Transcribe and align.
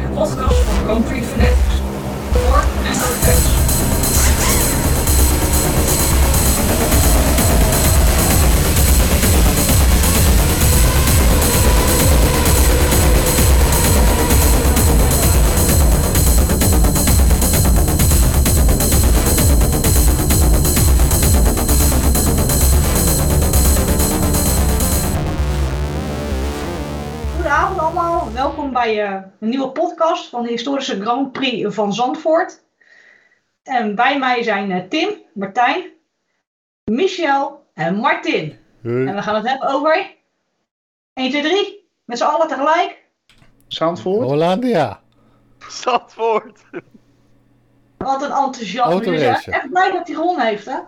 bij 0.00 0.04
de 0.06 0.14
podcast 0.14 0.58
van 0.58 0.84
Grand 0.84 1.55
van 30.28 30.42
de 30.42 30.48
historische 30.48 31.00
Grand 31.00 31.32
Prix 31.32 31.74
van 31.74 31.92
Zandvoort. 31.92 32.64
En 33.62 33.94
bij 33.94 34.18
mij 34.18 34.42
zijn 34.42 34.70
eh, 34.70 34.88
Tim, 34.88 35.08
Martijn, 35.34 35.84
Michel 36.84 37.64
en 37.74 37.94
Martin. 37.94 38.58
En 38.82 39.14
we 39.14 39.22
gaan 39.22 39.34
het 39.34 39.48
hebben 39.48 39.68
over 39.68 40.14
1, 41.14 41.30
2, 41.30 41.42
3, 41.42 41.88
met 42.04 42.18
z'n 42.18 42.24
allen 42.24 42.48
tegelijk. 42.48 43.04
Zandvoort? 43.66 44.26
Hollandia. 44.28 45.00
Zandvoort. 45.68 46.60
Wat 47.96 48.22
een 48.22 48.30
enthousiasme. 48.30 49.00
Dus, 49.00 49.20
eh, 49.22 49.54
echt 49.54 49.70
blij 49.70 49.90
dat 49.92 50.06
hij 50.06 50.16
gewonnen 50.16 50.46
heeft, 50.46 50.66
hè? 50.66 50.78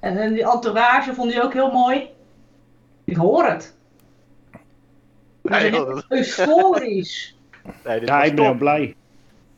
En, 0.00 0.16
en 0.18 0.32
die 0.32 0.50
entourage 0.50 1.14
vond 1.14 1.32
hij 1.32 1.42
ook 1.42 1.52
heel 1.52 1.70
mooi. 1.70 2.10
Ik 3.04 3.16
hoor 3.16 3.44
het. 3.44 3.76
We 5.42 5.70
dat- 5.70 6.04
euforisch. 6.08 7.36
Nee, 7.84 7.98
dit 8.00 8.08
Ja, 8.08 8.22
ik 8.22 8.34
ben 8.34 8.44
wel 8.44 8.54
blij. 8.54 8.82
Ik 8.82 8.96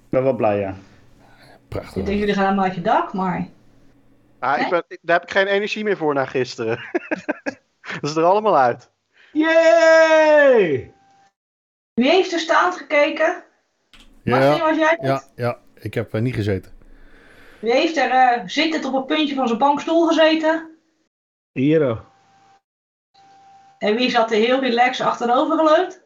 ben 0.08 0.22
wel 0.22 0.34
blij, 0.34 0.58
ja. 0.58 0.68
Ik 0.70 1.68
Prachtig. 1.68 2.04
denk, 2.04 2.18
jullie 2.18 2.34
gaan 2.34 2.44
helemaal 2.44 2.64
uit 2.64 2.74
je 2.74 2.80
dak, 2.80 3.12
maar... 3.12 3.48
Ah, 4.38 4.60
ik 4.60 4.70
ben, 4.70 4.84
ik- 4.88 4.98
daar 5.02 5.18
heb 5.20 5.28
ik 5.28 5.34
geen 5.36 5.46
energie 5.46 5.84
meer 5.84 5.96
voor 5.96 6.14
na 6.14 6.24
gisteren. 6.24 6.78
dat 8.00 8.02
is 8.10 8.16
er 8.16 8.24
allemaal 8.24 8.58
uit. 8.58 8.90
Yay! 9.32 10.92
Wie 11.94 12.10
heeft 12.10 12.32
er 12.32 12.38
staand 12.38 12.76
gekeken? 12.76 13.44
Martin, 14.24 14.48
Ja, 14.50 14.58
was 14.58 14.76
jij 14.76 14.88
het? 14.90 15.02
ja, 15.06 15.22
ja, 15.36 15.58
ik 15.74 15.94
heb 15.94 16.14
eh, 16.14 16.20
niet 16.20 16.34
gezeten. 16.34 16.72
Wie 17.58 17.72
heeft 17.72 17.96
er 17.96 18.10
eh, 18.10 18.42
zittend 18.46 18.84
op 18.84 18.94
een 18.94 19.04
puntje 19.04 19.34
van 19.34 19.46
zijn 19.46 19.58
bankstoel 19.58 20.06
gezeten? 20.06 20.78
Hier, 21.52 21.90
oh. 21.90 22.00
En 23.78 23.96
wie 23.96 24.10
zat 24.10 24.30
er 24.30 24.36
heel 24.36 24.60
relaxed 24.60 25.06
achterover 25.06 25.56
geleund? 25.58 26.02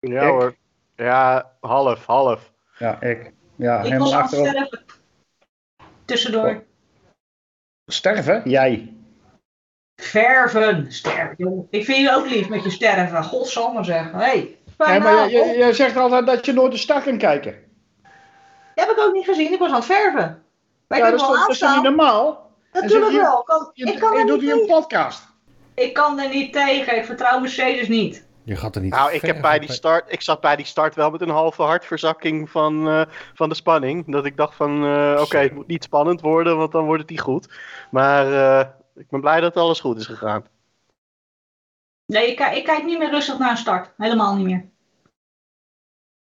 Ja 0.00 0.22
Ik? 0.22 0.28
hoor. 0.28 0.54
Ja, 1.02 1.52
half, 1.60 2.06
half. 2.06 2.52
Ja, 2.78 3.00
ik. 3.00 3.32
Ja, 3.56 3.78
ik 3.78 3.82
helemaal 3.84 4.14
achterop. 4.14 4.46
sterven. 4.46 4.84
Tussendoor. 6.04 6.62
Sterven? 7.86 8.42
Jij. 8.50 8.94
Verven. 10.02 10.92
Sterven, 10.92 11.34
joh. 11.36 11.66
Ik 11.70 11.84
vind 11.84 11.98
je 11.98 12.14
ook 12.14 12.26
lief 12.26 12.48
met 12.48 12.62
je 12.64 12.70
sterven. 12.70 13.24
Godsamme 13.24 13.84
zeg. 13.84 14.12
Hey, 14.12 14.34
Nee, 14.36 14.58
fijn 14.76 15.02
maar 15.02 15.12
avond. 15.18 15.30
je, 15.56 15.68
zegt 15.72 15.96
altijd 15.96 16.26
dat 16.26 16.46
je 16.46 16.52
nooit 16.52 16.72
de 16.72 16.78
stad 16.78 17.02
kan 17.02 17.18
kijken. 17.18 17.54
heb 18.74 18.90
ik 18.90 18.98
ook 18.98 19.12
niet 19.12 19.24
gezien. 19.24 19.52
Ik 19.52 19.58
was 19.58 19.68
aan 19.68 19.74
het 19.74 19.84
verven. 19.84 20.42
Maar 20.88 20.98
ik 20.98 21.04
ja, 21.04 21.10
dat 21.10 21.20
is, 21.20 21.26
toch- 21.26 21.38
dat 21.40 21.48
is 21.50 21.58
toch 21.58 21.74
niet 21.74 21.82
normaal? 21.82 22.50
Natuurlijk 22.72 23.12
wel. 23.12 23.42
Kan, 23.42 23.70
Je, 23.72 23.86
ik, 23.86 23.98
kan 23.98 24.18
je 24.18 24.26
doet 24.26 24.40
hier 24.40 24.52
een 24.60 24.66
podcast. 24.66 25.22
ik 25.74 25.94
kan 25.94 26.18
er 26.20 26.28
niet 26.28 26.52
tegen. 26.52 26.96
Ik 26.96 27.04
vertrouw 27.04 27.40
Mercedes 27.40 27.88
niet. 27.88 28.26
Je 28.44 28.56
gaat 28.56 28.76
er 28.76 28.82
niet 28.82 28.90
Nou, 28.90 29.12
ik, 29.12 29.22
heb 29.22 29.40
bij 29.40 29.50
van- 29.56 29.66
die 29.66 29.72
start, 29.72 30.12
ik 30.12 30.22
zat 30.22 30.40
bij 30.40 30.56
die 30.56 30.66
start 30.66 30.94
wel 30.94 31.10
met 31.10 31.20
een 31.20 31.28
halve 31.28 31.62
hartverzakking 31.62 32.50
van, 32.50 32.88
eh, 32.88 33.02
van 33.34 33.48
de 33.48 33.54
spanning. 33.54 34.12
Dat 34.12 34.24
ik 34.24 34.36
dacht 34.36 34.54
van, 34.54 34.84
eh, 34.84 35.20
oké, 35.20 35.38
het 35.38 35.54
moet 35.54 35.66
niet 35.66 35.82
spannend 35.84 36.20
worden, 36.20 36.56
want 36.56 36.72
dan 36.72 36.84
wordt 36.84 37.00
het 37.00 37.10
niet 37.10 37.20
goed. 37.20 37.48
Maar 37.90 38.32
eh, 38.32 38.68
ik 38.94 39.08
ben 39.10 39.20
blij 39.20 39.40
dat 39.40 39.56
alles 39.56 39.80
goed 39.80 39.98
is 39.98 40.06
gegaan. 40.06 40.44
Nee, 42.06 42.30
ik, 42.30 42.40
ik 42.40 42.64
kijk 42.64 42.84
niet 42.84 42.98
meer 42.98 43.10
rustig 43.10 43.38
naar 43.38 43.50
een 43.50 43.56
start. 43.56 43.92
Helemaal 43.96 44.36
niet 44.36 44.46
meer. 44.46 44.64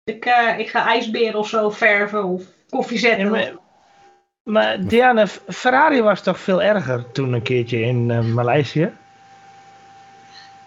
Ik, 0.04 0.26
eh, 0.26 0.60
ik 0.60 0.70
ga 0.70 0.86
ijsberen 0.86 1.40
of 1.40 1.48
zo 1.48 1.70
verven 1.70 2.24
of 2.24 2.44
koffie 2.70 2.98
zetten. 2.98 3.26
Ja, 3.26 3.32
maar, 3.32 3.54
maar 4.44 4.88
Diana, 4.88 5.28
Ferrari 5.28 6.02
was 6.02 6.24
toch 6.24 6.40
veel 6.40 6.62
erger 6.62 7.12
toen 7.12 7.34
een 7.34 7.42
keertje 7.42 7.80
in 7.80 8.34
Maleisië? 8.34 8.94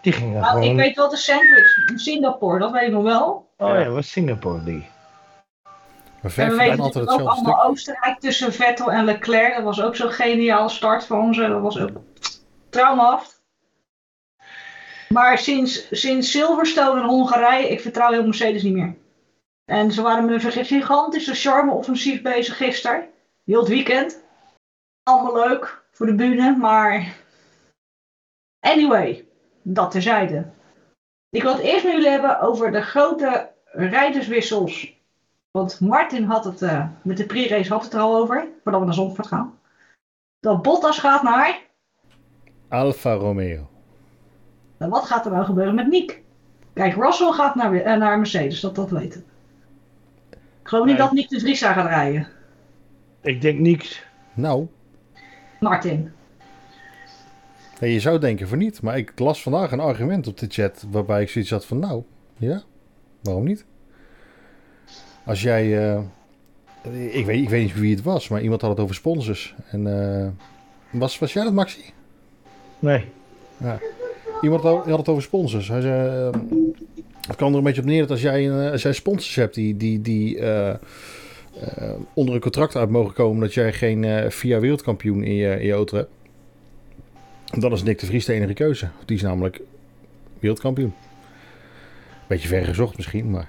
Die 0.04 0.12
gingen 0.12 0.40
Nou, 0.40 0.64
ik 0.64 0.76
weet 0.76 0.96
wel 0.96 1.08
de 1.08 1.16
sandwich 1.16 1.88
in 1.88 1.98
Singapore, 1.98 2.58
dat 2.58 2.70
weet 2.70 2.86
ik 2.86 2.92
nog 2.92 3.02
wel. 3.02 3.50
Oh 3.56 3.68
ja, 3.68 3.88
was 3.88 4.10
Singapore 4.10 4.64
die. 4.64 4.86
Maar 6.22 6.32
En 6.36 6.50
we 6.50 6.56
weten 6.56 6.80
altijd 6.80 7.08
ook 7.08 7.18
allemaal 7.18 7.36
stuk. 7.36 7.70
Oostenrijk 7.70 8.20
tussen 8.20 8.52
Vettel 8.52 8.92
en 8.92 9.04
Leclerc. 9.04 9.54
Dat 9.54 9.64
was 9.64 9.82
ook 9.82 9.96
zo'n 9.96 10.10
geniaal 10.10 10.68
start 10.68 11.06
van 11.06 11.34
ze. 11.34 11.48
Dat 11.48 11.60
was 11.60 11.78
ook 11.78 11.90
traumhaft. 12.68 13.42
Maar 15.08 15.38
sinds, 15.38 15.86
sinds 15.90 16.30
Silverstone 16.30 17.00
en 17.00 17.06
Hongarije, 17.06 17.68
ik 17.68 17.80
vertrouw 17.80 18.10
heel 18.10 18.24
Mercedes 18.24 18.62
niet 18.62 18.74
meer. 18.74 18.94
En 19.64 19.92
ze 19.92 20.02
waren 20.02 20.24
met 20.24 20.44
een 20.44 20.64
gigantische 20.64 21.34
charme-offensief 21.34 22.22
bezig 22.22 22.56
gisteren. 22.56 23.08
Heel 23.44 23.60
het 23.60 23.68
weekend. 23.68 24.22
Allemaal 25.02 25.48
leuk 25.48 25.84
voor 25.90 26.06
de 26.06 26.14
bühne, 26.14 26.56
maar... 26.56 27.16
Anyway, 28.60 29.28
dat 29.64 29.90
terzijde. 29.90 30.44
Ik 31.30 31.42
wil 31.42 31.52
het 31.52 31.62
eerst 31.62 31.84
met 31.84 31.92
jullie 31.92 32.08
hebben 32.08 32.40
over 32.40 32.72
de 32.72 32.80
grote 32.82 33.50
rijderswissels 33.72 34.94
want 35.50 35.80
Martin 35.80 36.24
had 36.24 36.44
het, 36.44 36.62
eh, 36.62 36.86
met 37.02 37.16
de 37.16 37.26
pre-race 37.26 37.72
had 37.72 37.84
het 37.84 37.92
er 37.92 38.00
al 38.00 38.16
over, 38.16 38.48
voordat 38.62 38.80
we 38.80 38.86
naar 38.86 38.94
Zandvoort 38.94 39.26
gaan. 39.28 39.58
Dat 40.40 40.62
Bottas 40.62 40.98
gaat 40.98 41.22
naar, 41.22 41.60
Alfa 42.68 43.12
Romeo. 43.12 43.68
en 44.78 44.88
wat 44.90 45.04
gaat 45.04 45.26
er 45.26 45.32
nou 45.32 45.44
gebeuren 45.44 45.74
met 45.74 45.88
Nick? 45.88 46.22
Kijk, 46.72 46.94
Russell 46.94 47.30
gaat 47.32 47.54
naar, 47.54 47.74
eh, 47.74 47.96
naar 47.96 48.18
Mercedes, 48.18 48.60
dat 48.60 48.74
dat 48.74 48.90
weten. 48.90 49.24
Ik 50.30 50.68
geloof 50.68 50.84
niet 50.84 50.96
Nee. 50.98 51.02
dat 51.06 51.14
Nick 51.14 51.28
de 51.28 51.40
Vries 51.40 51.62
gaat 51.62 51.86
rijden. 51.86 52.28
Ik 53.20 53.40
denk 53.40 53.58
niks. 53.58 54.06
Nou, 54.34 54.66
Martin. 55.60 56.12
Ja, 57.84 57.92
je 57.92 58.00
zou 58.00 58.18
denken 58.18 58.48
van 58.48 58.58
niet. 58.58 58.82
Maar 58.82 58.96
ik 58.96 59.12
las 59.18 59.42
vandaag 59.42 59.72
een 59.72 59.80
argument 59.80 60.26
op 60.26 60.38
de 60.38 60.46
chat 60.48 60.84
waarbij 60.90 61.22
ik 61.22 61.28
zoiets 61.28 61.50
had 61.50 61.64
van 61.66 61.78
nou, 61.78 62.02
ja, 62.36 62.62
waarom 63.22 63.44
niet? 63.44 63.64
Als 65.24 65.42
jij, 65.42 65.92
eh, 65.92 66.00
ik, 67.16 67.26
weet, 67.26 67.42
ik 67.42 67.48
weet 67.48 67.62
niet 67.62 67.78
wie 67.78 67.94
het 67.94 68.04
was, 68.04 68.28
maar 68.28 68.42
iemand 68.42 68.60
had 68.60 68.70
het 68.70 68.80
over 68.80 68.94
sponsors. 68.94 69.54
En 69.70 70.10
eh, 70.20 70.28
was, 70.90 71.18
was 71.18 71.32
jij 71.32 71.44
dat 71.44 71.52
Maxi? 71.52 71.80
Nee. 72.78 73.04
Iemand 74.42 74.62
had 74.62 74.98
het 74.98 75.08
over 75.08 75.22
sponsors. 75.22 75.68
Hij 75.68 75.80
zei, 75.80 76.28
eh, 76.32 76.40
het 77.26 77.36
kwam 77.36 77.50
er 77.50 77.58
een 77.58 77.64
beetje 77.64 77.80
op 77.80 77.86
neer 77.86 78.00
dat 78.00 78.10
als 78.10 78.20
jij, 78.20 78.70
als 78.70 78.82
jij 78.82 78.92
sponsors 78.92 79.34
hebt 79.34 79.54
die, 79.54 79.76
die, 79.76 80.00
die 80.00 80.38
onder 82.14 82.34
een 82.34 82.40
contract 82.40 82.76
uit 82.76 82.90
mogen 82.90 83.14
komen 83.14 83.40
dat 83.40 83.54
jij 83.54 83.72
geen 83.72 84.30
via 84.32 84.60
wereldkampioen 84.60 85.22
in 85.22 85.34
je, 85.34 85.60
in 85.60 85.66
je 85.66 85.72
auto 85.72 85.96
hebt. 85.96 86.10
Dan 87.44 87.72
is 87.72 87.82
Nick 87.82 87.98
de 87.98 88.06
Vries 88.06 88.24
de 88.24 88.32
enige 88.32 88.52
keuze. 88.52 88.88
Die 89.04 89.16
is 89.16 89.22
namelijk 89.22 89.60
wereldkampioen. 90.38 90.94
Beetje 92.26 92.48
ver 92.48 92.64
gezocht 92.64 92.96
misschien, 92.96 93.30
maar... 93.30 93.48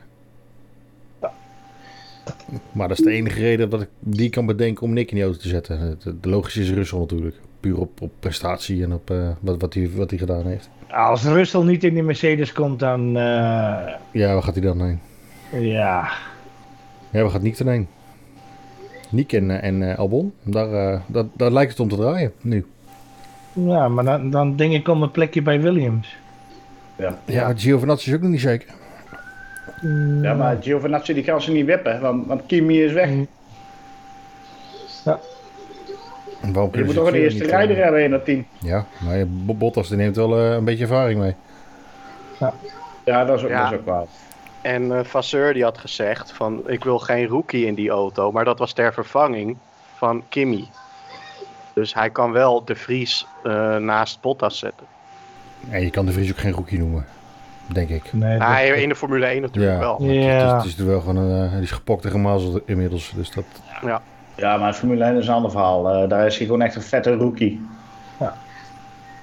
Maar 2.72 2.88
dat 2.88 3.00
is 3.00 3.06
de 3.06 3.12
enige 3.12 3.40
reden 3.40 3.70
dat 3.70 3.82
ik 3.82 3.88
die 4.00 4.30
kan 4.30 4.46
bedenken 4.46 4.84
om 4.84 4.94
Nick 4.94 5.10
in 5.10 5.16
die 5.16 5.24
auto 5.24 5.40
te 5.40 5.48
zetten. 5.48 6.00
De, 6.22 6.30
logische 6.30 6.62
is 6.62 6.72
Russell 6.72 7.00
natuurlijk. 7.00 7.36
Puur 7.60 7.80
op, 7.80 8.02
op 8.02 8.12
prestatie 8.20 8.84
en 8.84 8.94
op 8.94 9.10
eh, 9.10 9.30
wat, 9.40 9.62
wat, 9.62 9.74
hij, 9.74 9.90
wat 9.96 10.10
hij 10.10 10.20
gedaan 10.20 10.46
heeft. 10.48 10.70
Als 10.92 11.24
Russell 11.24 11.64
niet 11.64 11.84
in 11.84 11.94
de 11.94 12.02
Mercedes 12.02 12.52
komt, 12.54 12.80
dan... 12.80 13.08
eh, 13.08 13.94
Ja, 14.12 14.34
waar 14.34 14.44
gaat 14.44 14.54
hij 14.56 14.64
dan 14.64 14.82
heen? 14.82 15.00
ja... 15.72 16.10
Ja, 17.12 17.22
waar 17.22 17.30
gaat 17.32 17.42
Nick 17.42 17.58
dan 17.58 17.68
heen? 17.68 17.88
Nick 19.10 19.34
en, 19.34 19.52
eh, 19.62 19.68
en 19.68 19.98
Albon, 19.98 20.34
daar, 20.44 20.74
eh, 20.94 21.00
daar, 21.08 21.26
daar 21.34 21.52
lijkt 21.52 21.72
het 21.72 21.80
om 21.80 21.90
te 21.90 21.96
draaien 21.96 22.32
nu. 22.42 22.66
Ja, 23.56 23.88
maar 23.90 24.04
dan, 24.04 24.30
dan 24.30 24.56
denk 24.56 24.74
ik 24.74 24.88
om 24.88 25.04
een 25.04 25.12
plekje 25.12 25.42
bij 25.42 25.62
Williams. 25.62 26.16
Ja. 26.96 27.18
Ja, 27.26 27.54
Giovinazzi 27.56 28.10
is 28.10 28.16
ook 28.16 28.22
nog 28.22 28.32
niet 28.32 28.42
zeker. 28.42 28.70
Mm, 29.82 30.24
ja, 30.24 30.34
maar 30.34 30.58
Giovinazzi 30.62 31.14
die 31.14 31.24
kan 31.24 31.42
ze 31.42 31.52
niet 31.52 31.66
wippen, 31.66 32.02
want, 32.02 32.28
want 32.28 32.42
Kimi 32.46 32.84
is 32.84 32.92
weg. 32.92 33.10
Waarom 36.54 36.70
Je 36.76 36.84
moet 36.84 36.96
toch 36.96 37.08
een 37.08 37.14
eerste 37.14 37.44
rijder 37.46 37.78
eh, 37.78 37.84
hebben 37.84 38.04
in 38.04 38.12
dat 38.12 38.26
team. 38.26 38.46
Ja, 38.60 38.86
maar 39.04 39.18
ja, 39.18 39.26
Bo- 39.28 39.54
Bottas 39.54 39.88
die 39.88 39.98
neemt 39.98 40.16
wel 40.16 40.38
eh, 40.40 40.52
een 40.52 40.64
beetje 40.64 40.84
ervaring 40.84 41.20
mee. 41.20 41.36
Ja, 43.06 43.26
dat 43.26 43.38
is 43.38 43.44
ook, 43.44 43.50
Ja. 43.50 43.64
dat 43.64 43.72
is 43.72 43.78
ook 43.78 43.86
waar. 43.86 44.06
En 44.62 44.98
eh 44.98 45.04
Vasseur 45.04 45.54
die 45.54 45.64
had 45.64 45.78
gezegd 45.78 46.32
van, 46.32 46.64
ik 46.68 46.84
wil 46.84 47.00
geen 47.00 47.28
rookie 47.28 47.66
in 47.66 47.74
die 47.76 47.90
auto. 47.90 48.32
Maar 48.32 48.46
dat 48.46 48.60
was 48.60 48.74
ter 48.74 48.94
vervanging 48.94 49.58
van 49.96 50.24
Kimmy. 50.30 50.68
Dus 51.76 51.94
hij 51.94 52.10
kan 52.10 52.32
wel 52.32 52.66
de 52.66 52.76
Vries 52.76 53.26
eh, 53.44 53.76
naast 53.78 54.22
Bottas 54.22 54.60
zetten. 54.60 54.86
En 55.70 55.82
je 55.82 55.90
kan 55.90 56.06
de 56.06 56.12
Vries 56.12 56.32
ook 56.32 56.38
geen 56.38 56.52
rookie 56.52 56.80
noemen. 56.80 57.06
denk 57.68 57.90
ik. 57.90 58.14
Nee, 58.14 58.40
dat- 58.40 58.78
in 58.78 58.90
de 58.90 58.96
Formule 58.96 59.26
1 59.26 59.42
natuurlijk 59.42 59.74
Ja. 59.74 59.80
wel. 59.80 59.98
Het 59.98 60.10
is, 60.12 60.24
Ja. 60.26 60.56
het 60.56 60.66
is 60.66 60.78
er 60.80 60.86
wel 60.86 61.00
gewoon 61.00 61.16
een, 61.18 61.46
eh, 61.46 61.52
die 61.54 61.62
is 61.62 61.72
gepokt 61.72 62.06
en 62.06 62.12
gemazeld 62.12 62.62
inmiddels. 62.66 63.12
Dus 63.16 63.32
dat, 63.32 63.44
Ja, 64.38 64.58
maar 64.58 64.74
Formule 64.74 65.04
1 65.06 65.18
is 65.18 65.28
een 65.28 65.34
ander 65.34 65.52
verhaal. 65.52 65.90
Eh, 65.90 66.10
daar 66.10 66.26
is 66.26 66.38
hij 66.38 66.46
gewoon 66.46 66.62
echt 66.62 66.76
een 66.76 66.82
vette 66.82 67.16
rookie. 67.16 67.62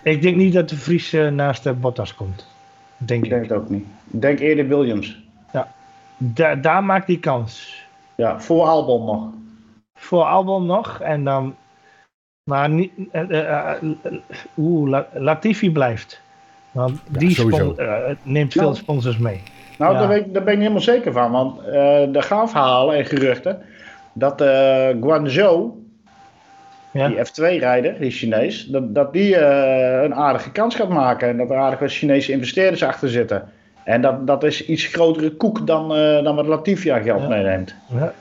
Ik 0.02 0.22
denk 0.22 0.36
niet 0.36 0.52
dat 0.52 0.68
de 0.68 0.76
Vries 0.76 1.12
eh, 1.12 1.28
naast 1.28 1.62
de 1.62 1.72
Bottas 1.72 2.14
komt. 2.14 2.46
Denk 2.96 3.24
Ik 3.24 3.30
denk 3.30 3.42
ik. 3.44 3.48
het 3.50 3.58
ook 3.58 3.68
niet. 3.68 3.84
Ik 4.10 4.20
denk 4.20 4.38
eerder 4.38 4.68
Williams. 4.68 5.20
Da- 6.24 6.54
daar 6.54 6.84
maakt 6.84 7.06
hij 7.06 7.16
kans. 7.16 7.82
Ja, 8.14 8.40
voor 8.40 8.64
Albon 8.66 9.04
nog. 9.04 9.22
Voor 9.94 10.22
Albon 10.24 10.66
nog 10.66 11.00
en 11.00 11.24
dan. 11.24 11.54
Maar 12.44 12.68
niet. 12.70 12.92
eh, 13.12 13.22
eh, 13.30 13.70
eh, 13.70 14.12
Oeh, 14.58 15.00
Latifi 15.14 15.72
blijft. 15.72 16.20
Want 16.70 16.90
Ja, 17.12 17.18
die 17.18 17.46
neemt 18.22 18.52
veel 18.52 18.62
Nou. 18.62 18.74
sponsors 18.74 19.18
mee. 19.18 19.40
Nou, 19.78 19.92
Ja. 19.92 19.98
daar, 19.98 20.08
weet, 20.08 20.34
daar 20.34 20.42
ben 20.42 20.52
ik 20.52 20.58
niet 20.58 20.68
helemaal 20.68 20.80
zeker 20.80 21.12
van. 21.12 21.30
Want 21.30 21.60
eh 21.66 22.16
er 22.16 22.22
gaan 22.22 22.50
verhalen 22.50 22.96
en 22.96 23.04
geruchten 23.04 23.62
dat 24.12 24.40
eh 24.40 24.88
Guangzhou, 25.00 25.70
Ja. 26.90 27.08
die 27.08 27.16
F2-rijder, 27.16 28.00
die 28.00 28.10
Chinees, 28.10 28.66
dat, 28.66 28.94
dat 28.94 29.12
die 29.12 29.36
eh, 29.36 30.02
een 30.02 30.14
aardige 30.14 30.50
kans 30.50 30.74
gaat 30.74 30.88
maken. 30.88 31.28
En 31.28 31.36
dat 31.36 31.50
er 31.50 31.56
aardige 31.56 31.88
Chinese 31.88 32.32
investeerders 32.32 32.82
achter 32.82 33.08
zitten. 33.08 33.48
En 33.84 34.00
dat, 34.00 34.26
dat 34.26 34.44
is 34.44 34.66
iets 34.66 34.84
grotere 34.84 35.30
koek 35.30 35.66
dan, 35.66 35.94
eh, 35.94 36.22
dan 36.24 36.36
wat 36.36 36.46
Latifi 36.46 36.88
aan 36.88 37.02
geld 37.02 37.22
Ja. 37.22 37.28
meeneemt. 37.28 37.74
Ja. 37.94 38.12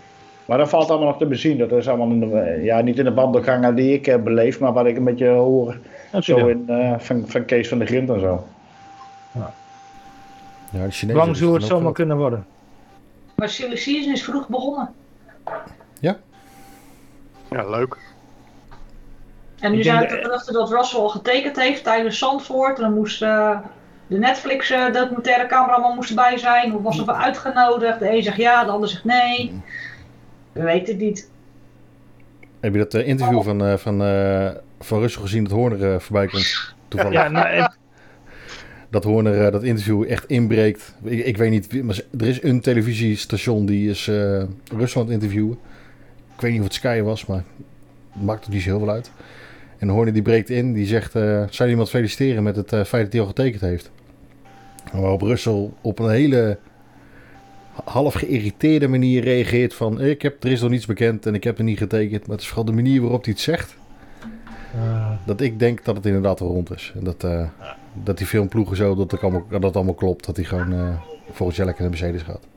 Maar 0.52 0.60
dat 0.60 0.70
valt 0.70 0.90
allemaal 0.90 1.08
nog 1.08 1.18
te 1.18 1.26
bezien. 1.26 1.58
Dat 1.58 1.72
is 1.72 1.88
allemaal 1.88 2.10
in 2.10 2.20
de, 2.20 2.40
eh, 2.40 2.64
ja, 2.64 2.82
niet 2.82 2.98
in 2.98 3.04
de 3.04 3.12
bandengangen 3.12 3.76
die 3.76 3.94
ik 3.94 4.06
heb 4.06 4.24
beleefd, 4.24 4.60
maar 4.60 4.74
wat 4.74 4.86
ik 4.86 4.98
een 4.98 5.04
beetje 5.04 5.28
hoor 5.28 5.78
zo 6.20 6.48
in, 6.48 6.64
eh, 6.68 6.94
van, 6.98 7.24
van 7.28 7.46
Kees 7.46 7.68
van 7.68 7.80
de 7.80 7.86
Grind 7.86 8.10
en 8.10 8.20
zo. 8.20 8.48
ja, 9.32 9.54
de 10.72 10.92
Chinezen 10.92 11.16
Lang 11.24 11.38
zou 11.38 11.54
het 11.54 11.64
zomaar 11.64 11.92
kunnen 11.92 12.18
worden. 12.18 12.46
Maar 13.36 13.50
silly 13.50 13.76
season 13.76 14.14
is 14.14 14.24
vroeg 14.24 14.48
begonnen. 14.48 14.94
Ja, 16.00 17.70
leuk. 17.70 17.98
En 19.60 19.72
nu 19.72 19.84
zijn 19.84 19.98
het 19.98 20.10
de 20.10 20.52
dat- 20.52 20.70
Russell 20.72 21.00
al 21.00 21.10
getekend 21.10 21.56
heeft 21.56 21.84
tijdens 21.84 22.18
Zandvoort. 22.18 22.78
En 22.78 22.84
dan 22.84 22.94
moest 22.94 23.22
eh, 23.22 23.60
de 24.08 24.18
Netflix 24.18 24.70
eh, 24.70 24.94
documentaire 24.94 25.48
cameraman 25.48 25.96
moest 25.96 26.10
erbij 26.10 26.38
zijn. 26.38 26.76
Of 26.76 26.82
was 26.82 26.98
er 26.98 27.06
voor 27.06 27.14
uitgenodigd? 27.14 28.00
De 28.00 28.12
een 28.12 28.24
zegt 28.24 28.38
ja, 28.38 28.64
de 28.64 28.72
ander 28.72 28.90
zegt 28.90 29.04
nee. 29.04 29.62
We 30.52 30.62
weten 30.64 30.94
het 30.94 31.04
niet. 31.04 31.30
Heb 32.60 32.74
je 32.74 32.80
dat 32.80 32.94
eh, 32.94 33.08
interview 33.08 33.44
van, 33.44 33.66
eh, 33.66 33.78
van, 33.78 34.04
eh, 34.04 34.50
van 34.80 35.00
Russell 35.00 35.22
gezien 35.22 35.44
dat 35.44 35.54
Horner 35.54 36.02
voorbij 36.02 36.28
komt? 36.28 36.74
Toevallig. 36.88 37.14
Ja, 37.18 37.30
nou, 37.30 37.48
eh, 37.48 37.68
Dat 38.90 39.04
Horner 39.04 39.46
eh, 39.46 39.52
dat 39.52 39.64
interview 39.64 40.04
echt 40.08 40.26
inbreekt. 40.28 40.96
Ik, 41.04 41.26
ik 41.26 41.38
weet 41.38 41.50
niet, 41.50 41.84
maar 41.84 42.02
er 42.20 42.28
is 42.28 42.44
een 42.44 42.62
televisiestation 42.62 43.66
die 43.66 43.90
is 43.90 44.08
eh 44.08 44.44
Rusland 44.78 45.10
interviewen. 45.10 45.58
Ik 46.36 46.42
weet 46.42 46.52
niet 46.52 46.60
of 46.60 46.66
het 46.66 46.76
Sky 46.76 47.02
was, 47.02 47.26
maar 47.26 47.44
het 48.12 48.24
maakt 48.24 48.46
er 48.46 48.52
niet 48.52 48.62
zo 48.62 48.70
heel 48.70 48.80
veel 48.80 48.90
uit. 48.90 49.12
En 49.78 49.88
Horner 49.90 50.14
die 50.14 50.22
breekt 50.22 50.50
in, 50.50 50.74
die 50.74 50.86
zegt, 50.86 51.16
eh 51.16 51.22
zou 51.50 51.64
je 51.64 51.70
iemand 51.70 51.90
feliciteren 51.90 52.44
met 52.44 52.56
het 52.56 52.74
eh, 52.74 52.84
feit 52.84 53.04
dat 53.04 53.12
hij 53.12 53.22
al 53.22 53.28
getekend 53.28 53.62
heeft? 53.62 53.92
En 54.92 55.02
waarop 55.02 55.22
Russell 55.22 55.70
op 55.82 56.00
een 56.00 56.10
hele 56.10 56.58
half 57.84 58.14
geïrriteerde 58.14 58.88
manier 58.88 59.24
reageert 59.24 59.74
van, 59.74 60.02
ik 60.02 60.22
heb, 60.22 60.44
er 60.44 60.52
is 60.52 60.62
nog 60.62 60.70
niets 60.70 60.86
bekend 60.86 61.26
en 61.26 61.36
ik 61.36 61.44
heb 61.44 61.58
er 61.58 61.64
niet 61.64 61.78
getekend. 61.78 62.22
Maar 62.22 62.36
het 62.36 62.42
is 62.42 62.48
vooral 62.48 62.66
de 62.66 62.72
manier 62.72 63.02
waarop 63.02 63.24
hij 63.24 63.34
het 63.34 63.42
zegt, 63.42 63.76
eh, 64.74 65.12
dat 65.26 65.42
ik 65.42 65.60
denk 65.60 65.86
dat 65.86 65.96
het 65.96 66.06
inderdaad 66.06 66.42
al 66.42 66.48
rond 66.48 66.72
is. 66.72 66.94
En 66.96 67.04
dat, 67.04 67.24
eh, 67.24 67.48
dat 68.04 68.18
die 68.18 68.28
filmploegen 68.28 68.76
zo, 68.76 68.96
dat 68.96 69.12
het 69.12 69.22
allemaal, 69.22 69.46
dat 69.50 69.64
het 69.64 69.76
allemaal 69.76 69.94
klopt. 69.94 70.26
Dat 70.26 70.36
hij 70.36 70.46
gewoon 70.46 70.74
eh 70.74 70.96
volgens 71.32 71.58
jaar 71.58 71.66
lekker 71.66 71.84
naar 71.84 71.94
de 71.94 72.04
Mercedes 72.04 72.28
gaat. 72.28 72.48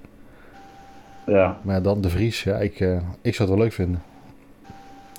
Ja. 1.26 1.58
Maar 1.62 1.82
dan 1.82 2.00
de 2.00 2.10
Vries, 2.10 2.42
ja, 2.42 2.56
ik, 2.56 2.80
eh, 2.80 2.96
ik 3.22 3.34
zou 3.34 3.48
het 3.48 3.58
wel 3.58 3.58
leuk 3.58 3.72
vinden. 3.72 4.02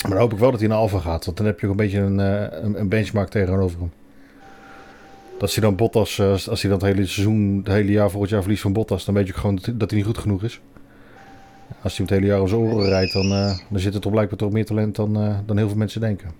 Maar 0.01 0.12
dan 0.12 0.19
hoop 0.19 0.33
ik 0.33 0.39
wel 0.39 0.51
dat 0.51 0.59
hij 0.59 0.69
naar 0.69 0.77
Alfa 0.77 1.00
gaat. 1.00 1.25
Want 1.25 1.38
dan 1.38 1.45
heb 1.45 1.59
je 1.59 1.65
ook 1.65 1.71
een 1.71 1.77
beetje 1.77 2.00
een, 2.00 2.19
eh, 2.19 2.63
een, 2.63 2.80
een 2.80 2.89
benchmark 2.89 3.30
tegenover 3.30 3.80
hem. 3.80 3.92
Dat 5.37 5.53
hij 5.53 5.63
dan 5.63 5.75
Bottas, 5.75 6.19
eh, 6.19 6.29
als 6.29 6.49
als 6.49 6.61
hij 6.61 6.71
dan 6.71 6.79
het 6.79 6.87
hele 6.95 7.05
seizoen, 7.07 7.57
het 7.63 7.73
hele 7.73 7.91
jaar 7.91 8.09
volgend 8.09 8.31
jaar 8.31 8.41
verliest 8.41 8.61
van 8.61 8.73
Bottas, 8.73 9.05
dan 9.05 9.15
weet 9.15 9.27
je 9.27 9.33
ook 9.33 9.39
gewoon 9.39 9.55
dat, 9.55 9.79
dat 9.79 9.89
hij 9.89 9.99
niet 9.99 10.07
goed 10.07 10.17
genoeg 10.17 10.43
is. 10.43 10.61
Als 11.81 11.97
hij 11.97 12.05
hem 12.05 12.05
het 12.05 12.09
hele 12.09 12.25
jaar 12.25 12.41
om 12.41 12.47
zijn 12.47 12.61
oren 12.61 12.87
rijdt, 12.89 13.13
dan, 13.13 13.31
eh, 13.31 13.57
dan 13.69 13.79
zit 13.79 13.93
er 13.93 14.01
toch 14.01 14.11
blijkbaar 14.11 14.37
toch 14.37 14.51
meer 14.51 14.65
talent 14.65 14.95
dan, 14.95 15.15
eh, 15.21 15.37
dan 15.45 15.57
heel 15.57 15.67
veel 15.67 15.77
mensen 15.77 16.01
denken. 16.01 16.31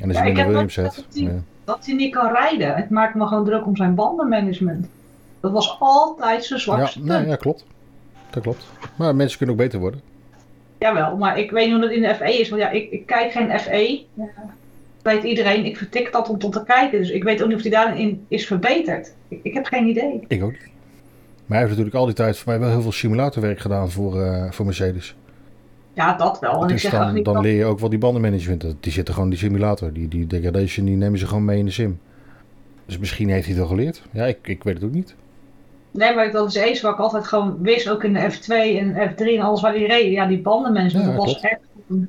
En 0.00 0.06
als 0.08 0.12
Ja, 0.16 0.20
hij 0.20 0.28
ik 0.30 0.34
naar 0.36 0.44
heb 0.44 0.46
Williams 0.52 0.74
zet. 0.74 0.84
dat 0.84 1.04
hij- 1.14 1.22
ja. 1.22 1.42
Dat 1.64 1.86
hij 1.86 1.94
niet 1.94 2.14
kan 2.14 2.32
rijden. 2.32 2.74
Het 2.74 2.90
maakt 2.90 3.14
me 3.14 3.26
gewoon 3.26 3.44
druk 3.44 3.66
om 3.66 3.76
zijn 3.76 3.94
bandenmanagement. 3.94 4.86
Dat 5.40 5.52
was 5.52 5.76
altijd 5.80 6.44
zijn 6.44 6.58
Ja, 6.58 6.64
zwakste 6.64 6.98
punt. 6.98 7.10
nee, 7.10 7.26
ja, 7.26 7.36
klopt. 7.36 7.64
Dat 8.30 8.42
klopt. 8.42 8.66
Maar 8.96 9.14
mensen 9.14 9.38
kunnen 9.38 9.56
ook 9.56 9.60
beter 9.62 9.78
worden. 9.80 10.00
Jawel, 10.78 11.16
maar 11.16 11.38
ik 11.38 11.50
weet 11.50 11.64
niet 11.64 11.72
hoe 11.74 11.82
dat 11.82 11.92
in 11.92 12.02
de 12.02 12.14
FE 12.14 12.38
is. 12.38 12.48
Want 12.48 12.62
ja, 12.62 12.70
ik, 12.70 12.90
ik 12.90 13.06
kijk 13.06 13.32
geen 13.32 13.58
FE. 13.60 14.02
Ja, 14.14 14.24
weet 15.04 15.22
iedereen. 15.22 15.64
Ik 15.64 15.76
vertik 15.76 16.12
dat 16.12 16.28
om 16.28 16.38
tot 16.38 16.52
te 16.52 16.62
kijken. 16.64 16.98
Dus 16.98 17.10
ik 17.10 17.24
weet 17.24 17.42
ook 17.42 17.48
niet 17.48 17.56
of 17.56 17.62
hij 17.62 17.70
daarin 17.70 18.24
is 18.28 18.46
verbeterd. 18.46 19.14
Ik, 19.28 19.40
ik 19.42 19.54
heb 19.54 19.66
geen 19.66 19.86
idee. 19.86 20.24
Ik 20.28 20.42
ook 20.42 20.50
niet. 20.50 20.68
Maar 21.46 21.58
hij 21.58 21.66
heeft 21.66 21.70
natuurlijk 21.70 21.96
al 21.96 22.04
die 22.06 22.14
tijd 22.14 22.38
voor 22.38 22.52
mij 22.52 22.60
wel 22.60 22.70
heel 22.70 22.82
veel 22.82 22.92
simulatorwerk 22.92 23.58
gedaan 23.60 23.90
voor, 23.90 24.22
eh, 24.22 24.50
voor 24.50 24.64
Mercedes. 24.64 25.16
Ja, 25.94 26.16
dat 26.16 26.38
wel. 26.40 26.54
En 26.54 26.62
ik 26.62 26.68
Dus 26.68 26.82
zeg 26.82 26.94
ook 26.94 27.00
dan, 27.00 27.14
niet 27.14 27.24
dan 27.24 27.40
leer 27.40 27.56
je 27.56 27.64
ook 27.64 27.78
wel 27.78 27.88
die 27.88 27.98
bandenmanagement. 27.98 28.74
Die 28.80 28.92
zitten 28.92 29.14
gewoon 29.14 29.28
in 29.30 29.36
die 29.36 29.44
simulator. 29.44 29.92
Die, 29.92 30.08
die 30.08 30.26
degradation 30.26 30.86
die 30.86 30.96
nemen 30.96 31.18
ze 31.18 31.26
gewoon 31.26 31.44
mee 31.44 31.58
in 31.58 31.64
de 31.64 31.70
sim. 31.70 31.98
Dus 32.86 32.98
misschien 32.98 33.28
heeft 33.28 33.46
hij 33.46 33.54
het 33.56 33.66
wel 33.66 33.76
geleerd. 33.76 34.02
Ja, 34.10 34.24
ik, 34.24 34.38
ik 34.42 34.62
weet 34.62 34.74
het 34.74 34.84
ook 34.84 34.92
niet. 34.92 35.14
Nee, 35.90 36.14
maar 36.14 36.30
dat 36.30 36.48
is 36.48 36.54
eens 36.54 36.80
wat 36.80 36.92
ik 36.92 36.98
altijd 36.98 37.26
gewoon 37.26 37.58
wist. 37.62 37.88
Ook 37.88 38.04
in 38.04 38.12
de 38.12 38.32
F2 38.32 38.46
en 38.78 39.10
F3 39.12 39.16
en 39.16 39.40
alles 39.40 39.60
waar 39.60 39.72
hij 39.72 39.86
reed. 39.86 40.12
Ja, 40.12 40.26
die 40.26 40.38
bandenmanagement 40.40 41.06
Ja, 41.06 41.12
dat 41.12 41.20
was 41.24 41.32
klopt. 41.40 41.44
echt 41.52 41.60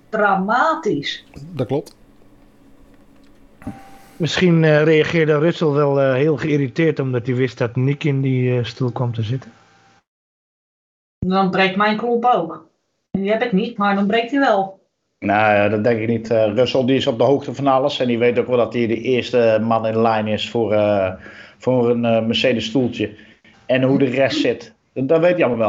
dramatisch. 0.09 1.25
Dat 1.53 1.67
klopt. 1.67 1.95
Misschien 4.17 4.63
eh, 4.63 4.83
reageerde 4.83 5.37
Russell 5.37 5.67
wel 5.67 6.01
eh, 6.01 6.13
heel 6.13 6.37
geïrriteerd 6.37 6.99
omdat 6.99 7.25
hij 7.25 7.35
wist 7.35 7.57
dat 7.57 7.75
Nick 7.75 8.03
in 8.03 8.21
die 8.21 8.57
eh, 8.57 8.63
stoel 8.63 8.91
kwam 8.91 9.13
te 9.13 9.23
zitten. 9.23 9.51
Dan 11.19 11.49
breekt 11.49 11.75
mijn 11.75 11.97
klomp 11.97 12.25
ook. 12.25 12.69
Die 13.11 13.31
heb 13.31 13.41
ik 13.41 13.51
niet, 13.51 13.77
maar 13.77 13.95
dan 13.95 14.07
breekt 14.07 14.31
hij 14.31 14.39
wel. 14.39 14.83
Nou 15.19 15.55
ja, 15.55 15.69
dat 15.69 15.83
denk 15.83 15.99
ik 15.99 16.07
niet. 16.07 16.29
Eh 16.29 16.53
Russell 16.53 16.85
die 16.85 16.95
is 16.95 17.07
op 17.07 17.17
de 17.17 17.23
hoogte 17.23 17.53
van 17.53 17.67
alles. 17.67 17.99
En 17.99 18.07
die 18.07 18.17
weet 18.17 18.39
ook 18.39 18.47
wel 18.47 18.57
dat 18.57 18.73
hij 18.73 18.87
de 18.87 19.01
eerste 19.01 19.59
man 19.61 19.87
in 19.87 20.01
lijn 20.01 20.27
is 20.27 20.49
voor, 20.49 20.73
eh, 20.73 21.13
voor 21.57 21.89
een 21.89 22.05
eh, 22.05 22.25
Mercedes 22.25 22.65
stoeltje. 22.65 23.15
En 23.65 23.83
hoe 23.83 23.99
de 23.99 24.05
rest 24.05 24.39
zit. 24.39 24.73
Dat, 24.93 25.07
dat 25.07 25.19
weet 25.19 25.35
hij 25.35 25.45
allemaal 25.45 25.67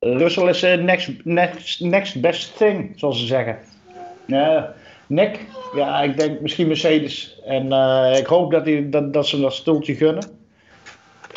wel. 0.00 0.16
Russell 0.18 0.48
is 0.48 0.62
eh, 0.62 0.78
next, 0.78 1.24
next, 1.24 1.80
next 1.80 2.20
best 2.20 2.56
thing, 2.56 2.92
zoals 2.96 3.20
ze 3.20 3.26
zeggen. 3.26 3.58
Ja, 4.26 4.74
Nick, 5.12 5.46
ja, 5.74 6.02
ik 6.02 6.18
denk 6.18 6.40
misschien 6.40 6.66
Mercedes. 6.66 7.40
En 7.46 7.72
eh, 7.72 8.18
ik 8.18 8.26
hoop 8.26 8.50
dat, 8.50 8.64
hij, 8.64 8.88
dat, 8.90 9.12
dat 9.12 9.26
ze 9.26 9.34
hem 9.34 9.44
dat 9.44 9.54
stoeltje 9.54 9.94
gunnen. 9.94 10.24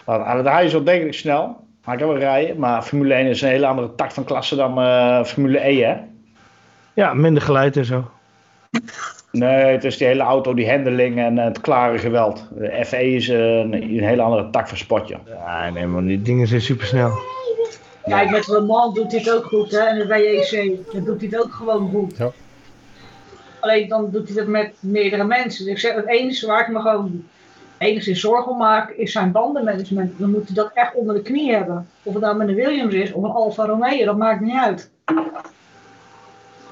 Want 0.06 0.48
hij 0.48 0.66
is 0.66 0.72
wel 0.72 0.84
degelijk 0.84 1.14
snel. 1.14 1.58
Hij 1.82 1.98
kan 1.98 2.08
wel 2.08 2.18
rijden. 2.18 2.60
Maar 2.60 2.82
Formule 2.82 3.14
1 3.14 3.28
is 3.28 3.42
een 3.42 3.50
hele 3.50 3.66
andere 3.66 3.96
tak 3.96 4.12
van 4.12 4.24
klasse 4.24 4.56
dan 4.56 4.80
eh, 4.80 5.24
Formule 5.24 5.68
E, 5.68 5.84
hè? 5.84 5.96
Ja, 6.94 7.14
minder 7.14 7.42
geluid 7.42 7.78
en 7.78 7.86
zo. 7.86 8.10
Nee, 9.32 9.66
het 9.66 9.84
is 9.84 9.98
die 9.98 10.08
hele 10.08 10.24
auto, 10.24 10.54
die 10.54 10.70
handeling 10.70 11.20
en 11.20 11.38
het 11.38 11.62
klare 11.62 11.98
geweld. 11.98 12.48
De 12.52 12.86
FE 12.86 13.14
is 13.14 13.30
eh, 13.30 13.58
een, 13.58 13.74
een 13.74 14.04
hele 14.04 14.22
andere 14.22 14.50
tak 14.50 14.68
van 14.68 14.78
spotje. 14.78 15.18
Ja, 15.26 15.70
nee 15.70 15.86
man, 15.86 16.06
die 16.06 16.22
dingen 16.22 16.48
zijn 16.48 16.62
supersnel. 16.62 17.12
Kijk, 18.04 18.30
met 18.30 18.48
Le 18.48 18.62
Mans 18.62 18.96
doet 18.96 19.12
hij 19.12 19.20
het 19.20 19.32
ook 19.32 19.46
goed, 19.46 19.72
hè. 19.72 19.80
En 19.80 19.98
de 19.98 20.06
WEC, 20.06 20.78
doet 21.06 21.22
hij 21.22 21.30
het 21.32 21.44
ook 21.44 21.54
gewoon 21.54 21.90
goed. 21.90 22.18
Ja. 22.18 22.32
Alleen 23.66 23.88
dan 23.88 24.10
doet 24.12 24.28
hij 24.28 24.38
dat 24.38 24.48
met 24.48 24.74
meerdere 24.80 25.24
mensen. 25.24 25.64
Dus 25.66 25.74
ik 25.74 25.80
zeg, 25.80 25.96
het 25.96 26.08
enige 26.08 26.48
waar 26.48 26.62
ik 26.62 26.68
me 26.74 26.80
gewoon 26.82 27.24
enigszins 27.78 28.20
zorgen 28.20 28.52
om 28.52 28.58
maak, 28.58 28.90
is 28.90 29.12
zijn 29.12 29.32
bandenmanagement. 29.32 30.20
Dan 30.20 30.32
moet 30.32 30.46
hij 30.46 30.56
dat 30.56 30.72
echt 30.74 30.96
onder 30.96 31.16
de 31.16 31.22
knie 31.22 31.52
hebben. 31.54 31.88
Of 32.04 32.14
het 32.14 32.24
nou 32.24 32.38
met 32.38 32.48
een 32.48 32.56
Williams 32.56 32.94
is 32.94 33.12
of 33.12 33.24
een 33.24 33.30
Alfa 33.30 33.66
Romeo, 33.66 34.06
dat 34.06 34.18
maakt 34.18 34.42
niet 34.42 34.56
uit. 34.56 34.92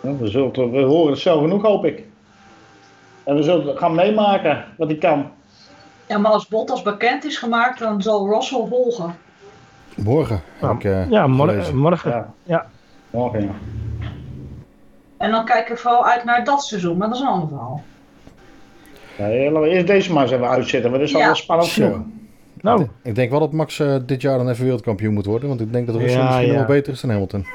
Ja, 0.02 0.16
We, 0.18 0.28
zullen, 0.28 0.72
we 0.72 0.82
horen 0.82 1.12
het 1.12 1.22
zo 1.22 1.40
genoeg, 1.42 1.62
hoop 1.62 1.86
ik. 1.86 2.04
En 3.24 3.36
we 3.36 3.44
zullen 3.44 3.78
gaan 3.78 3.96
meemaken 3.96 4.66
wat 4.78 4.88
hij 4.88 4.98
kan. 4.98 5.32
Ja, 6.08 6.18
maar 6.18 6.32
als 6.32 6.48
Bottas 6.48 6.82
bekend 6.82 7.24
is 7.26 7.38
gemaakt, 7.38 7.80
dan 7.80 8.02
zal 8.02 8.30
Russell 8.30 8.66
volgen. 8.70 9.16
Morgen 9.96 10.42
ik 10.62 10.84
eh, 10.84 11.10
ja, 11.10 11.28
mor- 11.28 11.48
gelezen. 11.50 11.78
morgen. 11.78 12.12
Ja. 12.12 12.34
Ja. 12.44 12.66
Morgen, 13.10 13.42
ja. 13.42 13.52
En 15.24 15.32
dan 15.32 15.46
kijk 15.46 15.70
ik 15.70 15.78
vooral 15.78 16.06
uit 16.06 16.24
naar 16.24 16.44
dat 16.44 16.64
seizoen, 16.64 16.98
maar 16.98 17.08
dat 17.08 17.18
is 17.18 17.22
een 17.24 17.28
ander 17.30 17.48
verhaal. 17.48 17.84
Ja, 19.18 19.28
laten 19.52 19.62
we 19.62 19.70
eerst 19.70 19.88
deze 19.88 20.14
maar 20.14 20.24
eens 20.24 20.32
even 20.32 20.50
uitzitten, 20.50 20.90
want 20.92 21.02
dat 21.02 21.10
is 21.10 21.16
al 21.16 21.22
Ja. 21.22 21.26
wel 21.28 21.36
spannend 21.36 21.70
Zo. 21.70 22.06
Nou, 22.62 22.88
Ik 23.04 23.16
denk 23.16 23.30
wel 23.32 23.40
dat 23.40 23.52
Max 23.52 23.80
eh, 23.80 23.96
dit 24.06 24.22
jaar 24.22 24.38
dan 24.38 24.50
even 24.50 24.64
wereldkampioen 24.64 25.14
moet 25.14 25.26
worden. 25.26 25.48
Want 25.50 25.62
ik 25.62 25.74
denk 25.74 25.88
dat 25.88 25.96
Russell 25.96 26.20
Ja, 26.20 26.26
misschien 26.26 26.46
ja. 26.48 26.58
nog 26.58 26.68
wel 26.68 26.76
beter 26.76 26.94
is 26.94 27.02
dan 27.02 27.10
Hamilton. 27.10 27.46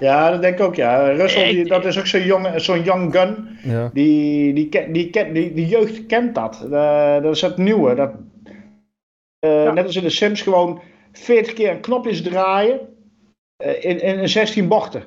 Ja, 0.00 0.30
dat 0.30 0.42
denk 0.42 0.58
ik 0.58 0.64
ook, 0.64 0.74
ja. 0.74 1.10
Russell, 1.10 1.50
die, 1.50 1.64
dat 1.64 1.84
is 1.84 1.98
ook 1.98 2.06
zo'n 2.06 2.22
jong, 2.22 2.48
zo'n 2.56 2.82
young 2.82 3.12
gun. 3.14 3.48
Ja. 3.62 3.90
Die, 3.92 4.52
die, 4.54 4.68
die, 4.92 5.10
die, 5.32 5.52
die 5.54 5.66
jeugd 5.66 6.06
kent 6.06 6.34
dat. 6.34 6.66
Eh, 6.72 7.22
dat 7.22 7.34
is 7.34 7.40
het 7.40 7.56
nieuwe. 7.56 7.94
Dat, 7.94 8.10
Eh, 9.38 9.64
Ja. 9.64 9.72
Net 9.72 9.86
als 9.86 9.96
in 9.96 10.02
de 10.02 10.10
Sims, 10.10 10.42
gewoon 10.42 10.80
40 11.12 11.52
keer 11.52 11.76
knopjes 11.76 12.22
draaien 12.22 12.80
eh, 13.56 13.84
in, 13.84 14.00
in 14.00 14.28
16 14.28 14.68
bochten. 14.68 15.02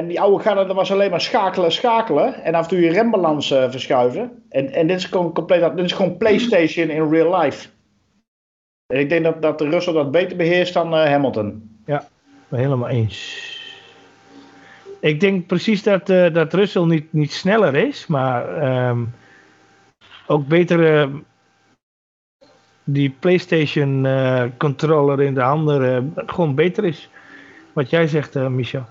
En 0.00 0.06
die 0.06 0.20
oude 0.20 0.42
garde, 0.42 0.66
dat 0.66 0.76
was 0.76 0.92
alleen 0.92 1.10
maar 1.10 1.20
schakelen, 1.20 1.72
schakelen. 1.72 2.34
En 2.34 2.54
af 2.54 2.62
en 2.62 2.68
toe 2.68 2.80
je 2.80 2.90
rembalans 2.90 3.50
eh, 3.50 3.70
verschuiven. 3.70 4.42
En, 4.48 4.72
en 4.72 4.86
dit 4.86 4.96
is 4.96 5.04
gewoon 5.04 5.32
compleet, 5.32 5.76
dit 5.76 5.84
is 5.84 5.92
gewoon 5.92 6.16
PlayStation 6.16 6.88
in 6.88 7.08
real 7.10 7.40
life. 7.40 7.68
En 8.86 9.00
ik 9.00 9.08
denk 9.08 9.24
dat, 9.24 9.42
dat 9.42 9.60
Russell 9.60 9.92
dat 9.92 10.10
beter 10.10 10.36
beheerst 10.36 10.74
dan 10.74 10.94
eh, 10.94 11.10
Hamilton. 11.10 11.78
Helemaal 12.48 12.88
eens. 12.88 13.58
Ik 15.00 15.20
denk 15.20 15.46
precies 15.46 15.82
dat, 15.82 16.10
eh, 16.10 16.32
dat 16.34 16.54
Russell 16.54 16.84
niet, 16.84 17.12
niet 17.12 17.32
sneller 17.32 17.74
is, 17.74 18.06
maar 18.06 18.56
ehm, 18.58 19.04
ook 20.26 20.46
beter 20.46 21.08
die 22.84 23.10
PlayStation 23.18 24.06
controller 24.58 25.22
in 25.22 25.34
de 25.34 25.40
handen 25.40 26.12
gewoon 26.26 26.54
beter 26.54 26.84
is. 26.84 27.10
Wat 27.72 27.90
jij 27.90 28.06
zegt, 28.06 28.34
Michel. 28.34 28.86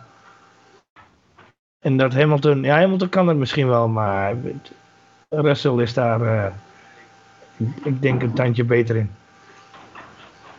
En 1.79 1.97
dat 1.97 2.13
Hamilton, 2.13 2.63
ja, 2.63 2.79
Hamilton 2.79 3.09
kan 3.09 3.27
het 3.27 3.37
misschien 3.37 3.67
wel, 3.67 3.87
maar 3.87 4.35
Russell 5.29 5.81
is 5.81 5.93
daar, 5.93 6.21
eh, 6.21 6.53
ik 7.83 8.01
denk, 8.01 8.21
een 8.21 8.33
tandje 8.33 8.63
beter 8.63 8.95
in. 8.95 9.11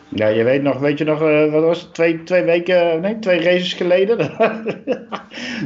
Ja, 0.09 0.27
je 0.27 0.43
weet 0.43 0.61
nog, 0.61 0.79
weet 0.79 0.97
je 0.97 1.03
nog, 1.03 1.21
eh, 1.21 1.51
wat 1.51 1.63
was 1.63 1.81
het, 1.81 1.93
twee, 1.93 2.23
twee 2.23 2.43
weken, 2.43 3.01
nee, 3.01 3.19
twee 3.19 3.41
races 3.41 3.73
geleden, 3.73 4.17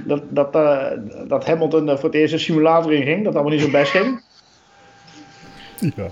dat, 0.06 0.24
dat, 0.30 0.56
eh, 0.56 0.92
dat 1.28 1.46
Hamilton 1.46 1.86
voor 1.86 2.10
het 2.10 2.14
eerst 2.14 2.34
een 2.34 2.40
simulator 2.40 2.94
in 2.94 3.04
ging, 3.04 3.24
dat 3.24 3.34
allemaal 3.34 3.52
niet 3.52 3.62
zo 3.62 3.70
best 3.72 3.92
ging. 3.92 4.24
Ja. 5.96 6.08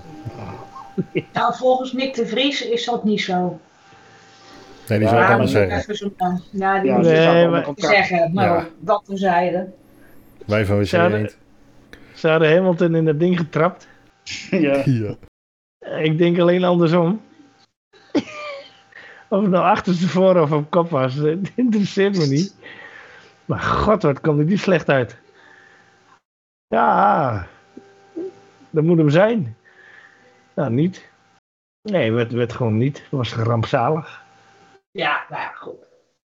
Nou, 1.32 1.54
volgens 1.54 1.92
Nick 1.92 2.14
de 2.14 2.26
Vries 2.26 2.68
is 2.68 2.84
dat 2.84 3.04
niet 3.04 3.20
zo. 3.20 3.60
Nee, 4.88 4.98
die 4.98 5.08
zou 5.08 5.20
ik 5.20 5.26
Ja, 5.26 5.32
anders 5.32 5.52
die 5.52 5.60
moet 5.60 5.70
zeggen. 5.96 6.42
ja, 6.50 6.80
die 6.80 6.90
Ja, 6.90 6.96
moet 6.96 7.06
ze 7.06 7.12
Nee, 7.12 7.48
maar- 7.48 7.66
zeggen, 7.76 8.32
maar 8.34 8.46
Ja. 8.46 8.66
dat 8.80 9.02
terzijde. 9.04 9.72
Wij 10.46 10.66
van 10.66 10.78
WC 10.78 10.86
Ze 12.14 12.28
hadden 12.28 12.54
Hamilton 12.54 12.94
in 12.94 13.04
dat 13.04 13.18
ding 13.20 13.38
getrapt. 13.38 13.88
ja. 14.50 14.82
Ja. 14.84 15.14
Ik 15.98 16.18
denk 16.18 16.38
alleen 16.38 16.64
andersom. 16.64 17.20
of 19.28 19.40
het 19.40 19.50
nou 19.50 19.64
achterstevoren 19.64 20.42
of 20.42 20.52
op 20.52 20.70
kop 20.70 20.90
was, 20.90 21.14
het 21.14 21.52
interesseert 21.54 22.16
me 22.18 22.26
niet. 22.26 22.54
Maar 23.44 23.60
god, 23.60 24.02
wat 24.02 24.20
komt 24.20 24.38
er 24.38 24.46
die 24.46 24.58
slecht 24.58 24.88
uit. 24.88 25.16
Ja, 26.66 27.46
dat 28.70 28.84
moet 28.84 28.98
hem 28.98 29.10
zijn. 29.10 29.56
Nou, 30.54 30.70
niet. 30.72 31.08
Nee, 31.82 32.04
het 32.04 32.14
werd, 32.14 32.32
werd 32.32 32.52
gewoon 32.52 32.76
niet. 32.76 32.98
Het 32.98 33.10
was 33.10 33.34
rampzalig. 33.34 34.23
Ja, 34.94 35.24
nou 35.28 35.42
ja, 35.42 35.52
goed. 35.52 35.86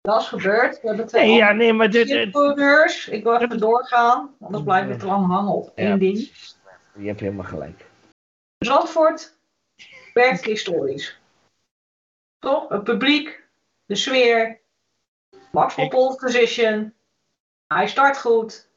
Dat 0.01 0.21
is 0.21 0.27
gebeurd. 0.27 0.81
We 0.81 0.87
hebben 0.87 1.07
twee 1.07 1.27
Nee, 1.27 1.35
ja, 1.35 1.51
nee, 1.51 1.73
maar 1.73 1.89
dit... 1.89 2.09
Ik 2.09 3.23
wil 3.23 3.37
even 3.37 3.57
doorgaan, 3.57 4.35
anders 4.39 4.63
blijf 4.63 4.89
ik 4.89 4.99
te 4.99 5.05
lang 5.05 5.27
hangen 5.27 5.53
op 5.53 5.71
één 5.75 5.87
Ja. 5.87 5.95
ding. 5.95 6.31
Je 6.97 7.07
hebt 7.07 7.19
helemaal 7.19 7.45
gelijk. 7.45 7.85
Zandvoort 8.57 9.37
werkt 10.13 10.45
historisch. 10.45 11.19
Toch? 12.39 12.69
Het 12.69 12.83
publiek, 12.83 13.43
de 13.85 13.95
sfeer, 13.95 14.59
Max 15.51 15.75
pole 15.75 16.15
position. 16.15 16.93
Hij 17.67 17.87
start 17.87 18.17
goed. 18.17 18.69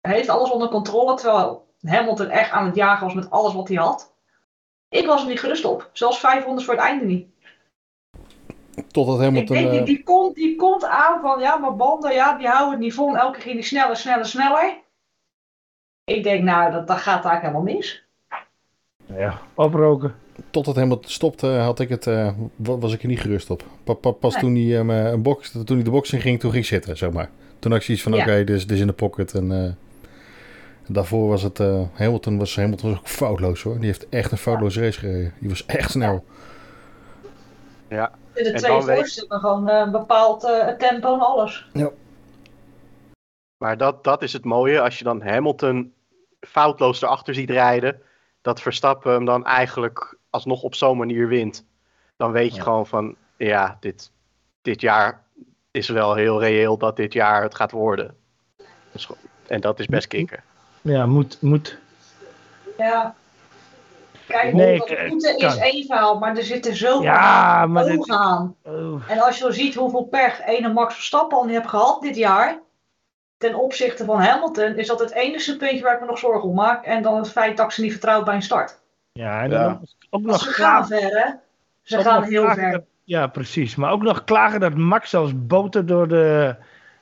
Hij 0.00 0.14
heeft 0.14 0.28
alles 0.28 0.50
onder 0.50 0.68
controle, 0.68 1.14
terwijl 1.14 1.66
Hamilton 1.80 2.28
echt 2.28 2.50
aan 2.50 2.66
het 2.66 2.74
jagen 2.74 3.04
was 3.06 3.14
met 3.14 3.30
alles 3.30 3.54
wat 3.54 3.68
hij 3.68 3.76
had. 3.76 4.12
Ik 4.88 5.06
was 5.06 5.22
er 5.22 5.28
niet 5.28 5.40
gerust 5.40 5.64
op. 5.64 5.90
Zelfs 5.92 6.18
500 6.18 6.64
voor 6.66 6.74
het 6.74 6.82
einde 6.84 7.04
niet. 7.04 7.28
Totdat 8.90 9.16
Ik 9.16 9.22
Hamilton... 9.22 9.56
denk, 9.56 9.70
die, 9.70 9.78
eh, 9.80 9.86
die, 9.86 10.02
komt, 10.02 10.34
die 10.34 10.56
komt 10.56 10.84
aan 10.84 11.20
van, 11.20 11.40
ja, 11.40 11.56
maar 11.56 11.76
banden, 11.76 12.12
ja, 12.12 12.36
die 12.38 12.46
houden 12.48 12.70
het 12.70 12.80
niet 12.80 12.94
vol. 12.94 13.08
En 13.08 13.16
elke 13.20 13.32
keer 13.32 13.42
ging 13.42 13.54
die 13.54 13.64
sneller, 13.64 13.96
sneller, 13.96 14.26
sneller. 14.26 14.78
Ik 16.04 16.22
denk, 16.22 16.42
nou, 16.42 16.72
dat, 16.72 16.86
dat 16.86 16.96
gaat 16.98 17.24
eigenlijk 17.24 17.42
helemaal 17.42 17.74
mis. 17.76 18.04
Ja, 19.06 19.38
oproken. 19.54 20.14
Totdat 20.50 20.76
Hamilton 20.76 21.10
stopte, 21.10 21.46
had 21.46 21.80
ik 21.80 21.88
het, 21.88 22.06
eh, 22.06 22.30
wa- 22.56 22.78
was 22.78 22.92
ik 22.92 23.02
er 23.02 23.08
niet 23.08 23.20
gerust 23.20 23.50
op. 23.50 23.64
Pa- 23.84 23.92
pa- 23.94 24.10
pas 24.10 24.32
Nee. 24.34 24.42
toen 24.42 24.54
hij, 24.54 24.78
eh, 24.78 24.84
me- 24.84 25.10
een 25.10 25.22
box, 25.22 25.50
toen 25.50 25.76
hij 25.76 25.82
de 25.84 25.90
box 25.90 26.12
in 26.12 26.20
ging, 26.20 26.40
toen 26.40 26.50
ging 26.50 26.62
ik 26.62 26.68
zitten, 26.70 26.96
zeg 26.96 27.10
maar. 27.10 27.30
Toen 27.58 27.70
had 27.70 27.80
ik 27.80 27.86
zoiets 27.86 28.02
van, 28.04 28.12
Ja. 28.12 28.20
oké, 28.22 28.44
dit, 28.44 28.56
is, 28.56 28.66
dit 28.66 28.76
is 28.76 28.80
in 28.80 28.86
de 28.86 28.92
pocket. 28.92 29.34
En 29.34 29.52
eh, 29.52 29.72
daarvoor 30.86 31.28
was 31.28 31.42
het, 31.42 31.60
eh, 31.60 31.82
Hamilton, 31.92 32.38
was, 32.38 32.56
Hamilton 32.56 32.90
was 32.90 32.98
ook 32.98 33.08
foutloos 33.08 33.62
hoor. 33.62 33.76
Die 33.76 33.86
heeft 33.86 34.08
echt 34.08 34.32
een 34.32 34.38
foutloze 34.38 34.80
race 34.80 34.98
gereden. 34.98 35.32
Die 35.38 35.48
was 35.48 35.66
echt 35.66 35.90
snel. 35.90 36.24
Ja. 37.88 38.10
De 38.44 38.50
En 38.50 38.56
twee 38.56 38.70
dan 38.70 38.84
weet- 38.84 38.96
voorste 38.96 39.20
hebben 39.20 39.38
gewoon 39.38 39.68
eh, 39.68 39.78
een 39.78 39.90
bepaald 39.90 40.44
eh, 40.44 40.68
tempo 40.68 41.14
en 41.14 41.20
alles. 41.20 41.66
Maar 43.56 43.76
dat, 43.76 44.04
dat 44.04 44.22
is 44.22 44.32
het 44.32 44.44
mooie. 44.44 44.80
Als 44.80 44.98
je 44.98 45.04
dan 45.04 45.22
Hamilton 45.22 45.92
foutloos 46.40 47.02
erachter 47.02 47.34
ziet 47.34 47.50
rijden. 47.50 48.02
Dat 48.42 48.60
Verstappen 48.60 49.12
hem 49.12 49.24
dan 49.24 49.44
eigenlijk 49.44 50.16
alsnog 50.30 50.62
op 50.62 50.74
zo'n 50.74 50.96
manier 50.98 51.28
wint. 51.28 51.64
Dan 52.16 52.32
weet 52.32 52.50
je 52.50 52.56
Ja. 52.56 52.62
gewoon 52.62 52.86
van, 52.86 53.14
ja, 53.36 53.76
dit, 53.80 54.10
dit 54.62 54.80
jaar 54.80 55.22
is 55.70 55.88
wel 55.88 56.14
heel 56.14 56.40
reëel 56.40 56.76
dat 56.78 56.96
dit 56.96 57.12
jaar 57.12 57.42
het 57.42 57.54
gaat 57.54 57.70
worden. 57.70 58.16
Dus 58.92 59.08
en 59.46 59.60
dat 59.60 59.78
is 59.80 59.86
best 59.86 60.06
kicken. 60.06 60.42
Ja, 60.80 61.06
moet, 61.06 61.42
moet. 61.42 61.78
Ja. 62.78 63.14
Kijk, 64.30 64.52
Nee, 64.54 64.78
dat 64.78 64.90
ik- 64.90 65.04
voeten 65.08 65.36
is 65.38 65.56
één 65.56 65.86
verhaal, 65.86 66.18
maar 66.18 66.36
er 66.36 66.42
zitten 66.42 66.76
zoveel 66.76 67.02
Ja, 67.02 67.66
maar 67.66 67.84
ogen 67.84 67.96
dit... 67.96 68.10
aan. 68.10 68.56
Oh, 68.64 69.02
En 69.08 69.18
als 69.20 69.36
je 69.38 69.42
dan 69.44 69.52
ziet 69.52 69.74
hoeveel 69.74 70.04
pech 70.04 70.40
ene 70.46 70.72
Max 70.72 70.94
Verstappen 70.94 71.38
al 71.38 71.44
niet 71.44 71.54
heeft 71.56 71.68
gehad 71.68 72.02
dit 72.02 72.16
jaar, 72.16 72.58
ten 73.38 73.54
opzichte 73.54 74.04
van 74.04 74.20
Hamilton, 74.20 74.76
is 74.76 74.86
dat 74.86 75.00
het 75.00 75.12
enige 75.12 75.56
puntje 75.56 75.80
waar 75.82 75.94
ik 75.94 76.00
me 76.00 76.06
nog 76.06 76.18
zorgen 76.18 76.48
om 76.48 76.54
maak. 76.54 76.84
En 76.84 77.02
dan 77.02 77.16
het 77.16 77.30
feit 77.30 77.56
dat 77.56 77.72
ze 77.72 77.80
niet 77.82 77.92
vertrouwt 77.92 78.24
bij 78.24 78.34
een 78.34 78.42
start. 78.42 78.78
ja, 79.12 79.42
en 79.42 79.50
dan 79.50 79.60
Ja. 79.60 79.80
ook, 80.10 80.22
nog 80.22 80.40
ze 80.40 80.48
gaan 80.50 80.86
ver, 80.86 81.00
hè? 81.24 81.30
Ze 81.82 81.96
ook 81.98 82.02
gaan 82.04 82.22
heel 82.22 82.50
ver. 82.50 82.70
dat- 82.72 82.84
ja, 83.04 83.26
precies. 83.26 83.74
Maar 83.76 83.92
ook 83.92 84.02
nog 84.02 84.24
klagen 84.24 84.60
dat 84.60 84.74
Max 84.74 85.14
als 85.14 85.32
boter 85.46 85.86
door 85.86 86.08
de 86.08 86.54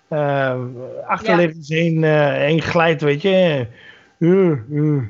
eh, 0.09 0.61
achterliggers 1.07 1.69
heen, 1.69 2.05
eh, 2.05 2.27
heen 2.33 2.63
glijdt, 2.63 3.03
weet 3.03 3.23
je. 3.23 3.67
Uh, 4.19 4.59
uh. 4.71 5.03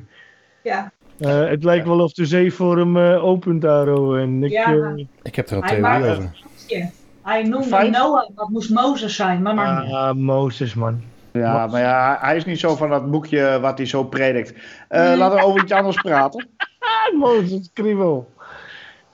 Ja. 0.62 0.92
Eh, 1.18 1.48
het 1.48 1.64
lijkt 1.64 1.86
wel 1.86 2.00
of 2.00 2.12
de 2.12 2.26
zee 2.26 2.52
voor 2.52 2.78
hem 2.78 2.96
eh, 2.96 3.24
opent 3.24 3.62
daar. 3.62 3.88
oh, 3.88 4.18
En 4.20 4.42
ik, 4.44 4.50
Ja. 4.50 4.72
eh, 4.72 5.04
Ik 5.22 5.34
heb 5.36 5.48
er 5.48 5.56
een 5.56 5.62
theorie 5.62 6.10
over. 6.10 6.40
Hij 7.22 7.42
noemde. 7.42 7.88
Noah, 7.90 8.28
dat 8.36 8.48
moest 8.48 8.70
Mozes 8.70 9.16
zijn, 9.16 9.42
maar 9.42 9.54
maar 9.54 9.84
niet. 9.84 9.92
ah, 9.94 10.12
Mozes, 10.14 10.74
man. 10.74 11.02
Ja, 11.32 11.66
maar 11.66 11.80
ja, 11.80 12.18
hij 12.20 12.36
is 12.36 12.44
niet 12.44 12.58
zo 12.60 12.76
van 12.76 12.88
dat 12.90 13.10
boekje 13.10 13.58
wat 13.60 13.78
hij 13.78 13.86
zo 13.86 14.04
predikt. 14.04 14.54
Eh, 14.88 15.02
Nee. 15.08 15.16
Laten 15.16 15.38
we 15.38 15.44
over 15.44 15.62
iets 15.62 15.72
anders 15.72 15.96
praten. 15.96 16.48
Mozes, 17.18 17.70
kriebel. 17.72 18.28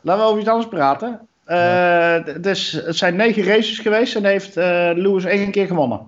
Laten 0.01 0.23
we 0.23 0.29
over 0.29 0.41
iets 0.41 0.49
anders 0.51 0.69
praten. 0.69 1.21
Eh, 1.45 2.17
d- 2.17 2.45
het, 2.47 2.59
zijn 2.97 3.17
negen 3.17 3.43
races 3.45 3.79
geweest 3.79 4.17
en 4.17 4.25
heeft 4.25 4.57
eh, 4.57 4.91
Lewis 4.95 5.25
één 5.25 5.51
keer 5.51 5.67
gewonnen. 5.67 6.01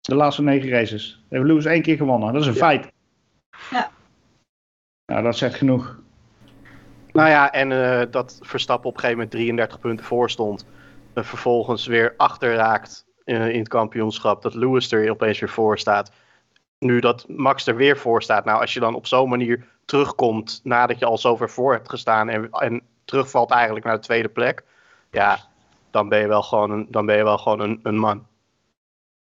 De 0.00 0.14
laatste 0.14 0.42
negen 0.42 0.68
races. 0.70 1.22
Heeft 1.28 1.44
Lewis 1.44 1.64
één 1.64 1.82
keer 1.82 1.96
gewonnen. 1.96 2.32
Dat 2.32 2.42
is 2.42 2.48
een 2.48 2.54
feit. 2.54 2.86
Ja. 3.70 3.90
Nou, 5.06 5.22
dat 5.22 5.36
zegt 5.36 5.54
genoeg. 5.54 5.98
Nou 7.12 7.28
ja, 7.28 7.52
en 7.52 7.72
eh, 7.72 8.06
dat 8.10 8.38
Verstappen 8.40 8.88
op 8.88 8.94
een 8.94 9.00
gegeven 9.00 9.22
moment 9.22 9.36
33 9.36 9.78
punten 9.80 10.04
voor 10.04 10.30
stond. 10.30 10.66
En 11.12 11.24
vervolgens 11.24 11.86
weer 11.86 12.14
achter 12.16 12.54
raakt 12.54 13.06
eh, 13.24 13.48
in 13.48 13.58
het 13.58 13.68
kampioenschap. 13.68 14.42
Dat 14.42 14.54
Lewis 14.54 14.92
er 14.92 15.10
opeens 15.10 15.38
weer 15.38 15.48
voor 15.48 15.78
staat. 15.78 16.12
Nu 16.78 17.00
dat 17.00 17.28
Max 17.28 17.66
er 17.66 17.76
weer 17.76 17.96
voor 17.96 18.22
staat. 18.22 18.44
Nou, 18.44 18.60
als 18.60 18.74
je 18.74 18.80
dan 18.80 18.94
op 18.94 19.06
zo'n 19.06 19.28
manier 19.28 19.66
terugkomt 19.84 20.60
nadat 20.62 20.98
je 20.98 21.04
al 21.04 21.18
zover 21.18 21.50
voor 21.50 21.72
hebt 21.72 21.88
gestaan. 21.88 22.28
En, 22.28 22.50
en 22.50 22.82
terugvalt 23.04 23.50
eigenlijk 23.50 23.84
naar 23.84 23.94
de 23.94 24.02
tweede 24.02 24.28
plek. 24.28 24.64
Ja, 25.10 25.38
dan 25.90 26.08
ben 26.08 26.18
je 26.18 26.28
wel 26.28 26.42
gewoon 26.42 26.70
een, 26.70 26.86
dan 26.90 27.06
ben 27.06 27.16
je 27.16 27.24
wel 27.24 27.38
gewoon 27.38 27.60
een, 27.60 27.80
een 27.82 27.98
man. 27.98 28.26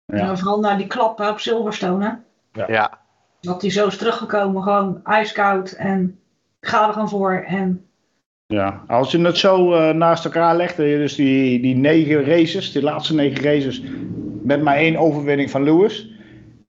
Ja. 0.04 0.18
En 0.18 0.38
vooral 0.38 0.60
naar 0.60 0.76
die 0.76 0.86
klap 0.86 1.20
op 1.20 1.38
Silverstone. 1.38 2.22
Hè? 2.52 2.64
Ja, 2.66 3.00
Dat 3.40 3.60
hij 3.60 3.70
zo 3.70 3.86
is 3.86 3.96
teruggekomen, 3.96 4.62
gewoon 4.62 5.00
ijskoud 5.04 5.70
en 5.70 6.18
ga 6.60 6.86
er 6.86 6.92
gewoon 6.92 7.08
voor. 7.08 7.32
En 7.32 7.84
Ja, 8.46 8.84
als 8.86 9.10
je 9.10 9.20
het 9.20 9.36
zo 9.36 9.74
eh, 9.74 9.94
naast 9.94 10.24
elkaar 10.24 10.56
legt, 10.56 10.76
dus 10.76 11.14
die, 11.14 11.60
die 11.60 11.76
negen 11.76 12.24
races, 12.24 12.72
die 12.72 12.82
laatste 12.82 13.14
negen 13.14 13.42
races, 13.44 13.82
met 14.42 14.62
maar 14.62 14.76
één 14.76 14.96
overwinning 14.96 15.50
van 15.50 15.62
Lewis. 15.62 16.10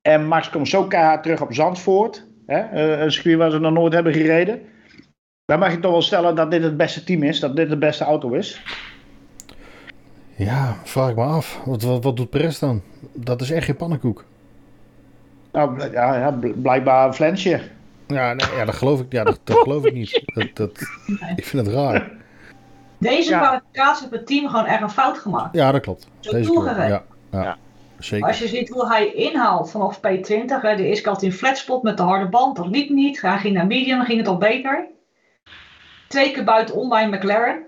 En 0.02 0.28
Max 0.28 0.50
komt 0.50 0.68
zo 0.68 0.84
keihard 0.84 1.24
terug 1.24 1.42
op 1.42 1.54
Zandvoort, 1.54 2.28
hè, 2.46 2.60
eh, 2.60 3.02
een 3.02 3.12
circuit 3.12 3.38
waar 3.38 3.52
ze 3.52 3.60
nog 3.60 3.74
nooit 3.74 3.94
hebben 3.94 4.14
gereden. 4.14 4.62
Dan 5.46 5.60
mag 5.60 5.72
je 5.72 5.80
toch 5.80 5.92
wel 5.92 6.02
stellen 6.02 6.36
dat 6.36 6.52
dit 6.52 6.64
het 6.64 6.78
beste 6.78 7.04
team 7.04 7.24
is, 7.24 7.40
dat 7.40 7.56
dit 7.56 7.70
de 7.70 7.78
beste 7.78 8.04
auto 8.04 8.32
is. 8.32 8.62
Ja, 10.36 10.78
vraag 10.84 11.10
ik 11.10 11.16
me 11.16 11.24
af. 11.24 11.62
Wat, 11.66 11.82
wat, 11.82 12.04
wat 12.04 12.18
doet 12.18 12.30
Perez 12.30 12.60
dan? 12.60 12.82
Dat 13.14 13.42
is 13.42 13.52
echt 13.52 13.66
geen 13.66 13.76
pannenkoek. 13.76 14.26
Nou, 15.52 15.92
ja, 15.92 16.16
ja, 16.18 16.32
bl- 16.32 16.54
blijkbaar 16.56 17.08
een 17.08 17.14
flensje. 17.14 17.62
Ja, 18.08 18.34
nee, 18.34 18.56
ja, 18.56 18.66
dat 18.66 18.76
geloof 18.76 19.00
ik, 19.00 19.12
ja, 19.12 19.24
dat, 19.24 19.40
dat 19.44 19.58
geloof 19.58 19.86
ik 19.86 19.94
niet. 19.94 20.22
Dat, 20.34 20.48
dat, 20.54 20.80
Nee. 21.06 21.34
ik 21.36 21.46
vind 21.46 21.66
het 21.66 21.76
raar. 21.76 22.12
Deze 22.98 23.30
Ja. 23.30 23.40
kwalificatie 23.40 24.02
heeft 24.02 24.16
het 24.18 24.28
team 24.28 24.50
gewoon 24.50 24.66
echt 24.66 24.82
een 24.82 24.90
fout 24.90 25.18
gemaakt. 25.18 25.56
Ja, 25.56 25.72
dat 25.72 25.82
klopt. 25.82 26.08
Zo 26.20 26.32
Deze 26.32 26.52
keer, 26.52 26.64
ja, 26.66 26.88
ja, 26.88 27.04
Ja. 27.32 27.58
zeker. 28.00 28.28
Als 28.28 28.40
je 28.40 28.48
ziet 28.48 28.70
hoe 28.70 28.88
hij 28.88 29.14
inhaalt 29.14 29.72
vanaf 29.72 29.98
P20, 29.98 30.62
hè, 30.62 30.76
de 30.76 30.86
eerste 30.86 31.02
keer 31.04 31.12
had 31.12 31.22
hij 31.22 31.30
een 31.30 31.36
flatspot 31.36 31.84
met 31.84 31.98
de 31.98 32.04
harde 32.04 32.30
band, 32.30 32.56
dat 32.56 32.68
liep 32.68 32.90
niet. 32.90 33.22
Hij 33.22 33.38
ging 33.38 33.54
naar 33.56 33.68
medium, 33.68 33.98
dan 33.98 34.06
ging 34.06 34.18
het 34.20 34.28
al 34.28 34.38
beter. 34.38 34.86
Twee 36.08 36.32
keer 36.32 36.44
buiten 36.44 36.76
online 36.76 37.18
McLaren. 37.18 37.64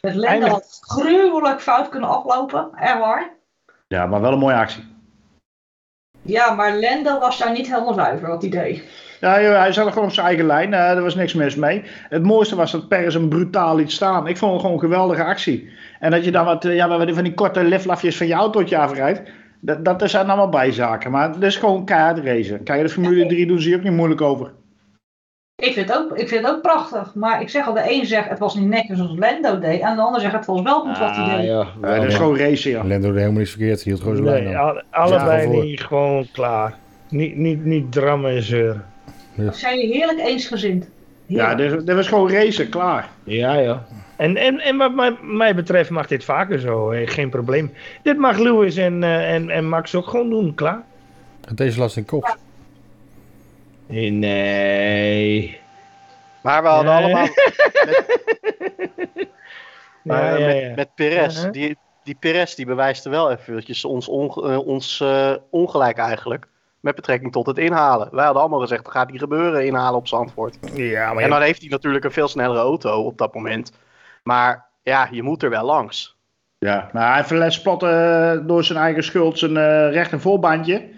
Het 0.00 0.14
Lende 0.14 0.48
had 0.48 0.78
gruwelijk 0.80 1.60
fout 1.60 1.88
kunnen 1.88 2.08
aflopen, 2.08 2.68
echt 2.76 2.98
waar. 2.98 3.30
Ja, 3.88 4.06
maar 4.06 4.20
wel 4.20 4.32
een 4.32 4.38
mooie 4.38 4.54
actie. 4.56 4.84
Ja, 6.30 6.54
maar 6.54 6.76
Lendo 6.76 7.18
was 7.18 7.38
daar 7.38 7.52
niet 7.52 7.68
helemaal 7.68 7.94
zuiver 7.94 8.28
wat 8.28 8.42
hij 8.42 8.50
deed. 8.50 8.82
Ja, 9.20 9.32
hij 9.34 9.72
zat 9.72 9.86
er 9.86 9.92
gewoon 9.92 10.08
op 10.08 10.14
zijn 10.14 10.26
eigen 10.26 10.46
lijn. 10.46 10.74
eh, 10.74 10.90
er 10.90 11.02
was 11.02 11.14
niks 11.14 11.34
mis 11.34 11.56
mee. 11.56 11.82
Het 12.08 12.22
mooiste 12.22 12.56
was 12.56 12.72
dat 12.72 12.88
Perez 12.88 13.14
hem 13.14 13.28
brutaal 13.28 13.76
liet 13.76 13.92
staan. 13.92 14.26
Ik 14.26 14.36
vond 14.36 14.52
het 14.52 14.60
gewoon 14.60 14.76
een 14.76 14.82
geweldige 14.82 15.24
actie. 15.24 15.68
En 16.00 16.10
dat 16.10 16.24
je 16.24 16.30
dan 16.30 16.44
wat, 16.44 16.64
eh, 16.64 16.74
ja, 16.74 16.88
wat 16.88 17.10
van 17.10 17.24
die 17.24 17.34
korte 17.34 17.64
liflafjes 17.64 18.16
van 18.16 18.26
je 18.26 18.34
autootje 18.34 18.78
afrijdt. 18.78 19.22
Dat, 19.60 19.84
dat 19.84 20.10
zijn 20.10 20.26
allemaal 20.26 20.48
bijzaken. 20.48 21.10
Maar 21.10 21.30
het 21.30 21.42
is 21.42 21.56
gewoon 21.56 21.84
keihard 21.84 22.18
racen. 22.18 22.62
Kijk, 22.62 22.82
de 22.82 22.88
Formule 22.88 23.26
3 23.26 23.46
doen 23.46 23.60
ze 23.60 23.68
hier 23.68 23.76
ook 23.76 23.82
niet 23.82 23.92
moeilijk 23.92 24.20
over. 24.20 24.50
Ik 25.60 25.72
vind, 25.72 25.88
het 25.88 25.96
ook, 25.98 26.16
ik 26.18 26.28
vind 26.28 26.46
het 26.46 26.54
ook 26.54 26.62
prachtig. 26.62 27.14
Maar 27.14 27.40
ik 27.40 27.48
zeg 27.48 27.66
al, 27.66 27.72
de 27.74 27.92
een 27.92 28.06
zegt 28.06 28.28
het 28.28 28.38
was 28.38 28.54
niet 28.54 28.68
netjes 28.68 28.96
zoals 28.98 29.18
Lendo 29.18 29.58
deed. 29.58 29.80
En 29.80 29.96
de 29.96 30.02
ander 30.02 30.20
zegt 30.20 30.32
het 30.32 30.46
was 30.46 30.62
wel 30.62 30.80
goed 30.80 30.98
wat 30.98 31.16
hij 31.16 31.36
deed. 31.36 31.46
ja, 31.46 31.66
dat 31.80 32.04
is 32.04 32.14
gewoon 32.14 32.36
racen, 32.38 32.70
ja. 32.70 32.84
Lendo 32.84 33.06
deed 33.08 33.16
helemaal 33.16 33.38
niks 33.38 33.50
verkeerd. 33.50 33.82
Hield 33.82 34.00
gewoon 34.00 34.16
zijn 34.16 34.28
lijn 34.28 34.44
Nee, 34.44 34.56
al- 34.56 34.82
allebei 34.90 35.56
Ja, 35.56 35.62
niet 35.62 35.80
gewoon 35.80 36.26
klaar. 36.32 36.74
Niet, 37.08 37.36
niet, 37.36 37.64
niet 37.64 37.92
drammen 37.92 38.30
en 38.36 38.42
zeuren. 38.42 38.84
Zijn 39.50 39.78
jullie 39.80 39.96
heerlijk 39.96 40.18
eensgezind? 40.26 40.88
Ja, 41.26 41.48
Heerlijk. 41.48 41.76
dit, 41.76 41.86
dit 41.86 41.96
was 41.96 42.08
gewoon 42.08 42.30
racen, 42.30 42.68
klaar. 42.68 43.08
Ja, 43.24 43.54
ja. 43.54 43.84
En, 44.16 44.36
en, 44.36 44.60
en 44.60 44.76
wat 44.76 44.94
mij, 44.94 45.16
mij 45.22 45.54
betreft 45.54 45.90
mag 45.90 46.06
dit 46.06 46.24
vaker 46.24 46.58
zo, 46.58 46.92
geen 47.04 47.30
probleem. 47.30 47.72
Dit 48.02 48.18
mag 48.18 48.38
Lewis 48.38 48.76
en, 48.76 49.02
eh, 49.02 49.34
en, 49.34 49.50
en 49.50 49.68
Max 49.68 49.94
ook 49.94 50.06
gewoon 50.06 50.30
doen, 50.30 50.54
klaar. 50.54 50.82
En 51.48 51.54
deze 51.54 51.78
last 51.78 51.96
in 51.96 52.04
kop. 52.04 52.36
Nee. 53.90 55.60
Maar 56.42 56.62
we 56.62 56.68
hadden 56.68 56.92
Nee. 56.94 57.02
allemaal 57.04 57.26
maar, 60.02 60.38
Ja, 60.40 60.46
eh, 60.46 60.68
ja, 60.68 60.74
met, 60.74 60.94
Perez. 60.94 61.44
Die, 61.50 61.76
die 62.02 62.14
Perez 62.14 62.54
die 62.54 62.66
bewijst 62.66 63.04
er 63.04 63.10
wel 63.10 63.30
eventjes 63.30 63.84
ons, 63.84 64.08
onge- 64.08 64.50
eh, 64.52 64.66
ons 64.66 65.00
eh, 65.00 65.34
ongelijk 65.50 65.98
eigenlijk. 65.98 66.46
Met 66.80 66.94
betrekking 66.94 67.32
tot 67.32 67.46
het 67.46 67.58
inhalen. 67.58 68.08
Wij 68.12 68.24
hadden 68.24 68.42
allemaal 68.42 68.60
gezegd, 68.60 68.84
dat 68.84 68.92
gaat 68.92 69.10
niet 69.10 69.20
gebeuren, 69.20 69.66
inhalen 69.66 69.98
op 69.98 70.08
Zandvoort. 70.08 70.58
Ja, 70.72 71.12
maar 71.12 71.22
En 71.22 71.30
dan 71.30 71.42
heeft 71.42 71.60
hij 71.60 71.68
natuurlijk 71.70 72.04
een 72.04 72.12
veel 72.12 72.28
snellere 72.28 72.60
auto 72.60 73.02
op 73.04 73.18
dat 73.18 73.34
moment. 73.34 73.72
Maar 74.22 74.66
ja, 74.82 75.08
je 75.10 75.22
moet 75.22 75.42
er 75.42 75.50
wel 75.50 75.64
langs. 75.64 76.16
Ja, 76.58 76.88
nou, 76.92 77.12
hij 77.12 77.24
eh, 77.82 78.38
door 78.46 78.64
zijn 78.64 78.78
eigen 78.78 79.04
schuld 79.04 79.38
zijn 79.38 79.56
eh 79.56 79.90
rechter 79.92 80.20
voorbandje. 80.20 80.88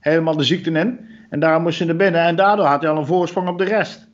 Helemaal 0.00 0.36
de 0.36 0.44
ziekte 0.44 0.70
in. 0.70 1.10
En 1.32 1.40
daar 1.40 1.60
moest 1.60 1.78
hij 1.78 1.86
naar 1.86 1.96
binnen. 1.96 2.20
En 2.20 2.36
daardoor 2.36 2.64
had 2.66 2.80
hij 2.82 2.90
al 2.90 2.96
een 2.96 3.06
voorsprong 3.06 3.48
op 3.48 3.58
de 3.58 3.64
rest. 3.64 4.08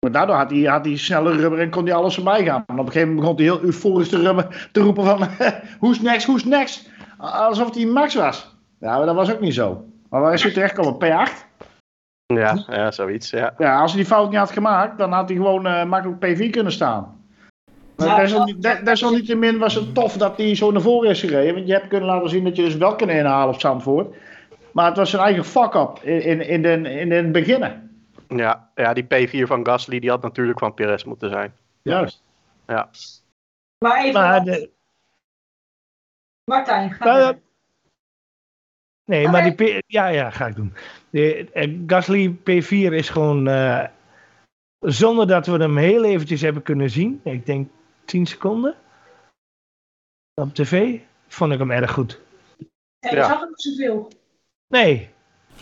Maar 0.00 0.12
daardoor 0.12 0.36
had 0.36 0.50
hij, 0.50 0.60
had 0.60 0.84
hij 0.84 0.96
snelle 0.96 1.36
rubber 1.36 1.60
en 1.60 1.70
kon 1.70 1.84
hij 1.84 1.94
alles 1.94 2.14
voorbij 2.14 2.44
gaan. 2.44 2.64
En 2.66 2.78
op 2.78 2.86
een 2.86 2.92
gegeven 2.92 3.14
moment 3.14 3.20
begon 3.20 3.36
hij 3.36 3.44
heel 3.44 3.64
euforisch 3.64 4.08
te, 4.08 4.20
rubber, 4.20 4.68
te 4.72 4.80
roepen 4.80 5.04
van... 5.04 5.18
Who's 5.80 6.00
next, 6.00 6.26
who's 6.26 6.44
next? 6.44 6.90
Alsof 7.18 7.74
hij 7.74 7.86
Max 7.86 8.14
was. 8.14 8.56
Ja, 8.80 8.96
maar 8.96 9.06
dat 9.06 9.14
was 9.14 9.32
ook 9.32 9.40
niet 9.40 9.54
zo. 9.54 9.84
Maar 10.10 10.20
waar 10.20 10.32
is 10.32 10.42
hij 10.42 10.52
terechtgekomen? 10.52 11.04
P8? 11.04 11.32
Ja, 12.26 12.64
ja 12.68 12.90
zoiets. 12.90 13.30
Ja. 13.30 13.54
Ja, 13.58 13.80
als 13.80 13.92
hij 13.92 14.00
die 14.00 14.10
fout 14.10 14.30
niet 14.30 14.38
had 14.38 14.50
gemaakt, 14.50 14.98
dan 14.98 15.12
had 15.12 15.28
hij 15.28 15.36
gewoon 15.36 15.66
eh, 15.66 15.84
makkelijk 15.84 16.26
P4 16.26 16.50
kunnen 16.50 16.72
staan. 16.72 17.24
Maar 17.96 18.28
Ja, 18.28 18.74
desalniettemin 18.84 19.58
was 19.58 19.74
het 19.74 19.94
tof 19.94 20.16
dat 20.16 20.36
hij 20.36 20.54
zo 20.54 20.70
naar 20.70 20.82
voren 20.82 21.10
is 21.10 21.20
gereden. 21.20 21.54
Want 21.54 21.66
je 21.66 21.72
hebt 21.72 21.88
kunnen 21.88 22.08
laten 22.08 22.30
zien 22.30 22.44
dat 22.44 22.56
je 22.56 22.62
dus 22.62 22.76
wel 22.76 22.96
kan 22.96 23.10
inhalen 23.10 23.54
op 23.54 23.60
Zandvoort. 23.60 24.14
Maar 24.76 24.86
het 24.86 24.96
was 24.96 25.10
zijn 25.10 25.22
eigen 25.22 25.44
fuck-up 25.44 25.98
in, 26.02 26.20
in, 26.22 26.40
in, 26.40 26.62
de, 26.62 26.90
in 26.90 27.10
het 27.10 27.32
beginnen. 27.32 28.04
Ja, 28.28 28.70
ja, 28.74 28.92
die 28.92 29.04
P4 29.04 29.46
van 29.46 29.66
Gasly 29.66 29.98
die 29.98 30.10
had 30.10 30.22
natuurlijk 30.22 30.58
van 30.58 30.74
Perez 30.74 31.04
moeten 31.04 31.30
zijn. 31.30 31.54
Juist. 31.82 32.22
Ja. 32.66 32.90
Maar 33.78 34.04
even, 34.04 34.12
Maar 34.20 34.44
de, 34.44 34.70
Martijn, 36.44 36.92
ga 36.92 37.04
Nou 37.04 37.18
ja, 37.18 37.24
verder. 37.24 37.42
nee, 39.04 39.28
maar 39.28 39.42
die 39.42 39.78
P- 39.78 39.82
ja, 39.86 40.06
ja, 40.06 40.30
ga 40.30 40.46
ik 40.46 40.56
doen. 40.56 40.74
De, 41.10 41.50
eh, 41.50 41.78
Gasly 41.86 42.36
P4 42.40 42.92
is 42.92 43.08
gewoon 43.08 43.48
eh, 43.48 43.84
zonder 44.78 45.26
dat 45.26 45.46
we 45.46 45.56
hem 45.56 45.76
heel 45.76 46.04
eventjes 46.04 46.40
hebben 46.40 46.62
kunnen 46.62 46.90
zien. 46.90 47.20
Ik 47.24 47.46
denk 47.46 47.70
10 48.04 48.26
seconden 48.26 48.74
op 50.34 50.54
tv. 50.54 51.00
Vond 51.26 51.52
ik 51.52 51.58
hem 51.58 51.70
erg 51.70 51.90
goed. 51.90 52.20
En 52.98 53.16
ja. 53.16 53.22
ik 53.22 53.24
zag 53.24 53.40
het 53.40 53.48
niet 53.48 53.62
zoveel. 53.62 54.08
Nee, 54.68 55.10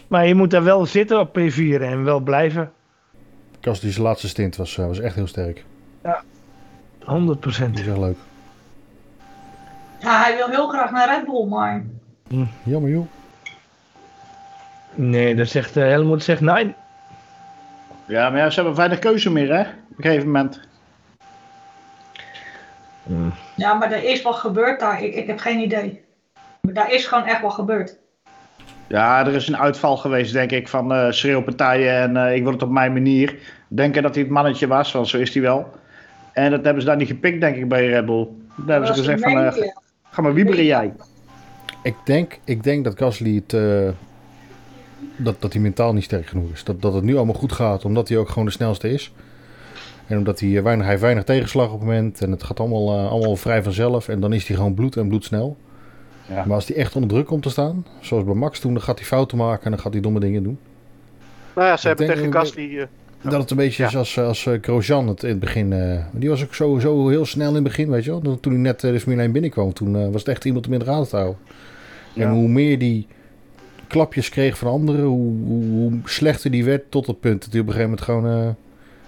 maar 0.08 0.26
je 0.26 0.34
moet 0.34 0.50
daar 0.50 0.64
wel 0.64 0.86
zitten 0.86 1.20
op 1.20 1.38
P4 1.38 1.80
en 1.80 2.04
wel 2.04 2.20
blijven. 2.20 2.72
Kast 3.60 3.80
die 3.80 3.90
zijn 3.90 4.04
laatste 4.04 4.28
stint 4.28 4.56
was, 4.56 4.78
eh, 4.78 4.86
was 4.86 5.00
echt 5.00 5.14
heel 5.14 5.26
sterk. 5.26 5.64
100 7.04 7.42
Die 7.42 7.52
is 7.52 7.86
echt 7.86 7.98
leuk. 7.98 8.16
Ja, 10.00 10.22
hij 10.22 10.36
wil 10.36 10.48
heel 10.48 10.68
graag 10.68 10.90
naar 10.90 11.08
Red 11.08 11.24
Bull, 11.24 11.46
maar 11.46 11.84
Jammer 12.62 12.90
joh. 12.90 13.06
Nee, 14.94 15.34
dat 15.34 15.48
zegt 15.48 15.76
uh, 15.76 15.84
Helmoet 15.84 16.22
zegt 16.22 16.40
nee. 16.40 16.74
Ja, 18.06 18.30
maar 18.30 18.38
ja, 18.38 18.50
ze 18.50 18.54
hebben 18.54 18.76
weinig 18.76 18.98
keuze 18.98 19.30
meer, 19.30 19.54
hè? 19.54 19.60
Op 19.60 19.96
een 19.96 20.04
gegeven 20.04 20.26
moment. 20.26 20.60
Ja, 23.56 23.74
maar 23.74 23.92
er 23.92 24.02
is 24.02 24.22
wat 24.22 24.34
gebeurd 24.34 24.80
daar. 24.80 25.02
Ik, 25.02 25.14
ik 25.14 25.26
heb 25.26 25.38
geen 25.38 25.60
idee. 25.60 26.04
Maar 26.60 26.74
daar 26.74 26.92
is 26.92 27.06
gewoon 27.06 27.24
echt 27.24 27.40
wat 27.40 27.52
gebeurd. 27.52 27.98
Ja, 28.86 29.26
er 29.26 29.34
is 29.34 29.48
een 29.48 29.56
uitval 29.56 29.96
geweest, 29.96 30.32
denk 30.32 30.50
ik, 30.50 30.68
van 30.68 30.92
eh 30.92 31.10
schreeuwpartijen. 31.10 31.96
En 31.96 32.16
eh, 32.16 32.34
ik 32.34 32.42
wil 32.42 32.52
het 32.52 32.62
op 32.62 32.70
mijn 32.70 32.92
manier. 32.92 33.38
Denken 33.68 34.02
dat 34.02 34.14
hij 34.14 34.22
het 34.22 34.32
mannetje 34.32 34.66
was, 34.66 34.92
want 34.92 35.08
zo 35.08 35.18
is 35.18 35.34
hij 35.34 35.42
wel. 35.42 35.70
En 36.32 36.50
dat 36.50 36.64
hebben 36.64 36.82
ze 36.82 36.88
daar 36.88 36.96
niet 36.96 37.08
gepikt, 37.08 37.40
denk 37.40 37.56
ik, 37.56 37.68
bij 37.68 37.88
Red 37.88 38.06
Bull. 38.06 38.28
Daar 38.56 38.66
hebben 38.66 38.86
ze 38.86 38.94
gezegd 38.94 39.22
van, 39.22 39.38
eh, 39.38 39.68
ga 40.10 40.22
maar 40.22 40.34
wieberen 40.34 40.64
jij. 40.64 40.92
Ik 41.82 41.94
denk, 42.04 42.38
ik 42.44 42.62
denk 42.62 42.84
dat 42.84 42.98
Gasly 42.98 43.34
het, 43.34 43.52
eh, 43.52 43.88
dat, 45.16 45.36
dat 45.38 45.52
hij 45.52 45.62
mentaal 45.62 45.92
niet 45.92 46.04
sterk 46.04 46.26
genoeg 46.26 46.52
is. 46.52 46.64
Dat, 46.64 46.82
dat 46.82 46.94
het 46.94 47.04
nu 47.04 47.16
allemaal 47.16 47.34
goed 47.34 47.52
gaat, 47.52 47.84
omdat 47.84 48.08
hij 48.08 48.18
ook 48.18 48.28
gewoon 48.28 48.44
de 48.44 48.50
snelste 48.50 48.90
is. 48.90 49.12
En 50.06 50.18
omdat 50.18 50.40
hij, 50.40 50.62
weinig, 50.62 50.82
hij 50.82 50.90
heeft 50.90 51.02
weinig 51.02 51.24
tegenslag 51.24 51.66
op 51.66 51.72
het 51.72 51.88
moment. 51.88 52.20
En 52.20 52.30
het 52.30 52.42
gaat 52.42 52.60
allemaal, 52.60 53.08
allemaal 53.08 53.36
vrij 53.36 53.62
vanzelf. 53.62 54.08
En 54.08 54.20
dan 54.20 54.32
is 54.32 54.46
hij 54.46 54.56
gewoon 54.56 54.74
bloed 54.74 54.96
en 54.96 55.08
bloedsnel. 55.08 55.56
Ja. 56.28 56.44
Maar 56.44 56.54
als 56.54 56.66
hij 56.66 56.76
echt 56.76 56.94
onder 56.94 57.10
druk 57.10 57.26
komt 57.26 57.42
te 57.42 57.50
staan, 57.50 57.86
zoals 58.00 58.24
bij 58.24 58.34
Max 58.34 58.60
toen, 58.60 58.72
dan 58.74 58.82
gaat 58.82 58.98
hij 58.98 59.06
fouten 59.06 59.38
maken 59.38 59.64
en 59.64 59.70
dan 59.70 59.80
gaat 59.80 59.92
hij 59.92 60.02
domme 60.02 60.20
dingen 60.20 60.42
doen. 60.42 60.58
Nou 61.54 61.66
ja, 61.68 61.76
ze 61.76 61.90
Ik 61.90 61.98
hebben 61.98 62.16
tegen 62.16 62.32
Gasly... 62.32 62.78
eh, 62.78 62.86
Dat 63.30 63.40
het 63.40 63.50
een 63.50 63.56
beetje 63.56 63.82
Ja. 63.82 63.88
is 63.88 63.96
als, 63.96 64.18
als 64.18 64.46
eh, 64.46 64.58
Grosjean 64.60 65.08
het 65.08 65.22
in 65.22 65.28
het 65.28 65.38
begin. 65.40 65.72
eh, 65.72 66.04
die 66.12 66.28
was 66.28 66.42
ook 66.44 66.54
zo, 66.54 66.78
zo 66.78 67.08
heel 67.08 67.26
snel 67.26 67.48
in 67.48 67.54
het 67.54 67.62
begin, 67.62 67.90
weet 67.90 68.04
je 68.04 68.10
wel. 68.20 68.38
Toen 68.40 68.52
hij 68.52 68.60
net 68.62 68.84
eh, 68.84 68.92
de 68.92 69.00
Formule 69.00 69.22
1 69.22 69.32
binnenkwam, 69.32 69.72
toen 69.72 69.96
eh, 69.96 70.04
was 70.04 70.20
het 70.20 70.28
echt 70.28 70.44
iemand 70.44 70.66
om 70.66 70.72
in 70.72 70.78
de 70.78 70.84
gaten 70.84 71.08
te 71.08 71.16
houden. 71.16 71.38
Ja. 72.12 72.22
En 72.26 72.30
hoe 72.34 72.48
meer 72.48 72.78
die 72.78 73.06
klapjes 73.86 74.28
kreeg 74.28 74.58
van 74.58 74.70
anderen, 74.72 75.04
hoe, 75.04 75.32
hoe, 75.46 75.64
hoe 75.64 75.92
slechter 76.04 76.50
die 76.50 76.64
werd 76.64 76.90
tot 76.90 77.06
het 77.06 77.20
punt 77.20 77.42
dat 77.44 77.52
hij 77.52 77.60
op 77.60 77.66
een 77.66 77.72
gegeven 77.72 77.90
moment 77.96 78.08
gewoon 78.08 78.56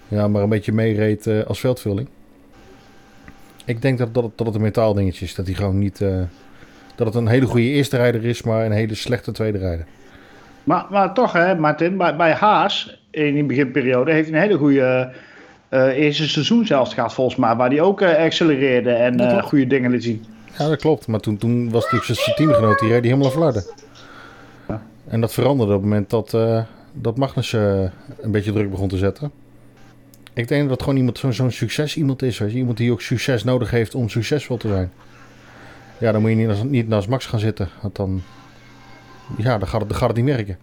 eh, 0.09 0.19
ja, 0.19 0.29
maar 0.29 0.43
een 0.43 0.49
beetje 0.49 0.73
meereed 0.73 1.27
eh, 1.27 1.45
als 1.45 1.61
veldvulling. 1.61 2.09
Ik 3.65 3.83
denk 3.83 3.99
dat, 3.99 4.15
dat, 4.15 4.23
het, 4.23 4.33
dat 4.39 4.47
het 4.47 4.57
een 4.57 4.63
mentaal 4.63 4.95
dingetje 4.95 5.25
is. 5.25 5.35
Dat 5.35 5.47
hij 5.47 5.55
gewoon 5.55 5.79
niet. 5.79 6.01
eh, 6.01 6.21
dat 6.97 7.07
het 7.07 7.15
een 7.17 7.29
hele 7.29 7.47
goede 7.47 7.67
eerste 7.67 7.97
rijder 7.97 8.25
is, 8.25 8.43
maar 8.43 8.65
een 8.65 8.73
hele 8.73 8.95
slechte 8.95 9.33
tweede 9.33 9.59
rijder. 9.59 9.87
Maar, 10.65 10.87
maar 10.91 11.15
toch, 11.15 11.33
hè, 11.33 11.55
Martin, 11.55 11.97
bij, 11.97 12.17
bij 12.17 12.33
Haas 12.33 13.01
in 13.11 13.35
die 13.35 13.45
beginperiode 13.45 14.13
heeft 14.13 14.29
hij 14.29 14.37
een 14.37 14.47
hele 14.47 14.59
goede 14.59 15.13
eh, 15.69 15.87
eerste 15.87 16.29
seizoen 16.29 16.67
zelfs 16.67 16.95
gehad, 16.95 17.15
volgens 17.15 17.37
mij. 17.37 17.57
Waar 17.57 17.69
hij 17.69 17.81
ook 17.81 18.01
eh, 18.01 18.25
accelereerde 18.25 18.91
en 18.91 19.21
eh, 19.21 19.43
goede 19.43 19.67
dingen 19.67 19.91
liet 19.91 20.03
zien. 20.03 20.25
Ja, 20.59 20.69
dat 20.69 20.81
klopt. 20.81 21.07
Maar 21.07 21.21
toen, 21.21 21.37
toen 21.37 21.71
was 21.71 21.85
natuurlijk 21.85 22.21
zijn 22.21 22.37
teamgenoot, 22.37 22.79
die 22.79 22.89
reed 22.89 23.03
die 23.03 23.11
helemaal 23.11 23.33
flarden. 23.33 23.65
Ja. 24.69 24.83
En 25.09 25.21
dat 25.21 25.33
veranderde 25.33 25.75
op 25.75 25.81
het 25.81 25.89
moment 25.89 26.11
dat, 26.11 26.37
dat 26.93 27.17
Magnus 27.17 27.53
een 27.53 27.91
beetje 28.31 28.53
druk 28.53 28.71
begon 28.71 28.89
te 28.89 28.97
zetten. 28.97 29.31
Ik 30.33 30.49
denk 30.49 30.63
dat 30.63 30.71
het 30.71 30.83
gewoon 30.83 30.97
iemand, 30.99 31.19
zo'n 31.19 31.33
zo'n 31.33 31.51
succes 31.51 31.97
iemand 31.97 32.23
is. 32.23 32.41
Iemand 32.41 32.77
die 32.77 32.93
ook 32.93 33.01
succes 33.01 33.45
nodig 33.45 33.71
heeft 33.71 33.95
om 33.95 34.09
succesvol 34.09 34.57
te 34.57 34.69
zijn. 34.69 34.93
Ja, 35.99 36.13
dan 36.13 36.21
moet 36.21 36.31
je 36.31 36.37
niet, 36.37 36.47
naast- 36.47 36.65
niet 36.65 36.89
naast 36.89 37.09
Max 37.09 37.27
gaan 37.27 37.39
zitten. 37.39 37.69
Want 37.83 37.97
dan, 37.97 38.23
ja, 39.37 39.59
dan, 39.59 39.69
gaat 39.69 39.81
het, 39.81 39.89
dan 39.89 39.99
gaat 39.99 40.09
het 40.09 40.17
niet 40.17 40.35
werken. 40.35 40.59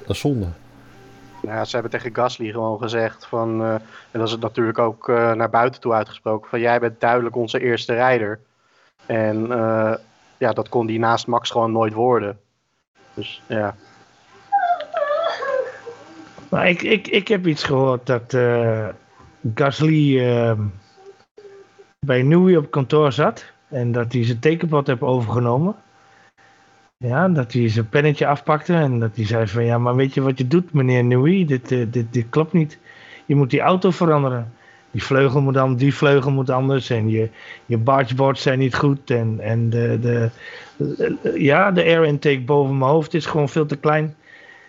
Dat 0.00 0.10
is 0.10 0.20
zonde. 0.20 0.46
Nou 1.42 1.56
ja, 1.56 1.64
ze 1.64 1.72
hebben 1.72 1.90
tegen 1.92 2.14
Gasly 2.14 2.50
gewoon 2.50 2.78
gezegd 2.78 3.26
van, 3.26 3.62
eh, 3.62 3.74
en 3.74 3.82
dat 4.12 4.26
is 4.26 4.32
het 4.32 4.40
natuurlijk 4.40 4.78
ook 4.78 5.08
eh, 5.08 5.32
naar 5.32 5.50
buiten 5.50 5.80
toe 5.80 5.92
uitgesproken, 5.92 6.50
van 6.50 6.60
jij 6.60 6.80
bent 6.80 7.00
duidelijk 7.00 7.36
onze 7.36 7.60
eerste 7.60 7.94
rijder. 7.94 8.40
En 9.06 9.52
eh, 9.52 9.94
ja, 10.38 10.52
dat 10.52 10.68
kon 10.68 10.86
die 10.86 10.98
naast 10.98 11.26
Max 11.26 11.50
gewoon 11.50 11.72
nooit 11.72 11.92
worden. 11.92 12.40
Dus 13.14 13.42
ja. 13.46 13.74
Maar 16.48 16.68
ik, 16.68 16.82
ik, 16.82 17.06
ik 17.08 17.28
heb 17.28 17.46
iets 17.46 17.62
gehoord 17.64 18.06
dat 18.06 18.34
eh, 18.34 18.88
Gasly 19.54 20.20
eh, 20.26 20.58
bij 22.06 22.22
Newey 22.22 22.56
op 22.56 22.70
kantoor 22.70 23.12
zat. 23.12 23.44
En 23.70 23.92
dat 23.92 24.12
hij 24.12 24.24
zijn 24.24 24.38
tekenpot 24.38 24.86
heeft 24.86 25.00
overgenomen. 25.00 25.74
Ja, 26.96 27.28
dat 27.28 27.52
hij 27.52 27.68
zijn 27.68 27.88
pennetje 27.88 28.26
afpakte. 28.26 28.74
En 28.74 28.98
dat 28.98 29.16
hij 29.16 29.26
zei 29.26 29.46
van 29.46 29.64
ja, 29.64 29.78
maar 29.78 29.96
weet 29.96 30.14
je 30.14 30.20
wat 30.20 30.38
je 30.38 30.46
doet 30.46 30.72
meneer 30.72 31.04
Newey? 31.04 31.44
Dit, 31.44 31.72
eh, 31.72 31.86
dit, 31.90 32.12
dit 32.12 32.26
klopt 32.28 32.52
niet. 32.52 32.78
Je 33.26 33.34
moet 33.36 33.50
die 33.50 33.60
auto 33.60 33.90
veranderen. 33.90 34.52
Die 34.90 35.02
vleugel 35.02 35.40
moet 35.40 35.54
dan, 35.54 35.76
die 35.76 35.94
vleugel 35.94 36.30
moet 36.30 36.50
anders. 36.50 36.90
En 36.90 37.08
je, 37.08 37.28
je 37.66 37.78
bargeboards 37.78 38.42
zijn 38.42 38.58
niet 38.58 38.74
goed. 38.74 39.10
En, 39.10 39.40
en 39.40 39.70
de, 39.70 39.98
de, 40.00 40.30
ja, 41.38 41.70
de 41.70 41.82
air 41.84 42.04
intake 42.04 42.40
boven 42.40 42.78
mijn 42.78 42.90
hoofd 42.90 43.14
is 43.14 43.26
gewoon 43.26 43.48
veel 43.48 43.66
te 43.66 43.76
klein. 43.76 44.14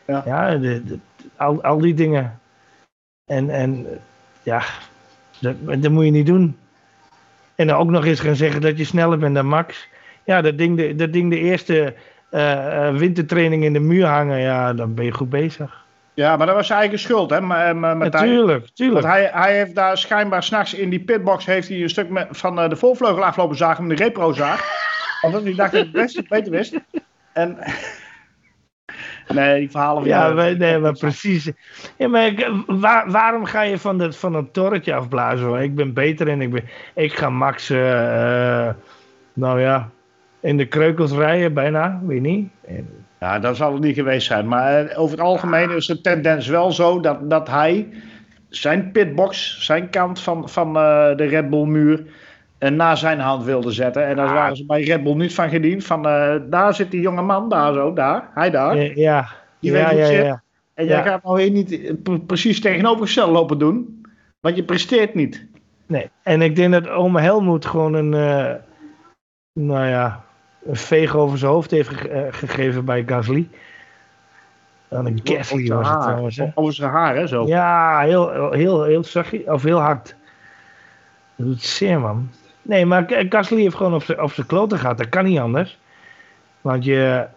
Ja. 0.08 0.24
Ja, 0.26 0.58
de, 0.58 0.84
de- 0.84 1.00
al, 1.36 1.64
al 1.64 1.78
die 1.80 1.94
dingen. 1.94 2.40
En, 3.26 3.50
en 3.50 3.88
ja, 4.44 4.64
dat, 5.40 5.56
dat 5.82 5.92
moet 5.92 6.06
je 6.06 6.12
niet 6.12 6.26
doen. 6.26 6.58
En 7.62 7.68
dan 7.68 7.78
ook 7.78 7.90
nog 7.90 8.06
eens 8.06 8.20
gaan 8.20 8.36
zeggen 8.36 8.62
dat 8.62 8.78
je 8.78 8.86
sneller 8.86 9.18
bent 9.18 9.36
dan 9.36 9.46
Max. 9.46 9.90
Ja, 10.26 10.42
dat 10.42 10.58
ding 10.58 10.78
de, 10.78 10.96
dat 10.96 11.14
ding 11.14 11.30
de 11.30 11.40
eerste 11.40 11.94
eh, 12.30 12.88
eh, 12.88 12.96
wintertraining 12.96 13.64
in 13.64 13.74
de 13.74 13.80
muur 13.80 14.06
hangen, 14.06 14.40
ja, 14.40 14.74
dan 14.74 14.94
ben 14.94 15.06
je 15.06 15.12
goed 15.12 15.30
bezig. 15.30 15.86
Ja, 16.14 16.38
maar 16.38 16.46
dat 16.46 16.56
was 16.56 16.68
zijn 16.68 16.80
eigen 16.80 17.00
schuld, 17.00 17.30
hè, 17.30 17.42
Ma- 17.42 17.74
Ma- 17.74 17.94
Martijn? 17.94 18.30
Natuurlijk, 18.30 18.68
tuurlijk. 18.74 19.02
Want 19.02 19.14
hij, 19.14 19.30
hij 19.34 19.56
heeft 19.56 19.76
daar 19.76 19.98
schijnbaar 19.98 20.44
s'nachts 20.44 20.74
in 20.74 20.90
die 20.90 21.00
pitbox 21.00 21.46
heeft 21.46 21.68
hij 21.68 21.82
een 21.82 21.90
stuk 21.90 22.10
met, 22.10 22.28
van 22.32 22.60
eh, 22.60 22.70
de 22.70 22.76
voorvleugel 22.76 23.24
aflopen 23.24 23.58
zagen 23.58 23.88
met 23.88 23.98
de 23.98 24.04
reprozaag. 24.04 24.68
Omdat 25.20 25.44
hij 25.44 25.56
dacht 25.56 25.72
dat 25.72 25.82
het 25.82 25.92
best 25.92 26.30
beter 26.30 26.52
wist. 26.52 26.80
En... 27.34 27.58
Nee, 29.34 29.60
die 29.60 29.70
verhalen 29.72 30.02
van 30.02 30.12
Ja, 30.12 30.30
maar, 30.34 30.58
nee, 30.58 30.78
maar 30.80 30.98
precies. 30.98 31.52
Ja, 31.98 32.08
maar 32.08 32.52
waar- 32.68 33.12
waarom 33.12 33.46
ga 33.46 33.62
je 33.62 33.78
van, 33.78 33.98
dat, 33.98 34.18
van 34.18 34.36
een 34.36 34.52
torretje 34.52 34.94
afblazen? 34.94 35.48
Hoor? 35.48 35.60
Ik 35.62 35.76
ben 35.76 35.94
beter 35.94 36.28
en 36.28 36.42
ik, 36.42 36.52
ben, 36.52 36.64
ik 36.96 37.14
ga 37.14 37.30
Max, 37.30 37.70
eh, 37.70 38.68
eh, 38.68 38.74
nou 39.34 39.62
ja, 39.62 39.90
in 40.40 40.58
de 40.58 40.66
kreukels 40.66 41.12
rijden, 41.12 41.54
bijna, 41.54 42.00
weet 42.04 42.16
je 42.24 42.30
niet. 42.30 42.50
Ja, 43.20 43.40
dat 43.40 43.56
zal 43.58 43.74
het 43.74 43.84
niet 43.84 43.96
geweest 43.96 44.28
zijn. 44.28 44.48
Maar 44.48 44.86
eh, 44.86 45.00
over 45.00 45.18
het 45.18 45.26
algemeen 45.26 45.72
is 45.72 45.86
de 45.86 46.02
tendens 46.02 46.48
wel 46.48 46.72
zo 46.72 47.00
dat, 47.00 47.30
dat 47.30 47.48
hij 47.50 47.88
zijn 48.50 48.92
pitbox, 48.92 49.66
zijn 49.66 49.90
kant 49.90 50.20
van, 50.22 50.50
van 50.50 50.74
de 50.74 51.26
Red 51.30 51.50
Bull 51.50 51.66
muur, 51.66 52.04
naar 52.70 52.98
zijn 52.98 53.20
hand 53.20 53.44
wilde 53.44 53.72
zetten. 53.72 54.06
En 54.06 54.16
daar 54.16 54.28
Ah. 54.28 54.34
waren 54.34 54.56
ze 54.56 54.66
bij 54.66 54.84
Red 54.84 55.04
Bull 55.04 55.16
niet 55.16 55.34
van 55.34 55.50
gediend. 55.50 55.84
Van, 55.86 56.08
eh, 56.08 56.36
daar 56.50 56.74
zit 56.74 56.92
die 56.92 57.02
jonge 57.02 57.22
man, 57.22 57.50
daar 57.50 57.74
zo, 57.74 57.94
daar, 57.94 58.30
hij 58.34 58.50
daar. 58.50 58.76
ja, 58.78 58.92
ja, 58.96 59.28
Die 59.60 59.72
ja, 59.72 59.78
weet 59.90 59.92
ja, 59.92 59.98
het 59.98 60.08
zit. 60.08 60.26
ja. 60.26 60.42
En 60.74 60.86
jij 60.86 61.04
gaat 61.04 61.24
nou 61.24 61.36
weer 61.36 61.52
niet 61.52 61.72
eh, 61.84 61.94
pre- 62.04 62.20
precies 62.20 62.62
tegenovergesteld 62.62 63.32
lopen 63.32 63.58
doen. 63.58 64.06
Want 64.40 64.56
je 64.56 64.64
presteert 64.64 65.14
niet. 65.16 65.46
Nee, 65.86 66.10
en 66.24 66.42
ik 66.42 66.56
denk 66.56 66.72
dat 66.74 66.90
ome 66.90 67.22
Helmoet 67.22 67.66
gewoon 67.66 67.94
een, 67.94 68.14
eh, 68.14 68.54
nou 69.54 69.86
ja, 69.88 70.24
een 70.66 70.76
veeg 70.76 71.16
over 71.16 71.38
zijn 71.38 71.52
hoofd 71.52 71.72
heeft 71.72 71.90
ge- 71.90 72.10
eh, 72.10 72.28
gegeven 72.34 72.86
bij 72.86 73.04
Gasly. 73.06 73.50
Dan 74.88 75.06
een 75.06 75.20
Gasly 75.24 75.68
was 75.68 75.90
het 75.90 76.02
trouwens, 76.02 76.38
hè. 76.38 76.46
Over 76.54 76.74
zijn 76.74 76.92
haar, 76.92 77.16
hè, 77.16 77.28
zo. 77.28 77.46
Ja, 77.48 78.00
heel, 78.00 78.52
heel, 78.52 78.84
heel 78.84 79.04
zachtjes, 79.04 79.44
of 79.46 79.64
heel 79.64 79.80
hard. 79.80 80.16
Dat 81.36 81.48
doet 81.48 81.62
zeer, 81.62 82.00
man. 82.00 82.30
Nee, 82.62 82.86
maar 82.86 83.06
Gasly 83.08 83.62
heeft 83.62 83.76
gewoon 83.76 83.94
op 84.20 84.32
zijn 84.32 84.48
kloten 84.48 84.80
gehad. 84.80 84.98
Dat 84.98 85.10
kan 85.10 85.26
niet 85.26 85.40
anders. 85.40 85.78
Want 86.62 86.84
je... 86.84 87.28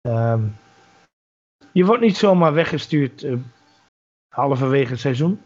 ehm, 0.00 0.40
je 1.72 1.84
wordt 1.84 2.02
niet 2.02 2.16
zomaar 2.16 2.52
weggestuurd 2.52 3.22
eh, 3.22 3.36
halverwege 4.34 4.90
het 4.90 5.00
seizoen. 5.00 5.40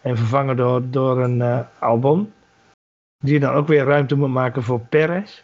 En 0.00 0.16
vervangen 0.16 0.56
door, 0.56 0.90
door 0.90 1.22
een 1.22 1.42
eh, 1.42 1.60
Albon. 1.78 2.32
Die 3.18 3.40
dan 3.40 3.54
ook 3.54 3.66
weer 3.66 3.84
ruimte 3.84 4.16
moet 4.16 4.28
maken 4.28 4.62
voor 4.62 4.80
Perez. 4.80 5.42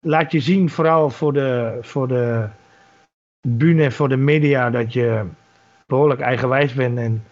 Laat 0.00 0.32
je 0.32 0.40
zien, 0.40 0.70
vooral 0.70 1.10
voor 1.10 1.32
de, 1.32 1.78
voor 1.80 2.08
de 2.08 2.48
voor 3.90 4.08
de 4.08 4.16
media, 4.16 4.70
dat 4.70 4.92
je 4.92 5.26
behoorlijk 5.86 6.20
eigenwijs 6.20 6.74
bent 6.74 6.98
en 6.98 7.24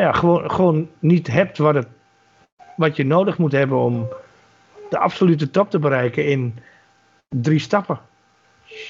ja, 0.00 0.12
gewoon, 0.12 0.50
gewoon 0.50 0.88
niet 0.98 1.26
hebt 1.26 1.58
wat, 1.58 1.74
het, 1.74 1.86
wat 2.76 2.96
je 2.96 3.04
nodig 3.04 3.38
moet 3.38 3.52
hebben 3.52 3.78
om 3.78 4.08
de 4.90 4.98
absolute 4.98 5.50
top 5.50 5.70
te 5.70 5.78
bereiken 5.78 6.26
in 6.26 6.58
drie 7.28 7.58
stappen. 7.58 8.00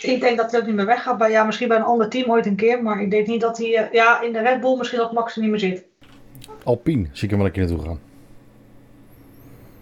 Ik 0.03 0.21
denk 0.21 0.37
dat 0.37 0.51
hij 0.51 0.61
ook 0.61 0.67
niet 0.67 0.75
meer 0.75 0.87
weggaat. 0.87 1.19
Bij, 1.19 1.31
ja, 1.31 1.45
misschien 1.45 1.69
bij 1.69 1.77
een 1.77 1.83
ander 1.83 2.09
team 2.09 2.31
ooit 2.31 2.47
een 2.47 2.57
keer. 2.57 2.83
Maar 2.83 3.03
ik 3.03 3.11
denk 3.11 3.27
niet 3.27 3.41
dat 3.41 3.59
hij... 3.59 3.75
eh, 3.75 3.93
ja, 3.93 4.23
in 4.23 4.33
de 4.33 4.41
Red 4.41 4.61
Bull 4.61 4.77
misschien 4.77 4.99
dat 4.99 5.13
Max 5.13 5.37
er 5.37 5.43
niet 5.43 5.51
meer 5.51 5.59
zit. 5.59 5.85
Alpine 6.65 7.09
zie 7.13 7.25
ik 7.25 7.31
hem 7.31 7.39
wel 7.39 7.47
een 7.47 7.53
keer 7.53 7.67
naartoe 7.67 7.85
gaan. 7.85 8.01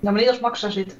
Nou, 0.00 0.14
maar 0.14 0.22
niet 0.22 0.30
als 0.30 0.40
Max 0.40 0.60
daar 0.60 0.72
zit. 0.72 0.96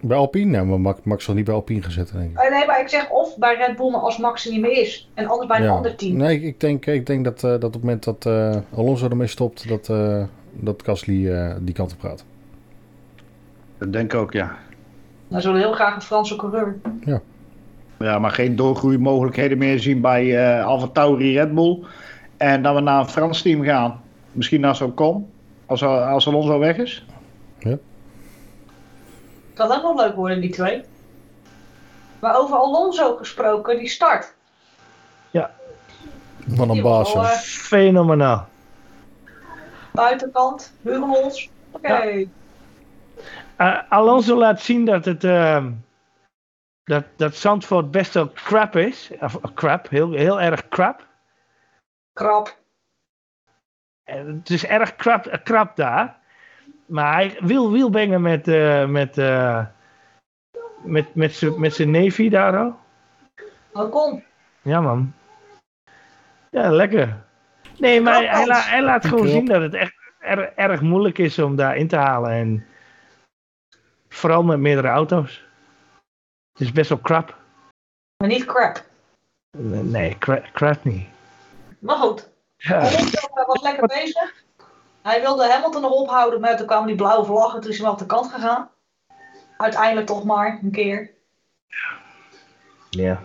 Bij 0.00 0.16
Alpine? 0.16 0.50
Nee, 0.56 0.62
maar 0.66 0.80
Max, 0.80 1.00
Max 1.02 1.24
zal 1.24 1.34
niet 1.34 1.44
bij 1.44 1.54
Alpine 1.54 1.82
gezet, 1.82 2.12
denk 2.12 2.30
ik. 2.30 2.38
Eh, 2.38 2.50
Nee, 2.50 2.66
maar 2.66 2.80
ik 2.80 2.88
zeg 2.88 3.10
of 3.10 3.38
bij 3.38 3.56
Red 3.56 3.76
Bull, 3.76 3.90
maar 3.90 4.00
als 4.00 4.18
Max 4.18 4.46
er 4.46 4.52
niet 4.52 4.60
meer 4.60 4.80
is. 4.80 5.10
En 5.14 5.26
anders 5.26 5.46
bij 5.48 5.56
een 5.58 5.64
Ja. 5.64 5.70
ander 5.70 5.94
team. 5.96 6.16
Nee, 6.16 6.40
ik- 6.42 6.60
denk, 6.60 6.86
ik 6.86 7.06
denk 7.06 7.24
dat, 7.24 7.36
eh, 7.44 7.50
dat 7.50 7.64
op 7.64 7.72
het 7.72 7.82
moment 7.82 8.04
dat 8.04 8.26
eh, 8.26 8.56
Alonso 8.76 9.08
ermee 9.08 9.26
stopt, 9.26 9.68
dat, 9.68 9.88
eh 9.88 10.22
dat 10.52 10.82
Gasly 10.84 11.28
eh, 11.32 11.54
die 11.60 11.74
kant 11.74 11.92
op 11.92 12.00
gaat. 12.00 12.24
Dat 13.78 13.92
denk 13.92 14.12
ik 14.12 14.18
ook, 14.20 14.32
ja. 14.32 14.56
Nou, 15.28 15.42
zullen 15.42 15.60
heel 15.60 15.72
graag 15.72 15.94
een 15.94 16.02
Franse 16.02 16.36
coureur. 16.36 16.76
Ja, 17.98 18.18
maar 18.18 18.30
geen 18.30 18.56
doorgroeimogelijkheden 18.56 19.58
meer 19.58 19.78
zien 19.80 20.00
bij 20.00 20.36
eh 20.58 20.66
Alfa 20.66 20.86
Tauri 20.86 21.32
Red 21.38 21.54
Bull. 21.54 21.78
En 22.36 22.62
dat 22.62 22.74
we 22.74 22.80
naar 22.80 23.00
een 23.00 23.08
Frans 23.08 23.42
team 23.42 23.62
gaan. 23.62 24.00
Misschien 24.32 24.60
naar 24.60 24.76
zo'n 24.76 24.94
kom. 24.94 25.28
Als, 25.66 25.82
als 25.84 26.26
Alonso 26.28 26.58
weg 26.58 26.76
is. 26.76 27.06
Kan 29.58 29.72
ook 29.72 29.82
nog 29.82 29.96
leuk 29.96 30.14
worden, 30.14 30.40
die 30.40 30.50
twee. 30.50 30.84
Maar 32.18 32.36
over 32.36 32.56
Alonso 32.56 33.16
gesproken, 33.16 33.78
die 33.78 33.88
start. 33.88 34.36
Wat 36.46 36.68
een 36.68 36.72
Die 36.72 36.82
baas. 36.82 37.14
eh, 37.14 37.24
Fenomenaal. 37.38 38.48
buitenkant, 39.92 40.72
Hugenholz. 40.82 41.48
Oké. 41.70 42.26
Eh, 43.56 43.78
Alonso 43.88 44.36
laat 44.36 44.60
zien 44.60 44.84
dat 44.84 45.04
het 45.04 45.24
ehm, 45.24 45.72
dat, 46.84 47.04
dat 47.16 47.34
Zandvoort 47.34 47.90
best 47.90 48.14
wel 48.14 48.32
crap 48.32 48.76
is. 48.76 49.10
Of, 49.20 49.34
eh, 49.34 49.50
crap, 49.54 49.88
heel, 49.88 50.12
heel 50.12 50.40
erg 50.40 50.68
crap. 50.68 51.06
Krap. 52.12 52.56
Het 54.04 54.50
is 54.50 54.64
erg 54.64 54.96
krap, 54.96 55.26
eh, 55.26 55.42
krap 55.42 55.76
daar. 55.76 56.18
Maar 56.88 57.14
hij 57.14 57.36
wil 57.40 57.72
wielbengen 57.72 58.20
met, 58.22 58.48
eh, 58.48 58.86
met, 58.86 59.18
eh, 59.18 59.66
met, 60.82 61.14
met 61.14 61.34
zijn 61.34 61.60
met 61.60 61.74
zijn 61.74 61.90
Navy 61.90 62.28
daar 62.28 62.56
al. 62.58 62.78
Oh, 63.72 63.90
kom. 63.90 64.22
Ja, 64.62 64.80
man. 64.80 65.14
Ja, 66.50 66.70
lekker. 66.70 67.24
Nee, 67.78 68.00
maar 68.00 68.14
hij, 68.14 68.26
hij, 68.26 68.46
la- 68.46 68.60
hij 68.62 68.82
laat 68.82 69.06
gewoon 69.06 69.28
zien 69.28 69.44
dat 69.44 69.60
het 69.62 69.74
echt 69.74 69.94
er- 70.18 70.52
erg 70.56 70.80
moeilijk 70.80 71.18
is 71.18 71.38
om 71.38 71.56
daar 71.56 71.76
in 71.76 71.88
te 71.88 71.96
halen. 71.96 72.30
En 72.30 72.66
vooral 74.08 74.42
met 74.42 74.58
meerdere 74.58 74.88
auto's. 74.88 75.46
Het 76.52 76.60
is 76.66 76.72
best 76.72 76.88
wel 76.88 77.00
crap. 77.00 77.36
Maar 78.16 78.28
niet 78.28 78.44
crap. 78.44 78.84
Nee, 79.58 80.18
crap, 80.18 80.44
crap 80.52 80.84
niet. 80.84 81.06
Maar 81.78 81.96
goed. 81.96 82.30
Ja, 82.56 82.80
was 83.46 83.62
lekker 83.62 83.86
bezig. 83.86 84.34
Hij 85.08 85.20
wilde 85.20 85.50
Hamilton 85.50 85.84
erop 85.84 86.08
houden, 86.08 86.40
maar 86.40 86.56
toen 86.56 86.66
kwamen 86.66 86.86
die 86.86 86.96
blauwe 86.96 87.24
vlaggen. 87.24 87.60
Toen 87.60 87.70
is 87.70 87.76
hij 87.76 87.84
wel 87.84 87.94
op 87.94 87.98
de 87.98 88.06
kant 88.06 88.32
gegaan. 88.32 88.70
Uiteindelijk 89.56 90.06
toch 90.06 90.24
maar, 90.24 90.58
een 90.62 90.70
keer. 90.70 91.10
ja. 92.90 93.22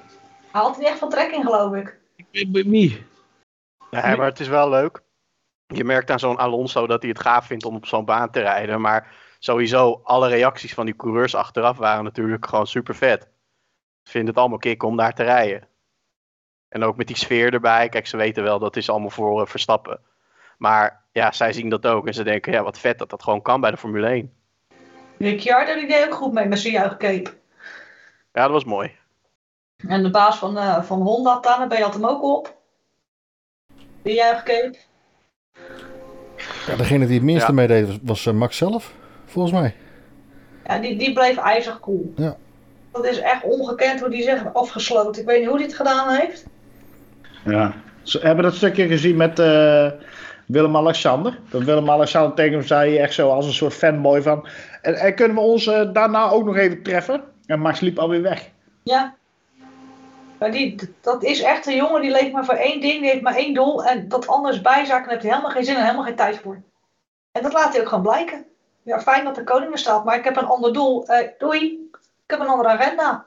Hij 0.51 0.61
had 0.61 0.77
niet 0.77 0.87
echt 0.87 0.97
van 0.97 1.09
trek 1.09 1.31
in, 1.31 1.43
geloof 1.43 1.75
ik. 1.75 1.97
Wie? 2.31 3.05
Nee, 3.91 4.15
maar 4.15 4.25
het 4.25 4.39
is 4.39 4.47
wel 4.47 4.69
leuk. 4.69 5.03
Je 5.67 5.83
merkt 5.83 6.09
aan 6.09 6.19
zo'n 6.19 6.37
Alonso 6.37 6.87
dat 6.87 7.01
hij 7.01 7.11
het 7.11 7.21
gaaf 7.21 7.45
vindt 7.45 7.65
om 7.65 7.75
op 7.75 7.85
zo'n 7.85 8.05
baan 8.05 8.31
te 8.31 8.39
rijden. 8.39 8.81
Maar 8.81 9.15
sowieso, 9.39 10.01
alle 10.03 10.27
reacties 10.27 10.73
van 10.73 10.85
die 10.85 10.95
coureurs 10.95 11.35
achteraf 11.35 11.77
waren 11.77 12.03
natuurlijk 12.03 12.47
gewoon 12.47 12.67
super 12.67 12.95
vet. 12.95 13.21
Ze 14.03 14.11
vinden 14.11 14.29
het 14.29 14.39
allemaal 14.39 14.57
kicken 14.57 14.87
om 14.87 14.97
daar 14.97 15.13
te 15.13 15.23
rijden. 15.23 15.67
En 16.69 16.83
ook 16.83 16.97
met 16.97 17.07
die 17.07 17.17
sfeer 17.17 17.53
erbij. 17.53 17.89
Kijk, 17.89 18.07
ze 18.07 18.17
weten 18.17 18.43
wel 18.43 18.59
dat 18.59 18.75
is 18.75 18.89
allemaal 18.89 19.09
voor 19.09 19.41
eh, 19.41 19.47
Verstappen. 19.47 19.99
Maar 20.63 21.01
ja, 21.11 21.31
zij 21.31 21.53
zien 21.53 21.69
dat 21.69 21.85
ook. 21.85 22.07
En 22.07 22.13
ze 22.13 22.23
denken, 22.23 22.51
ja, 22.51 22.63
wat 22.63 22.79
vet 22.79 22.97
dat 22.97 23.09
dat 23.09 23.23
gewoon 23.23 23.41
kan 23.41 23.61
bij 23.61 23.71
de 23.71 23.77
Formule 23.77 24.07
1. 24.07 24.33
Ricciardo 25.17 25.73
die 25.73 25.87
deed 25.87 26.05
ook 26.05 26.13
goed 26.13 26.33
mee 26.33 26.45
met 26.45 26.59
zijn 26.59 26.73
juichcape. 26.73 27.29
Ja, 28.33 28.41
dat 28.41 28.51
was 28.51 28.63
mooi. 28.63 28.91
En 29.87 30.03
de 30.03 30.09
baas 30.09 30.37
van, 30.37 30.57
eh, 30.57 30.83
van 30.83 31.01
Honda, 31.01 31.39
Tanebe, 31.39 31.81
had 31.81 31.93
hem 31.93 32.05
ook 32.05 32.23
op. 32.23 32.57
Die 34.01 34.13
juichcape. 34.13 34.75
Ja, 36.67 36.75
degene 36.75 37.05
die 37.05 37.15
het 37.15 37.23
minste 37.23 37.47
Ja. 37.47 37.53
meedeed 37.53 37.87
was, 37.87 37.97
was 38.03 38.25
eh, 38.25 38.33
Max 38.33 38.57
zelf, 38.57 38.93
volgens 39.25 39.53
mij. 39.53 39.75
Ja, 40.65 40.79
die, 40.79 40.97
die 40.97 41.13
bleef 41.13 41.37
ijzig 41.37 41.79
cool. 41.79 42.13
Ja. 42.15 42.35
Dat 42.91 43.05
is 43.05 43.19
echt 43.19 43.43
ongekend 43.43 43.99
hoe 43.99 44.09
die 44.09 44.23
zich 44.23 44.43
heeft 44.43 44.53
afgesloten. 44.55 45.21
Ik 45.21 45.27
weet 45.27 45.39
niet 45.39 45.47
hoe 45.47 45.57
hij 45.57 45.65
het 45.65 45.75
gedaan 45.75 46.09
heeft. 46.15 46.45
Ja. 47.45 47.73
Ze 48.03 48.19
hebben 48.19 48.43
dat 48.43 48.55
stukje 48.55 48.87
gezien 48.87 49.15
met 49.15 49.39
eh, 49.39 49.91
Willem-Alexander. 50.45 51.39
Dat 51.49 51.63
Willem-Alexander 51.63 52.33
tegen 52.33 52.53
hem 52.53 52.67
zei, 52.67 52.97
echt 52.97 53.13
zo 53.13 53.29
als 53.29 53.45
een 53.45 53.53
soort 53.53 53.73
fanboy 53.73 54.21
van... 54.21 54.47
En, 54.81 54.95
en 54.95 55.15
kunnen 55.15 55.37
we 55.37 55.43
ons 55.43 55.67
eh, 55.67 55.93
daarna 55.93 56.29
ook 56.29 56.45
nog 56.45 56.57
even 56.57 56.83
treffen? 56.83 57.23
En 57.45 57.59
Max 57.59 57.79
liep 57.79 57.99
alweer 57.99 58.21
weg. 58.21 58.49
Ja. 58.83 59.15
Maar 60.39 60.51
die, 60.51 60.95
dat 61.01 61.23
is 61.23 61.41
echt 61.41 61.65
een 61.65 61.75
jongen 61.75 62.01
die 62.01 62.11
leeft 62.11 62.31
maar 62.31 62.45
voor 62.45 62.55
één 62.55 62.81
ding, 62.81 63.01
die 63.01 63.09
heeft 63.09 63.21
maar 63.21 63.35
één 63.35 63.53
doel. 63.53 63.83
En 63.83 64.07
dat 64.07 64.27
anders 64.27 64.61
bijzaken, 64.61 65.09
heeft 65.09 65.21
hij 65.21 65.31
helemaal 65.31 65.51
geen 65.51 65.63
zin 65.63 65.75
en 65.75 65.83
helemaal 65.83 66.05
geen 66.05 66.15
tijd 66.15 66.39
voor. 66.39 66.61
En 67.31 67.43
dat 67.43 67.53
laat 67.53 67.71
hij 67.71 67.81
ook 67.81 67.87
gewoon 67.87 68.03
blijken. 68.03 68.45
Ja, 68.83 69.01
fijn 69.01 69.23
dat 69.23 69.35
de 69.35 69.43
koning 69.43 69.79
staat, 69.79 70.05
maar 70.05 70.17
ik 70.17 70.23
heb 70.23 70.37
een 70.37 70.45
ander 70.45 70.73
doel. 70.73 71.07
Eh, 71.07 71.29
doei, 71.37 71.89
ik 71.91 71.99
heb 72.27 72.39
een 72.39 72.47
andere 72.47 72.69
agenda. 72.69 73.25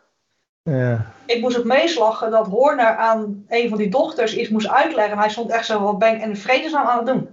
Ja. 0.66 1.12
Ik 1.26 1.40
moest 1.40 1.56
het 1.56 1.64
meeslagen 1.64 2.30
dat 2.30 2.46
Horner 2.46 2.96
aan 2.96 3.44
een 3.48 3.68
van 3.68 3.78
die 3.78 3.90
dochters 3.90 4.36
iets 4.36 4.48
moest 4.48 4.68
uitleggen. 4.68 5.18
Hij 5.18 5.30
stond 5.30 5.50
echt 5.50 5.66
zo 5.66 5.80
wat 5.80 5.98
ben 5.98 6.14
ik 6.14 6.22
in 6.22 6.36
vredesnaam 6.36 6.86
aan 6.86 6.96
het 6.96 7.06
doen. 7.06 7.28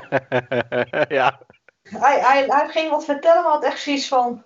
ja. 1.18 1.38
Hij, 1.82 2.20
hij, 2.20 2.44
hij 2.48 2.68
ging 2.68 2.90
wat 2.90 3.04
vertellen, 3.04 3.42
maar 3.42 3.52
had 3.52 3.64
echt 3.64 3.80
zoiets 3.80 4.08
van... 4.08 4.42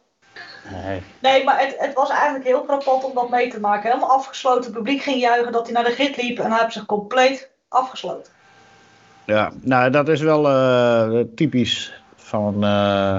Nee. 0.70 1.02
Nee, 1.18 1.44
maar 1.44 1.60
het, 1.60 1.74
het 1.78 1.94
was 1.94 2.10
eigenlijk 2.10 2.44
heel 2.44 2.64
frappant 2.64 3.04
om 3.04 3.14
dat 3.14 3.30
mee 3.30 3.50
te 3.50 3.60
maken. 3.60 3.90
Helemaal 3.90 4.16
afgesloten. 4.16 4.64
Het 4.64 4.72
publiek 4.72 5.02
ging 5.02 5.20
juichen 5.20 5.52
dat 5.52 5.64
hij 5.64 5.74
naar 5.74 5.84
de 5.84 5.90
grid 5.90 6.16
liep 6.16 6.38
en 6.38 6.50
hij 6.50 6.60
heeft 6.60 6.72
zich 6.72 6.86
compleet 6.86 7.50
afgesloten. 7.68 8.32
Ja, 9.24 9.52
nou 9.60 9.90
dat 9.90 10.08
is 10.08 10.20
wel 10.20 10.48
eh, 10.48 11.20
typisch 11.34 12.02
van, 12.16 12.64
eh, 12.64 13.16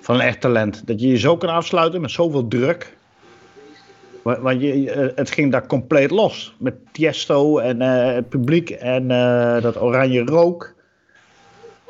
van 0.00 0.14
een 0.14 0.20
echt 0.20 0.40
talent. 0.40 0.86
Dat 0.86 1.00
je 1.00 1.08
je 1.08 1.18
zo 1.18 1.36
kan 1.36 1.48
afsluiten 1.48 2.00
met 2.00 2.10
zoveel 2.10 2.48
druk. 2.48 2.96
Wa- 4.24 4.40
Want 4.40 4.60
je, 4.60 4.90
eh, 4.90 5.08
het 5.14 5.30
ging 5.30 5.52
daar 5.52 5.66
compleet 5.66 6.10
los. 6.10 6.54
Met 6.58 6.74
Tiesto 6.92 7.58
en 7.58 7.82
eh, 7.82 8.14
het 8.14 8.28
publiek 8.28 8.70
en 8.70 9.10
eh, 9.10 9.62
dat 9.62 9.80
oranje 9.80 10.24
rook. 10.24 10.72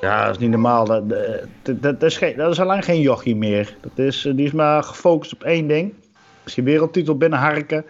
Ja, 0.00 0.24
dat 0.26 0.34
is 0.34 0.40
niet 0.40 0.50
normaal. 0.50 0.84
Dat, 0.84 1.08
dat, 1.62 1.82
dat, 1.82 2.02
is, 2.02 2.16
geen, 2.16 2.36
dat 2.36 2.50
is 2.52 2.60
al 2.60 2.66
lang 2.66 2.84
geen 2.84 3.00
jochie 3.00 3.36
meer. 3.36 3.76
Dat 3.80 3.98
is, 4.06 4.22
die 4.34 4.46
is 4.46 4.52
maar 4.52 4.82
gefocust 4.82 5.32
op 5.32 5.42
één 5.42 5.66
ding. 5.66 5.94
Is 6.44 6.54
je 6.54 6.62
wereldtitel 6.62 7.16
binnenharken. 7.16 7.84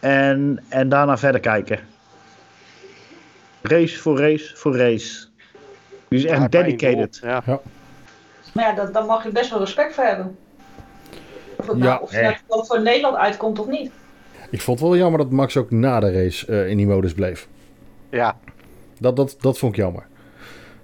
En, 0.00 0.64
en 0.68 0.88
daarna 0.88 1.18
verder 1.18 1.40
kijken. 1.40 1.78
Race 3.62 3.98
voor 3.98 4.18
race 4.18 4.56
voor 4.56 4.76
race. 4.76 5.26
Die 6.08 6.18
is 6.18 6.24
echt 6.24 6.52
dedicated. 6.52 7.18
doel. 7.20 7.30
Ja. 7.30 7.42
Maar 8.52 8.64
ja, 8.64 8.74
dat, 8.74 8.94
daar 8.94 9.04
mag 9.04 9.24
je 9.24 9.30
best 9.30 9.50
wel 9.50 9.58
respect 9.58 9.94
voor 9.94 10.04
hebben. 10.04 10.38
Of, 11.68 11.74
het 11.74 11.78
Ja, 11.78 11.84
nou, 11.84 12.02
of 12.02 12.10
je 12.10 12.20
nou 12.20 12.34
toevallig 12.38 12.66
voor 12.66 12.82
Nederland 12.82 13.16
uitkomt 13.16 13.58
of 13.58 13.66
niet. 13.66 13.90
Ik 14.50 14.60
vond 14.60 14.78
het 14.80 14.88
wel 14.88 14.98
jammer 14.98 15.18
dat 15.18 15.30
Max 15.30 15.56
ook 15.56 15.70
na 15.70 16.00
de 16.00 16.12
race 16.12 16.46
eh, 16.46 16.68
in 16.68 16.76
die 16.76 16.86
modus 16.86 17.14
bleef. 17.14 17.48
ja. 18.10 18.36
Dat, 19.00 19.16
dat, 19.16 19.36
dat 19.40 19.58
vond 19.58 19.72
ik 19.72 19.78
jammer. 19.78 20.06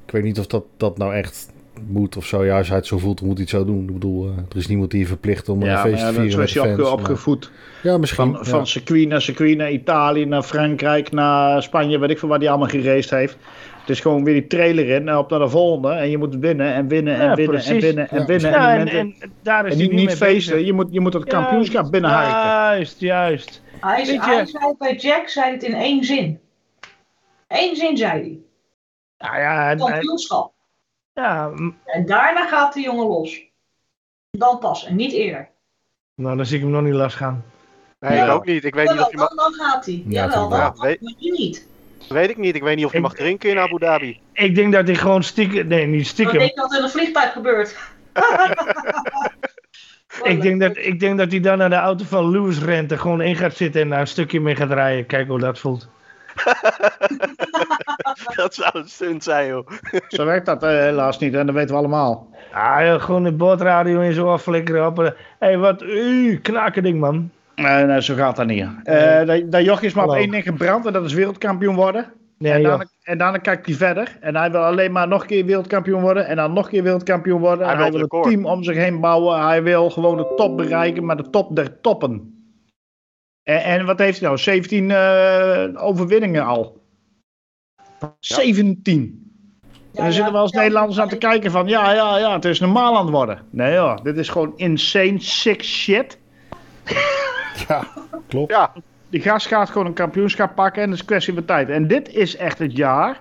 Ik 0.06 0.10
weet 0.12 0.22
niet 0.22 0.38
of 0.38 0.46
dat, 0.46 0.64
dat 0.76 0.98
nou 0.98 1.14
echt 1.14 1.48
moet 1.88 2.16
of 2.16 2.24
zo. 2.26 2.44
Ja, 2.44 2.58
als 2.58 2.68
hij 2.68 2.76
het 2.76 2.86
zo 2.86 2.98
voelt, 2.98 3.18
dan 3.18 3.26
moet 3.28 3.36
hij 3.36 3.46
het 3.50 3.56
zo 3.56 3.64
doen. 3.64 3.80
Ik 3.86 3.92
bedoel, 3.92 4.26
eh, 4.26 4.36
er 4.50 4.56
is 4.56 4.66
niemand 4.66 4.90
die 4.90 5.00
je 5.00 5.06
verplicht 5.06 5.48
om 5.48 5.62
Ja, 5.64 5.72
een 5.72 5.90
feest 5.90 6.02
ja, 6.02 6.08
te 6.08 6.20
vieren 6.20 6.42
is 6.44 6.54
hij 6.54 6.64
fans. 6.64 6.82
maar- 6.82 6.92
opgevoed. 6.92 7.50
Ja, 7.82 7.98
misschien. 7.98 8.24
Van, 8.32 8.40
ja. 8.44 8.50
van 8.50 8.66
circuit 8.66 9.08
naar 9.08 9.20
circuit, 9.20 9.56
naar 9.56 9.70
Italië, 9.70 10.24
naar 10.24 10.42
Frankrijk, 10.42 11.12
naar 11.12 11.62
Spanje, 11.62 11.98
weet 11.98 12.10
ik 12.10 12.18
veel 12.18 12.28
waar 12.28 12.38
hij 12.38 12.48
allemaal 12.48 12.68
geraced 12.68 13.10
heeft. 13.10 13.36
Het 13.80 13.88
is 13.88 14.00
gewoon 14.00 14.24
weer 14.24 14.34
die 14.34 14.46
trailer 14.46 14.88
in 14.88 15.08
en 15.08 15.16
op 15.16 15.30
naar 15.30 15.38
de 15.38 15.48
volgende. 15.48 15.90
En 15.92 16.10
je 16.10 16.18
moet 16.18 16.34
winnen 16.36 16.72
en 16.74 16.88
winnen 16.88 17.14
en 17.14 17.28
Ja, 17.28 17.34
winnen 17.34 17.64
en 17.64 17.80
winnen 17.80 18.08
en 18.08 18.18
Ja. 18.20 18.24
winnen. 18.26 18.50
Ja, 18.50 18.76
en, 18.76 18.88
en, 18.88 19.14
daar 19.42 19.66
is 19.66 19.74
niet, 19.76 19.92
niet 19.92 20.06
mee 20.06 20.16
feesten, 20.16 20.52
bezig. 20.54 20.66
je 20.66 20.72
moet, 20.72 20.88
je 20.90 21.00
moet 21.00 21.12
het 21.12 21.24
kampioenschap 21.24 21.74
Juist, 21.74 21.90
binnenharken. 21.90 22.32
Juist, 22.50 23.00
juist. 23.00 23.62
Hij, 23.80 24.04
zei 24.04 24.74
bij 24.78 24.96
Jack 24.96 25.28
zei 25.28 25.52
het 25.52 25.62
in 25.62 25.74
één 25.74 26.04
zin. 26.04 26.40
Eén 27.48 27.76
zin 27.76 27.96
zei 27.96 28.10
hij. 28.12 28.38
Ja, 29.16 29.38
ja, 29.40 29.70
en- 29.70 29.78
en- 29.78 29.86
Kampioenschap. 29.86 30.52
ja, 31.12 31.50
En 31.84 32.06
daarna 32.06 32.46
gaat 32.46 32.74
de 32.74 32.80
jongen 32.80 33.06
los. 33.06 33.42
Dan 34.30 34.58
pas 34.58 34.86
en 34.86 34.96
niet 34.96 35.12
eerder. 35.12 35.48
nou 36.14 36.36
dan 36.36 36.46
zie 36.46 36.56
ik 36.56 36.62
hem 36.62 36.72
nog 36.72 36.82
niet 36.82 36.94
last 36.94 37.16
gaan. 37.16 37.44
Nee, 38.00 38.16
Ja. 38.16 38.24
ik 38.24 38.30
ook 38.30 38.44
niet. 38.46 38.64
Ik 38.64 38.74
weet 38.74 38.90
niet 38.90 39.00
of 39.00 39.10
je 39.10 39.16
mag, 39.16 39.28
dan, 39.28 39.36
dan 39.36 39.52
gaat 39.52 39.86
hij. 39.86 40.02
Ja, 40.06 40.24
Jawel, 40.24 40.48
dan. 40.48 40.58
Ja, 40.58 40.72
weet- 40.76 41.00
maar 41.00 41.14
nu 41.18 41.30
niet. 41.30 41.68
Weet 42.12 42.30
ik 42.30 42.36
niet. 42.36 42.54
Ik 42.54 42.62
weet 42.62 42.76
niet 42.76 42.84
of 42.84 42.90
je 42.90 42.96
Ik- 42.96 43.02
mag 43.02 43.14
drinken 43.14 43.50
in 43.50 43.58
Abu 43.58 43.78
Dhabi. 43.78 44.20
Ik 44.32 44.54
denk 44.54 44.72
dat 44.72 44.86
hij 44.86 44.96
gewoon 44.96 45.22
stiekem, 45.22 45.66
nee 45.66 45.86
niet 45.86 46.00
Ik 46.00 46.06
stiekem. 46.06 46.38
denk 46.38 46.56
dat 46.56 46.70
er 46.72 46.78
in 46.78 46.84
een 46.84 46.90
vliegtuig 46.90 47.32
gebeurt. 47.32 47.76
Ik 50.22 50.42
denk, 50.42 50.60
dat, 50.60 50.76
ik 50.76 51.00
denk 51.00 51.18
dat 51.18 51.30
hij 51.30 51.40
dan 51.40 51.58
naar 51.58 51.70
de 51.70 51.76
auto 51.76 52.04
van 52.04 52.30
Lewis 52.30 52.58
rent 52.62 52.92
en 52.92 52.98
gewoon 52.98 53.20
in 53.20 53.36
gaat 53.36 53.56
zitten 53.56 53.80
en 53.80 53.88
daar 53.88 54.00
een 54.00 54.06
stukje 54.06 54.40
mee 54.40 54.56
gaat 54.56 54.70
rijden. 54.72 55.06
Kijken 55.06 55.30
hoe 55.30 55.38
dat 55.38 55.58
voelt. 55.58 55.88
dat 58.36 58.54
zou 58.54 58.70
een 58.72 58.88
stunt 58.88 59.24
zijn, 59.24 59.46
joh. 59.48 59.68
Zo 60.08 60.24
werkt 60.24 60.46
dat 60.46 60.62
eh, 60.62 60.68
helaas 60.70 61.18
niet 61.18 61.34
en 61.34 61.46
dat 61.46 61.54
weten 61.54 61.70
we 61.70 61.76
allemaal. 61.80 62.28
Ah, 62.52 63.02
gewoon 63.02 63.22
de 63.24 63.32
boordradio 63.32 64.00
en 64.00 64.14
zo 64.14 64.32
afflikkeren. 64.32 64.94
Hé, 65.04 65.12
hey, 65.38 65.58
wat? 65.58 65.82
Uh, 65.82 66.38
knaken 66.42 66.82
ding, 66.82 67.00
man. 67.00 67.30
Nee, 67.54 67.84
nee, 67.84 68.02
zo 68.02 68.14
gaat 68.14 68.36
dat 68.36 68.46
niet. 68.46 68.66
Eh 68.84 69.26
dat, 69.26 69.52
dat 69.52 69.64
joch 69.64 69.82
is 69.82 69.94
maar 69.94 70.04
op 70.04 70.14
één 70.14 70.30
ding 70.30 70.44
gebrand 70.44 70.86
en 70.86 70.92
dat 70.92 71.04
is 71.04 71.12
wereldkampioen 71.12 71.74
worden. 71.74 72.12
Nee, 72.38 72.52
en, 72.52 72.62
daarna, 72.62 72.86
en 73.02 73.18
daarna 73.18 73.38
kijkt 73.38 73.66
hij 73.66 73.74
verder. 73.74 74.16
En 74.20 74.36
hij 74.36 74.50
wil 74.50 74.60
alleen 74.60 74.92
maar 74.92 75.08
nog 75.08 75.20
een 75.20 75.26
keer 75.26 75.44
wereldkampioen 75.44 76.00
worden. 76.00 76.26
En 76.26 76.36
dan 76.36 76.52
nog 76.52 76.64
een 76.64 76.70
keer 76.70 76.82
wereldkampioen 76.82 77.40
worden. 77.40 77.66
Hij 77.66 77.74
en 77.74 77.80
hij 77.80 77.90
wil 77.90 78.00
een 78.00 78.22
team 78.22 78.46
om 78.46 78.62
zich 78.62 78.76
heen 78.76 79.00
bouwen. 79.00 79.46
Hij 79.46 79.62
wil 79.62 79.90
gewoon 79.90 80.16
de 80.16 80.32
top 80.36 80.56
bereiken, 80.56 81.04
maar 81.04 81.16
de 81.16 81.30
top 81.30 81.56
der 81.56 81.80
toppen. 81.80 82.34
En, 83.42 83.62
en 83.62 83.86
wat 83.86 83.98
heeft 83.98 84.18
hij 84.18 84.28
nou? 84.28 84.40
17 84.40 84.90
eh, 84.90 85.68
overwinningen 85.74 86.44
al. 86.44 86.82
17. 88.20 89.30
En 89.94 90.04
dan 90.04 90.12
zitten 90.12 90.32
we 90.32 90.38
als 90.38 90.52
Nederlanders 90.52 91.00
aan 91.00 91.08
te 91.08 91.16
kijken 91.16 91.50
van... 91.50 91.68
Ja, 91.68 91.92
ja, 91.92 92.18
ja, 92.18 92.32
het 92.32 92.44
is 92.44 92.60
normaal 92.60 92.96
aan 92.96 93.04
het 93.04 93.14
worden. 93.14 93.42
Nee 93.50 93.72
joh, 93.72 93.96
dit 94.02 94.16
is 94.16 94.28
gewoon 94.28 94.52
insane 94.56 95.20
sick 95.20 95.64
shit. 95.64 96.18
Ja, 97.68 97.84
klopt. 98.28 98.50
Ja, 98.52 98.72
Die 99.08 99.20
gast 99.20 99.46
gaat 99.46 99.70
gewoon 99.70 99.86
een 99.86 99.92
kampioenschap 99.92 100.54
pakken 100.54 100.82
en 100.82 100.86
het 100.88 100.94
is 100.94 101.00
een 101.00 101.06
kwestie 101.06 101.34
van 101.34 101.44
tijd. 101.44 101.68
En 101.68 101.86
dit 101.86 102.08
is 102.14 102.36
echt 102.36 102.58
het 102.58 102.76
jaar. 102.76 103.20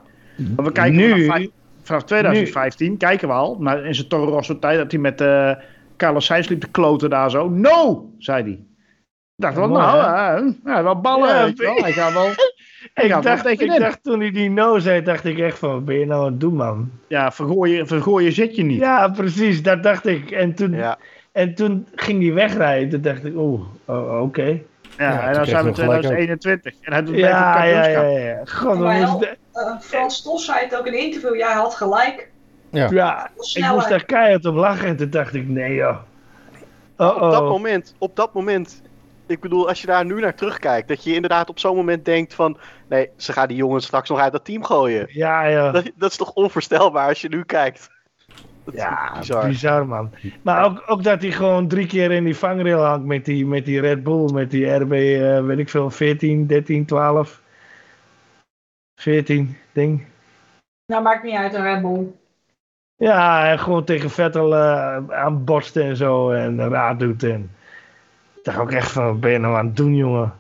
Want 0.55 0.67
we 0.67 0.73
kijken 0.73 0.95
Nu- 0.97 1.09
vanaf, 1.25 1.35
vijf- 1.35 1.49
vanaf 1.83 2.03
2015, 2.03 2.97
kijken 2.97 3.27
we 3.27 3.33
al, 3.33 3.55
naar, 3.59 3.85
in 3.85 3.95
zijn 3.95 4.07
Toro 4.07 4.29
Rosso 4.31 4.59
tijd, 4.59 4.77
dat 4.77 4.91
hij 4.91 4.99
met 5.01 5.21
eh 5.21 5.51
Carlos 5.97 6.25
Sainz 6.25 6.47
liep 6.47 6.61
te 6.61 6.67
kloten 6.71 7.09
daar 7.09 7.29
zo. 7.29 7.49
No, 7.49 8.09
zei 8.17 8.43
hij. 8.43 8.51
Ik 8.51 9.45
dacht 9.45 9.55
wel, 9.55 9.67
Mooi, 9.67 9.81
nou, 9.81 9.97
hè? 10.03 10.35
eh, 10.45 10.51
ja, 10.65 10.83
wel 10.83 11.01
ballen, 11.01 11.27
Ja, 11.27 11.45
je 11.45 11.53
wel. 11.55 11.75
Hij 11.75 11.91
gaat 11.91 12.13
wel, 12.13 12.25
hij 12.93 13.05
Ik 13.05 13.11
gaat 13.11 13.23
dacht, 13.23 13.45
ik 13.45 13.77
dacht 13.79 14.03
toen 14.03 14.19
hij 14.19 14.31
die 14.31 14.49
no 14.49 14.79
zei, 14.79 15.01
dacht 15.01 15.25
ik 15.25 15.39
echt 15.39 15.59
van, 15.59 15.69
wat 15.71 15.85
ben 15.85 15.99
je 15.99 16.05
nou 16.05 16.25
aan 16.25 16.31
het 16.31 16.39
doen, 16.39 16.55
man? 16.55 16.89
Ja, 17.07 17.31
vergooien, 17.31 17.87
vergooien 17.87 18.31
zit 18.33 18.55
je 18.55 18.63
niet. 18.63 18.79
Ja, 18.79 19.07
precies, 19.07 19.63
dat 19.63 19.83
dacht 19.83 20.05
ik. 20.07 20.31
En 20.31 20.53
toen, 20.55 20.71
ja. 20.71 20.97
En 21.31 21.55
toen 21.55 21.87
ging 21.95 22.23
hij 22.23 22.33
wegrijden. 22.33 22.89
Toen 22.89 23.01
dacht 23.01 23.25
ik, 23.25 23.33
oeh, 23.35 23.61
oh, 23.85 24.21
oké. 24.21 24.59
Ja, 24.97 25.11
Ja, 25.11 25.27
en 25.27 25.33
dan 25.33 25.45
zijn 25.45 25.63
we 25.65 25.71
hij 25.71 25.85
nog 25.85 25.95
gelijk 25.95 26.01
2021 26.01 26.73
en 26.81 26.93
hij 26.93 27.03
doet 27.03 27.15
Ja, 27.15 27.63
ja, 27.63 27.85
ja, 27.87 28.01
ja. 28.01 28.41
God, 28.45 28.79
Maar 28.79 28.99
wel- 28.99 29.11
moest, 29.11 29.37
Eh, 29.53 29.79
Frans 29.79 30.21
Tos 30.21 30.45
zei 30.45 30.59
het 30.59 30.77
ook 30.77 30.85
in 30.87 30.93
een 30.93 30.99
interview. 30.99 31.35
Jij 31.35 31.53
had 31.53 31.75
gelijk. 31.75 32.29
ja, 32.69 33.25
ik 33.25 33.31
Snelheid. 33.43 33.75
moest 33.75 33.89
daar 33.89 34.05
keihard 34.05 34.45
op 34.45 34.55
lachen. 34.55 34.87
En 34.87 34.95
toen 34.95 35.09
dacht 35.09 35.33
ik, 35.33 35.47
nee 35.47 35.73
joh. 35.75 35.97
Oh, 36.97 37.15
Op 37.15 37.31
dat 37.31 37.41
oh. 37.41 37.49
moment, 37.49 37.95
op 37.97 38.15
dat 38.15 38.33
moment. 38.33 38.81
Ik 39.27 39.39
bedoel, 39.39 39.67
als 39.67 39.81
je 39.81 39.87
daar 39.87 40.05
nu 40.05 40.19
naar 40.19 40.35
terugkijkt, 40.35 40.87
dat 40.87 41.03
je 41.03 41.13
inderdaad 41.13 41.49
op 41.49 41.59
zo'n 41.59 41.75
moment 41.75 42.05
denkt 42.05 42.33
van, 42.33 42.57
nee, 42.89 43.09
ze 43.17 43.33
gaan 43.33 43.47
die 43.47 43.57
jongens 43.57 43.85
straks 43.85 44.09
nog 44.09 44.19
uit 44.19 44.31
dat 44.31 44.45
team 44.45 44.63
gooien. 44.63 45.05
Ja, 45.09 45.43
ja. 45.45 45.71
Dat, 45.71 45.91
dat 45.95 46.11
is 46.11 46.17
toch 46.17 46.33
onvoorstelbaar 46.33 47.07
als 47.07 47.21
je 47.21 47.29
nu 47.29 47.43
kijkt. 47.43 47.89
Ja, 48.73 49.17
bizar. 49.17 49.47
bizar. 49.47 49.87
man. 49.87 50.11
Maar 50.41 50.65
ook, 50.65 50.83
ook 50.85 51.03
dat 51.03 51.21
hij 51.21 51.31
gewoon 51.31 51.67
drie 51.67 51.87
keer 51.87 52.11
in 52.11 52.23
die 52.23 52.35
vangrail 52.35 52.83
hangt 52.83 53.05
met 53.05 53.25
die, 53.25 53.45
met 53.45 53.65
die 53.65 53.79
Red 53.79 54.03
Bull, 54.03 54.31
met 54.33 54.51
die 54.51 54.73
RB, 54.73 54.91
eh, 54.91 55.45
weet 55.45 55.57
ik 55.57 55.69
veel, 55.69 55.89
14, 55.89 56.47
13, 56.47 56.85
12. 56.85 57.41
14, 59.01 59.57
ding. 59.71 60.05
Nou, 60.85 61.03
maakt 61.03 61.23
niet 61.23 61.35
uit, 61.35 61.53
een 61.53 61.63
Red 61.63 61.81
Bull. 61.81 62.07
Ja, 62.95 63.51
en 63.51 63.59
gewoon 63.59 63.83
tegen 63.83 64.09
Vettel 64.09 64.55
eh 64.55 65.09
aanborsten 65.09 65.83
en 65.83 65.95
zo 65.95 66.31
en 66.31 66.69
raad 66.69 66.99
doet. 66.99 67.23
En 67.23 67.51
ik 68.35 68.43
dacht 68.43 68.57
ook 68.57 68.71
echt 68.71 68.91
van, 68.91 69.05
wat 69.05 69.19
ben 69.19 69.31
je 69.31 69.37
nou 69.37 69.55
aan 69.55 69.65
het 69.65 69.75
doen, 69.75 69.95
jongen? 69.95 70.33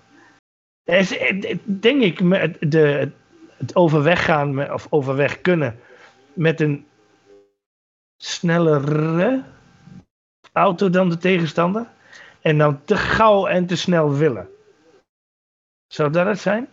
Is, 0.83 1.17
denk 1.63 2.01
ik, 2.01 2.21
met 2.21 2.57
de, 2.59 3.11
het 3.57 3.75
overweg 3.75 4.25
gaan, 4.25 4.73
of 4.73 4.87
overweg 4.89 5.41
kunnen, 5.41 5.79
met 6.33 6.61
een 6.61 6.85
snellere 8.23 9.43
auto 10.51 10.89
dan 10.89 11.09
de 11.09 11.17
tegenstander. 11.17 11.87
En 12.41 12.57
dan 12.57 12.83
te 12.85 12.95
gauw 12.95 13.47
en 13.47 13.65
te 13.65 13.75
snel 13.75 14.13
willen. 14.13 14.47
Zou 15.87 16.09
dat 16.11 16.25
het 16.25 16.39
zijn? 16.39 16.67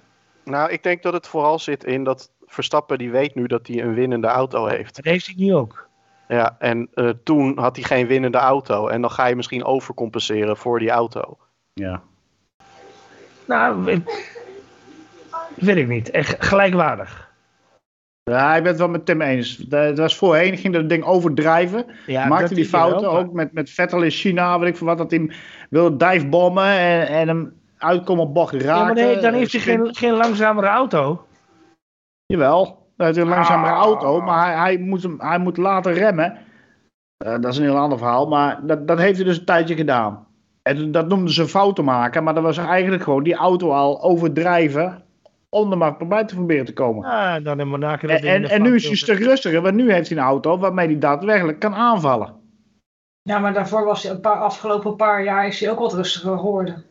Nou, 0.45 0.71
ik 0.71 0.83
denk 0.83 1.03
dat 1.03 1.13
het 1.13 1.27
vooral 1.27 1.59
zit 1.59 1.85
in 1.85 2.05
dat 2.05 2.35
Verstappen 2.47 2.99
die 2.99 3.11
weet 3.11 3.35
nu 3.35 3.47
dat 3.47 3.67
hij 3.67 3.83
een 3.83 3.95
winnende 3.95 4.27
auto 4.27 4.67
heeft. 4.67 4.97
Dat 4.97 5.05
heeft 5.05 5.27
hij 5.27 5.35
nu 5.39 5.55
ook. 5.55 5.89
Ja, 6.29 6.57
en 6.59 6.89
eh, 6.95 7.09
toen 7.25 7.59
had 7.59 7.77
hij 7.77 7.85
geen 7.85 8.07
winnende 8.07 8.39
auto. 8.39 8.89
En 8.89 9.01
dan 9.01 9.11
ga 9.11 9.27
je 9.27 9.37
misschien 9.37 9.65
overcompenseren 9.65 10.57
voor 10.57 10.79
die 10.79 10.91
auto. 10.91 11.39
Ja. 11.73 12.03
Nou, 13.45 13.91
ik- 13.91 14.35
Weet 15.55 15.77
ik 15.77 15.89
niet. 15.89 16.11
Echt 16.11 16.45
gelijkwaardig. 16.45 17.26
Ja, 18.31 18.57
ik 18.57 18.63
ben 18.63 18.71
het 18.71 18.81
wel 18.81 18.89
met 18.89 19.07
Tim 19.07 19.21
eens. 19.21 19.65
Het 19.69 19.99
was 19.99 20.17
voorheen, 20.17 20.57
ging 20.57 20.75
dat 20.75 20.89
ding 20.89 21.05
overdrijven. 21.05 21.85
Ja, 22.07 22.27
maakte 22.27 22.47
dat 22.47 22.57
die 22.57 22.65
fouten, 22.65 23.11
ook 23.11 23.33
met, 23.33 23.53
met 23.53 23.71
Vettel 23.71 24.03
in 24.03 24.11
China, 24.11 24.59
weet 24.59 24.69
ik 24.69 24.77
veel 24.77 24.87
wat, 24.87 24.99
dat 24.99 25.11
hij 25.11 25.31
wilde 25.71 25.97
divebommen 25.97 26.65
en, 26.65 27.07
en 27.09 27.29
hem 27.29 27.53
uitkomen 27.79 28.25
op 28.25 28.35
bocht 28.35 28.53
raken. 28.53 28.67
Ja, 28.67 28.85
maar 28.85 28.95
nee, 28.95 29.19
dan 29.19 29.33
heeft 29.35 29.53
hij 29.53 29.61
geen, 29.61 29.95
geen 29.95 30.13
langzamere 30.13 30.67
auto. 30.67 31.27
Jawel, 32.27 32.89
hij 32.97 33.07
heeft 33.07 33.19
een 33.19 33.29
langzamere 33.29 33.73
Ah. 33.73 33.79
auto, 33.79 34.21
maar 34.21 34.47
hij, 34.47 34.57
hij, 34.57 34.79
moet 34.79 35.03
hem, 35.03 35.15
hij 35.19 35.39
moet 35.39 35.57
laten 35.57 35.93
remmen. 35.93 36.39
Eh, 37.17 37.33
dat 37.41 37.53
is 37.53 37.59
een 37.59 37.65
heel 37.65 37.79
ander 37.79 37.99
verhaal, 37.99 38.27
maar 38.29 38.61
dat, 38.67 38.89
dat 38.89 38.99
heeft 38.99 39.17
hij 39.17 39.25
dus 39.25 39.39
een 39.39 39.45
tijdje 39.45 39.75
gedaan. 39.75 40.27
En 40.63 40.93
dat 40.93 41.09
noemden 41.09 41.33
ze 41.33 41.49
fouten 41.49 41.85
maken, 41.85 42.25
maar 42.25 42.35
dat 42.35 42.43
was 42.43 42.59
eigenlijk 42.59 43.03
gewoon 43.03 43.23
die 43.23 43.35
auto 43.35 43.71
al 43.71 44.03
overdrijven 44.03 45.05
om 45.57 45.71
er 45.71 45.79
maar 45.79 45.95
voorbij 45.99 46.25
te 46.25 46.35
proberen 46.35 46.65
te 46.65 46.73
komen. 46.73 47.09
Ja, 47.09 47.41
dan 47.41 47.61
in 47.61 47.69
Monaco. 47.69 48.09
En, 48.09 48.23
en, 48.23 48.45
en 48.51 48.63
nu 48.63 48.75
is 48.75 48.83
hij 48.83 48.91
een 48.91 48.97
stuk 48.97 49.19
rustiger, 49.19 49.63
want 49.63 49.75
nu 49.75 49.93
heeft 49.93 50.09
hij 50.09 50.19
een 50.19 50.25
auto 50.25 50.59
waarmee 50.59 50.87
hij 50.87 50.99
daadwerkelijk 50.99 51.59
kan 51.59 51.75
aanvallen. 51.75 52.35
Ja, 53.23 53.39
maar 53.39 53.53
daarvoor 53.53 53.85
was 53.85 54.03
hij 54.03 54.13
een 54.13 54.21
paar 54.21 54.41
afgelopen 54.41 54.97
paar 54.97 55.25
jaar 55.25 55.47
is 55.47 55.61
hij 55.61 55.71
ook 55.71 55.79
wat 55.79 55.95
rustiger 55.95 56.39
geworden. 56.39 56.85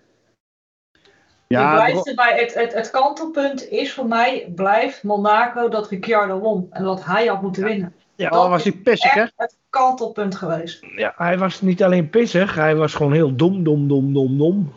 Ja, 1.47 1.69
ik 1.69 1.75
blijf 1.75 2.05
erbij, 2.05 2.39
het, 2.39 2.53
het, 2.53 2.73
het 2.73 2.89
kantelpunt 2.89 3.69
is 3.69 3.93
voor 3.93 4.05
mij, 4.05 4.51
blijft 4.55 5.03
Monaco 5.03 5.69
dat 5.69 5.89
Ricciardo 5.89 6.39
won. 6.39 6.67
En 6.71 6.83
dat 6.83 7.05
hij 7.05 7.25
had 7.25 7.41
moeten 7.41 7.63
winnen. 7.63 7.93
Ja, 8.15 8.29
oh, 8.29 8.49
was 8.49 8.63
hij 8.63 8.71
pissig, 8.71 9.13
hè? 9.13 9.25
Het 9.35 9.57
kantelpunt 9.69 10.35
geweest. 10.35 10.85
ja, 10.95 11.13
hij 11.15 11.37
was 11.37 11.61
niet 11.61 11.83
alleen 11.83 12.09
pissig, 12.09 12.55
hij 12.55 12.75
was 12.75 12.93
gewoon 12.93 13.13
heel 13.13 13.35
dom, 13.35 13.63
dom, 13.63 13.87
dom, 13.87 14.13
dom, 14.13 14.37
dom. 14.37 14.73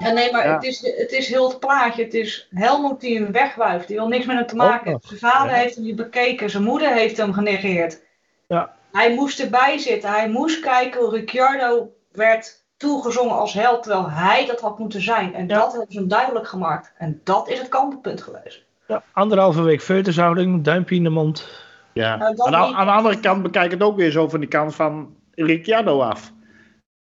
Ja, 0.00 0.10
nee, 0.10 0.32
maar 0.32 0.46
Ja. 0.46 0.54
Het, 0.54 0.64
is, 0.64 0.80
het 0.96 1.10
is 1.12 1.28
heel 1.28 1.48
het 1.48 1.60
plaatje. 1.60 2.02
Het 2.04 2.14
is 2.14 2.48
Helmoet 2.54 3.00
die 3.00 3.18
hem 3.22 3.32
wegwuift. 3.32 3.88
Die 3.88 3.96
wil 3.96 4.08
niks 4.08 4.26
met 4.26 4.36
hem 4.36 4.46
te 4.46 4.56
maken 4.56 4.92
nog. 4.92 5.00
Zijn 5.04 5.18
vader 5.20 5.50
Ja. 5.50 5.56
heeft 5.56 5.74
hem 5.74 5.84
niet 5.84 5.96
bekeken. 5.96 6.50
Zijn 6.50 6.62
moeder 6.62 6.92
heeft 6.92 7.16
hem 7.16 7.32
genegeerd. 7.32 8.00
Ja. 8.48 8.74
Hij 8.92 9.14
moest 9.14 9.40
erbij 9.40 9.78
zitten. 9.78 10.10
Hij 10.10 10.28
moest 10.28 10.60
kijken 10.60 11.00
hoe 11.00 11.10
Ricciardo 11.10 11.92
werd 12.12 12.64
toegezongen 12.76 13.38
als 13.38 13.52
held. 13.52 13.82
Terwijl 13.82 14.10
hij 14.10 14.46
dat 14.46 14.60
had 14.60 14.78
moeten 14.78 15.02
zijn. 15.02 15.34
En 15.34 15.46
Ja. 15.48 15.58
dat 15.58 15.70
hebben 15.72 15.92
ze 15.92 15.98
hem 15.98 16.08
duidelijk 16.08 16.48
gemaakt. 16.48 16.92
En 16.98 17.20
dat 17.24 17.48
is 17.48 17.58
het 17.58 17.68
kantelpunt 17.68 18.22
geweest. 18.22 18.64
Ja, 18.86 19.02
anderhalve 19.12 19.62
week 19.62 19.82
feutushouding, 19.82 20.64
duimpje 20.64 20.94
in 20.94 21.02
de 21.04 21.10
mond. 21.10 21.48
Ja. 21.92 22.16
Nou, 22.16 22.34
aan, 22.36 22.50
de, 22.52 22.66
niet. 22.66 22.76
aan 22.76 22.86
de 22.86 22.92
andere 22.92 23.20
kant 23.20 23.42
bekijk 23.42 23.70
het 23.70 23.82
ook 23.82 23.96
weer 23.96 24.10
zo 24.10 24.28
van 24.28 24.40
die 24.40 24.48
kant 24.48 24.74
van 24.74 25.14
Ricciardo 25.34 26.00
af. 26.00 26.32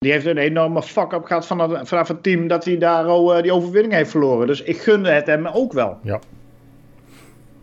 Die 0.05 0.13
heeft 0.13 0.25
een 0.25 0.37
enorme 0.37 0.81
fuck-up 0.83 1.25
gehad 1.25 1.45
van 1.45 1.59
het, 1.59 1.87
vanaf 1.87 2.07
het 2.07 2.23
team 2.23 2.47
dat 2.47 2.65
hij 2.65 2.77
daar 2.77 3.07
oh, 3.07 3.35
eh, 3.37 3.43
die 3.43 3.53
overwinning 3.53 3.93
heeft 3.93 4.11
verloren. 4.11 4.47
Dus 4.47 4.61
ik 4.61 4.77
gunde 4.77 5.09
het 5.09 5.27
hem 5.27 5.47
ook 5.47 5.73
wel. 5.73 5.97
Ja, 6.03 6.19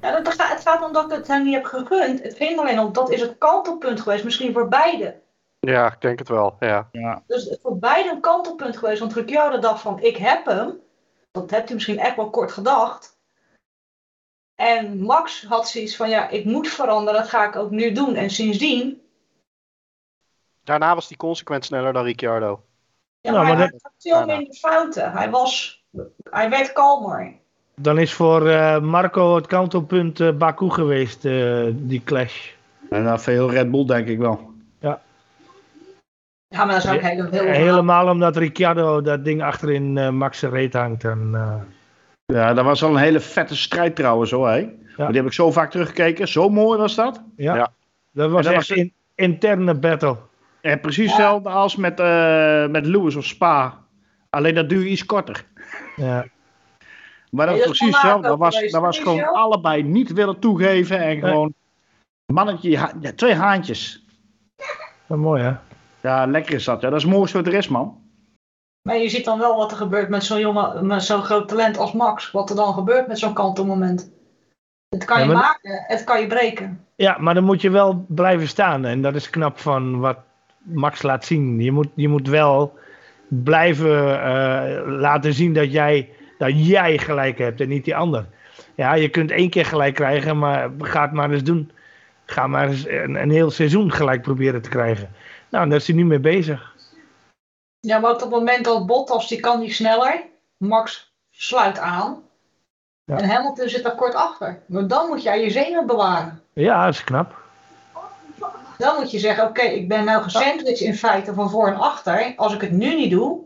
dat, 0.00 0.26
het 0.26 0.40
gaat- 0.40 0.52
het 0.52 0.61
gaat 0.62 0.85
om 0.85 0.92
dat 0.92 1.05
ik 1.05 1.16
het 1.16 1.26
hem 1.28 1.44
niet 1.44 1.55
heb 1.55 1.64
gegund. 1.64 2.22
Het 2.22 2.37
ging 2.37 2.59
alleen 2.59 2.78
om 2.78 2.92
dat 2.92 3.11
is 3.11 3.20
het 3.20 3.38
kantelpunt 3.38 4.00
geweest. 4.00 4.24
Misschien 4.24 4.52
voor 4.52 4.68
beide. 4.68 5.20
Ja, 5.61 5.87
ik 5.87 6.00
denk 6.00 6.18
het 6.18 6.28
wel. 6.28 6.57
Ja. 6.61 6.88
Ja. 6.92 7.22
Dus 7.26 7.42
het 7.42 7.52
is 7.52 7.59
voor 7.62 7.78
beide 7.78 8.11
een 8.11 8.20
kantelpunt 8.20 8.76
geweest. 8.76 9.00
Want 9.00 9.12
Ricciardo 9.14 9.59
dacht 9.59 9.81
van, 9.81 10.00
ik 10.00 10.16
heb 10.16 10.44
hem. 10.44 10.81
Dat 11.31 11.50
hebt 11.50 11.64
hij 11.64 11.74
misschien 11.74 11.98
echt 11.98 12.16
wel 12.16 12.31
kort 12.31 12.52
gedacht. 12.52 13.18
En 14.55 15.00
Max 15.02 15.44
had 15.48 15.68
zoiets 15.68 15.96
van, 15.96 16.09
ja, 16.09 16.28
ik 16.28 16.44
moet 16.44 16.68
veranderen. 16.68 17.20
Dat 17.20 17.28
ga 17.28 17.48
ik 17.48 17.57
ook 17.57 17.70
nu 17.70 17.92
doen. 17.92 18.14
En 18.14 18.31
sindsdien... 18.31 19.01
Daarna 20.64 20.94
was 20.94 21.09
hij 21.09 21.16
consequent 21.16 21.64
sneller 21.64 21.92
dan 21.92 22.05
Ricciardo. 22.05 22.62
Ja, 23.20 23.31
Nou, 23.31 23.44
maar 23.46 23.57
maar 23.57 23.62
hij 23.68 23.79
had 23.83 23.92
veel 23.98 24.12
daarna. 24.14 24.37
minder 24.37 24.55
fouten. 24.55 25.12
Hij 25.12 25.31
was... 25.31 25.83
Hij 26.31 26.51
werd 26.51 26.72
kalmer. 26.72 27.33
Dan 27.77 27.98
is 27.98 28.12
voor 28.12 28.48
eh, 28.48 28.81
Marco 28.81 29.35
het 29.37 29.46
kantelpunt 29.46 30.20
eh, 30.20 30.31
Baku 30.33 30.70
geweest, 30.70 31.25
eh, 31.25 31.64
die 31.72 32.03
clash. 32.05 32.51
En 32.90 33.05
dat 33.05 33.22
veel 33.22 33.51
Red 33.51 33.70
Bull 33.70 33.85
denk 33.87 34.09
ik 34.09 34.18
wel. 34.18 34.51
Ja, 36.48 36.64
maar 36.64 36.75
dat 36.75 36.85
is 36.85 36.90
ook 36.90 37.01
heel... 37.01 37.27
heel 37.31 37.44
Helemaal 37.46 38.09
omdat 38.09 38.37
Ricciardo 38.37 39.01
dat 39.01 39.25
ding 39.25 39.42
achterin 39.42 39.98
eh 39.98 40.09
Max 40.09 40.42
reet 40.42 40.72
hangt. 40.72 41.05
En, 41.05 41.31
eh, 41.35 41.55
Ja, 42.27 42.55
dat 42.55 42.64
was 42.64 42.83
al 42.83 42.90
een 42.90 42.96
hele 42.96 43.20
vette 43.20 43.57
strijd 43.57 43.96
trouwens 43.96 44.31
hoor. 44.31 44.48
Hè? 44.51 44.61
Maar 44.96 45.07
Die 45.07 45.16
heb 45.16 45.27
ik 45.27 45.33
zo 45.33 45.51
vaak 45.51 45.70
teruggekeken. 45.70 46.29
Zo 46.29 46.48
mooi 46.48 46.79
was 46.79 46.94
dat. 46.94 47.22
ja. 47.37 47.55
Ja. 47.55 47.72
dat 48.11 48.31
was 48.31 48.44
dat 48.44 48.53
echt 48.55 48.68
was- 48.68 48.79
een 48.79 48.92
interne 49.14 49.75
battle. 49.75 50.16
En 50.62 50.81
precies 50.81 51.07
hetzelfde 51.07 51.48
als 51.48 51.77
met, 51.77 52.01
eh, 52.01 52.66
met 52.66 52.87
Lewis 52.87 53.14
of 53.16 53.25
Spa. 53.25 53.79
Alleen 54.31 54.55
dat 54.55 54.68
duurde 54.68 54.88
iets 54.88 55.07
korter. 55.07 55.44
Ja. 55.96 56.25
Maar 57.31 57.46
dat 57.46 57.55
Nee, 57.55 57.64
was 57.66 57.66
dat 57.66 57.72
is 57.72 57.79
precies 57.79 57.94
hetzelfde. 57.94 58.29
Dat 58.29 58.38
was, 58.38 58.70
dat 58.70 58.81
was 58.81 58.98
gewoon 58.98 59.25
allebei 59.33 59.83
niet 59.83 60.12
willen 60.12 60.38
toegeven. 60.38 60.98
En 61.01 61.18
gewoon 61.18 61.55
mannetje, 62.33 62.79
ha- 62.79 62.92
ja, 63.01 63.12
twee 63.12 63.35
haantjes. 63.35 64.05
Dat 65.07 65.18
is 65.18 65.25
mooi 65.25 65.42
hè. 65.42 65.53
Ja, 66.01 66.27
lekker 66.27 66.55
is 66.55 66.64
dat. 66.64 66.81
Ja, 66.81 66.88
dat 66.88 66.98
is 66.98 67.05
het 67.05 67.12
mooiste 67.12 67.37
wat 67.37 67.46
er 67.46 67.55
is, 67.55 67.68
man. 67.68 68.01
Maar 68.88 68.96
je 68.98 69.09
ziet 69.09 69.25
dan 69.25 69.38
wel 69.38 69.57
wat 69.57 69.70
er 69.70 69.77
gebeurt 69.77 70.09
met 70.09 70.25
zo'n 70.25 70.38
jongen, 70.40 70.87
met 70.87 71.03
zo'n 71.03 71.22
groot 71.22 71.48
talent 71.48 71.79
als 71.79 71.92
Max. 71.92 72.31
Wat 72.31 72.51
er 72.51 72.57
dan 72.57 72.75
gebeurt 72.75 73.07
met 73.07 73.18
zo'n 73.18 73.33
kantelmoment. 73.35 74.11
Het 74.88 75.05
kan 75.05 75.18
Ja, 75.18 75.25
je 75.25 75.33
maar- 75.33 75.42
maken, 75.42 75.85
het 75.87 76.05
kan 76.05 76.20
je 76.20 76.27
breken. 76.27 76.87
Ja, 76.96 77.16
maar 77.18 77.35
dan 77.35 77.44
moet 77.44 77.61
je 77.61 77.70
wel 77.70 78.05
blijven 78.09 78.48
staan. 78.48 78.85
En 78.85 79.03
dat 79.03 79.14
is 79.14 79.31
knap 79.31 79.59
van 79.59 80.01
wat 80.01 80.16
Max 80.62 81.03
laat 81.03 81.25
zien. 81.25 81.61
Je 81.61 81.72
moet, 81.72 81.88
je 81.94 82.09
moet 82.09 82.29
wel 82.29 82.79
blijven 83.29 84.22
eh, 84.22 84.83
laten 84.87 85.35
zien 85.35 85.53
dat 85.53 85.72
jij, 85.72 86.11
dat 86.38 86.66
jij 86.66 86.98
gelijk 86.98 87.38
hebt 87.38 87.61
en 87.61 87.68
niet 87.68 87.85
die 87.85 87.96
ander. 87.96 88.27
Ja, 88.75 88.94
je 88.94 89.09
kunt 89.09 89.31
één 89.31 89.51
keer 89.51 89.66
gelijk 89.66 89.94
krijgen, 89.94 90.38
maar 90.38 90.70
ga 90.79 91.03
het 91.03 91.12
maar 91.12 91.31
eens 91.31 91.44
doen. 91.44 91.70
Ga 92.27 92.46
maar 92.46 92.68
eens 92.68 92.88
een, 92.88 93.14
een 93.14 93.31
heel 93.31 93.51
seizoen 93.51 93.92
gelijk 93.92 94.22
proberen 94.22 94.62
te 94.62 94.68
krijgen. 94.68 95.11
Nou, 95.51 95.68
daar 95.68 95.79
is 95.79 95.87
hij 95.87 95.96
nu 95.96 96.05
mee 96.05 96.18
bezig. 96.18 96.75
Ja, 97.81 97.98
maar 97.98 98.11
op 98.11 98.20
het 98.20 98.31
moment 98.31 98.64
dat 98.64 98.87
Bottas, 98.87 99.29
die 99.29 99.40
kan 99.40 99.61
niet 99.61 99.75
sneller. 99.75 100.22
Max 100.57 101.12
sluit 101.31 101.79
aan. 101.79 102.22
Ja. 103.05 103.16
En 103.16 103.29
Hamilton 103.29 103.68
zit 103.68 103.83
daar 103.83 103.94
kort 103.94 104.14
achter. 104.14 104.62
Maar 104.66 104.87
dan 104.87 105.09
moet 105.09 105.22
jij 105.22 105.42
je 105.42 105.51
zenuwen 105.51 105.87
bewaren. 105.87 106.42
Ja, 106.53 106.85
dat 106.85 106.94
is 106.94 107.05
knap. 107.05 107.41
Dan 108.78 108.96
moet 108.98 109.11
je 109.11 109.18
zeggen, 109.18 109.44
oké, 109.48 109.62
ik 109.62 109.88
ben 109.88 110.04
nou 110.04 110.22
gesandwiched 110.22 110.80
in 110.80 110.94
feite 110.94 111.35
van 111.35 111.50
voor 111.50 111.66
en 111.66 111.76
achter. 111.76 112.32
Als 112.37 112.54
ik 112.54 112.61
het 112.61 112.70
nu 112.70 112.94
niet 112.94 113.11
doe, 113.11 113.40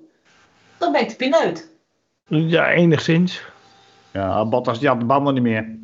dan 0.78 0.92
ben 0.92 1.00
ik 1.00 1.08
de 1.08 1.16
pineut. 1.16 1.68
Ja, 2.26 2.70
enigszins. 2.70 3.42
Ja, 4.10 4.44
Bottas 4.44 4.78
die 4.78 4.88
had 4.88 5.00
de 5.00 5.06
banden 5.06 5.34
niet 5.34 5.42
meer. 5.42 5.74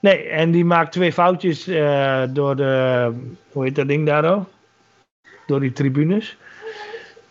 Nee, 0.00 0.28
en 0.28 0.50
die 0.50 0.64
maakt 0.64 0.92
twee 0.92 1.12
foutjes 1.12 1.66
eh, 1.66 2.22
door 2.30 2.56
de. 2.56 3.12
Hoe 3.52 3.64
heet 3.64 3.74
dat 3.74 3.88
ding 3.88 4.06
daar 4.06 4.34
ook? 4.34 4.44
Door 5.46 5.60
die 5.60 5.72
tribunes. 5.72 6.36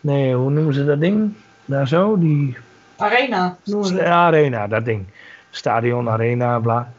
Nee, 0.00 0.34
hoe 0.34 0.50
noemen 0.50 0.74
ze 0.74 0.84
dat 0.84 1.00
ding? 1.00 1.34
Daar 1.64 1.88
zo, 1.88 2.18
die. 2.18 2.56
Arena, 2.96 3.56
noemen 3.64 3.86
ze 3.88 3.94
het. 3.94 4.04
Arena, 4.06 4.66
dat 4.66 4.84
ding. 4.84 5.06
Stadion, 5.50 6.08
arena, 6.10 6.58
bla. 6.58 6.92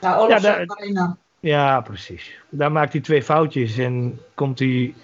Ja, 0.00 0.16
Olaf 0.16 0.28
Ja, 0.28 0.38
daar- 0.38 0.64
Arena. 0.66 1.16
Ja, 1.42 1.80
precies. 1.80 2.40
Daar 2.48 2.72
maakt 2.72 2.92
hij 2.92 3.00
twee 3.02 3.22
foutjes 3.22 3.78
en 3.78 4.20
komt 4.34 4.58
hij 4.58 4.94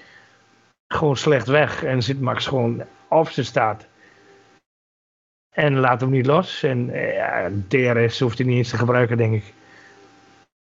gewoon 0.95 1.17
slecht 1.17 1.47
weg. 1.47 1.85
En 1.85 2.03
zit 2.03 2.21
Max 2.21 2.47
gewoon 2.47 2.83
op 3.09 3.29
zijn 3.31 3.47
staat. 3.47 3.87
En 5.55 5.79
laat 5.79 6.01
hem 6.01 6.11
niet 6.11 6.27
los. 6.27 6.63
En 6.63 6.91
eh, 6.91 7.15
ja, 7.15 7.51
DRS 7.69 8.21
hoeft 8.21 8.39
hij 8.39 8.47
niet 8.47 8.57
eens 8.57 8.71
te 8.71 8.77
gebruiken, 8.79 9.17
denk 9.17 9.35
ik. 9.35 9.53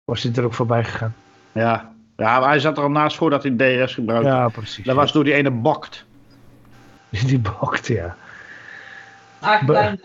Was 0.04 0.22
hij 0.22 0.33
er 0.35 0.44
ook 0.44 0.54
voorbij 0.54 0.85
gegaan? 0.85 1.14
Ja. 1.52 1.92
ja, 2.16 2.40
maar 2.40 2.48
hij 2.48 2.59
zat 2.59 2.76
er 2.76 2.83
al 2.83 2.90
naast 2.90 3.16
voor 3.16 3.31
dat 3.31 3.42
hij 3.42 3.52
DRS 3.52 3.94
gebruikte. 3.94 4.28
Ja, 4.28 4.48
precies. 4.48 4.85
Dat 4.85 4.96
was 4.96 5.12
door 5.12 5.24
die 5.24 5.35
ene 5.35 5.50
bokt. 5.50 6.07
Die 7.26 7.38
bokt, 7.38 7.87
ja. 7.87 8.16
Bijna. 9.66 9.96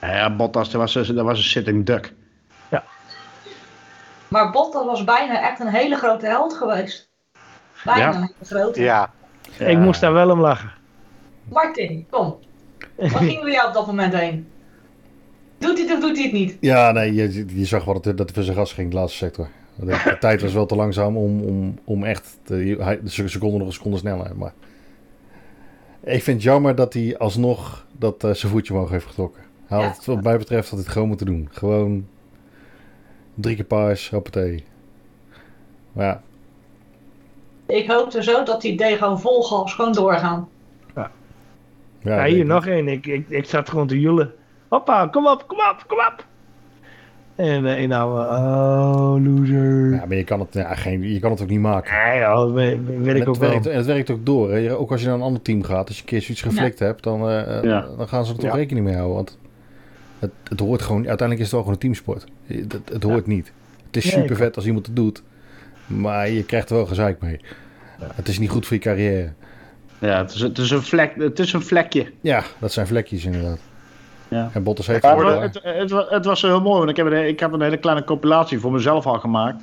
Ja, 0.00 0.36
Bottas, 0.36 0.70
dat 0.70 0.80
was, 0.80 0.94
een- 1.08 1.14
dat 1.14 1.24
was 1.24 1.38
een 1.38 1.44
sitting 1.44 1.86
duck. 1.86 2.12
Maar 4.28 4.50
Bottas 4.50 4.84
was 4.86 5.04
bijna 5.04 5.48
echt 5.50 5.60
een 5.60 5.66
hele 5.68 5.96
grote 5.96 6.26
held 6.26 6.54
geweest. 6.54 7.08
Bijna 7.84 8.00
Ja. 8.00 8.08
een 8.14 8.20
hele 8.20 8.34
grote. 8.62 8.80
Ja, 8.80 9.12
Ik 9.58 9.78
moest 9.78 10.00
daar 10.00 10.12
wel 10.12 10.30
om 10.30 10.40
lachen. 10.40 10.72
Martin, 11.48 12.06
kom. 12.10 12.36
Waar 12.96 13.08
gingen 13.10 13.44
we 13.44 13.50
jou 13.50 13.68
op 13.68 13.74
dat 13.74 13.86
moment 13.86 14.14
heen? 14.14 14.48
Doet 15.58 15.78
hij 15.78 15.86
het 15.86 15.96
of 15.96 16.00
doet 16.00 16.14
hij 16.16 16.24
het 16.24 16.32
niet? 16.32 16.56
Ja, 16.60 16.92
nee, 16.92 17.14
je, 17.14 17.44
je 17.58 17.64
zag 17.64 17.84
wat 17.84 18.04
het, 18.04 18.18
dat 18.18 18.30
voor 18.30 18.42
zijn 18.42 18.56
gas 18.56 18.72
ging, 18.72 18.90
de 18.90 18.96
laatste 18.96 19.16
sector. 19.18 19.48
De, 19.74 19.86
de 20.04 20.16
tijd 20.20 20.40
was 20.42 20.52
wel 20.52 20.66
te 20.66 20.76
langzaam 20.76 21.16
om, 21.16 21.42
om, 21.42 21.78
om 21.84 22.04
echt... 22.04 22.38
Te, 22.42 22.76
hij, 22.80 23.00
de 23.02 23.28
seconde 23.28 23.58
nog 23.58 23.66
een 23.66 23.72
seconde 23.72 23.98
sneller. 23.98 24.36
Maar 24.36 24.52
ik 26.04 26.22
vind 26.22 26.36
het 26.36 26.42
jammer 26.42 26.74
dat 26.74 26.92
hij 26.92 27.18
alsnog 27.18 27.86
dat, 27.92 28.24
eh, 28.24 28.30
zijn 28.32 28.52
voetje 28.52 28.72
omhoog 28.72 28.90
heeft 28.90 29.06
getrokken. 29.06 29.42
Hij 29.66 29.82
had, 29.84 30.04
Ja. 30.04 30.14
Wat 30.14 30.22
mij 30.22 30.38
betreft 30.38 30.62
had 30.68 30.70
hij 30.72 30.82
het 30.82 30.92
gewoon 30.92 31.08
moeten 31.08 31.26
doen. 31.26 31.48
Gewoon 31.52 32.06
drie 33.36 33.56
keer 33.56 33.64
paars, 33.64 34.10
hoppatee. 34.10 34.64
Maar 35.92 36.06
ja, 36.06 36.22
Ik 37.74 37.90
hoopte 37.90 38.22
zo 38.22 38.42
dat 38.44 38.60
die 38.60 38.76
deed 38.76 38.98
gewoon 38.98 39.20
vol 39.20 39.42
gas, 39.42 39.74
gewoon 39.74 39.92
doorgaan. 39.92 40.48
ja, 40.94 41.10
Ja, 42.02 42.24
ik 42.24 42.34
hier 42.34 42.44
nog 42.46 42.66
één. 42.66 42.88
Ik, 42.88 43.06
ik, 43.06 43.28
ik 43.28 43.44
zat 43.44 43.68
gewoon 43.70 43.86
te 43.86 44.00
joelen. 44.00 44.32
Hoppa, 44.68 45.06
kom 45.06 45.26
op, 45.26 45.44
kom 45.48 45.58
op, 45.58 45.84
kom 45.86 45.98
op. 45.98 46.24
En 47.34 47.66
eh, 47.66 47.88
nou, 47.88 48.20
oh, 48.20 49.24
loser. 49.24 49.90
Ja, 49.94 50.04
maar 50.06 50.16
je 50.16 50.24
kan 50.24 50.40
het, 50.40 50.54
ja, 50.54 50.74
geen, 50.74 51.02
je 51.12 51.18
kan 51.18 51.30
het 51.30 51.42
ook 51.42 51.48
niet 51.48 51.60
maken. 51.60 51.94
Nee, 52.08 52.18
ja, 52.18 52.34
dat 52.34 52.52
weet 52.52 52.78
ik 53.06 53.06
het, 53.18 53.26
ook 53.26 53.36
wel. 53.36 53.50
werkt, 53.50 53.66
en 53.66 53.76
het 53.76 53.86
werkt 53.86 54.10
ook 54.10 54.26
door. 54.26 54.50
Hè. 54.52 54.76
Ook 54.76 54.90
als 54.90 55.00
je 55.00 55.06
naar 55.06 55.16
een 55.16 55.22
ander 55.22 55.42
team 55.42 55.62
gaat, 55.62 55.86
als 55.88 55.96
je 55.96 56.02
een 56.02 56.08
keer 56.08 56.22
zoiets 56.22 56.42
geflikt 56.42 56.78
hebt, 56.78 57.02
dan, 57.02 57.28
eh, 57.28 57.56
eh, 57.58 57.62
Ja. 57.64 57.86
dan 57.96 58.08
gaan 58.08 58.24
ze 58.24 58.32
er 58.32 58.38
toch 58.38 58.50
Ja. 58.50 58.56
rekening 58.56 58.86
mee 58.86 58.94
houden. 58.94 59.16
Want 59.16 59.38
het, 60.18 60.30
het 60.48 60.60
hoort 60.60 60.82
gewoon, 60.82 61.08
uiteindelijk 61.08 61.38
is 61.38 61.44
het 61.44 61.50
wel 61.50 61.60
gewoon 61.60 61.74
een 61.74 61.80
teamsport. 61.80 62.24
Het, 62.46 62.78
het, 62.92 63.02
hoort 63.02 63.26
niet. 63.26 63.52
Het 63.86 63.96
is 63.96 64.10
super 64.10 64.36
vet 64.36 64.56
als 64.56 64.66
iemand 64.66 64.86
het 64.86 64.96
doet, 64.96 65.22
maar 65.86 66.28
je 66.28 66.44
krijgt 66.44 66.70
er 66.70 66.76
wel 66.76 66.86
gezeik 66.86 67.20
mee. 67.20 67.40
Het 68.14 68.28
is 68.28 68.38
niet 68.38 68.50
goed 68.50 68.66
voor 68.66 68.76
je 68.76 68.82
carrière. 68.82 69.32
Ja, 69.98 70.18
het 70.18 70.34
is, 70.34 70.40
het 70.40 70.58
is, 70.58 70.70
een, 70.70 70.82
vlek, 70.82 71.12
het 71.16 71.38
is 71.38 71.52
een 71.52 71.62
vlekje. 71.62 72.12
Ja, 72.20 72.42
dat 72.58 72.72
zijn 72.72 72.86
vlekjes 72.86 73.24
inderdaad. 73.24 73.58
Ja. 74.28 74.50
En 74.52 74.62
Bottas 74.62 74.86
heeft 74.86 75.02
Maar 75.02 75.16
het 75.16 75.54
het, 75.54 75.64
het, 75.64 75.76
het, 75.76 75.90
wa- 75.90 76.06
het 76.08 76.24
was 76.24 76.42
heel 76.42 76.60
mooi, 76.60 76.78
want 76.78 76.90
ik, 76.90 76.96
heb 76.96 77.06
een, 77.06 77.26
ik 77.26 77.40
had 77.40 77.52
een 77.52 77.60
hele 77.60 77.76
kleine 77.76 78.04
compilatie 78.04 78.60
voor 78.60 78.72
mezelf 78.72 79.06
al 79.06 79.18
gemaakt. 79.18 79.62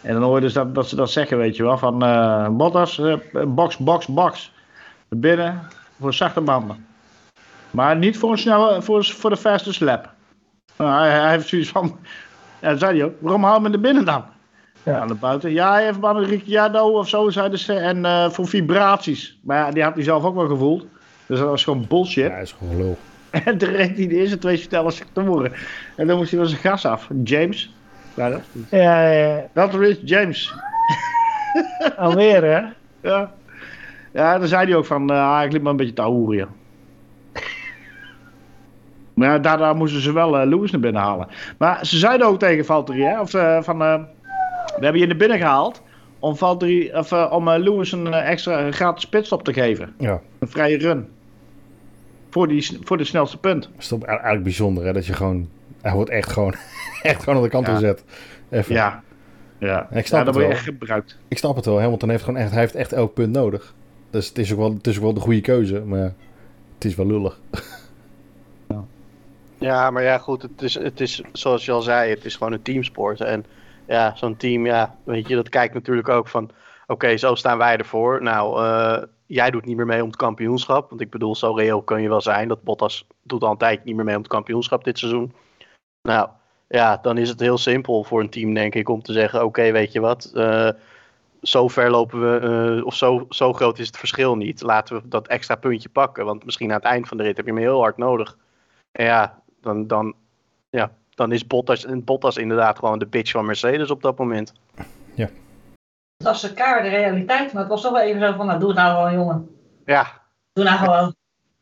En 0.00 0.12
dan 0.12 0.22
hoor 0.22 0.34
je 0.34 0.40
dus 0.40 0.52
dat, 0.52 0.74
dat 0.74 0.88
ze 0.88 0.96
dat 0.96 1.10
zeggen, 1.10 1.38
weet 1.38 1.56
je 1.56 1.62
wel. 1.62 1.78
Van 1.78 2.02
eh 2.02 2.48
Bottas, 2.48 2.98
eh, 2.98 3.16
box, 3.46 3.76
box, 3.76 4.06
box. 4.06 4.52
Binnen 5.08 5.60
voor 6.00 6.14
zachte 6.14 6.40
banden. 6.40 6.86
Maar 7.72 7.96
niet 7.96 8.18
voor, 8.18 8.30
een 8.30 8.38
snelle, 8.38 8.82
voor, 8.82 9.04
voor 9.04 9.30
de 9.30 9.36
fastest 9.36 9.80
lap. 9.80 10.10
Nou, 10.76 10.90
hij, 11.00 11.10
hij 11.20 11.30
heeft 11.30 11.48
zoiets 11.48 11.68
van... 11.68 11.98
Ja, 12.60 12.70
dat 12.70 12.78
zei 12.78 12.98
hij 12.98 13.06
ook. 13.06 13.14
Waarom 13.18 13.44
haal 13.44 13.54
je 13.54 13.60
me 13.60 13.68
naar 13.68 13.80
binnen 13.80 14.04
dan? 14.04 14.24
Ja. 14.82 14.92
Ja, 14.92 15.04
naar 15.04 15.16
buiten. 15.16 15.52
Ja, 15.52 15.72
hij 15.72 15.84
heeft 15.84 16.00
maar 16.00 16.16
een 16.16 16.24
Ricciardo 16.24 16.98
of 16.98 17.08
zo, 17.08 17.30
zeiden 17.30 17.58
ze. 17.58 17.74
En 17.74 18.04
eh, 18.04 18.30
voor 18.30 18.46
vibraties. 18.48 19.38
Maar 19.42 19.56
ja, 19.58 19.70
die 19.70 19.82
had 19.82 19.94
hij 19.94 20.02
zelf 20.02 20.24
ook 20.24 20.34
wel 20.34 20.48
gevoeld. 20.48 20.86
Dus 21.26 21.38
dat 21.38 21.48
was 21.48 21.64
gewoon 21.64 21.84
bullshit. 21.88 22.28
Ja, 22.30 22.36
dat 22.36 22.46
is 22.46 22.54
gewoon 22.58 22.76
lul. 22.76 22.98
En 23.44 23.58
toen 23.58 23.68
reed 23.68 23.96
hij 23.96 24.06
de 24.06 24.14
eerste 24.14 24.38
twee 24.38 24.56
snelle 24.56 24.90
sectoren. 24.90 25.52
En 25.96 26.06
dan 26.06 26.16
moest 26.16 26.30
hij 26.30 26.40
van 26.40 26.48
zijn 26.48 26.60
gas 26.60 26.86
af. 26.86 27.08
James. 27.24 27.74
Ja, 28.14 28.30
dat, 28.30 28.40
Ja, 28.70 29.10
ja, 29.10 29.46
dat 29.52 29.74
is 29.74 29.96
James. 30.04 30.54
ja. 31.78 31.88
alweer 31.96 32.44
hè? 32.44 32.62
Ja. 33.10 33.32
Ja, 34.12 34.38
dan 34.38 34.48
zei 34.48 34.66
hij 34.66 34.76
ook 34.76 34.84
van, 34.84 35.10
eh 35.10 35.40
ik 35.44 35.52
liep 35.52 35.62
maar 35.62 35.70
een 35.70 35.76
beetje 35.76 35.92
te 35.92 36.02
ouwen. 36.02 36.48
Maar 39.14 39.28
ja, 39.28 39.38
daarna 39.38 39.72
moesten 39.72 40.00
ze 40.00 40.12
wel 40.12 40.38
eh, 40.38 40.46
Lewis 40.48 40.70
naar 40.70 40.80
binnen 40.80 41.02
halen. 41.02 41.28
Maar 41.58 41.86
ze 41.86 41.98
zeiden 41.98 42.26
ook 42.26 42.38
tegen 42.38 42.64
Valtteri, 42.64 43.02
hè, 43.02 43.20
of, 43.20 43.34
eh, 43.34 43.62
van, 43.62 43.82
eh, 43.82 44.00
we 44.78 44.82
hebben 44.84 45.00
je 45.00 45.06
naar 45.06 45.16
binnen 45.16 45.38
gehaald 45.38 45.82
om, 46.18 46.36
Valtteri, 46.36 46.92
of, 46.94 47.12
om 47.12 47.50
Lewis 47.50 47.92
een 47.92 48.12
extra 48.12 48.70
gratis 48.70 49.08
pitstop 49.08 49.44
te 49.44 49.52
geven. 49.52 49.94
Ja, 49.98 50.20
Een 50.38 50.48
vrije 50.48 50.78
run. 50.78 51.08
Voor, 52.30 52.48
die, 52.48 52.78
voor 52.82 52.96
de 52.96 53.04
snelste 53.04 53.38
punt. 53.38 53.62
dat 53.62 53.72
is 53.82 53.88
toch 53.88 54.02
eigenlijk 54.04 54.42
bijzonder 54.42 54.84
hè, 54.84 54.92
dat 54.92 55.06
je 55.06 55.12
gewoon, 55.12 55.48
hij 55.82 55.92
wordt 55.92 56.10
echt 56.10 56.30
gewoon, 56.32 56.54
echt 57.02 57.22
gewoon 57.22 57.36
aan 57.36 57.42
de 57.42 57.48
kant 57.48 57.66
Ja. 57.66 57.74
gezet. 57.74 58.04
Even. 58.50 58.74
Ja. 58.74 59.02
Ja, 59.58 59.88
ik 59.90 60.06
snap 60.06 60.20
ja, 60.20 60.24
het 60.24 60.24
dan 60.24 60.24
word 60.24 60.34
je 60.34 60.40
wel. 60.40 60.50
echt 60.50 60.64
gebruikt. 60.64 61.18
Ik 61.28 61.38
snap 61.38 61.56
het 61.56 61.64
wel, 61.64 61.80
Hamilton 61.80 62.08
heeft 62.10 62.24
gewoon 62.24 62.40
echt, 62.40 62.50
hij 62.50 62.60
heeft 62.60 62.74
echt 62.74 62.92
elk 62.92 63.14
punt 63.14 63.32
nodig. 63.32 63.74
Dus 64.10 64.28
het 64.28 64.38
is 64.38 64.52
ook 64.52 64.58
wel, 64.58 64.72
het 64.74 64.86
is 64.86 64.96
ook 64.96 65.02
wel 65.02 65.14
de 65.14 65.20
goede 65.20 65.40
keuze, 65.40 65.80
maar 65.80 66.12
het 66.74 66.84
is 66.84 66.94
wel 66.94 67.06
lullig. 67.06 67.40
Ja, 69.62 69.90
maar 69.90 70.02
ja, 70.02 70.18
goed, 70.18 70.42
het 70.42 70.62
is, 70.62 70.74
het 70.74 71.00
is 71.00 71.22
zoals 71.32 71.64
je 71.64 71.72
al 71.72 71.82
zei, 71.82 72.10
het 72.10 72.24
is 72.24 72.36
gewoon 72.36 72.52
een 72.52 72.62
teamsport. 72.62 73.20
En 73.20 73.44
ja, 73.86 74.12
zo'n 74.16 74.36
team, 74.36 74.66
ja, 74.66 74.96
weet 75.04 75.28
je, 75.28 75.34
dat 75.34 75.48
kijkt 75.48 75.74
natuurlijk 75.74 76.08
ook 76.08 76.28
van, 76.28 76.50
oké, 76.86 77.16
zo 77.16 77.34
staan 77.34 77.58
wij 77.58 77.76
ervoor. 77.76 78.22
Nou, 78.22 78.64
eh, 78.64 79.02
jij 79.26 79.50
doet 79.50 79.64
niet 79.64 79.76
meer 79.76 79.86
mee 79.86 80.02
om 80.02 80.06
het 80.08 80.16
kampioenschap. 80.16 80.88
Want 80.88 81.00
ik 81.00 81.10
bedoel, 81.10 81.36
zo 81.36 81.52
reëel 81.52 81.82
kun 81.82 82.02
je 82.02 82.08
wel 82.08 82.20
zijn. 82.20 82.48
Dat 82.48 82.62
Bottas 82.62 83.06
doet 83.22 83.42
al 83.42 83.50
een 83.50 83.56
tijdje 83.56 83.84
niet 83.84 83.96
meer 83.96 84.04
mee 84.04 84.14
om 84.14 84.22
het 84.22 84.30
kampioenschap 84.30 84.84
dit 84.84 84.98
seizoen. 84.98 85.34
Nou, 86.02 86.28
ja, 86.68 86.96
dan 86.96 87.18
is 87.18 87.28
het 87.28 87.40
heel 87.40 87.58
simpel 87.58 88.04
voor 88.04 88.20
een 88.20 88.30
team, 88.30 88.54
denk 88.54 88.74
ik, 88.74 88.88
om 88.88 89.02
te 89.02 89.12
zeggen, 89.12 89.44
oké, 89.44 89.72
weet 89.72 89.92
je 89.92 90.00
wat, 90.00 90.30
eh, 90.34 90.68
zo 91.42 91.68
ver 91.68 91.90
lopen 91.90 92.20
we, 92.20 92.38
eh, 92.78 92.86
of 92.86 92.94
zo, 92.94 93.26
zo 93.28 93.52
groot 93.52 93.78
is 93.78 93.86
het 93.86 93.96
verschil 93.96 94.36
niet. 94.36 94.62
Laten 94.62 94.96
we 94.96 95.08
dat 95.08 95.26
extra 95.26 95.54
puntje 95.54 95.88
pakken, 95.88 96.24
want 96.24 96.44
misschien 96.44 96.70
aan 96.70 96.76
het 96.76 96.84
eind 96.84 97.08
van 97.08 97.16
de 97.16 97.22
rit 97.22 97.36
heb 97.36 97.46
je 97.46 97.52
hem 97.52 97.60
heel 97.60 97.80
hard 97.80 97.96
nodig. 97.96 98.36
En 98.92 99.04
ja, 99.04 99.41
dan, 99.62 99.86
dan, 99.86 100.14
ja, 100.70 100.92
dan 101.14 101.32
is 101.32 101.46
Bottas, 101.46 101.86
Bottas 102.04 102.36
inderdaad 102.36 102.78
gewoon 102.78 102.98
de 102.98 103.06
bitch 103.06 103.30
van 103.30 103.46
Mercedes 103.46 103.90
op 103.90 104.02
dat 104.02 104.18
moment. 104.18 104.52
Dat 106.16 106.34
is 106.34 106.40
de 106.40 106.52
kaart, 106.54 106.82
de 106.82 106.88
realiteit. 106.88 107.52
Maar 107.52 107.62
het 107.62 107.70
was 107.70 107.82
toch 107.82 107.92
wel 107.92 108.00
even 108.02 108.20
zo 108.20 108.32
van, 108.32 108.46
nou 108.46 108.58
doe 108.58 108.68
het 108.68 108.78
nou 108.78 108.94
gewoon 108.94 109.12
jongen. 109.12 109.56
Ja, 109.86 110.20
Doe 110.52 110.64
nou 110.64 110.78
gewoon. 110.78 111.14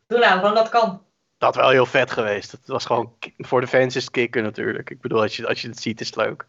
Doe 0.07 0.18
nou, 0.18 0.40
want 0.40 0.57
dat 0.57 0.68
kan. 0.68 1.03
dat 1.38 1.57
wel 1.57 1.68
heel 1.70 1.86
vet 1.86 2.11
geweest. 2.11 2.53
Het 2.53 2.66
was 2.66 2.84
gewoon, 2.84 3.12
voor 3.38 3.61
de 3.61 3.66
fans 3.66 3.96
is 3.96 4.03
het 4.03 4.11
kicken 4.12 4.42
natuurlijk. 4.42 4.90
Ik 4.90 5.01
bedoel, 5.01 5.20
als 5.20 5.36
je, 5.36 5.48
als 5.48 5.62
je 5.62 5.68
het 5.68 5.80
ziet 5.80 6.01
is 6.01 6.07
het 6.07 6.16
leuk. 6.16 6.46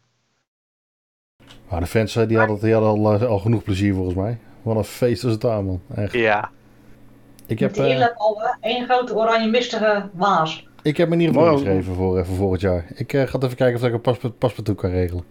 Maar 1.68 1.80
de 1.80 1.86
fans 1.86 2.16
eh, 2.16 2.28
die 2.28 2.38
hadden, 2.38 2.60
die 2.60 2.72
hadden 2.72 2.90
al, 2.90 3.12
eh, 3.14 3.28
al 3.28 3.38
genoeg 3.38 3.62
plezier 3.62 3.94
volgens 3.94 4.16
mij. 4.16 4.38
Wat 4.62 4.76
een 4.76 4.84
feest 4.84 5.22
was 5.22 5.32
het 5.32 5.40
daar 5.40 5.64
man. 5.64 5.82
Echt. 5.94 6.12
Ja, 6.12 6.50
Ik 7.46 7.60
Met 7.60 7.76
heb, 7.76 7.86
die 7.86 7.94
eh, 7.94 8.54
één 8.60 8.84
grote 8.84 9.14
oranje 9.14 9.48
mistige 9.48 10.08
waas. 10.12 10.66
Ik 10.82 10.96
heb 10.96 11.08
me 11.08 11.14
in 11.14 11.20
ieder 11.20 11.34
geval 11.36 11.52
geschreven 11.56 11.94
voor, 11.94 12.18
eh, 12.18 12.24
voor 12.24 12.36
volgend 12.36 12.60
jaar. 12.60 12.84
Ik 12.94 13.12
eh, 13.12 13.26
ga 13.26 13.38
even 13.38 13.56
kijken 13.56 13.80
of 13.80 13.86
ik 13.86 13.92
een 13.92 14.00
paspoort, 14.00 14.38
paspoort 14.38 14.74
kan 14.74 14.90
regelen. 14.90 15.24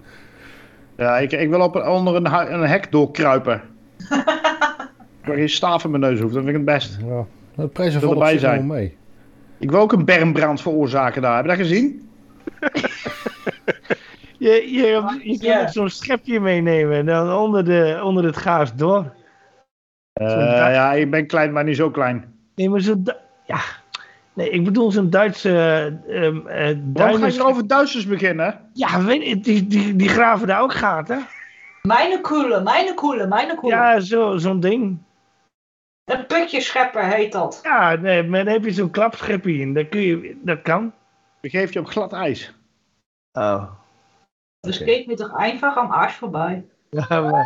Ja, 0.98 1.18
ik, 1.18 1.32
ik 1.32 1.50
wil 1.50 1.62
op 1.62 1.76
een, 1.76 1.88
onder 1.88 2.16
een, 2.16 2.54
een 2.54 2.68
hek 2.68 2.92
doorkruipen. 2.92 3.62
Waar 5.26 5.36
geen 5.36 5.50
staaf 5.50 5.84
in 5.84 5.90
mijn 5.92 6.02
neus 6.04 6.20
hoeft, 6.20 6.34
dat 6.34 6.44
vind 6.44 6.56
ik 6.58 6.66
het 6.66 6.76
best. 6.76 7.00
Ja, 7.08 7.26
de 7.56 7.68
prijzen 7.68 8.00
vallen 8.02 8.16
erbij 8.18 8.38
zijn. 8.38 8.68
mee. 8.68 8.98
Ik 9.60 9.72
wil 9.72 9.80
ook 9.80 9.92
een 9.92 10.06
bermbrand 10.06 10.62
veroorzaken 10.62 11.22
daar. 11.22 11.36
Heb 11.36 11.44
je 11.46 11.50
dat 11.50 11.60
gezien? 11.60 12.10
Je, 14.38 14.50
je, 14.72 15.20
je 15.24 15.40
kan 15.40 15.62
ook 15.62 15.70
zo'n 15.70 15.90
schepje 15.90 16.40
meenemen 16.40 16.98
en 16.98 17.06
dan 17.06 17.32
onder, 17.34 17.66
de, 17.66 18.02
onder 18.04 18.24
het 18.24 18.38
gaas 18.38 18.76
door. 18.76 19.14
Eh, 20.14 20.28
da- 20.28 20.70
ja, 20.70 20.94
ik 20.94 21.12
ben 21.12 21.28
klein, 21.28 21.52
maar 21.52 21.64
niet 21.64 21.76
zo 21.76 21.90
klein. 21.90 22.34
Nee, 22.56 22.70
maar. 22.70 22.80
Du- 22.82 23.14
Ja. 23.48 23.60
Nee, 24.34 24.50
ik 24.50 24.64
bedoel 24.64 24.92
zo'n 24.92 25.10
Duitse... 25.10 25.50
ehm 26.08 26.48
eh 26.48 26.78
Waarom 26.94 27.20
ga 27.20 27.28
je 27.28 27.44
over 27.44 27.68
Duitsers 27.68 28.08
beginnen? 28.08 28.70
Ja, 28.74 29.04
weet 29.04 29.28
je, 29.28 29.40
die, 29.40 29.68
die, 29.68 29.96
die 29.96 30.10
graven 30.10 30.48
daar 30.48 30.62
ook 30.62 30.74
gaten. 30.74 31.28
Mijn 31.82 32.22
koele, 32.22 32.62
mijn 32.62 32.96
koele, 32.96 33.28
mijn 33.28 33.56
koele. 33.56 33.76
Ja, 33.76 34.00
zo, 34.00 34.38
zo'n 34.38 34.60
ding. 34.60 34.98
Een 36.04 36.26
putjeschepper 36.26 37.04
heet 37.04 37.32
dat. 37.32 37.60
Ja, 37.64 37.96
nee, 37.96 38.24
maar 38.24 38.44
dan 38.44 38.54
heb 38.54 38.64
je 38.64 38.72
zo'n 38.72 38.92
klapschepje 38.92 39.54
in. 39.54 39.74
Dat, 39.74 39.90
kun 39.90 40.02
je, 40.02 40.38
dat 40.42 40.62
kan. 40.62 40.94
Begeef 41.40 41.74
je 41.74 41.80
op 41.80 41.86
glad 41.86 42.14
ijs. 42.14 42.54
Oh. 43.32 43.72
Dus 44.60 44.84
keek 44.84 45.08
me 45.08 45.16
toch 45.16 45.36
einfach 45.36 45.78
am 45.78 45.92
Arsch 45.92 46.18
voorbij. 46.18 46.66
Ja, 46.90 47.22
maar... 47.22 47.46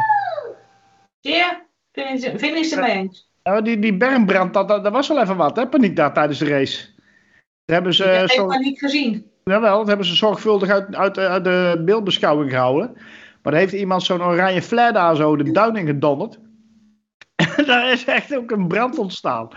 Zie 1.19 1.35
je? 1.35 1.57
Vinden 1.91 2.19
ze 2.19 2.39
vinden 2.39 2.65
ze 2.65 2.79
mee 2.79 2.91
eens? 2.91 3.29
Ja, 3.45 3.51
maar 3.51 3.63
die, 3.63 3.79
die 3.79 3.97
bermbrand, 3.97 4.53
dat, 4.53 4.67
dat, 4.67 4.83
dat 4.83 4.93
was 4.93 5.07
wel 5.07 5.21
even 5.21 5.37
wat, 5.37 5.55
hè? 5.55 5.67
Paniek 5.67 5.95
daar 5.95 6.13
tijdens 6.13 6.39
de 6.39 6.45
race. 6.47 6.85
Daar 7.65 7.75
hebben 7.75 7.93
ze, 7.93 8.03
ik 8.03 8.31
heb 8.31 8.45
maar 8.47 8.59
niet 8.59 8.79
gezien. 8.79 9.25
jawel, 9.43 9.77
dat 9.77 9.87
hebben 9.87 10.05
ze 10.05 10.15
zorgvuldig 10.15 10.69
uit, 10.69 10.95
uit, 10.95 11.17
uit 11.17 11.43
de 11.43 11.81
beeldbeschouwing 11.85 12.51
gehouden. 12.51 12.91
Maar 13.41 13.51
daar 13.53 13.61
heeft 13.61 13.73
iemand 13.73 14.03
zo'n 14.03 14.23
oranje 14.23 14.61
flare 14.61 14.93
daar 14.93 15.15
zo 15.15 15.35
de 15.35 15.51
duin 15.51 15.75
in 15.75 15.85
gedonderd. 15.85 16.39
En 17.57 17.65
daar 17.65 17.91
is 17.91 18.05
echt 18.05 18.35
ook 18.37 18.51
een 18.51 18.67
brand 18.67 18.97
ontstaan. 18.97 19.49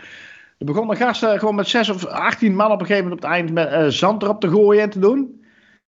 Er 0.59 0.67
begonnen 0.67 0.97
gasten 0.97 1.39
gewoon 1.39 1.55
met 1.55 1.69
6 1.69 1.89
of 1.89 2.07
18 2.07 2.55
man 2.55 2.71
op 2.71 2.81
een 2.81 2.87
gegeven 2.87 3.09
moment 3.09 3.25
op 3.25 3.31
het 3.31 3.39
eind 3.39 3.53
met 3.53 3.69
eh, 3.69 3.87
zand 3.87 4.23
erop 4.23 4.41
te 4.41 4.49
gooien 4.51 4.83
en 4.83 4.91
te 4.91 4.99
doen. 4.99 5.45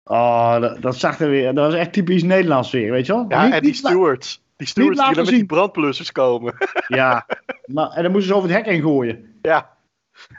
Oh, 0.04 0.62
dat, 0.62 0.82
dat 0.82 0.96
zag 0.96 1.20
er 1.20 1.30
weer. 1.30 1.54
Dat 1.54 1.66
was 1.66 1.80
echt 1.80 1.94
typisch 1.94 2.24
Nederlands 2.24 2.72
weer, 2.72 2.92
weet 2.92 3.06
je 3.06 3.14
wel? 3.14 3.26
ja 3.30 3.44
Niet- 3.44 3.54
en 3.54 3.62
die 3.62 3.74
stewards. 3.74 4.46
Die 4.58 4.68
stewards 4.68 4.98
die 4.98 5.08
willen 5.08 5.22
met 5.22 5.30
die 5.30 5.38
zien. 5.38 5.46
brandblussers 5.46 6.12
komen. 6.12 6.54
Ja, 6.88 7.26
maar, 7.66 7.90
en 7.90 8.04
dan 8.04 8.12
moesten 8.12 8.30
ze 8.32 8.36
over 8.36 8.50
het 8.50 8.58
hek 8.58 8.66
heen 8.68 8.82
gooien. 8.82 9.36
ja, 9.42 9.70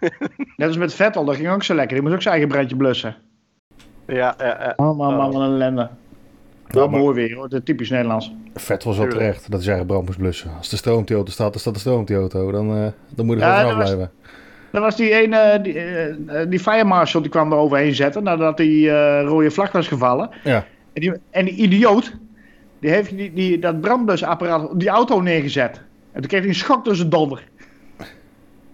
Net 0.56 0.68
als 0.68 0.76
met 0.76 0.94
Vettel, 0.94 1.24
dat 1.24 1.36
ging 1.36 1.48
ook 1.48 1.62
zo 1.62 1.74
lekker. 1.74 1.94
Die 1.94 2.02
moest 2.02 2.14
ook 2.14 2.22
zijn 2.22 2.34
eigen 2.34 2.52
brandje 2.52 2.76
blussen. 2.76 3.16
ja, 4.06 4.34
ja, 4.38 4.46
ja. 4.46 4.72
Oh 4.76 4.96
man, 4.96 5.16
man, 5.16 5.32
wat 5.32 5.34
een 5.42 5.52
ellende. 5.54 5.88
Wel 6.68 6.88
mooi 6.88 7.14
weer 7.14 7.34
hoor, 7.34 7.48
dat 7.48 7.58
is 7.58 7.64
typisch 7.64 7.90
Nederlands. 7.90 8.32
Vet 8.54 8.84
was 8.84 8.98
wel 8.98 9.08
terecht 9.08 9.42
dat 9.42 9.50
hij 9.50 9.60
zijn 9.60 9.70
eigen 9.70 9.86
brand 9.86 10.06
moest 10.06 10.18
blussen. 10.18 10.50
Als 10.56 10.68
de 10.68 10.76
stroom 10.76 10.98
op 10.98 11.06
die 11.06 11.16
auto 11.16 11.30
staat, 11.32 11.50
dan 11.52 11.60
staat 11.60 11.74
de 11.74 11.80
stroom 11.80 12.00
op 12.00 12.06
die 12.06 12.16
auto. 12.16 12.50
Dan, 12.50 12.74
eh, 12.76 12.86
dan 13.14 13.26
moet 13.26 13.36
je 13.38 13.42
er 13.42 13.48
Ja, 13.48 13.60
vanaf 13.60 13.74
blijven. 13.76 14.10
Dat 14.72 14.82
was 14.82 14.96
die 14.96 15.10
ene, 15.14 15.58
die, 15.62 15.72
eh, 15.74 16.08
eh, 16.40 16.50
die 16.50 16.60
fire 16.60 16.84
marshal 16.84 17.20
die 17.22 17.30
kwam 17.30 17.52
er 17.52 17.58
overheen 17.58 17.94
zetten 17.94 18.22
nadat 18.22 18.56
die 18.56 18.90
eh, 18.90 19.22
rode 19.26 19.50
vlag 19.50 19.72
was 19.72 19.88
gevallen. 19.88 20.30
Ja. 20.44 20.64
En 20.92 21.00
die, 21.00 21.12
en 21.30 21.44
die 21.44 21.54
idioot, 21.54 22.12
die 22.81 22.91
heeft 22.91 23.16
die, 23.16 23.33
die, 23.33 23.59
dat 23.59 23.81
brandblusapparaat 23.81 24.70
op 24.70 24.81
die 24.81 24.89
auto 24.89 25.20
neergezet. 25.20 25.81
En 26.12 26.20
toen 26.20 26.26
kreeg 26.26 26.41
hij 26.41 26.49
een 26.49 26.55
schok 26.55 26.85
tussen 26.85 27.11
donder. 27.11 27.43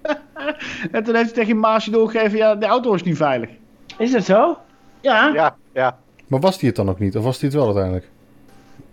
en 0.92 1.04
toen 1.04 1.14
heeft 1.14 1.26
hij 1.26 1.34
tegen 1.34 1.46
die 1.46 1.54
Maasje 1.54 1.90
doorgegeven, 1.90 2.38
ja, 2.38 2.54
de 2.54 2.66
auto 2.66 2.94
is 2.94 3.02
niet 3.02 3.16
veilig. 3.16 3.50
Is 3.98 4.12
dat 4.12 4.24
zo? 4.24 4.58
Ja. 5.00 5.30
Ja, 5.34 5.56
ja. 5.72 5.98
Maar 6.26 6.40
was 6.40 6.58
hij 6.58 6.68
het 6.68 6.76
dan 6.76 6.88
ook 6.88 6.98
niet? 6.98 7.16
Of 7.16 7.24
was 7.24 7.40
hij 7.40 7.48
het 7.48 7.58
wel 7.58 7.66
uiteindelijk? 7.66 8.08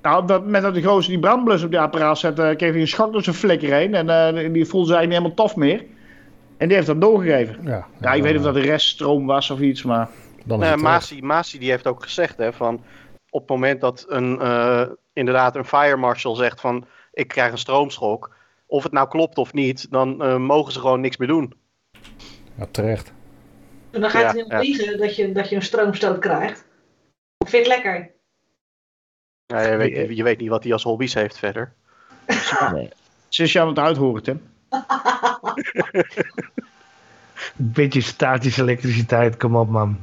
Nou, 0.01 0.27
dat, 0.27 0.45
met 0.45 0.61
dat 0.61 0.73
die 0.73 0.83
gozer 0.83 1.11
die 1.11 1.19
brandblus 1.19 1.63
op 1.63 1.69
die 1.69 1.79
apparaat 1.79 2.17
zette, 2.17 2.53
kreeg 2.57 2.71
hij 2.71 2.81
een 2.81 2.87
schok 2.87 3.11
door 3.11 3.23
zijn 3.23 3.35
flikker 3.35 3.73
heen. 3.73 3.95
En 3.95 4.09
eh, 4.09 4.53
die 4.53 4.65
voelde 4.65 4.87
zich 4.87 4.95
eigenlijk 4.95 5.07
niet 5.07 5.11
helemaal 5.11 5.33
tof 5.33 5.55
meer. 5.55 5.85
En 6.57 6.67
die 6.67 6.75
heeft 6.75 6.87
dat 6.87 7.01
doorgegeven. 7.01 7.57
Ja, 7.63 7.87
Ja, 8.01 8.13
ik 8.13 8.21
weet 8.21 8.31
niet 8.31 8.39
of 8.39 8.53
dat 8.53 8.63
de 8.63 8.69
reststroom 8.69 9.25
was 9.25 9.49
of 9.49 9.59
iets, 9.59 9.83
maar... 9.83 10.09
Dan 10.45 10.63
is 10.63 10.67
Nee. 10.67 10.77
Masi, 10.77 11.21
Masi 11.21 11.59
die 11.59 11.69
heeft 11.69 11.87
ook 11.87 12.03
gezegd 12.03 12.37
hè, 12.37 12.53
van 12.53 12.81
op 13.29 13.41
het 13.41 13.49
moment 13.49 13.81
dat 13.81 14.05
een, 14.07 14.39
eh, 14.39 14.81
inderdaad 15.13 15.55
een 15.55 15.65
fire 15.65 15.97
marshal 15.97 16.35
zegt 16.35 16.61
van 16.61 16.85
ik 17.13 17.27
krijg 17.27 17.51
een 17.51 17.57
stroomschok, 17.57 18.35
of 18.65 18.83
het 18.83 18.91
nou 18.91 19.07
klopt 19.07 19.37
of 19.37 19.53
niet, 19.53 19.91
dan 19.91 20.23
eh, 20.23 20.37
mogen 20.37 20.73
ze 20.73 20.79
gewoon 20.79 21.01
niks 21.01 21.17
meer 21.17 21.27
doen. 21.27 21.53
Ja, 22.57 22.67
terecht. 22.71 23.13
En 23.91 24.01
dan 24.01 24.09
gaat 24.09 24.21
Ja, 24.21 24.39
het 24.39 24.47
ja. 24.47 24.59
vliegen 24.59 24.97
dat 24.97 25.15
je, 25.15 25.31
dat 25.31 25.49
je 25.49 25.55
een 25.55 25.61
stroomstoot 25.61 26.19
krijgt. 26.19 26.65
Ik 27.37 27.47
vind 27.47 27.65
het 27.65 27.75
lekker. 27.75 28.11
Ja, 29.45 29.61
je, 29.61 29.75
weet, 29.75 30.17
je 30.17 30.23
weet 30.23 30.39
niet 30.39 30.49
wat 30.49 30.63
hij 30.63 30.73
als 30.73 30.83
hobby's 30.83 31.13
heeft 31.13 31.37
verder. 31.37 31.73
Ze 33.29 33.43
is 33.43 33.51
je 33.51 33.61
aan 33.61 33.67
het 33.67 33.79
uithoren, 33.79 34.23
Tim. 34.23 34.41
Een 37.57 37.71
beetje 37.71 38.01
statische 38.01 38.61
elektriciteit, 38.61 39.37
kom 39.37 39.55
op 39.55 39.69
man. 39.69 39.99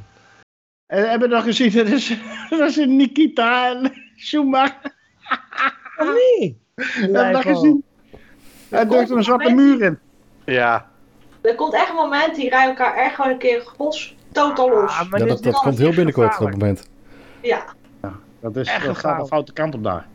En 0.85 1.09
hebben 1.09 1.29
we 1.29 1.35
nog 1.35 1.43
gezien, 1.43 1.71
dat 1.83 1.87
is, 1.87 2.17
dat 2.49 2.69
is 2.69 2.75
Nikita 2.75 3.75
en 3.75 3.93
Schumacher. 4.15 4.97
Nee. 5.97 6.57
Hebben 6.75 7.27
we 7.27 7.31
dat 7.31 7.41
gezien? 7.41 7.83
Hij 8.69 8.85
drukt 8.85 9.09
er 9.09 9.17
een 9.17 9.23
zwarte 9.23 9.53
muur 9.53 9.81
in. 9.81 9.99
Ja, 10.45 10.89
Er 11.41 11.55
komt 11.55 11.73
echt 11.73 11.89
een 11.89 11.95
moment, 11.95 12.35
die 12.35 12.49
rijden 12.49 12.69
elkaar 12.69 12.95
echt 12.95 13.15
gewoon 13.15 13.31
een 13.31 13.37
keer 13.37 13.61
gos 13.61 14.15
totaal 14.31 14.69
los. 14.69 14.99
Ah, 14.99 15.09
maar 15.09 15.19
Ja, 15.19 15.25
dat, 15.25 15.43
dat 15.43 15.55
komt 15.55 15.77
heel 15.77 15.93
binnenkort 15.93 16.39
op 16.39 16.45
het 16.45 16.57
moment. 16.57 16.89
Ja, 17.41 17.63
Dat, 18.41 18.55
is, 18.55 18.67
Echt 18.69 18.85
dat 18.85 18.97
gaat 18.97 19.19
de 19.21 19.27
foute 19.27 19.53
kant 19.53 19.75
op 19.75 19.83
daar. 19.83 20.07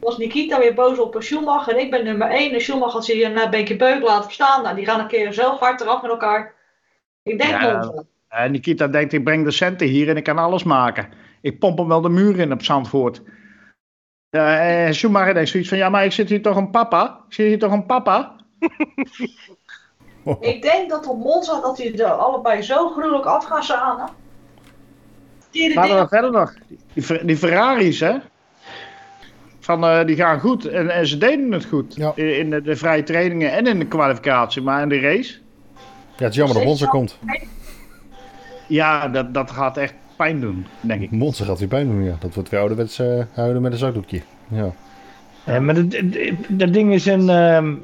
was 0.00 0.18
Nikita 0.18 0.58
weer 0.58 0.74
boos 0.74 0.98
op 0.98 1.16
Schumacher 1.18 1.72
en 1.74 1.80
ik 1.80 1.90
ben 1.90 2.04
nummer 2.04 2.28
1. 2.28 2.52
En 2.52 2.60
Schumacher 2.60 2.92
had 2.92 3.04
ze 3.04 3.30
na 3.34 3.44
een 3.44 3.50
beetje 3.50 3.76
beuk 3.76 4.02
laten 4.02 4.32
staan. 4.32 4.62
Nou, 4.62 4.74
die 4.76 4.84
gaan 4.84 5.00
een 5.00 5.06
keer 5.06 5.32
zo 5.32 5.56
hard 5.56 5.80
eraf 5.80 6.02
met 6.02 6.10
elkaar. 6.10 6.54
Ik 7.22 7.38
denk 7.38 7.50
Ja. 7.50 7.72
Monza. 7.72 8.02
En 8.28 8.50
Nikita 8.52 8.88
denkt, 8.88 9.12
ik 9.12 9.24
breng 9.24 9.44
de 9.44 9.50
centen 9.50 9.86
hier 9.86 10.08
en 10.08 10.16
ik 10.16 10.24
kan 10.24 10.38
alles 10.38 10.62
maken. 10.62 11.08
Ik 11.40 11.58
pomp 11.58 11.78
hem 11.78 11.88
wel 11.88 12.00
de 12.00 12.08
muur 12.08 12.38
in 12.38 12.52
op 12.52 12.62
Zandvoort. 12.62 13.22
Ja, 14.34 14.58
en 14.58 14.94
Schumacher 14.94 15.34
denkt 15.34 15.48
zoiets 15.48 15.68
van, 15.68 15.78
ja, 15.78 15.88
maar 15.88 16.04
ik 16.04 16.12
zit 16.12 16.28
hier 16.28 16.42
toch 16.42 16.56
een 16.56 16.70
papa? 16.70 17.20
Ik 17.28 17.34
zit 17.34 17.46
hier 17.46 17.58
toch 17.58 17.72
een 17.72 17.86
papa? 17.86 18.32
Ik 20.40 20.62
denk 20.62 20.90
dat 20.90 21.06
op 21.06 21.18
Monza 21.18 21.60
dat 21.60 21.76
die 21.76 22.02
er 22.04 22.10
allebei 22.10 22.62
zo 22.62 22.88
gruwelijk 22.88 23.24
af 23.24 23.44
gaan 23.44 23.62
samen. 23.62 24.08
Die 25.50 25.74
Maar 25.74 25.88
dan 25.88 26.08
verder 26.08 26.30
nog. 26.30 26.54
Die, 26.92 27.24
die 27.24 27.36
Ferraris, 27.36 28.00
hè? 28.00 28.16
Van, 29.60 29.84
eh, 29.84 30.04
die 30.06 30.16
gaan 30.16 30.40
goed 30.40 30.66
en, 30.66 30.90
en 30.90 31.06
ze 31.06 31.18
deden 31.18 31.52
het 31.52 31.64
goed. 31.64 31.94
Ja. 31.94 32.12
In, 32.14 32.38
in 32.38 32.50
de, 32.50 32.62
de 32.62 32.76
vrije 32.76 33.02
trainingen 33.02 33.52
en 33.52 33.66
in 33.66 33.78
de 33.78 33.86
kwalificatie. 33.86 34.62
Maar 34.62 34.82
in 34.82 34.88
de 34.88 35.00
race, 35.00 35.38
Ja, 36.16 36.24
het 36.24 36.30
is 36.30 36.36
jammer 36.36 36.56
dat 36.56 36.64
Monza 36.64 36.86
komt. 36.86 37.18
ja, 38.68 39.08
dat, 39.08 39.34
dat 39.34 39.50
gaat 39.50 39.76
echt 39.76 39.94
pijn 40.16 40.40
doen, 40.40 40.66
denk 40.80 41.02
ik. 41.02 41.10
Monza 41.10 41.44
gaat 41.44 41.58
weer 41.58 41.68
pijn 41.68 41.86
doen, 41.86 42.04
ja. 42.04 42.16
Dat 42.20 42.34
wordt 42.34 42.48
weer 42.48 42.60
ouderwets 42.60 42.98
eh 42.98 43.24
houden 43.32 43.62
met 43.62 43.72
een 43.72 43.78
zakdoekje. 43.78 44.22
Ja. 44.48 44.72
Ja, 45.46 45.60
maar 45.60 45.74
dat, 46.48 46.72
ding 46.72 46.92
is 46.92 47.06
een 47.06 47.28
ehm, 47.28 47.76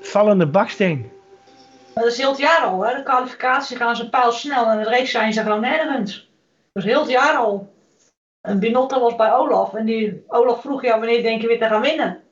vallende 0.00 0.46
baksteen. 0.46 1.10
Dat 1.94 2.06
is 2.06 2.18
heel 2.18 2.30
het 2.30 2.38
jaar 2.38 2.60
al, 2.60 2.86
hè. 2.86 2.96
De 2.96 3.02
kwalificatie 3.02 3.76
gaan 3.76 3.96
ze 3.96 4.08
pijlsnel 4.08 4.66
en 4.66 4.78
de 4.78 4.84
race 4.84 5.06
zijn 5.06 5.32
ze 5.32 5.42
gewoon 5.42 5.60
nergens. 5.60 6.30
Dat 6.72 6.84
is 6.84 6.90
heel 6.90 7.00
het 7.00 7.10
jaar 7.10 7.36
al. 7.36 7.72
En 8.40 8.58
Binotto 8.58 9.00
was 9.00 9.16
bij 9.16 9.32
Olaf 9.32 9.74
en 9.74 9.84
die 9.84 10.24
Olaf 10.28 10.60
vroeg, 10.60 10.82
ja, 10.82 10.98
wanneer 10.98 11.22
denk 11.22 11.40
je 11.40 11.46
weer 11.46 11.58
te 11.58 11.64
gaan 11.66 11.82
winnen? 11.82 12.22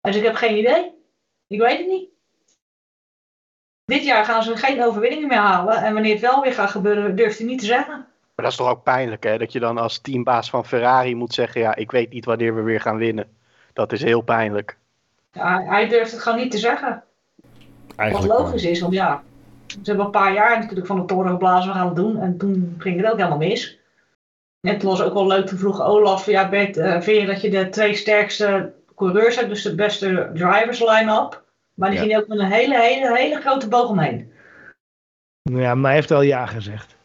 Hij 0.00 0.12
zei, 0.12 0.24
ik 0.24 0.30
heb 0.30 0.36
geen 0.36 0.58
idee. 0.58 0.92
Ik 1.46 1.60
weet 1.60 1.78
het 1.78 1.86
niet. 1.86 2.08
Dit 3.86 4.04
jaar 4.04 4.24
gaan 4.24 4.42
ze 4.42 4.56
geen 4.56 4.82
overwinningen 4.84 5.28
meer 5.28 5.38
halen 5.38 5.76
en 5.76 5.92
wanneer 5.92 6.12
het 6.12 6.20
wel 6.20 6.42
weer 6.42 6.52
gaat 6.52 6.70
gebeuren, 6.70 7.16
durft 7.16 7.38
hij 7.38 7.46
niet 7.46 7.58
te 7.58 7.66
zeggen. 7.66 7.94
maar 8.34 8.44
dat 8.44 8.50
is 8.50 8.56
toch 8.56 8.68
ook 8.68 8.82
pijnlijk 8.82 9.24
hè, 9.24 9.38
dat 9.38 9.52
je 9.52 9.60
dan 9.60 9.78
als 9.78 9.98
teambaas 9.98 10.50
van 10.50 10.64
Ferrari 10.66 11.14
moet 11.14 11.34
zeggen, 11.34 11.60
ja, 11.60 11.74
ik 11.74 11.90
weet 11.90 12.12
niet 12.12 12.24
wanneer 12.24 12.54
we 12.54 12.62
weer 12.62 12.80
gaan 12.80 12.96
winnen. 12.96 13.28
Dat 13.72 13.92
is 13.92 14.02
heel 14.02 14.20
pijnlijk. 14.20 14.76
Ja, 15.32 15.62
hij- 15.62 15.88
durft 15.88 16.12
het 16.12 16.20
gewoon 16.22 16.38
niet 16.38 16.50
te 16.50 16.58
zeggen. 16.58 17.02
Wat 17.86 17.96
Eigenlijk 17.96 18.32
wel. 18.32 18.42
logisch 18.42 18.64
is, 18.64 18.80
want 18.80 18.92
ja, 18.92 19.22
ze 19.66 19.78
hebben 19.84 20.04
een 20.04 20.10
paar 20.10 20.32
jaar 20.32 20.58
natuurlijk 20.58 20.86
van 20.86 20.96
de 21.00 21.04
toren 21.04 21.30
geblazen, 21.30 21.72
we 21.72 21.78
gaan 21.78 21.86
het 21.86 21.96
doen. 21.96 22.20
En 22.20 22.36
toen 22.38 22.74
ging 22.78 22.96
het 23.00 23.10
ook 23.12 23.16
helemaal 23.16 23.38
mis. 23.38 23.78
En 24.60 24.78
toen 24.78 24.90
was 24.90 25.02
ook 25.02 25.12
wel 25.14 25.26
leuk, 25.26 25.46
toen 25.46 25.58
vroeg 25.58 25.82
Olaf, 25.82 26.26
ja 26.26 26.48
Bert, 26.48 26.76
eh, 26.76 27.00
vind 27.00 27.20
je 27.20 27.26
dat 27.26 27.40
je 27.40 27.50
de 27.50 27.68
twee 27.68 27.94
sterkste 27.94 28.72
coureurs 28.94 29.36
hebt, 29.36 29.48
dus 29.48 29.62
de 29.62 29.74
beste 29.74 30.30
drivers 30.34 30.80
line-up? 30.80 31.42
Maar 31.76 31.90
die 31.90 31.98
Ja. 31.98 32.04
ging 32.04 32.16
ook 32.16 32.26
met 32.28 32.38
een 32.38 32.50
hele, 32.52 32.80
hele, 32.80 33.16
hele 33.16 33.40
grote 33.40 33.68
boog 33.68 33.88
omheen. 33.88 34.32
Ja, 35.42 35.74
maar 35.74 35.84
hij 35.84 35.94
heeft 35.94 36.08
wel 36.08 36.20
ja 36.22 36.46
gezegd. 36.46 36.96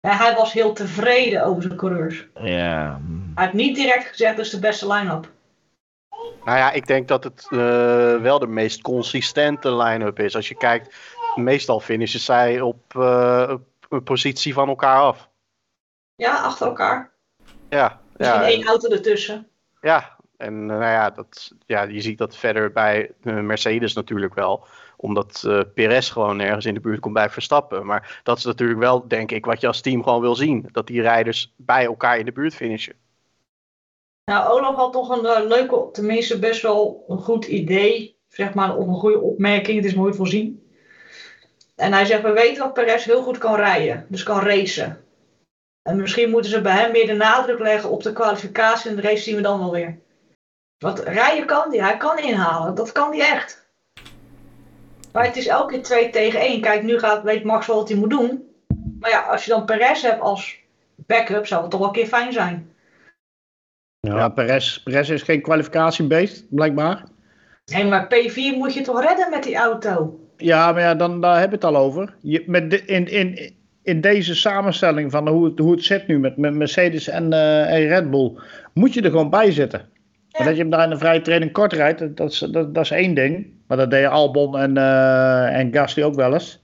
En 0.00 0.16
hij 0.16 0.34
was 0.34 0.52
heel 0.52 0.72
tevreden 0.72 1.44
over 1.44 1.62
zijn 1.62 1.76
coureurs. 1.76 2.28
Ja. 2.34 3.00
Hij 3.34 3.44
heeft 3.44 3.52
niet 3.56 3.76
direct 3.76 4.06
gezegd, 4.06 4.36
dat 4.36 4.44
is 4.44 4.50
de 4.50 4.58
beste 4.58 4.86
line-up. 4.92 5.32
Nou 6.44 6.58
ja, 6.58 6.70
ik 6.72 6.86
denk 6.86 7.08
dat 7.08 7.24
het 7.24 7.46
eh, 7.50 7.58
wel 8.20 8.38
de 8.38 8.46
meest 8.46 8.80
consistente 8.82 9.76
line-up 9.76 10.18
is. 10.18 10.36
Als 10.36 10.48
je 10.48 10.56
kijkt, 10.56 10.96
meestal 11.34 11.80
finishen 11.80 12.20
zij 12.20 12.60
op 12.60 12.96
eh, 12.96 13.54
een 13.88 14.02
positie 14.02 14.54
van 14.54 14.68
elkaar 14.68 15.00
af. 15.00 15.28
Ja, 16.14 16.36
achter 16.42 16.66
elkaar. 16.66 17.12
Ja, 17.68 18.00
Misschien 18.16 18.40
ja, 18.40 18.46
één 18.46 18.66
auto 18.66 18.88
ertussen. 18.90 19.48
ja. 19.80 20.13
En 20.36 20.54
eh, 20.54 20.66
nou 20.66 20.82
ja, 20.82 21.10
dat, 21.10 21.52
ja, 21.66 21.82
je 21.82 22.00
ziet 22.00 22.18
dat 22.18 22.36
verder 22.36 22.72
bij 22.72 23.10
eh, 23.22 23.40
Mercedes 23.40 23.92
natuurlijk 23.92 24.34
wel. 24.34 24.66
Omdat 24.96 25.44
eh 25.46 25.60
Perez 25.74 26.12
gewoon 26.12 26.36
nergens 26.36 26.64
in 26.64 26.74
de 26.74 26.80
buurt 26.80 27.00
komt 27.00 27.14
bij 27.14 27.30
Verstappen. 27.30 27.86
Maar 27.86 28.20
dat 28.22 28.38
is 28.38 28.44
natuurlijk 28.44 28.80
wel, 28.80 29.08
denk 29.08 29.30
ik, 29.30 29.44
wat 29.44 29.60
je 29.60 29.66
als 29.66 29.80
team 29.80 30.02
gewoon 30.02 30.20
wil 30.20 30.34
zien. 30.34 30.68
Dat 30.72 30.86
die 30.86 31.00
rijders 31.00 31.54
bij 31.56 31.84
elkaar 31.84 32.18
in 32.18 32.24
de 32.24 32.32
buurt 32.32 32.54
finishen. 32.54 32.94
Nou, 34.24 34.48
Olaf 34.48 34.74
had 34.74 34.92
toch 34.92 35.08
een 35.08 35.46
leuke, 35.46 35.88
tenminste 35.92 36.38
best 36.38 36.62
wel 36.62 37.04
een 37.08 37.18
goed 37.18 37.44
idee, 37.44 38.18
zeg 38.28 38.54
maar, 38.54 38.76
of 38.76 38.86
een 38.86 38.94
goede 38.94 39.20
opmerking, 39.20 39.76
het 39.76 39.86
is 39.86 39.94
nooit 39.94 40.16
voorzien. 40.16 40.68
En 41.76 41.92
hij 41.92 42.04
zegt, 42.04 42.22
we 42.22 42.32
weten 42.32 42.62
dat 42.62 42.72
Perez 42.72 43.04
heel 43.04 43.22
goed 43.22 43.38
kan 43.38 43.54
rijden, 43.54 44.06
dus 44.08 44.22
kan 44.22 44.40
racen. 44.40 45.04
En 45.82 45.96
misschien 45.96 46.30
moeten 46.30 46.50
ze 46.50 46.60
bij 46.60 46.72
hem 46.72 46.92
meer 46.92 47.06
de 47.06 47.12
nadruk 47.12 47.58
leggen 47.58 47.90
op 47.90 48.02
de 48.02 48.12
kwalificatie 48.12 48.90
en 48.90 48.96
de 48.96 49.02
race 49.02 49.22
zien 49.22 49.36
we 49.36 49.42
dan 49.42 49.58
wel 49.58 49.70
weer. 49.70 49.98
Want 50.84 50.98
rijden 50.98 51.46
kan 51.46 51.70
hij, 51.70 51.78
hij 51.78 51.96
kan 51.96 52.18
inhalen, 52.18 52.74
dat 52.74 52.92
kan 52.92 53.10
hij 53.10 53.20
echt. 53.20 53.66
Maar 55.12 55.24
het 55.24 55.36
is 55.36 55.46
elke 55.46 55.72
keer 55.72 55.82
2 55.82 56.10
tegen 56.10 56.40
1. 56.40 56.60
Kijk, 56.60 56.82
nu 56.82 56.98
gaat, 56.98 57.22
weet 57.22 57.44
Max 57.44 57.66
wel 57.66 57.76
wat 57.76 57.88
hij 57.88 57.98
moet 57.98 58.10
doen. 58.10 58.42
Maar 59.00 59.10
ja, 59.10 59.20
als 59.20 59.44
je 59.44 59.50
dan 59.50 59.64
Perez 59.64 60.02
hebt 60.02 60.20
als 60.20 60.58
backup, 60.96 61.46
zou 61.46 61.62
het 61.62 61.70
toch 61.70 61.80
wel 61.80 61.88
een 61.88 61.94
keer 61.94 62.06
fijn 62.06 62.32
zijn. 62.32 62.72
Ja, 64.00 64.28
Perez, 64.28 64.82
Perez 64.82 65.08
is 65.08 65.22
geen 65.22 65.42
kwalificatiebeest, 65.42 66.44
blijkbaar. 66.50 67.04
Hé, 67.64 67.84
maar 67.84 68.04
P4 68.04 68.56
moet 68.56 68.74
je 68.74 68.80
toch 68.80 69.02
redden 69.02 69.30
met 69.30 69.42
die 69.42 69.56
auto? 69.56 70.20
Ja, 70.36 70.72
maar 70.72 70.82
ja, 70.82 70.94
dan, 70.94 71.20
daar 71.20 71.40
heb 71.40 71.48
je 71.48 71.54
het 71.54 71.64
al 71.64 71.76
over. 71.76 72.14
Je, 72.20 72.44
met 72.46 72.70
de, 72.70 72.84
in, 72.84 73.08
in, 73.08 73.54
in 73.82 74.00
deze 74.00 74.34
samenstelling 74.34 75.10
van 75.10 75.28
hoe 75.28 75.44
het, 75.44 75.58
hoe 75.58 75.72
het 75.72 75.84
zit 75.84 76.06
nu 76.06 76.18
met, 76.18 76.36
met 76.36 76.54
Mercedes 76.54 77.08
en, 77.08 77.32
eh, 77.32 77.72
en 77.72 77.86
Red 77.86 78.10
Bull, 78.10 78.32
moet 78.74 78.94
je 78.94 79.02
er 79.02 79.10
gewoon 79.10 79.30
bij 79.30 79.52
zitten. 79.52 79.92
Dat 80.38 80.56
je 80.56 80.60
hem 80.62 80.70
daar 80.70 80.84
in 80.84 80.90
de 80.90 80.98
vrije 80.98 81.20
training 81.20 81.52
kort 81.52 81.72
rijdt, 81.72 81.98
dat, 81.98 82.16
dat, 82.16 82.32
is, 82.32 82.38
dat, 82.38 82.74
dat 82.74 82.90
één 82.90 83.14
ding. 83.14 83.52
Maar 83.66 83.76
dat 83.76 83.90
deden 83.90 84.10
Albon 84.10 84.58
en, 84.58 84.76
eh 84.76 85.58
en 85.58 86.04
ook 86.04 86.14
wel 86.14 86.32
eens. 86.32 86.62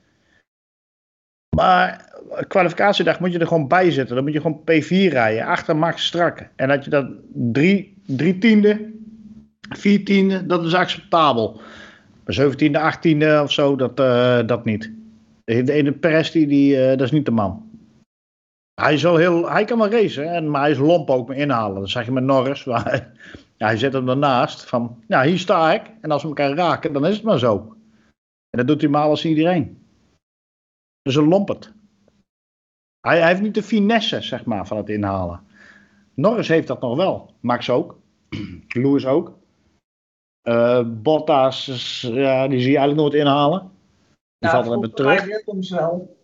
Maar 1.57 2.11
kwalificatiedag 2.49 3.21
moet 3.21 3.33
je 3.33 3.39
er 3.39 3.47
gewoon 3.47 3.69
bij 3.69 3.91
zitten. 3.91 4.15
Dan 4.15 4.25
moet 4.25 4.33
je 4.33 4.41
gewoon 4.41 4.61
P4 4.61 5.13
rijden, 5.13 5.45
achter 5.47 5.77
Max 5.77 6.07
strak. 6.07 6.49
En 6.57 6.69
dat 6.69 6.85
je 6.85 6.91
dan 6.91 7.17
drie, 7.33 8.03
drie 8.07 8.39
tiende, 8.39 8.91
vier 9.69 10.05
tiende, 10.05 10.47
dat 10.47 10.65
is 10.65 10.75
acceptabel. 10.75 11.61
Maar 12.25 12.35
17e, 12.35 12.97
18e 12.97 13.43
of 13.43 13.53
zo, 13.53 13.77
dat, 13.77 14.01
eh, 14.01 14.47
dat 14.47 14.65
niet. 14.65 14.93
De, 15.45 15.63
de 15.63 15.93
Perez, 15.93 16.31
die, 16.31 16.83
eh, 16.83 16.89
dat 16.89 17.01
is 17.01 17.11
niet 17.11 17.25
de 17.25 17.31
man. 17.31 17.69
Hij, 18.75 18.95
is 18.95 19.03
wel 19.03 19.17
heel, 19.17 19.51
hij 19.51 19.65
kan 19.65 19.79
wel 19.79 19.91
racen, 19.91 20.33
en, 20.33 20.51
maar 20.51 20.61
hij 20.61 20.71
is 20.71 20.79
lomp 20.79 21.11
ook 21.11 21.29
met 21.29 21.39
inhalen. 21.39 21.81
Dat 21.81 21.91
zag 21.91 22.05
je 22.05 22.13
met 22.13 22.25
Norris. 22.25 22.65
ja, 23.61 23.67
hij 23.67 23.77
zet 23.77 23.93
hem 23.93 24.09
ernaast 24.09 24.65
van, 24.65 25.05
ja, 25.09 25.23
hier 25.23 25.39
sta 25.39 25.73
ik. 25.73 25.91
En 26.01 26.11
als 26.11 26.23
we 26.23 26.29
elkaar 26.29 26.55
raken, 26.55 26.93
dan 26.93 27.07
is 27.07 27.15
het 27.15 27.25
maar 27.25 27.39
zo. 27.39 27.77
En 28.51 28.59
dat 28.59 28.67
doet 28.67 28.81
hij 28.81 28.91
maar 28.91 29.03
als 29.03 29.25
iedereen. 29.25 29.87
Dus 31.03 31.15
een 31.15 31.29
lompert. 31.29 31.73
Hij, 33.01 33.19
hij 33.19 33.29
heeft 33.29 33.41
niet 33.41 33.55
de 33.55 33.63
finesse, 33.63 34.21
zeg 34.21 34.45
maar, 34.45 34.67
van 34.67 34.77
het 34.77 34.89
inhalen. 34.89 35.47
Norris 36.15 36.49
heeft 36.49 36.67
dat 36.67 36.81
nog 36.81 36.97
wel. 36.97 37.35
Max 37.41 37.71
ook. 37.71 37.99
Lewis 38.69 39.07
ook. 39.07 39.39
Eh, 40.41 40.83
Bottas, 40.87 42.01
ja, 42.01 42.49
die 42.49 42.61
zie 42.61 42.71
je 42.71 42.79
eigenlijk 42.79 42.97
nooit 42.97 43.23
inhalen. 43.23 43.71
Die 44.39 44.51
valt 44.51 44.67
alleen 44.67 44.81
maar 44.81 44.91
terug. 44.91 45.25
Wel. 45.69 46.17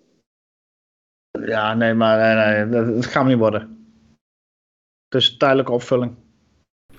Ja, 1.31 1.75
nee, 1.75 1.95
maar 1.95 2.19
nee, 2.19 2.65
nee, 2.65 2.69
dat, 2.69 2.95
dat 2.95 3.07
gaat 3.07 3.27
niet 3.27 3.39
worden. 3.39 3.61
Het 5.09 5.23
is 5.23 5.31
een 5.31 5.39
tijdelijke 5.39 5.73
opvulling. 5.73 6.26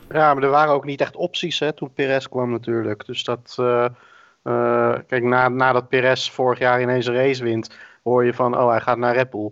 Ja, 0.09 0.33
maar 0.33 0.43
er 0.43 0.49
waren 0.49 0.73
ook 0.73 0.85
niet 0.85 1.01
echt 1.01 1.15
opties 1.15 1.59
hè, 1.59 1.73
toen 1.73 1.93
Perez 1.93 2.27
kwam 2.27 2.51
natuurlijk. 2.51 3.05
Dus 3.05 3.23
dat, 3.23 3.55
eh, 3.59 3.85
eh, 4.41 4.99
kijk, 5.07 5.23
na, 5.23 5.49
nadat 5.49 5.89
Perez 5.89 6.29
vorig 6.29 6.59
jaar 6.59 6.81
ineens 6.81 7.05
een 7.05 7.13
race 7.13 7.43
wint, 7.43 7.77
hoor 8.03 8.25
je 8.25 8.33
van, 8.33 8.57
oh, 8.57 8.69
hij 8.69 8.81
gaat 8.81 8.97
naar 8.97 9.15
Red 9.15 9.29
Bull. 9.29 9.51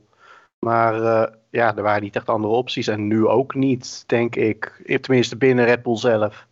Maar 0.60 1.02
eh, 1.02 1.34
ja, 1.50 1.76
er 1.76 1.84
waren 1.84 2.04
niet 2.04 2.16
echt 2.16 2.30
andere 2.30 2.54
opties. 2.54 2.88
En 2.88 3.08
nu 3.08 3.28
ook 3.28 3.56
niet, 3.56 4.04
denk 4.08 4.36
ik. 4.36 4.82
Tenminste, 5.02 5.38
binnen 5.38 5.66
Red 5.66 5.84
Bull 5.84 5.98
zelf. 5.98 6.48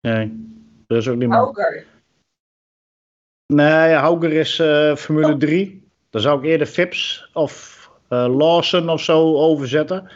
Nee, 0.00 0.32
dat 0.86 0.98
is 0.98 1.08
ook 1.08 1.16
niet 1.16 1.28
meer. 1.28 1.84
Nee, 3.46 3.92
Hauger 3.92 4.32
is 4.32 4.58
eh, 4.58 4.96
Formule 4.96 5.36
3. 5.36 5.88
Dan 6.10 6.20
zou 6.20 6.38
ik 6.38 6.44
eerder 6.44 6.66
Fips 6.66 7.30
of 7.32 7.74
eh 8.08 8.36
Lawson 8.36 8.88
of 8.88 9.00
zo 9.00 9.36
overzetten. 9.36 10.10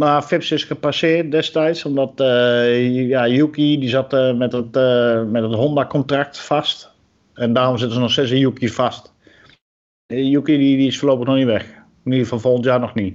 Maar 0.00 0.22
Fips 0.22 0.50
is 0.50 0.64
gepasseerd 0.64 1.30
destijds, 1.30 1.84
omdat 1.84 2.20
eh, 2.20 3.08
ja, 3.08 3.28
Yuki 3.28 3.78
die 3.80 3.88
zat 3.88 4.12
eh, 4.12 4.34
met 4.34 4.52
het, 4.52 4.76
eh, 4.76 5.22
met 5.22 5.42
het 5.42 5.52
Honda-contract 5.54 6.38
vast. 6.38 6.90
En 7.34 7.52
daarom 7.52 7.76
zitten 7.78 7.94
ze 7.96 8.02
nog 8.02 8.10
steeds 8.10 8.30
in 8.30 8.38
Yuki 8.38 8.68
vast. 8.68 9.12
Eh, 10.06 10.30
Yuki 10.30 10.58
die, 10.58 10.76
die 10.76 10.86
is 10.86 10.98
voorlopig 10.98 11.26
nog 11.26 11.36
niet 11.36 11.44
weg. 11.46 11.62
In 12.04 12.10
ieder 12.10 12.22
geval 12.22 12.38
volgend 12.38 12.64
jaar 12.64 12.80
nog 12.80 12.94
niet. 12.94 13.14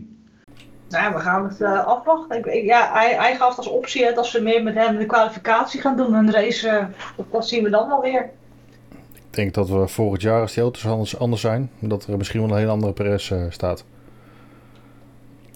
Nou, 0.89 1.13
we 1.13 1.19
gaan 1.19 1.43
het 1.43 1.61
eh, 1.61 1.85
afwachten. 1.85 2.37
Ik, 2.37 2.45
ik- 2.45 2.65
ja, 2.65 2.89
hij, 2.93 3.15
hij 3.15 3.35
gaf 3.35 3.57
als 3.57 3.67
optie 3.67 4.05
hè, 4.05 4.13
dat 4.13 4.25
ze 4.25 4.41
meer 4.41 4.63
met 4.63 4.73
hem 4.73 4.97
de 4.97 5.05
kwalificatie 5.05 5.81
gaan 5.81 5.97
doen. 5.97 6.13
Een 6.13 6.31
race, 6.31 6.87
dat, 7.17 7.25
dat 7.31 7.47
zien 7.47 7.63
we 7.63 7.69
dan 7.69 7.87
wel 7.87 8.01
weer. 8.01 8.29
Ik 9.15 9.37
denk 9.37 9.53
dat 9.53 9.69
we 9.69 9.87
volgend 9.87 10.21
jaar, 10.21 10.41
als 10.41 10.53
die 10.53 10.63
auto's 10.63 10.85
anders, 10.87 11.17
anders 11.19 11.41
zijn, 11.41 11.71
dat 11.79 12.05
er 12.05 12.17
misschien 12.17 12.41
wel 12.41 12.49
een 12.49 12.57
hele 12.57 12.71
andere 12.71 12.93
Perez 12.93 13.31
eh, 13.31 13.43
staat. 13.49 13.85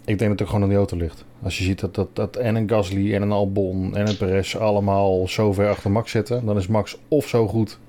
Ik 0.06 0.20
denk 0.20 0.20
dat 0.20 0.30
het 0.30 0.42
ook 0.42 0.48
gewoon 0.48 0.62
aan 0.62 0.70
die 0.70 0.78
auto 0.78 0.98
ligt. 0.98 1.26
Als 1.44 1.58
je 1.58 1.64
ziet 1.64 1.80
dat, 1.80 1.96
dat, 1.96 2.08
dat 2.14 2.36
en 2.36 2.56
een 2.56 2.70
Gasly 2.70 3.14
en 3.14 3.22
een 3.22 3.32
Albon 3.32 3.96
en 3.96 4.08
een 4.08 4.18
Perez 4.18 4.56
allemaal 4.56 5.28
zo 5.28 5.54
ver 5.54 5.70
achter 5.70 5.92
Max 5.92 6.12
zitten, 6.12 6.46
dan 6.46 6.58
is 6.58 6.68
Max 6.68 6.98
of 7.08 7.28
zo 7.28 7.48
goed. 7.48 7.80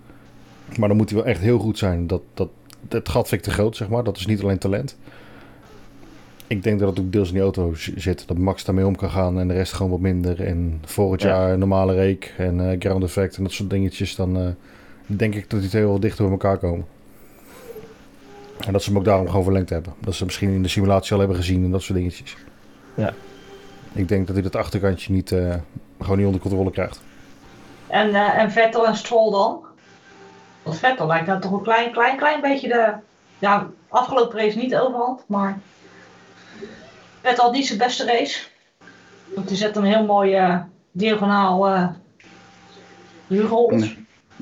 Maar 0.79 0.89
dan 0.89 0.97
moet 0.97 1.11
hij 1.11 1.19
wel 1.19 1.29
echt 1.29 1.41
heel 1.41 1.59
goed 1.59 1.79
zijn. 1.79 2.07
Dat, 2.07 2.23
dat, 2.35 2.49
het 2.89 3.09
gat 3.09 3.29
vind 3.29 3.41
ik 3.41 3.47
te 3.47 3.55
groot, 3.55 3.77
zeg 3.77 3.89
maar. 3.89 4.05
Dat 4.05 4.17
is 4.17 4.27
niet 4.27 4.43
alleen 4.43 4.59
talent. 4.59 4.97
Ik 6.47 6.63
denk 6.63 6.79
dat 6.79 6.89
het 6.89 6.99
ook 7.01 7.13
deels 7.13 7.29
in 7.29 7.35
die 7.35 7.43
auto 7.43 7.73
zit. 7.75 8.27
Dat 8.29 8.39
Max 8.39 8.65
daarmee 8.65 8.87
om 8.87 8.97
kan 8.97 9.11
gaan 9.11 9.39
en 9.41 9.49
de 9.49 9.55
rest 9.55 9.73
gewoon 9.73 9.91
wat 9.91 10.01
minder. 10.01 10.43
En 10.43 10.81
Ja. 10.97 11.17
jaar 11.17 11.59
normale 11.59 11.95
reek 11.95 12.35
en 12.39 12.71
eh, 12.71 12.81
ground 12.81 13.03
effect 13.03 13.37
en 13.37 13.43
dat 13.43 13.53
soort 13.53 13.71
dingetjes. 13.71 14.17
Dan 14.17 14.37
eh, 14.37 14.49
denk 15.07 15.35
ik 15.35 15.51
dat 15.51 15.61
die 15.61 15.69
twee 15.69 15.85
wel 15.85 16.01
dichter 16.01 16.23
bij 16.23 16.33
elkaar 16.33 16.59
komen. 16.59 16.87
En 18.61 18.73
dat 18.73 18.83
ze 18.83 18.89
hem 18.89 18.99
ook 18.99 19.05
daarom 19.05 19.29
gewoon 19.29 19.43
verlengd 19.43 19.71
hebben. 19.71 19.95
Dat 20.01 20.15
ze 20.15 20.25
misschien 20.25 20.51
in 20.51 20.63
de 20.63 20.69
simulatie 20.69 21.13
al 21.13 21.19
hebben 21.19 21.37
gezien 21.37 21.65
en 21.65 21.71
dat 21.71 21.83
soort 21.83 21.99
dingetjes. 21.99 22.37
Ja. 22.95 23.13
Ik 23.93 24.09
denk 24.09 24.27
dat 24.27 24.35
hij 24.35 24.45
dat 24.45 24.57
achterkantje 24.57 25.13
niet, 25.13 25.33
eh, 25.33 25.55
gewoon 26.01 26.17
niet 26.17 26.27
onder 26.27 26.41
controle 26.41 26.71
krijgt. 26.71 27.01
En, 27.87 28.15
eh, 28.15 28.39
en 28.39 28.51
Vettel 28.51 28.87
en 28.87 28.97
Stroll 28.97 29.31
dan? 29.31 29.65
Want 30.63 30.79
Vettel 30.79 31.07
lijkt 31.07 31.27
nou 31.27 31.41
toch 31.41 31.53
een 31.53 31.63
klein, 31.63 31.93
klein, 31.93 32.17
klein 32.17 32.41
beetje 32.41 32.69
de... 32.69 32.93
Ja, 33.39 33.67
afgelopen 33.89 34.39
race 34.39 34.59
niet 34.59 34.77
overhand, 34.77 35.25
maar... 35.27 35.59
Vettel 37.21 37.45
had 37.45 37.53
niet 37.53 37.67
zijn 37.67 37.79
beste 37.79 38.05
race. 38.05 38.47
Want 39.35 39.49
die 39.49 39.57
zet 39.57 39.77
een 39.77 39.85
heel 39.85 40.05
mooi 40.05 40.35
eh, 40.35 40.59
diagonaal 40.93 41.69
uh. 41.69 41.89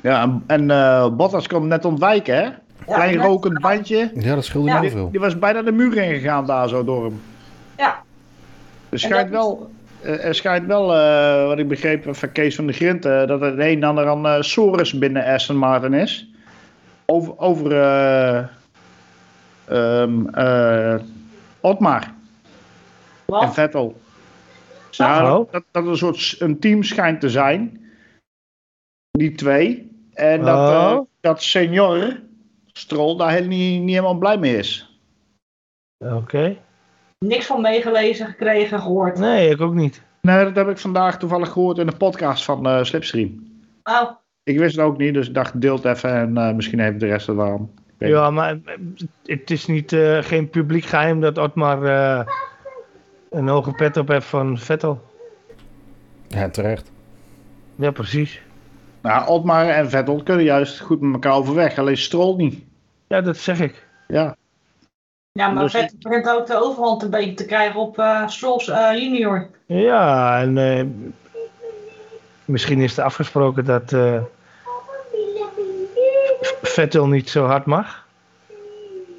Ja, 0.01 0.21
en, 0.21 0.43
en 0.47 0.71
eh, 0.71 1.09
Bottas 1.09 1.47
kon 1.47 1.59
hem 1.59 1.67
net 1.67 1.85
ontwijken, 1.85 2.35
hè? 2.35 2.49
Klein 2.85 3.17
rokend 3.17 3.59
bandje. 3.59 4.11
Ja, 4.15 4.35
dat 4.35 4.45
scheelde 4.45 4.67
Ja. 4.67 4.73
heel 4.73 4.81
Die, 4.81 4.91
veel. 4.91 5.11
die 5.11 5.19
was 5.19 5.39
bijna 5.39 5.61
de 5.61 5.71
muur 5.71 5.97
ingegaan 5.97 6.45
daar 6.45 6.69
zo 6.69 6.83
door 6.83 7.03
hem. 7.05 7.21
Ja. 7.77 8.03
Er 8.89 8.99
schijnt 8.99 9.29
wel, 9.29 9.69
eh, 10.01 10.25
er 10.25 10.35
schijnt 10.35 10.65
wel 10.67 10.95
eh, 10.95 11.47
wat 11.47 11.59
ik 11.59 11.67
begreep 11.67 12.15
van 12.15 12.31
Kees 12.31 12.55
van 12.55 12.67
de 12.67 12.73
Grint, 12.73 13.05
eh, 13.05 13.27
dat 13.27 13.41
het 13.41 13.53
een 13.53 13.59
en 13.59 13.83
ander 13.83 14.07
aan 14.07 14.25
eh 14.27 14.41
Soros 14.41 14.97
binnen 14.97 15.25
Aston 15.25 15.57
Martin 15.57 15.93
is. 15.93 16.29
Over, 17.05 17.37
over 17.39 17.71
eh 17.81 18.43
ehm, 19.65 20.27
eh, 20.27 20.95
Otmar 21.61 22.13
en 23.25 23.53
Vettel. 23.53 24.01
Oh. 24.97 25.51
dat, 25.51 25.63
dat 25.71 25.85
een 25.85 25.97
soort 25.97 26.35
een 26.39 26.59
team 26.59 26.83
schijnt 26.83 27.19
te 27.21 27.29
zijn. 27.29 27.83
Die 29.11 29.31
twee. 29.31 29.91
En 30.13 30.41
dat, 30.41 30.57
Oh. 30.57 31.05
dat 31.19 31.43
senior 31.43 32.19
Stroll 32.77 33.17
daar 33.17 33.31
heel 33.31 33.45
niet, 33.45 33.81
niet 33.81 33.89
helemaal 33.95 34.17
blij 34.17 34.37
mee 34.37 34.57
is. 34.57 34.99
Oké. 35.97 36.57
niks 37.19 37.45
van 37.45 37.61
meegelezen, 37.61 38.27
gekregen, 38.27 38.79
gehoord. 38.79 39.19
Nee, 39.19 39.49
ik 39.49 39.61
ook 39.61 39.73
niet. 39.73 40.01
Nee, 40.21 40.43
dat 40.43 40.55
heb 40.55 40.69
ik 40.69 40.77
vandaag 40.77 41.17
toevallig 41.17 41.51
gehoord 41.51 41.77
in 41.77 41.87
de 41.87 41.95
podcast 41.95 42.43
van 42.43 42.67
eh, 42.67 42.83
Slipstream. 42.83 43.53
Nou, 43.83 44.09
Ik 44.43 44.57
wist 44.59 44.75
het 44.75 44.85
ook 44.85 44.97
niet, 44.97 45.13
dus 45.13 45.27
ik 45.27 45.33
dacht 45.33 45.61
deel 45.61 45.75
het 45.75 45.85
even 45.85 46.13
en 46.13 46.37
eh, 46.37 46.53
misschien 46.53 46.79
heeft 46.79 46.99
de 46.99 47.05
rest 47.05 47.27
het 47.27 47.37
weet 47.97 48.09
Ja, 48.09 48.29
maar 48.29 48.59
eh, 48.65 48.77
het 49.25 49.51
is 49.51 49.65
niet, 49.65 49.93
eh, 49.93 50.17
geen 50.17 50.49
publiek 50.49 50.85
geheim 50.85 51.21
dat 51.21 51.37
Otmar 51.37 51.83
eh, 51.83 52.25
een 53.29 53.47
hoge 53.47 53.71
pet 53.71 53.97
op 53.97 54.07
heeft 54.07 54.25
van 54.27 54.57
Vettel. 54.57 55.01
Ja, 56.27 56.49
terecht. 56.49 56.91
Ja, 57.75 57.91
precies. 57.91 58.41
Nou, 59.05 59.27
Otmar 59.27 59.67
en 59.69 59.89
Vettel 59.89 60.23
kunnen 60.23 60.43
juist 60.43 60.79
goed 60.79 61.01
met 61.01 61.13
elkaar 61.13 61.33
overweg, 61.33 61.77
alleen 61.77 61.97
Stroll 61.97 62.35
niet. 62.35 62.63
Ja, 63.07 63.21
dat 63.21 63.37
zeg 63.37 63.59
ik. 63.59 63.87
Ja, 64.07 64.35
ja, 65.31 65.49
maar 65.49 65.63
Dus- 65.63 65.71
Vettel 65.71 65.97
begint 65.99 66.29
ook 66.29 66.45
de 66.47 66.63
overhand 66.63 67.03
een 67.03 67.09
beetje 67.09 67.33
te 67.33 67.45
krijgen 67.45 67.79
op 67.79 67.97
eh 67.99 68.27
Strolls 68.27 68.67
eh, 68.69 68.89
junior. 68.93 69.47
Ja, 69.65 70.39
en 70.41 70.57
eh, 70.57 70.85
misschien 72.45 72.79
is 72.81 72.97
er 72.97 73.03
afgesproken 73.03 73.65
dat 73.65 73.93
eh, 73.93 74.21
Vettel 76.61 77.07
niet 77.07 77.29
zo 77.29 77.45
hard 77.45 77.65
mag. 77.65 78.05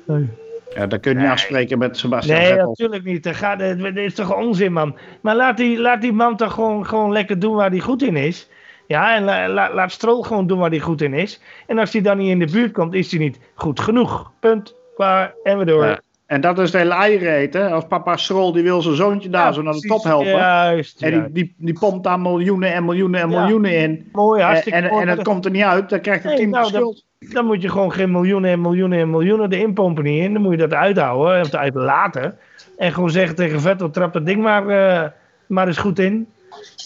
Nee. 0.06 0.28
ja 0.74 0.86
dat 0.86 1.00
kun 1.00 1.10
je 1.10 1.16
niet 1.16 1.24
Nee. 1.26 1.34
afspreken 1.34 1.78
met 1.78 1.96
Sebastian 1.96 2.38
Nee, 2.38 2.48
Vettel. 2.48 2.68
natuurlijk 2.68 3.04
niet. 3.04 3.22
Dat, 3.22 3.34
gaat, 3.36 3.58
dat 3.58 3.96
is 3.96 4.14
toch 4.14 4.36
onzin, 4.36 4.72
man. 4.72 4.96
Maar 5.20 5.36
laat 5.36 5.56
die, 5.56 5.78
laat 5.80 6.00
die 6.00 6.12
man 6.12 6.36
toch 6.36 6.52
gewoon, 6.52 6.86
gewoon 6.86 7.12
lekker 7.12 7.38
doen 7.38 7.54
waar 7.54 7.70
hij 7.70 7.80
goed 7.80 8.02
in 8.02 8.16
is. 8.16 8.48
Ja, 8.86 9.14
en 9.16 9.22
la- 9.24 9.48
la- 9.48 9.74
laat 9.74 9.92
Stroll 9.92 10.22
gewoon 10.22 10.46
doen 10.46 10.58
waar 10.58 10.70
hij 10.70 10.78
goed 10.80 11.02
in 11.02 11.14
is. 11.14 11.40
En 11.66 11.78
als 11.78 11.92
hij 11.92 12.02
dan 12.02 12.18
niet 12.18 12.28
in 12.30 12.38
de 12.38 12.52
buurt 12.52 12.72
komt, 12.72 12.94
is 12.94 13.10
hij 13.10 13.20
niet 13.20 13.38
goed 13.54 13.80
genoeg. 13.80 14.30
Punt. 14.40 14.74
Klaar. 14.96 15.34
En 15.42 15.58
we 15.58 15.64
door. 15.64 15.84
Ja. 15.84 16.00
En 16.26 16.40
dat 16.40 16.58
is 16.58 16.70
de 16.70 16.78
hele 16.78 16.92
eierreet, 16.94 17.54
hè. 17.54 17.70
Als 17.70 17.84
papa 17.86 18.16
Stroll, 18.16 18.52
die 18.52 18.62
wil 18.62 18.82
zijn 18.82 18.94
zoontje 18.94 19.28
daar 19.28 19.46
Ja, 19.46 19.52
zo 19.52 19.62
naar 19.62 19.72
de 19.72 19.80
top 19.80 20.02
helpen. 20.04 20.30
Juist. 20.30 21.02
En 21.02 21.10
die, 21.12 21.32
die, 21.32 21.54
die 21.58 21.78
pompt 21.78 22.04
daar 22.04 22.20
miljoenen 22.20 22.72
en 22.72 22.84
miljoenen 22.84 23.20
en 23.20 23.30
Ja. 23.30 23.40
miljoenen 23.40 23.76
in. 23.76 24.08
Mooi, 24.12 24.40
En, 24.40 24.46
hartstikke 24.46 24.78
en, 24.78 24.90
mooi. 24.90 25.02
en 25.02 25.08
het 25.08 25.22
komt 25.22 25.44
er 25.44 25.50
niet 25.50 25.62
uit, 25.62 25.88
dan 25.90 26.00
krijgt 26.00 26.22
het 26.22 26.32
Nee, 26.32 26.40
team 26.40 26.50
de 26.50 26.56
nou, 26.58 26.68
schuld. 26.70 27.04
Dan 27.18 27.46
moet 27.46 27.62
je 27.62 27.68
gewoon 27.68 27.92
geen 27.92 28.10
miljoenen 28.10 28.50
en 28.50 28.60
miljoenen 28.60 28.98
en 28.98 29.10
miljoenen 29.10 29.52
erin 29.52 29.74
pompen 29.74 30.04
niet 30.04 30.22
in. 30.22 30.32
Dan 30.32 30.42
moet 30.42 30.52
je 30.52 30.58
dat 30.58 30.72
uithouden 30.72 31.40
of 31.40 31.54
uitlaten. 31.54 32.38
En 32.76 32.92
gewoon 32.92 33.10
zeggen 33.10 33.36
tegen 33.36 33.60
Vettel, 33.60 33.90
trap 33.90 34.12
dat 34.12 34.26
ding 34.26 34.42
maar, 34.42 34.68
eh, 34.68 35.08
maar 35.46 35.66
eens 35.66 35.78
goed 35.78 35.98
in. 35.98 36.28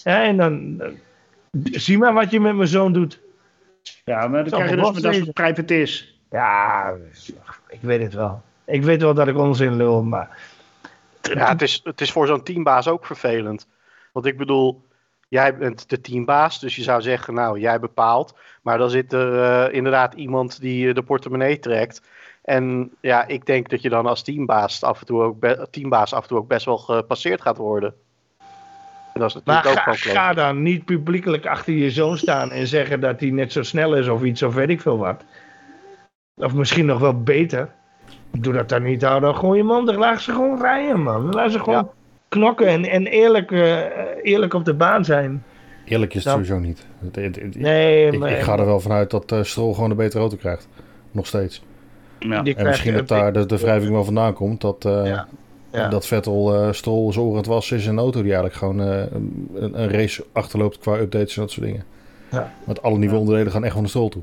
Ja, 0.04 0.22
en 0.24 0.36
dan 0.36 0.74
eh, 0.78 0.86
zie 1.62 1.98
maar 1.98 2.12
wat 2.12 2.30
je 2.30 2.40
met 2.40 2.56
mijn 2.56 2.68
zoon 2.68 2.92
doet. 2.92 3.20
Ja, 4.04 4.28
maar 4.28 4.44
dan 4.44 4.52
krijg 4.58 4.70
je 4.70 4.76
dus 4.76 4.92
met 4.92 5.02
dat 5.02 5.14
soort 5.14 5.32
privateers. 5.32 6.20
Ja, 6.30 6.94
ik 7.68 7.80
weet 7.80 8.02
het 8.02 8.14
wel. 8.14 8.42
Ik 8.64 8.82
weet 8.82 9.02
wel 9.02 9.14
dat 9.14 9.28
ik 9.28 9.36
onzin 9.36 9.76
lul, 9.76 10.02
maar... 10.02 10.38
Ja, 11.22 11.48
het 11.48 11.62
is, 11.62 11.80
het 11.84 12.00
is 12.00 12.12
voor 12.12 12.26
zo'n 12.26 12.42
teambaas 12.42 12.88
ook 12.88 13.06
vervelend. 13.06 13.66
Want 14.12 14.26
ik 14.26 14.36
bedoel, 14.36 14.84
jij 15.28 15.56
bent 15.56 15.88
de 15.88 16.00
teambaas, 16.00 16.60
dus 16.60 16.76
je 16.76 16.82
zou 16.82 17.02
zeggen, 17.02 17.34
nou, 17.34 17.58
jij 17.58 17.80
bepaalt. 17.80 18.38
Maar 18.62 18.78
dan 18.78 18.90
zit 18.90 19.12
er 19.12 19.42
eh, 19.42 19.74
inderdaad 19.74 20.14
iemand 20.14 20.60
die 20.60 20.88
eh, 20.88 20.94
de 20.94 21.02
portemonnee 21.02 21.58
trekt. 21.58 22.02
En 22.42 22.90
ja, 23.00 23.26
ik 23.26 23.46
denk 23.46 23.68
dat 23.68 23.82
je 23.82 23.88
dan 23.88 24.06
als 24.06 24.22
teambaas 24.22 24.82
af 24.82 25.00
en 25.00 25.06
toe 25.06 25.22
ook, 25.22 25.40
be- 25.40 25.66
teambaas 25.70 26.14
af 26.14 26.22
en 26.22 26.28
toe 26.28 26.38
ook 26.38 26.48
best 26.48 26.64
wel 26.64 26.78
gepasseerd 26.78 27.40
gaat 27.40 27.56
worden. 27.56 27.94
En 29.20 29.26
dat 29.28 29.36
is 29.36 29.42
Maar 29.44 29.54
natuurlijk 29.54 29.88
ook 29.88 29.94
ga, 29.94 30.00
gewoon 30.00 30.16
ga 30.16 30.32
dan 30.34 30.62
niet 30.62 30.84
publiekelijk 30.84 31.46
achter 31.46 31.72
je 31.74 31.90
zoon 31.90 32.16
staan 32.18 32.50
en 32.50 32.66
zeggen 32.66 33.00
dat 33.00 33.20
hij 33.20 33.30
net 33.30 33.52
zo 33.52 33.62
snel 33.62 33.96
is 33.96 34.08
of 34.08 34.22
iets 34.22 34.42
of 34.42 34.54
weet 34.54 34.68
ik 34.68 34.80
veel 34.80 34.98
wat. 34.98 35.24
Of 36.36 36.54
misschien 36.54 36.86
nog 36.86 36.98
wel 37.00 37.22
beter. 37.22 37.68
Doe 38.38 38.52
dat 38.52 38.68
dan 38.68 38.82
niet, 38.82 39.02
hou 39.02 39.20
dan 39.20 39.36
gewoon 39.36 39.56
je 39.56 39.62
mond. 39.62 39.94
Laat 39.94 40.20
ze 40.20 40.32
gewoon 40.32 40.60
rijden, 40.60 41.02
man. 41.02 41.28
Laat 41.30 41.52
ze 41.52 41.58
gewoon 41.58 41.74
Ja. 41.74 41.88
knokken 42.28 42.66
en, 42.66 42.84
en 42.84 43.06
eerlijk, 43.06 43.50
eh, 43.52 43.78
eerlijk 44.22 44.54
op 44.54 44.64
de 44.64 44.74
baan 44.74 45.04
zijn. 45.04 45.42
Eerlijk 45.84 46.14
is 46.14 46.24
het 46.24 46.34
Dan- 46.34 46.44
sowieso 46.44 46.58
niet. 46.66 46.86
Het- 47.00 47.16
het- 47.16 47.36
het- 47.36 47.58
Nee, 47.58 48.06
ik, 48.12 48.18
maar... 48.18 48.30
ik 48.30 48.40
ga 48.42 48.58
er 48.58 48.66
wel 48.66 48.80
vanuit 48.80 49.10
dat 49.10 49.32
eh 49.32 49.42
Stroll 49.42 49.74
gewoon 49.74 49.90
een 49.90 49.96
betere 49.96 50.20
auto 50.20 50.36
krijgt. 50.36 50.68
Nog 51.10 51.26
steeds. 51.26 51.62
Ja. 52.18 52.42
En 52.44 52.66
misschien 52.66 52.94
dat 52.94 53.08
daar 53.08 53.32
de, 53.32 53.46
de 53.46 53.58
wrijving 53.58 53.92
wel 53.92 54.04
vandaan 54.04 54.32
komt. 54.32 54.60
Dat, 54.60 54.84
eh, 54.84 55.06
Ja. 55.06 55.26
Ja. 55.72 55.88
dat 55.88 56.06
Vettel 56.06 56.54
eh 56.54 56.72
Stroll 56.72 57.12
zorgend 57.12 57.46
was 57.46 57.70
is 57.70 57.86
een 57.86 57.98
auto 57.98 58.22
die 58.22 58.34
eigenlijk 58.34 58.54
gewoon 58.54 58.80
eh, 58.80 59.02
een, 59.12 59.48
een 59.82 59.90
race 59.90 60.24
achterloopt 60.32 60.78
qua 60.78 60.96
updates 60.98 61.36
en 61.36 61.42
dat 61.42 61.50
soort 61.50 61.66
dingen. 61.66 61.84
Ja. 62.30 62.50
Want 62.64 62.82
alle 62.82 62.98
nieuwe 62.98 63.16
onderdelen 63.16 63.52
gaan 63.52 63.64
echt 63.64 63.74
van 63.74 63.82
de 63.82 63.88
Stroll 63.88 64.08
toe. 64.08 64.22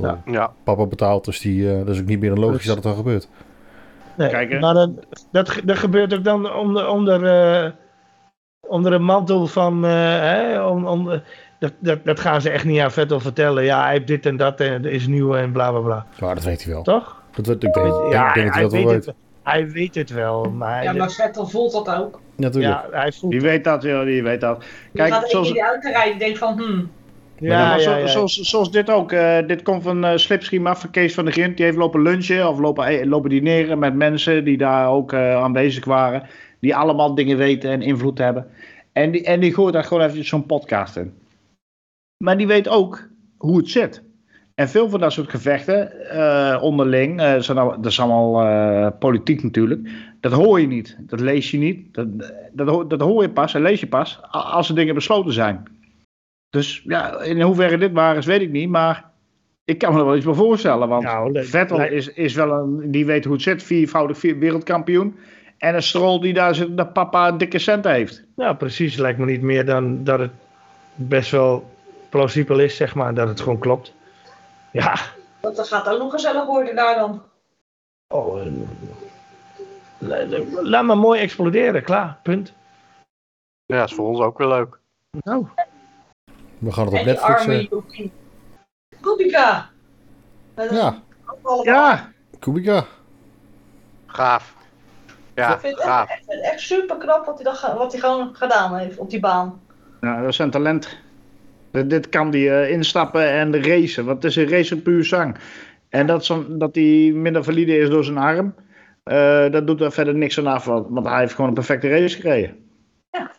Ja. 0.00 0.22
Ja, 0.26 0.52
Papa 0.64 0.86
betaalt, 0.86 1.24
dus 1.24 1.40
die, 1.40 1.70
eh, 1.70 1.78
dat 1.78 1.88
is 1.94 2.00
ook 2.00 2.06
niet 2.06 2.20
meer 2.20 2.30
dan 2.30 2.38
logisch 2.38 2.56
Dus- 2.56 2.66
dat 2.66 2.74
het 2.74 2.84
dan 2.84 2.94
gebeurt. 2.94 3.28
Nee, 4.16 4.28
Kijk, 4.28 4.60
maar 4.60 4.74
dat, 4.74 4.90
dat, 5.32 5.48
ge- 5.50 5.64
dat 5.64 5.76
gebeurt 5.78 6.14
ook 6.14 6.24
dan 6.24 6.54
onder, 6.54 6.88
onder, 6.88 7.24
eh, 7.24 7.70
onder 8.68 8.92
een 8.92 9.04
mantel 9.04 9.46
van. 9.46 9.84
eh, 9.84 9.90
hè, 10.20 10.62
om, 10.64 10.86
om, 10.86 11.08
dat, 11.58 11.72
dat, 11.78 12.04
dat 12.04 12.20
gaan 12.20 12.40
ze 12.40 12.50
echt 12.50 12.64
niet 12.64 12.80
aan 12.80 12.90
Vettel 12.92 13.20
vertellen. 13.20 13.64
Ja, 13.64 13.82
hij 13.82 13.92
heeft 13.92 14.06
dit 14.06 14.26
en 14.26 14.36
dat 14.36 14.60
en 14.60 14.84
er 14.84 14.90
is 14.92 15.06
nieuw 15.06 15.34
en 15.36 15.52
bla 15.52 15.70
bla 15.70 15.80
bla. 15.80 16.06
Maar 16.20 16.34
dat 16.34 16.44
weet 16.44 16.64
hij 16.64 16.72
wel. 16.72 16.82
Toch? 16.82 17.22
Dat, 17.36 17.46
weet- 17.46 17.62
ik 17.64 17.72
denk, 17.74 17.86
ik 17.86 17.92
denk, 18.00 18.12
ja, 18.12 18.28
ik 18.28 18.34
denk 18.34 18.46
dat 18.46 18.54
hij 18.54 18.62
hij, 18.62 18.62
dat 18.62 18.72
wel 18.72 18.80
weet 18.82 18.90
weet. 18.90 19.06
het, 19.06 19.14
hij 19.42 19.70
weet 19.70 19.94
het 19.94 20.10
wel. 20.10 20.44
Maar, 20.44 20.82
Ja, 20.84 20.92
maar 20.92 21.10
Vettel 21.10 21.46
voelt 21.46 21.72
dat 21.72 21.88
ook. 21.94 22.20
Natuurlijk. 22.36 22.74
ja, 22.92 22.98
hij 22.98 23.12
voelt 23.12 23.32
Die 23.32 23.40
weet 23.40 23.64
dat, 23.64 23.82
ja, 23.82 24.04
die 24.04 24.22
weet 24.22 24.40
dat. 24.40 24.64
Kijk, 24.94 25.12
gaat 25.12 25.22
één 25.22 25.30
zoals, 25.30 25.46
keer 25.52 25.54
die 25.62 25.64
auto 25.70 25.88
rijden. 25.90 26.10
Die 26.10 26.20
denkt 26.26 26.38
van, 26.38 26.58
hmm, 26.58 26.90
Ja, 27.38 27.58
Ja, 27.58 27.68
maar 27.68 27.80
zo- 27.80 27.90
ja, 27.90 27.96
ja. 27.96 28.06
Zoals, 28.06 28.34
zoals 28.34 28.70
dit 28.70 28.90
ook. 28.90 29.12
eh, 29.12 29.38
dit 29.46 29.62
komt 29.62 29.82
van 29.82 30.04
eh 30.04 30.16
Slipstream 30.16 30.66
af 30.66 30.80
van 30.80 30.90
Kees 30.90 31.14
van 31.14 31.24
der 31.24 31.32
Grint. 31.32 31.56
Die 31.56 31.64
heeft 31.64 31.76
lopen 31.78 32.02
lunchen 32.02 32.48
of 32.48 32.58
lopen, 32.58 32.84
eh, 32.86 33.06
lopen 33.06 33.30
dineren 33.30 33.78
met 33.78 33.94
mensen 33.94 34.44
die 34.44 34.56
daar 34.58 34.88
ook 34.88 35.12
eh, 35.12 35.34
aanwezig 35.36 35.84
waren. 35.84 36.22
Die 36.60 36.76
allemaal 36.76 37.14
dingen 37.14 37.36
weten 37.36 37.70
en 37.70 37.82
invloed 37.82 38.18
hebben. 38.18 38.46
En 38.92 39.10
die, 39.10 39.24
en 39.24 39.40
die 39.40 39.54
gooit 39.54 39.72
daar 39.72 39.84
gewoon 39.84 40.02
even 40.08 40.24
zo'n 40.24 40.46
podcast 40.46 40.96
in. 40.96 41.14
Maar 42.24 42.36
die 42.38 42.46
weet 42.46 42.68
ook 42.68 43.08
hoe 43.36 43.56
het 43.56 43.68
zit. 43.70 44.02
En 44.54 44.68
veel 44.68 44.88
van 44.88 45.00
dat 45.00 45.12
soort 45.12 45.30
gevechten 45.30 46.08
eh, 46.10 46.62
onderling, 46.62 47.20
eh, 47.20 47.38
zijn 47.38 47.58
al- 47.58 47.80
dat 47.80 47.86
is 47.92 48.00
allemaal 48.00 48.40
eh, 48.46 48.86
politiek 48.98 49.42
natuurlijk. 49.42 49.88
Dat 50.20 50.32
hoor 50.32 50.60
je 50.60 50.66
niet. 50.66 50.96
Dat 51.00 51.20
lees 51.20 51.50
je 51.50 51.58
niet. 51.58 51.94
Dat, 51.94 52.06
dat, 52.52 52.68
ho- 52.68 52.86
dat 52.86 53.00
hoor 53.00 53.22
je 53.22 53.30
pas 53.30 53.54
en 53.54 53.62
lees 53.62 53.80
je 53.80 53.86
pas 53.86 54.20
als 54.30 54.68
er 54.68 54.74
dingen 54.74 54.94
besloten 54.94 55.32
zijn. 55.32 55.62
Dus 56.50 56.82
ja, 56.86 57.20
in 57.20 57.40
hoeverre 57.42 57.78
dit 57.78 57.92
waar 57.92 58.16
is, 58.16 58.26
weet 58.26 58.40
ik 58.40 58.50
niet. 58.50 58.68
Maar 58.68 59.10
ik 59.64 59.78
kan 59.78 59.92
me 59.92 59.98
er 59.98 60.04
wel 60.04 60.16
iets 60.16 60.24
bij 60.24 60.34
voorstellen. 60.34 60.88
Want 60.88 61.02
Nou, 61.02 61.44
Vettel 61.44 61.76
is, 61.92 62.08
is 62.12 62.34
wel 62.34 62.52
een, 62.52 62.90
die 62.90 63.06
weet 63.06 63.24
hoe 63.24 63.32
het 63.34 63.42
zit. 63.42 63.62
Viervoudig 63.62 64.18
vier, 64.18 64.38
wereldkampioen. 64.38 65.16
En 65.58 65.74
een 65.74 65.82
Stroll 65.82 66.20
die 66.20 66.32
daar 66.32 66.54
zit, 66.54 66.76
dat 66.76 66.92
papa 66.92 67.28
een 67.28 67.38
dikke 67.38 67.58
cent 67.58 67.84
heeft. 67.84 68.24
Nou, 68.36 68.56
precies. 68.56 68.96
Lijkt 68.96 69.18
me 69.18 69.26
niet 69.26 69.42
meer 69.42 69.64
dan 69.64 70.04
dat 70.04 70.18
het 70.18 70.30
best 70.94 71.30
wel 71.30 71.70
plausibel 72.08 72.58
is, 72.58 72.76
zeg 72.76 72.94
maar. 72.94 73.14
Dat 73.14 73.28
het 73.28 73.40
gewoon 73.40 73.58
klopt. 73.58 73.94
Ja. 74.72 74.94
dat 75.40 75.56
dat 75.56 75.68
gaat 75.68 75.88
ook 75.88 75.98
nog 75.98 76.10
gezellig 76.12 76.46
worden 76.46 76.76
daar 76.76 76.94
dan. 76.94 77.22
Oh, 78.14 78.40
eh, 78.40 78.52
la- 79.98 80.26
la- 80.26 80.62
laat 80.62 80.84
maar 80.84 80.98
mooi 80.98 81.20
exploderen. 81.20 81.82
Klaar. 81.84 82.18
Punt. 82.22 82.52
Ja, 83.66 83.82
is 83.84 83.94
voor 83.94 84.08
ons 84.08 84.18
ook 84.20 84.38
weer 84.38 84.48
leuk. 84.48 84.78
Nou. 85.10 85.46
We 86.58 86.72
gaan 86.72 86.84
het 86.86 86.94
op 86.98 87.04
Netflix. 87.04 87.40
arme 87.40 87.68
eh. 87.68 88.08
Kubica. 89.00 89.70
Ja, 90.56 91.02
Ja, 91.62 92.12
Kubica. 92.38 92.84
Gaaf. 94.06 94.54
Ja, 95.34 95.54
Ik 95.54 95.60
vind 95.60 95.74
het 95.76 95.84
gaaf. 95.84 96.08
echt, 96.10 96.22
het 96.26 96.40
echt 96.40 96.60
super 96.60 96.96
knap 96.96 97.24
wat 97.26 97.34
hij, 97.42 97.44
dat, 97.52 97.60
wat 97.76 97.92
hij 97.92 98.00
gewoon 98.00 98.34
gedaan 98.34 98.76
heeft 98.76 98.98
op 98.98 99.10
die 99.10 99.20
baan. 99.20 99.60
nou, 100.00 100.20
dat 100.20 100.28
is 100.30 100.38
een 100.38 100.50
talent. 100.50 100.98
Dit, 101.72 101.90
dit 101.90 102.08
kan 102.08 102.30
die 102.30 102.50
eh, 102.50 102.70
instappen 102.70 103.28
en 103.30 103.62
racen. 103.64 104.04
Want 104.04 104.22
het 104.22 104.30
is 104.30 104.36
een 104.36 104.48
racer 104.48 104.76
puur 104.76 105.04
zang. 105.04 105.36
En 105.88 106.06
dat, 106.06 106.24
zo'n- 106.24 106.58
dat 106.58 106.74
hij 106.74 107.12
minder 107.14 107.44
valide 107.44 107.76
is 107.76 107.88
door 107.88 108.04
zijn 108.04 108.18
arm. 108.18 108.54
eh, 109.02 109.50
dat 109.50 109.66
doet 109.66 109.80
er 109.80 109.92
verder 109.92 110.14
niks 110.14 110.38
aan 110.38 110.46
af. 110.46 110.64
Want, 110.64 111.06
hij 111.06 111.18
heeft 111.20 111.34
gewoon 111.34 111.48
een 111.48 111.54
perfecte 111.54 111.88
race 111.88 112.20
gereden. 112.20 112.56
Ja. 113.10 113.30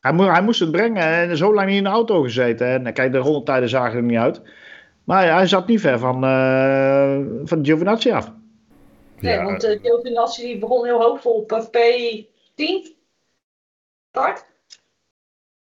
Hij, 0.00 0.12
moest, 0.12 0.28
hij 0.28 0.42
moest 0.42 0.60
het 0.60 0.70
brengen 0.70 1.02
en 1.02 1.36
zo 1.36 1.54
lang 1.54 1.68
niet 1.68 1.76
in 1.76 1.82
de 1.84 1.88
auto 1.88 2.22
gezeten. 2.22 2.66
En 2.86 2.92
kijk, 2.92 3.12
de 3.12 3.18
rondetijden 3.18 3.68
zagen 3.68 3.96
er 3.96 4.02
niet 4.02 4.18
uit. 4.18 4.42
Maar 5.04 5.32
hij 5.34 5.46
zat 5.46 5.66
niet 5.66 5.80
ver 5.80 5.98
van, 5.98 6.24
eh 6.24 7.18
van 7.44 7.64
Giovinazzi 7.64 8.10
af. 8.10 8.32
Nee, 9.20 9.34
Ja, 9.34 9.44
want 9.44 9.60
de 9.60 9.78
Giovinazzi 9.82 10.58
begon 10.58 10.84
heel 10.84 11.00
hoopvol 11.02 11.32
op 11.32 11.52
eh, 11.52 11.64
P10. 11.64 12.96
Start. 14.08 14.46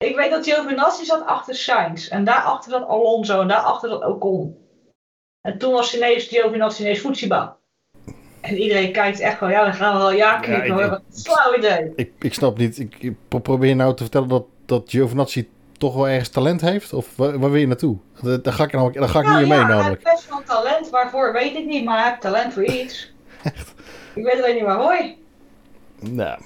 Ik 0.04 0.16
weet 0.16 0.30
dat 0.30 0.44
Giovinazzi 0.44 1.04
zat 1.04 1.26
achter 1.26 1.54
Sainz. 1.54 2.08
En 2.08 2.24
daarachter 2.24 2.70
zat 2.70 2.88
Alonso. 2.88 3.40
En 3.40 3.48
daarachter 3.48 3.88
zat 3.88 4.04
Ocon. 4.04 4.56
En 5.40 5.58
toen 5.58 5.72
was 5.72 5.96
ineens 5.96 6.24
Giovinazzi 6.24 6.82
ineens 6.82 6.98
Futsiba. 6.98 7.56
En 8.40 8.56
iedereen 8.56 8.92
kijkt 8.92 9.20
echt 9.20 9.38
van, 9.38 9.50
ja, 9.50 9.64
dan 9.64 9.74
gaan 9.74 9.92
we 9.92 9.98
wel 9.98 10.12
ja 10.12 10.40
hoor. 10.68 10.88
Wat 10.88 11.02
een 11.12 11.18
flauw 11.22 11.54
idee. 11.56 11.92
ik, 11.96 12.12
ik 12.18 12.34
snap 12.34 12.58
niet. 12.58 12.78
Ik, 12.78 12.96
ik 12.98 13.14
pro- 13.28 13.38
probeer 13.38 13.76
nou 13.76 13.94
te 13.94 14.02
vertellen 14.02 14.28
dat, 14.28 14.44
dat 14.66 14.82
Giovinazzi 14.86 15.48
toch 15.78 15.94
wel 15.94 16.08
ergens 16.08 16.28
talent 16.28 16.60
heeft? 16.60 16.92
Of 16.92 17.16
waar, 17.16 17.38
waar 17.38 17.50
wil 17.50 17.60
je 17.60 17.66
naartoe? 17.66 17.96
Daar 18.42 18.52
ga 18.52 18.64
ik, 18.64 18.72
namelijk, 18.72 18.98
daar 18.98 19.08
ga 19.08 19.18
ik 19.18 19.24
Nou 19.24 19.36
niet 19.38 19.44
in 19.44 19.48
mee 19.50 19.58
ja, 19.58 19.66
hij 19.66 19.76
namelijk. 19.76 20.02
heeft 20.08 20.16
best 20.16 20.28
wel 20.28 20.42
talent. 20.42 20.90
Waarvoor 20.90 21.32
weet 21.32 21.54
ik 21.56 21.66
niet, 21.66 21.84
maar 21.84 21.98
hij 22.00 22.08
heeft 22.08 22.20
talent 22.20 22.52
voor 22.52 22.64
iets. 22.80 23.12
Ik 24.14 24.24
weet 24.24 24.42
alleen 24.42 24.54
niet 24.54 24.64
waarvoor. 24.64 25.14
Nou, 26.00 26.40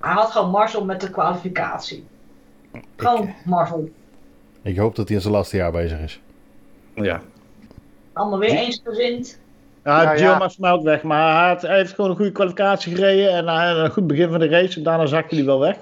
Hij 0.00 0.12
had 0.12 0.30
gewoon 0.30 0.50
Marcel 0.50 0.84
met 0.84 1.00
de 1.00 1.10
kwalificatie. 1.10 2.06
Gewoon 2.96 3.34
Marcel. 3.44 3.90
ik 4.62 4.76
hoop 4.76 4.94
dat 4.96 5.06
hij 5.06 5.16
in 5.16 5.22
zijn 5.22 5.34
laatste 5.34 5.56
jaar 5.56 5.72
bezig 5.72 5.98
is. 6.00 6.20
Ja. 6.94 7.22
Allemaal 8.12 8.38
weer 8.38 8.50
eensgezind. 8.50 9.40
Ja, 9.84 10.02
Ja, 10.02 10.16
Gio 10.16 10.26
ja. 10.30 10.38
maar 10.38 10.50
smelt 10.50 10.82
weg. 10.82 11.02
Maar 11.02 11.38
hij, 11.40 11.48
had- 11.48 11.62
hij 11.62 11.76
heeft 11.76 11.92
gewoon 11.94 12.10
een 12.10 12.16
goede 12.16 12.32
kwalificatie 12.32 12.94
gereden. 12.94 13.30
En 13.32 13.48
hij 13.48 13.68
had 13.72 13.76
een 13.84 13.90
goed 13.90 14.06
begin 14.06 14.28
van 14.30 14.38
de 14.40 14.48
race. 14.48 14.76
En 14.78 14.82
daarna 14.84 15.06
zakte 15.06 15.34
hij 15.34 15.44
wel 15.44 15.58
weg. 15.60 15.78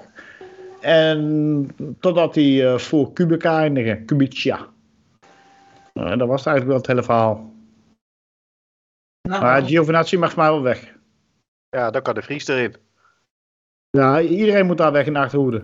En 0.81 1.69
totdat 1.99 2.35
hij 2.35 2.67
eh, 2.73 2.77
voor 2.77 3.13
Kubica 3.13 3.57
eindigde. 3.59 4.03
Kubica. 4.05 4.67
En 5.93 6.17
dat 6.17 6.27
was 6.27 6.45
eigenlijk 6.45 6.67
wel 6.67 6.77
het 6.77 6.87
hele 6.87 7.03
verhaal. 7.03 7.53
Nou, 9.29 9.41
Maar 9.41 9.61
Giovinazzi 9.63 10.17
mag 10.17 10.35
maar 10.35 10.51
wel 10.51 10.61
weg. 10.61 10.95
Ja, 11.69 11.91
dan 11.91 12.01
kan 12.01 12.13
de 12.15 12.21
Vries 12.21 12.47
erin. 12.47 12.75
Ja, 13.89 14.21
iedereen 14.21 14.65
moet 14.65 14.77
daar 14.77 14.91
weg 14.91 15.05
in 15.05 15.13
de 15.13 15.19
achterhoede. 15.19 15.63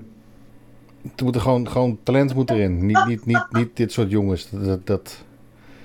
Er 1.15 1.23
moet 1.23 1.35
er 1.35 1.41
gewoon, 1.41 1.69
gewoon 1.69 1.99
talent 2.03 2.35
moet 2.35 2.49
erin. 2.49 2.85
Niet, 2.85 3.05
niet, 3.05 3.25
niet, 3.25 3.45
niet 3.51 3.77
dit 3.77 3.91
soort 3.91 4.11
jongens. 4.11 4.49
Dat, 4.49 4.87
dat, 4.87 5.23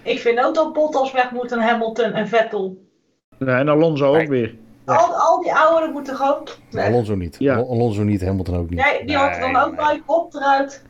Ik 0.03 0.19
vind 0.19 0.45
ook 0.45 0.55
dat 0.55 0.73
Bottas 0.73 1.13
weg 1.13 1.31
moet 1.31 1.53
en 1.53 1.61
Hamilton 1.61 2.13
en 2.13 2.29
Vettel. 2.29 2.77
Ja, 3.39 3.59
en 3.59 3.69
Alonso 3.69 4.17
ook 4.17 4.29
weer. 4.29 4.55
Al, 4.85 5.15
al 5.15 5.41
die 5.43 5.55
ouderen 5.55 5.93
moeten 5.93 6.17
gewoon 6.17 6.49
weg. 6.71 6.87
Alonso 6.87 7.15
niet. 7.15 7.37
Ja. 7.39 7.57
Alonso 7.57 8.03
niet, 8.03 8.25
Hamilton 8.25 8.57
ook 8.57 8.71
niet. 8.71 8.79
Nee, 8.79 9.05
die 9.07 9.17
hoort 9.17 9.35
er 9.35 9.41
dan 9.41 9.53
Nee, 9.53 9.63
ook 9.63 9.77
nee. 9.77 9.87
bij. 9.87 10.03
Kop 10.07 10.35
eruit. 10.35 10.83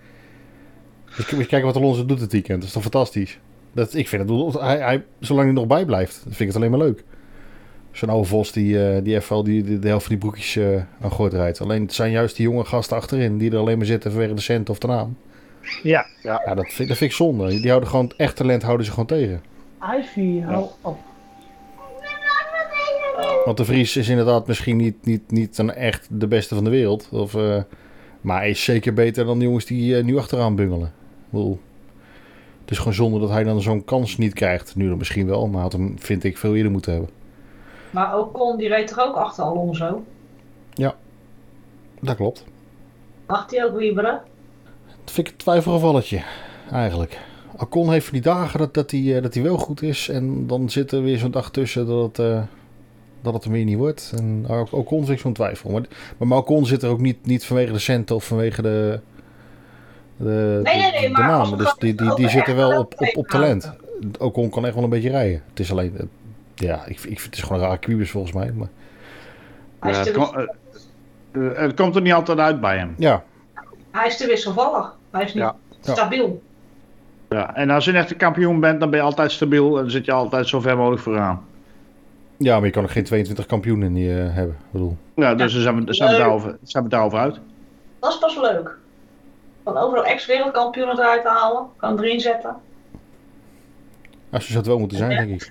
Dus 1.16 1.30
moet 1.30 1.40
je 1.40 1.46
kijken 1.46 1.66
wat 1.66 1.76
Alonso 1.76 2.04
doet 2.06 2.18
dit 2.18 2.32
weekend. 2.32 2.58
Dat 2.58 2.66
is 2.66 2.72
toch 2.72 2.82
fantastisch? 2.82 3.38
Dat, 3.72 3.94
ik 3.94 4.08
vind 4.08 4.28
het, 4.28 4.60
hij, 4.60 4.78
hij, 4.78 5.04
zolang 5.20 5.46
hij 5.46 5.54
nog 5.54 5.66
bij 5.66 5.84
blijft, 5.84 6.22
vind 6.22 6.40
ik 6.40 6.46
het 6.46 6.56
alleen 6.56 6.70
maar 6.70 6.78
leuk. 6.78 7.04
Zo'n 7.92 8.08
oude 8.08 8.28
Vos 8.28 8.52
die, 8.52 8.86
eh, 8.88 9.04
die 9.04 9.14
even 9.14 9.36
al 9.36 9.42
die, 9.44 9.62
die- 9.62 9.78
de 9.78 9.88
helft 9.88 10.04
van 10.06 10.14
die 10.14 10.24
broekjes 10.24 10.56
eh 10.56 10.82
aan 11.00 11.12
gooit 11.12 11.32
rijdt. 11.32 11.60
Alleen 11.60 11.82
het 11.82 11.92
zijn 11.92 12.10
juist 12.10 12.36
die 12.36 12.46
jonge 12.46 12.64
gasten 12.64 12.96
achterin 12.96 13.38
die 13.38 13.50
er 13.50 13.56
alleen 13.58 13.76
maar 13.76 13.86
zitten 13.86 14.10
vanwege 14.10 14.34
de 14.34 14.40
cent 14.40 14.70
of 14.70 14.78
de 14.78 14.86
naam. 14.86 15.16
Ja. 15.82 16.06
Ja, 16.22 16.54
dat 16.54 16.72
vind, 16.72 16.88
dat 16.88 16.96
vind 16.96 17.10
ik 17.10 17.16
zonde. 17.16 17.48
Die 17.48 17.68
houden 17.68 17.88
gewoon, 17.88 18.12
echt 18.16 18.36
talent 18.36 18.62
houden 18.62 18.86
ze 18.86 18.92
gewoon 18.92 19.06
tegen. 19.06 19.42
Ivy, 19.98 20.40
hou 20.40 20.66
op. 20.80 20.98
Want 23.44 23.56
de 23.56 23.64
Vries 23.64 23.96
is 23.96 24.08
inderdaad 24.08 24.46
misschien 24.46 24.76
niet, 24.76 24.94
niet, 25.06 25.30
niet 25.30 25.58
een 25.58 25.70
echt 25.74 26.06
de 26.10 26.26
beste 26.26 26.54
van 26.54 26.64
de 26.64 26.70
wereld. 26.70 27.08
Of, 27.10 27.34
eh, 27.34 27.62
maar 28.20 28.38
hij 28.38 28.50
is 28.50 28.64
zeker 28.64 28.92
beter 28.94 29.24
dan 29.24 29.38
de 29.38 29.44
jongens 29.44 29.64
die 29.64 29.96
eh, 29.96 30.04
nu 30.04 30.18
achteraan 30.18 30.54
bungelen. 30.56 30.92
Het 32.60 32.70
is 32.70 32.78
gewoon 32.78 32.94
zonde 32.94 33.20
dat 33.20 33.30
hij 33.30 33.44
dan 33.44 33.60
zo'n 33.60 33.84
kans 33.84 34.16
niet 34.18 34.32
krijgt. 34.34 34.76
Nu 34.76 34.88
dan 34.88 34.98
misschien 34.98 35.26
wel, 35.26 35.46
maar 35.48 35.62
had 35.62 35.72
hem, 35.72 35.94
vind 35.98 36.24
ik, 36.24 36.38
veel 36.38 36.56
eerder 36.56 36.72
moeten 36.72 36.92
hebben. 36.92 37.10
Maar 37.92 38.18
Ocon 38.18 38.56
die 38.56 38.68
reed 38.68 38.88
toch 38.88 39.00
ook 39.00 39.16
achter 39.16 39.44
Alonso? 39.44 40.02
Dat 42.02 42.16
klopt. 42.16 42.44
Mag 43.26 43.50
hij 43.50 43.64
ook 43.64 43.76
wieberen? 43.76 44.20
Dat 45.04 45.14
vind 45.14 45.26
ik 45.26 45.32
een 45.32 45.38
twijfelgevalletje, 45.38 46.22
eigenlijk. 46.70 47.18
Ocon 47.56 47.90
heeft 47.90 48.04
van 48.04 48.14
die 48.14 48.22
dagen 48.22 48.58
dat, 48.58 48.74
dat, 48.74 48.90
hij, 48.90 49.16
eh, 49.16 49.22
dat 49.22 49.34
hij 49.34 49.42
wel 49.42 49.56
goed 49.56 49.82
is. 49.82 50.08
En 50.08 50.46
dan 50.46 50.70
zit 50.70 50.92
er 50.92 51.02
weer 51.02 51.18
zo'n 51.18 51.30
dag 51.30 51.50
tussen 51.50 51.86
dat 51.86 52.02
het, 52.02 52.18
eh, 52.18 52.42
dat 53.20 53.34
het 53.34 53.44
er 53.44 53.50
weer 53.50 53.64
niet 53.64 53.76
wordt. 53.76 54.12
En 54.16 54.46
Ocon 54.70 55.04
vind 55.04 55.16
ik 55.16 55.18
zo'n 55.18 55.32
twijfel. 55.32 55.70
Maar, 55.70 55.82
maar, 56.28 56.38
Ocon 56.38 56.66
zit 56.66 56.82
er 56.82 56.90
ook 56.90 57.00
niet, 57.00 57.26
niet 57.26 57.44
vanwege 57.44 57.72
de 57.72 57.78
centen 57.78 58.16
of 58.16 58.24
vanwege 58.24 58.62
de, 58.62 59.00
de, 60.16 60.60
Nee, 60.62 60.76
nee, 60.76 60.90
nee, 60.90 61.14
de, 61.14 61.50
we 61.50 61.56
Dus 61.56 61.74
die, 61.78 61.94
die, 61.94 62.14
die 62.14 62.28
zitten 62.28 62.56
wel 62.56 62.78
op, 62.78 62.94
op, 62.96 63.16
op 63.16 63.26
talent. 63.26 63.72
Ocon 64.18 64.50
kan 64.50 64.64
echt 64.64 64.74
wel 64.74 64.84
een 64.84 64.90
beetje 64.90 65.10
rijden. 65.10 65.42
Het 65.48 65.60
is 65.60 65.70
alleen... 65.70 66.10
ja, 66.62 66.82
ik, 66.86 66.88
ik 66.88 66.98
vind 67.20 67.24
het 67.24 67.34
is 67.36 67.42
gewoon 67.42 67.58
een 67.62 67.64
rare 67.66 67.78
kubus 67.78 68.10
volgens 68.10 68.32
mij. 68.32 68.52
Maar, 68.52 68.68
Ja, 69.92 69.98
het, 69.98 70.10
kom- 70.12 70.34
eh, 71.32 71.52
het 71.54 71.74
komt 71.74 71.96
er 71.96 72.02
niet 72.02 72.12
altijd 72.12 72.38
uit 72.38 72.60
bij 72.60 72.76
hem. 72.78 72.94
ja, 72.98 73.22
hij 73.90 74.06
is 74.06 74.16
te 74.16 74.26
wisselvallig. 74.26 74.94
Hij 75.10 75.24
is 75.24 75.34
niet 75.34 75.42
Ja. 75.42 75.54
stabiel. 75.80 76.42
Ja, 77.28 77.54
en 77.54 77.70
als 77.70 77.84
je 77.84 77.90
een 77.90 77.96
echte 77.96 78.14
kampioen 78.14 78.60
bent, 78.60 78.80
dan 78.80 78.90
ben 78.90 78.98
je 78.98 79.04
altijd 79.04 79.32
stabiel. 79.32 79.76
En 79.76 79.82
dan 79.82 79.90
zit 79.90 80.04
je 80.04 80.12
altijd 80.12 80.48
zo 80.48 80.60
ver 80.60 80.76
mogelijk 80.76 81.02
vooraan. 81.02 81.44
ja, 82.36 82.56
maar 82.56 82.64
je 82.66 82.72
kan 82.72 82.82
ook 82.82 82.90
geen 82.90 83.04
22 83.04 83.46
kampioenen 83.46 83.92
die, 83.92 84.18
eh, 84.22 84.34
hebben. 84.34 84.56
Bedoel, 84.70 84.96
Ja, 85.14 85.34
dus 85.34 85.52
daar 85.52 85.62
zijn 85.62 85.84
we, 85.84 85.92
zijn 85.94 86.10
we, 86.10 86.16
daarover, 86.16 86.48
daar 86.48 86.58
zijn 86.62 86.84
we 86.84 86.88
daarover 86.90 87.18
uit. 87.18 87.38
Dat 87.98 88.12
is 88.12 88.18
pas 88.18 88.36
leuk. 88.36 88.76
Van 89.64 89.76
overal 89.76 90.04
ex-wereldkampioenen 90.04 90.98
eruit 90.98 91.24
halen. 91.24 91.66
Kan 91.76 91.98
erin 91.98 92.20
zetten. 92.20 92.56
Als 94.30 94.42
je 94.42 94.52
zou 94.52 94.58
het 94.58 94.66
wel 94.66 94.78
moeten 94.78 94.98
zijn, 94.98 95.10
denk 95.28 95.42
ik. 95.42 95.50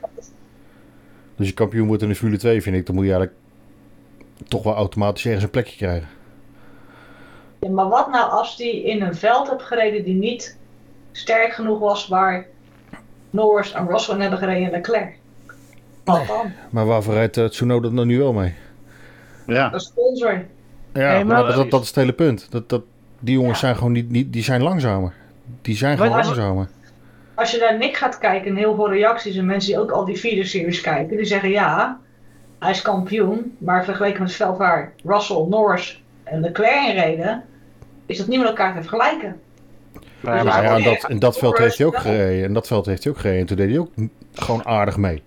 Dus 1.41 1.49
je 1.49 1.55
kampioen 1.55 1.87
wordt 1.87 2.01
in 2.01 2.09
de 2.09 2.15
Formule 2.15 2.37
2, 2.39 2.61
vind 2.61 2.75
ik, 2.75 2.85
dan 2.85 2.95
moet 2.95 3.05
je 3.05 3.11
eigenlijk 3.13 3.39
toch 4.47 4.63
wel 4.63 4.73
automatisch 4.75 5.25
ergens 5.25 5.43
een 5.43 5.49
plekje 5.49 5.75
krijgen. 5.77 6.07
Ja, 7.59 7.69
maar 7.69 7.87
wat 7.89 8.11
nou 8.11 8.31
als 8.31 8.57
die 8.57 8.83
in 8.83 9.01
een 9.01 9.15
veld 9.15 9.49
hebt 9.49 9.61
gereden 9.63 10.03
die 10.03 10.13
niet 10.15 10.57
sterk 11.11 11.53
genoeg 11.53 11.79
was 11.79 12.07
waar 12.07 12.45
Norris 13.29 13.71
en 13.73 13.87
Russell 13.87 14.17
hebben 14.19 14.39
gereden 14.39 14.63
en 14.65 14.71
Leclerc? 14.71 15.13
Wat 16.03 16.27
dan? 16.27 16.51
Maar 16.69 16.85
waarvoor 16.85 17.13
rijdt 17.13 17.37
uh, 17.37 17.45
Tsunoda 17.45 17.87
er 17.87 18.05
nu 18.05 18.17
wel 18.17 18.33
mee? 18.33 18.53
Ja. 19.47 19.73
Een 19.73 19.79
sponsor. 19.79 20.45
Ja, 20.93 21.13
maar 21.13 21.25
maar- 21.25 21.55
dat, 21.55 21.71
dat 21.71 21.81
is 21.81 21.87
het 21.87 21.95
hele 21.95 22.13
punt. 22.13 22.47
Dat, 22.51 22.69
dat, 22.69 22.81
die 23.19 23.33
jongens 23.33 23.59
Ja. 23.59 23.65
zijn 23.65 23.75
gewoon 23.75 23.91
niet, 23.91 24.09
niet, 24.09 24.33
die 24.33 24.43
zijn 24.43 24.61
langzamer. 24.61 25.13
Die 25.61 25.75
zijn 25.75 25.97
gewoon 25.97 26.11
Maar- 26.11 26.23
langzamer. 26.25 26.69
Als 27.41 27.51
je 27.51 27.59
naar 27.59 27.77
Nick 27.77 27.97
gaat 27.97 28.17
kijken 28.17 28.49
en 28.49 28.55
heel 28.55 28.75
veel 28.75 28.91
reacties 28.91 29.35
en 29.35 29.45
mensen 29.45 29.71
die 29.71 29.79
ook 29.81 29.91
al 29.91 30.05
die 30.05 30.17
vierde 30.19 30.43
series 30.43 30.81
kijken, 30.81 31.17
die 31.17 31.25
zeggen 31.25 31.49
ja, 31.49 31.99
hij 32.59 32.71
is 32.71 32.81
kampioen, 32.81 33.55
maar 33.57 33.83
vergeleken 33.85 34.19
met 34.19 34.27
het 34.27 34.37
veld 34.37 34.57
waar 34.57 34.93
Russell, 35.05 35.45
Norris 35.49 36.03
en 36.23 36.39
Leclerc 36.41 36.87
in 36.87 36.95
reden, 37.01 37.43
is 38.05 38.17
dat 38.17 38.27
niet 38.27 38.39
met 38.39 38.47
elkaar 38.47 38.73
te 38.75 38.79
vergelijken. 38.81 39.39
Maar, 40.19 40.33
Ja, 40.35 40.37
Ja, 40.37 40.43
maar 40.43 40.63
ja, 40.63 40.75
en 40.75 40.83
dat, 40.83 41.09
in 41.09 41.19
dat 41.19 41.37
veld 41.37 41.57
heeft 41.57 41.77
hij 41.77 41.87
ook 41.87 41.97
gereden. 41.97 42.45
En 42.45 42.53
dat 42.53 42.67
veld 42.67 42.85
heeft 42.85 43.03
hij 43.03 43.13
ook 43.13 43.19
gereden. 43.19 43.39
En 43.41 43.45
toen 43.47 43.57
deed 43.57 43.69
hij 43.69 43.79
ook 43.79 43.91
gewoon 44.33 44.65
aardig 44.65 44.97
mee. 44.97 45.21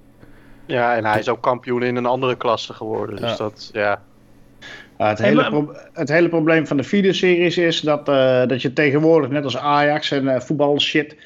ja, 0.66 0.96
en 0.96 1.04
hij 1.04 1.18
is 1.18 1.28
ook 1.28 1.40
kampioen 1.42 1.82
in 1.82 1.96
een 1.96 2.06
andere 2.06 2.36
klasse 2.36 2.72
geworden. 2.72 3.16
Dus 3.16 3.30
Ja. 3.30 3.36
dat, 3.36 3.70
ja. 3.72 4.02
Het, 4.96 5.18
hele 5.18 5.48
pro- 5.48 5.74
het 5.92 6.08
hele 6.08 6.28
probleem 6.28 6.66
van 6.66 6.76
de 6.76 6.82
videoseries 6.82 7.58
is 7.58 7.80
dat, 7.80 8.08
eh, 8.08 8.46
dat 8.46 8.62
je 8.62 8.72
tegenwoordig, 8.72 9.30
net 9.30 9.44
als 9.44 9.56
Ajax 9.56 10.10
en 10.10 10.28
eh 10.28 10.40
voetbal 10.40 10.80
shit, 10.80 11.16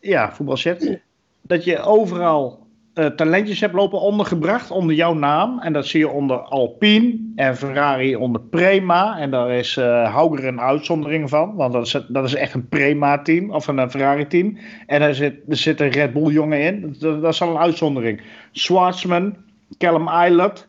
ja, 0.00 0.32
voetbal 0.32 0.56
shit, 0.56 1.00
dat 1.42 1.64
je 1.64 1.78
overal 1.78 2.66
eh, 2.96 3.06
talentjes 3.06 3.60
hebt 3.60 3.74
lopen 3.74 4.00
ondergebracht 4.00 4.70
onder 4.70 4.94
jouw 4.94 5.14
naam. 5.14 5.60
En 5.60 5.72
dat 5.72 5.86
zie 5.86 6.00
je 6.00 6.08
onder 6.08 6.38
Alpine 6.38 7.32
en 7.34 7.56
Ferrari 7.56 8.16
onder 8.16 8.40
Prema. 8.40 9.18
En 9.18 9.30
daar 9.30 9.50
is 9.50 9.76
eh 9.76 10.14
Hauger 10.14 10.44
een 10.44 10.60
uitzondering 10.60 11.28
van, 11.28 11.54
want 11.54 11.72
dat 11.72 11.86
is, 11.86 12.04
dat 12.08 12.24
is 12.24 12.34
echt 12.34 12.54
een 12.54 12.68
Prema-team 12.68 13.50
of 13.50 13.66
een, 13.66 13.78
eh, 13.78 13.88
Ferrari-team. 13.88 14.58
En 14.86 15.02
er 15.02 15.14
zit, 15.14 15.34
er 15.48 15.56
zit 15.56 15.80
een 15.80 15.88
Red 15.88 16.12
Bull-jongen 16.12 16.60
in, 16.60 16.96
dat, 16.98 17.22
dat 17.22 17.32
is 17.32 17.42
al 17.42 17.50
een 17.50 17.58
uitzondering. 17.58 18.22
Schwartzman, 18.52 19.36
Callum 19.78 20.08
Eilert. 20.08 20.68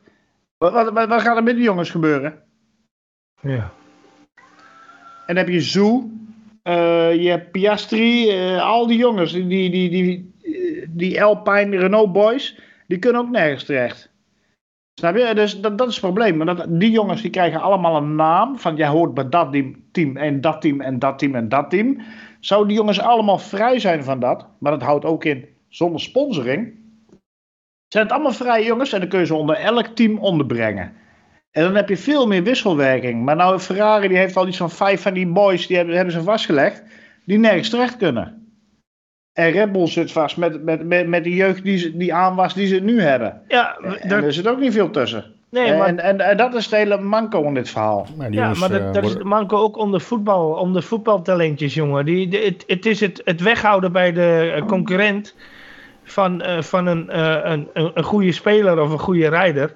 Wat, 0.58 0.74
wat, 0.74 0.94
wat, 0.94 1.08
wat 1.08 1.22
gaat 1.22 1.38
er 1.38 1.44
met 1.44 1.56
die 1.56 1.64
jongens 1.64 1.90
gebeuren? 1.90 2.34
Ja. 3.42 3.72
En 5.26 5.36
dan 5.36 5.36
heb 5.36 5.50
je 5.50 5.62
Zoo, 5.62 5.98
eh, 5.98 6.27
je 7.22 7.30
hebt 7.30 7.52
Piastri, 7.52 8.30
eh, 8.30 8.62
al 8.62 8.88
die 8.88 8.98
jongens, 8.98 9.32
die, 9.32 9.70
die, 9.70 9.90
die, 9.90 10.34
die, 10.90 11.24
Alpine 11.24 11.78
Renault 11.78 12.14
boys, 12.14 12.60
die 12.88 13.00
kunnen 13.00 13.22
ook 13.22 13.30
nergens 13.30 13.64
terecht. 13.64 14.12
Dus 14.94 15.62
dat, 15.62 15.78
dat 15.78 15.88
is 15.88 15.96
het 15.96 16.04
probleem. 16.04 16.46
Dat, 16.46 16.66
die 16.70 16.92
jongens 16.92 17.22
die 17.22 17.32
krijgen 17.32 17.62
allemaal 17.62 17.98
een 17.98 18.16
naam 18.16 18.60
van 18.60 18.76
jij 18.76 18.88
hoort 18.88 19.14
bij 19.14 19.30
dat 19.30 19.56
team- 19.92 20.18
en 20.18 20.42
dat 20.42 20.62
team 20.62 20.82
en 20.82 21.00
dat 21.00 21.20
team 21.20 21.36
en 21.36 21.50
dat 21.50 21.70
team. 21.70 22.02
Zouden 22.40 22.68
die 22.68 22.78
jongens 22.78 23.00
allemaal 23.00 23.38
vrij 23.38 23.80
zijn 23.80 24.04
van 24.04 24.20
dat, 24.20 24.48
maar 24.60 24.72
dat 24.72 24.82
houdt 24.82 25.06
ook 25.06 25.24
in 25.24 25.46
zonder 25.70 26.02
sponsoring. 26.02 26.74
Zijn 27.88 28.04
het 28.04 28.14
allemaal 28.14 28.32
vrije 28.32 28.66
jongens 28.66 28.94
en 28.94 29.00
dan 29.00 29.10
kun 29.10 29.20
je 29.20 29.26
ze 29.26 29.36
onder 29.36 29.56
elk 29.56 29.86
team 29.86 30.18
onderbrengen. 30.18 30.94
En 31.58 31.64
dan 31.64 31.76
heb 31.76 31.90
je 31.90 31.98
veel 31.98 32.28
meer 32.28 32.44
wisselwerking. 32.44 33.24
Maar 33.26 33.36
nou, 33.36 33.60
Ferrari 33.60 34.08
die 34.08 34.18
heeft 34.18 34.36
al 34.38 34.48
iets 34.48 34.58
van 34.58 34.70
vijf 34.70 35.02
van 35.02 35.14
die 35.14 35.28
boys, 35.28 35.68
die 35.68 35.78
hebben, 35.78 35.96
hebben 35.96 36.14
ze 36.14 36.24
vastgelegd, 36.24 36.84
die 37.26 37.38
nergens 37.38 37.70
terecht 37.70 37.98
kunnen. 37.98 38.48
En 39.34 39.52
Red 39.52 39.72
Bull 39.72 39.88
zit 39.88 40.12
vast 40.12 40.38
met, 40.38 40.64
met, 40.64 40.86
met, 40.86 41.08
met 41.08 41.24
de 41.24 41.34
jeugd 41.36 41.64
die, 41.64 41.78
ze- 41.78 41.98
die 41.98 42.14
aan 42.14 42.36
was 42.36 42.54
die 42.54 42.68
ze 42.68 42.76
nu 42.80 43.02
hebben. 43.02 43.42
Ja, 43.48 43.78
En 44.02 44.10
dat- 44.10 44.24
er 44.24 44.34
zit 44.34 44.48
ook 44.48 44.60
niet 44.60 44.74
veel 44.74 44.90
tussen. 44.90 45.26
nee, 45.50 45.78
maar, 45.78 45.88
en, 45.88 46.00
en, 46.00 46.20
en 46.20 46.38
dat 46.38 46.54
is 46.54 46.66
het 46.66 46.74
hele 46.74 46.98
manco 47.00 47.44
in 47.44 47.54
dit 47.54 47.70
verhaal. 47.70 48.08
Maar 48.18 48.32
ja, 48.32 48.40
jongens, 48.42 48.60
maar 48.60 48.70
dat, 48.70 48.82
eh, 48.82 48.94
dat 48.94 49.04
is 49.04 49.14
de 49.16 49.24
manco 49.24 49.58
ook 49.58 49.78
om 49.78 49.92
de, 49.92 50.00
voetbal, 50.00 50.50
om 50.52 50.74
de 50.74 50.82
voetbaltalentjes, 50.82 51.74
jongen. 51.74 52.06
Die, 52.06 52.28
de- 52.28 52.38
het, 52.46 52.64
het 52.68 52.86
is 52.86 53.00
het, 53.00 53.22
het 53.26 53.42
weghouden 53.42 53.92
bij 53.92 54.12
de 54.14 54.54
eh, 54.56 54.66
concurrent 54.66 55.36
van, 56.04 56.42
eh, 56.42 56.62
van 56.62 56.86
een, 56.88 57.10
eh, 57.10 57.40
een, 57.44 57.68
een, 57.74 57.92
een 57.94 58.04
goede 58.04 58.32
speler 58.32 58.82
of 58.82 58.92
een 58.92 59.00
goede 59.00 59.30
rijder. 59.30 59.76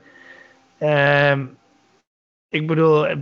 Ehm, 0.77 1.43
ik 2.51 2.67
bedoel, 2.67 3.07
eh, 3.07 3.17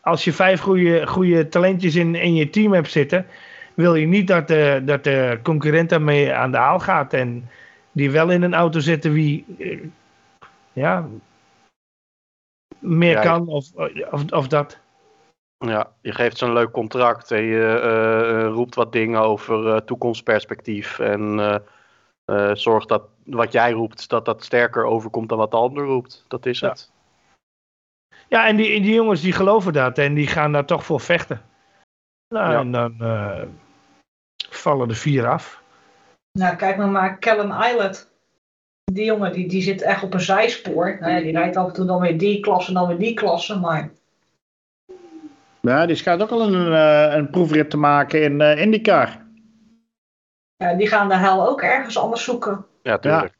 als 0.00 0.24
je 0.24 0.32
vijf 0.32 0.60
goede, 0.60 1.06
goede 1.06 1.48
talentjes 1.48 1.94
in, 1.94 2.14
in 2.14 2.34
je 2.34 2.50
team 2.50 2.72
hebt 2.72 2.90
zitten, 2.90 3.26
wil 3.74 3.94
je 3.94 4.06
niet 4.06 4.26
dat 4.26 4.48
de, 4.48 4.82
dat 4.84 5.04
de 5.04 5.38
concurrent 5.42 5.88
daarmee 5.88 6.32
aan 6.32 6.50
de 6.50 6.56
haal 6.56 6.78
gaat. 6.78 7.12
En 7.12 7.50
die 7.92 8.10
wel 8.10 8.30
in 8.30 8.42
een 8.42 8.54
auto 8.54 8.80
zitten 8.80 9.12
wie 9.12 9.44
eh, 9.58 9.78
ja, 10.72 11.08
meer 12.78 13.10
Ja, 13.10 13.22
kan 13.22 13.48
of, 13.48 13.66
of, 14.10 14.32
of 14.32 14.48
dat. 14.48 14.78
Ja, 15.58 15.92
je 16.00 16.12
geeft 16.12 16.38
ze 16.38 16.44
een 16.44 16.52
leuk 16.52 16.70
contract 16.70 17.30
en 17.30 17.42
je 17.42 17.78
eh, 17.78 18.46
roept 18.52 18.74
wat 18.74 18.92
dingen 18.92 19.20
over 19.20 19.84
toekomstperspectief. 19.84 20.98
En 20.98 21.62
zorgt 22.52 22.88
dat 22.88 23.02
wat 23.24 23.52
jij 23.52 23.72
roept, 23.72 24.08
dat 24.08 24.24
dat 24.24 24.44
sterker 24.44 24.84
overkomt 24.84 25.28
dan 25.28 25.38
wat 25.38 25.50
de 25.50 25.56
ander 25.56 25.84
roept. 25.84 26.24
Dat 26.28 26.46
is 26.46 26.60
Ja. 26.60 26.68
het. 26.68 26.94
Ja, 28.28 28.46
en 28.46 28.56
die, 28.56 28.80
die 28.80 28.94
jongens 28.94 29.20
die 29.20 29.32
geloven 29.32 29.72
dat 29.72 29.98
en 29.98 30.14
die 30.14 30.26
gaan 30.26 30.52
daar 30.52 30.64
toch 30.64 30.84
voor 30.84 31.00
vechten. 31.00 31.40
Nou, 32.28 32.52
Ja. 32.52 32.58
en 32.60 32.72
dan 32.72 32.94
eh, 33.00 33.42
vallen 34.50 34.88
de 34.88 34.94
vier 34.94 35.26
af. 35.28 35.62
Nou, 36.38 36.56
kijk 36.56 36.76
maar 36.76 36.88
maar 36.88 37.18
Callum 37.18 37.50
Eilert. 37.50 38.08
Die 38.92 39.04
jongen 39.04 39.32
die, 39.32 39.48
die 39.48 39.62
zit 39.62 39.82
echt 39.82 40.02
op 40.02 40.14
een 40.14 40.20
zijspoor. 40.20 40.96
Nou 41.00 41.22
die 41.22 41.32
rijdt 41.32 41.56
af 41.56 41.66
en 41.66 41.72
toe 41.72 41.84
dan 41.86 42.00
weer 42.00 42.18
die 42.18 42.40
klasse 42.40 42.68
en 42.68 42.74
dan 42.74 42.88
weer 42.88 42.98
die 42.98 43.14
klasse. 43.14 43.58
Maar 43.58 43.90
Ja, 45.60 45.86
die 45.86 45.96
schijnt 45.96 46.22
ook 46.22 46.30
al 46.30 46.40
een, 46.52 46.72
eh, 46.72 47.16
een 47.16 47.30
proefrit 47.30 47.70
te 47.70 47.76
maken 47.76 48.22
in 48.22 48.40
eh 48.40 48.60
IndyCar. 48.62 49.24
ja, 50.56 50.74
die 50.74 50.86
gaan 50.88 51.08
de 51.08 51.16
hel 51.16 51.48
ook 51.48 51.62
ergens 51.62 51.98
anders 51.98 52.24
zoeken. 52.24 52.66
Ja, 52.82 52.98
tuurlijk. 52.98 53.34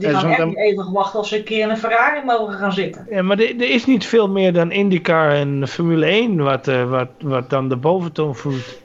Want 0.00 0.08
die 0.08 0.14
En 0.14 0.20
gaan 0.20 0.28
echt 0.30 0.38
dan- 0.38 0.48
niet 0.48 0.56
eeuwig 0.58 0.90
wachten 0.90 1.18
als 1.18 1.28
ze 1.28 1.36
een 1.36 1.44
keer 1.44 1.62
in 1.62 1.68
een 1.70 1.76
Ferrari 1.78 2.24
mogen 2.24 2.54
gaan 2.54 2.72
zitten. 2.72 3.06
Ja, 3.10 3.22
maar 3.22 3.38
er 3.38 3.70
is 3.70 3.86
niet 3.86 4.06
veel 4.06 4.28
meer 4.28 4.52
dan 4.52 4.72
IndyCar 4.72 5.30
en 5.32 5.68
Formule 5.68 6.06
1 6.10 6.36
wat, 6.42 6.68
eh, 6.68 6.90
wat, 6.90 7.08
wat 7.20 7.50
dan 7.50 7.68
de 7.68 7.76
boventoon 7.76 8.36
voert. 8.36 8.78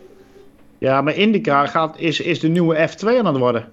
Ja, 0.77 1.01
maar 1.01 1.15
IndyCar 1.15 1.67
gaat, 1.67 1.99
is, 1.99 2.19
is 2.19 2.39
de 2.39 2.47
nieuwe 2.47 2.75
F2 2.89 3.07
aan 3.17 3.25
het 3.25 3.37
worden. 3.37 3.71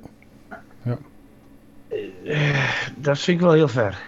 Dat 2.96 3.18
vind 3.18 3.38
ik 3.38 3.44
wel 3.44 3.52
heel 3.52 3.68
ver. 3.68 3.98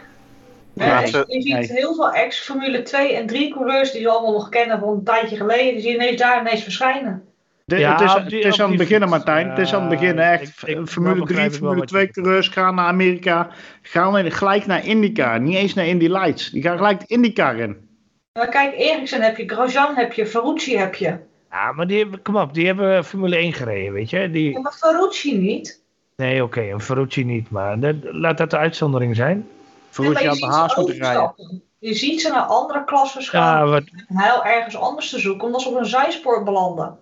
Ja, 0.72 0.86
Ja, 0.86 1.00
je- 1.00 1.06
ze- 1.06 1.24
je 1.28 1.40
ziet 1.42 1.52
nee. 1.52 1.66
heel 1.72 1.94
veel 1.94 2.10
ex-Formule 2.12 2.82
2 2.82 3.14
en 3.14 3.26
3 3.26 3.52
coureurs 3.52 3.92
die 3.92 4.02
we 4.02 4.10
allemaal 4.10 4.32
nog 4.32 4.48
kennen 4.48 4.78
van 4.78 4.88
een 4.88 5.04
tijdje 5.04 5.36
geleden. 5.36 5.82
Die 5.82 5.94
ineens 5.94 6.20
daar 6.20 6.40
ineens 6.40 6.62
verschijnen. 6.62 7.22
De- 7.70 7.78
Ja, 7.78 7.92
het 7.92 8.00
is, 8.00 8.28
die- 8.28 8.44
het 8.44 8.52
is 8.54 8.60
aan 8.60 8.68
het 8.68 8.78
beginnen, 8.78 9.08
fiets. 9.08 9.24
Martijn. 9.24 9.48
het 9.50 9.58
is 9.58 9.74
aan 9.74 9.82
het 9.82 9.90
Ja, 9.92 9.98
beginnen. 9.98 10.24
Echt. 10.30 10.42
ik- 10.62 10.68
ik- 10.68 10.74
nou 10.74 10.86
Formule 10.86 11.14
begrijp 11.20 11.28
3, 11.28 11.44
ik 11.44 11.50
wel 11.50 11.58
Formule 11.58 11.80
wat 11.80 11.88
je 11.90 11.94
2 11.94 12.06
bedoelt. 12.06 12.24
coureurs 12.24 12.48
gaan 12.48 12.74
naar 12.74 12.86
Amerika. 12.86 13.48
Gaan 13.82 14.18
in- 14.18 14.30
gelijk 14.32 14.66
naar 14.66 14.86
IndyCar. 14.86 15.40
Niet 15.40 15.56
eens 15.56 15.74
naar 15.74 15.86
Indy 15.86 16.06
Lights. 16.06 16.50
Die 16.50 16.62
gaan 16.62 16.76
gelijk 16.76 17.02
IndyCar 17.06 17.56
in. 17.56 17.88
Maar 18.32 18.48
kijk, 18.48 18.74
Eriksen 18.76 19.22
heb 19.22 19.36
je, 19.36 19.48
Grosjean 19.48 19.94
heb 19.94 20.12
je, 20.12 20.26
Ferrucci 20.26 20.76
heb 20.78 20.94
je. 20.94 21.16
Ja, 21.50 21.72
maar 21.72 21.86
die 21.86 21.98
hebben, 21.98 22.22
kom 22.22 22.36
op, 22.36 22.54
die 22.54 22.66
hebben 22.66 23.04
Formule 23.04 23.36
1 23.38 23.52
gereden, 23.52 23.92
weet 23.92 24.10
je. 24.10 24.30
Die, 24.30 24.52
Ja, 24.52 24.60
maar 24.60 24.72
Ferrucci 24.72 25.38
niet. 25.38 25.82
nee, 26.16 26.42
oké, 26.42 26.60
een 26.60 26.80
Ferrucci 26.80 27.24
niet, 27.24 27.50
maar 27.50 27.80
dat, 27.80 27.94
laat 28.02 28.38
dat 28.38 28.50
de 28.50 28.56
uitzondering 28.58 29.16
zijn. 29.16 29.48
Maar 29.96 30.06
aan 30.28 30.36
de 30.36 30.46
haas 30.46 30.76
moeten 30.76 30.96
rijden. 30.96 31.34
Je 31.78 31.94
ziet 31.94 32.20
ze 32.20 32.28
naar 32.30 32.42
andere 32.42 32.84
klasses 32.84 33.28
gaan. 33.28 33.64
Ja, 33.64 33.70
wat, 33.70 33.82
en 34.08 34.18
heel 34.20 34.44
ergens 34.44 34.76
anders 34.76 35.10
te 35.10 35.18
zoeken, 35.18 35.46
omdat 35.46 35.60
ze 35.62 35.68
op 35.68 35.76
een 35.76 35.84
zijspoor 35.86 36.44
belanden. 36.44 36.98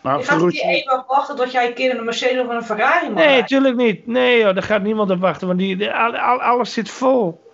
Maar 0.00 0.18
Je 0.18 0.24
gaat 0.24 0.40
niet 0.42 0.62
even 0.62 1.04
wachten 1.06 1.36
tot 1.36 1.52
jij 1.52 1.66
een 1.66 1.74
keer 1.74 1.98
een 1.98 2.04
Mercedes 2.04 2.42
of 2.42 2.48
een 2.48 2.64
Ferrari 2.64 3.06
mag 3.08 3.14
Nee, 3.14 3.26
rijden. 3.26 3.46
tuurlijk 3.46 3.76
niet. 3.76 4.06
Nee, 4.06 4.38
joh, 4.40 4.54
daar 4.54 4.62
gaat 4.62 4.82
niemand 4.82 5.10
op 5.10 5.20
wachten, 5.20 5.46
want 5.46 5.58
die, 5.58 5.92
al- 5.92 6.16
al- 6.16 6.42
alles 6.42 6.72
zit 6.72 6.90
vol. 6.90 7.52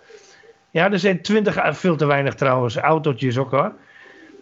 Ja, 0.71 0.91
er 0.91 0.99
zijn 0.99 1.21
twintig, 1.21 1.55
eh, 1.55 1.73
veel 1.73 1.95
te 1.95 2.05
weinig 2.05 2.33
trouwens, 2.33 2.75
autootjes 2.77 3.37
ook 3.37 3.51
hoor. 3.51 3.73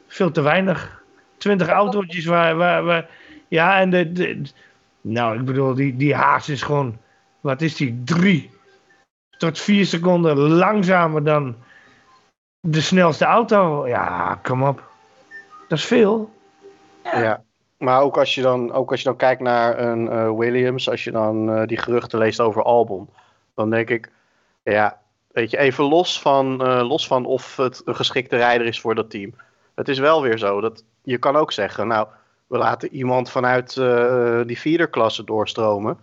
Veel 0.08 0.32
te 0.32 0.42
weinig. 0.42 1.04
Twintig 1.38 1.68
autootjes 1.68 2.26
waar, 2.26 2.56
waar, 2.56 2.84
waar 2.84 3.10
ja, 3.48 3.80
en 3.80 3.90
de, 3.90 4.12
de- 4.12 4.42
nou, 5.02 5.40
ik 5.40 5.46
bedoel, 5.46 5.74
die, 5.74 5.96
die 5.96 6.16
haas 6.16 6.50
is 6.50 6.62
gewoon, 6.62 6.98
wat 7.40 7.62
is 7.62 7.76
die, 7.76 8.02
drie 8.06 8.50
tot 9.38 9.60
vier 9.60 9.86
seconden 9.86 10.38
langzamer 10.38 11.24
dan 11.24 11.56
de 12.60 12.82
snelste 12.82 13.26
auto. 13.26 13.88
Ja, 13.88 14.40
kom 14.44 14.64
op. 14.64 14.84
Dat 15.68 15.78
is 15.78 15.86
veel. 15.86 16.38
Ja. 17.12 17.43
Maar 17.78 18.01
ook 18.01 18.18
als 18.18 18.36
je 18.36 18.41
dan, 18.41 18.72
ook 18.72 18.91
als 18.91 18.99
je 18.99 19.05
dan 19.05 19.16
kijkt 19.16 19.41
naar 19.41 19.80
een 19.80 20.10
eh, 20.10 20.32
Williams, 20.38 20.89
als 20.89 21.03
je 21.03 21.12
dan 21.12 21.51
eh, 21.51 21.68
die 21.68 21.78
geruchten 21.78 22.20
leest 22.20 22.39
over 22.39 22.64
Albon, 22.64 23.10
dan 23.55 23.70
denk 23.70 23.89
ik, 23.89 24.12
ja, 24.64 24.99
weet 25.32 25.51
je, 25.51 25.57
even 25.57 25.84
los 25.84 26.22
van, 26.22 26.66
eh, 26.66 26.88
los 26.88 27.07
van 27.07 27.26
of 27.26 27.57
het 27.57 27.82
een 27.86 27.95
geschikte 27.95 28.36
rijder 28.36 28.68
is 28.68 28.80
voor 28.80 28.95
dat 28.95 29.10
team. 29.10 29.34
Het 29.76 29.89
is 29.89 29.99
wel 29.99 30.22
weer 30.22 30.38
zo 30.38 30.62
dat 30.62 30.84
je 31.03 31.18
kan 31.18 31.36
ook 31.36 31.51
zeggen, 31.51 31.88
nou, 31.88 32.07
we 32.47 32.57
laten 32.57 32.93
iemand 32.93 33.32
vanuit 33.32 33.74
die 34.47 34.60
vierderklasse 34.60 35.24
doorstromen, 35.24 35.97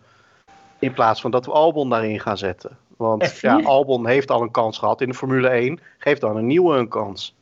in 0.79 0.93
plaats 0.93 1.21
van 1.21 1.31
dat 1.31 1.47
we 1.47 1.53
Albon 1.53 1.91
daarin 1.91 2.21
gaan 2.21 2.39
zetten. 2.39 2.79
Want 2.97 3.33
F4? 3.33 3.41
ja, 3.41 3.61
Albon 3.63 4.07
heeft 4.07 4.31
al 4.31 4.43
een 4.43 4.51
kans 4.51 4.79
gehad 4.79 5.01
in 5.01 5.09
de 5.09 5.15
Formule 5.15 5.49
1, 5.49 5.81
geef 5.99 6.19
dan 6.19 6.37
een 6.37 6.47
nieuwe 6.47 6.77
een 6.77 6.89
kans. 6.89 7.35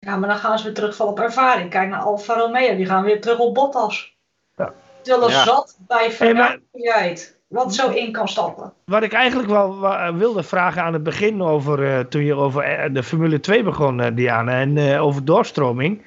Ja, 0.00 0.16
maar 0.16 0.28
dan 0.28 0.38
gaan 0.38 0.58
ze 0.58 0.64
weer 0.64 0.74
terugvallen 0.74 1.12
op 1.12 1.18
ervaring. 1.20 1.70
Kijk 1.70 1.88
naar 1.88 2.00
Alfa 2.00 2.34
Romeo, 2.38 2.76
die 2.76 2.86
gaan 2.86 3.04
weer 3.04 3.20
terug 3.20 3.38
op 3.38 3.54
Bottas. 3.54 4.16
Ja. 4.56 4.72
Terwijl 5.02 5.26
er 5.28 5.34
Ja. 5.36 5.44
zat 5.44 5.78
bij 5.86 5.98
Hey, 6.04 6.10
Ferrari 6.12 6.60
uit, 6.94 7.38
wat 7.48 7.74
zo 7.74 7.90
in 7.90 8.12
kan 8.12 8.28
stappen. 8.28 8.72
Wat 8.84 9.02
ik 9.02 9.12
eigenlijk 9.12 9.48
wel 9.48 9.78
wa- 9.78 10.14
wilde 10.14 10.42
vragen 10.42 10.82
aan 10.82 10.92
het 10.92 11.02
begin 11.02 11.42
over, 11.42 11.84
eh, 11.92 12.00
toen 12.04 12.24
je 12.24 12.34
over 12.34 12.62
eh, 12.62 12.94
de 12.94 13.02
Formule 13.02 13.40
2 13.40 13.62
begon, 13.62 14.00
eh, 14.00 14.10
Diana, 14.14 14.52
en 14.60 14.76
eh, 14.76 15.04
over 15.04 15.24
doorstroming. 15.24 16.02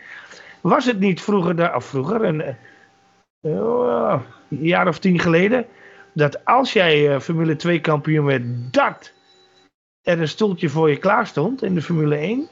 Was 0.62 0.86
het 0.86 1.00
niet 1.00 1.22
vroeger, 1.22 1.56
da- 1.56 1.76
of 1.76 1.86
vroeger, 1.86 2.24
een, 2.24 2.42
eh, 2.42 2.56
eh, 3.42 4.20
een 4.50 4.58
jaar 4.66 4.88
of 4.88 5.00
tien 5.00 5.20
geleden, 5.20 5.66
dat 6.14 6.46
als 6.46 6.74
jij 6.74 7.14
eh, 7.14 7.20
Formule 7.20 7.56
2 7.56 7.80
kampioen 7.80 8.26
werd, 8.26 8.44
dat 8.74 9.12
er 10.02 10.20
een 10.22 10.28
stoeltje 10.28 10.70
voor 10.70 10.90
je 10.90 10.98
klaar 10.98 11.28
stond 11.28 11.64
in 11.64 11.76
de 11.76 11.82
Formule 11.82 12.16
1? 12.18 12.48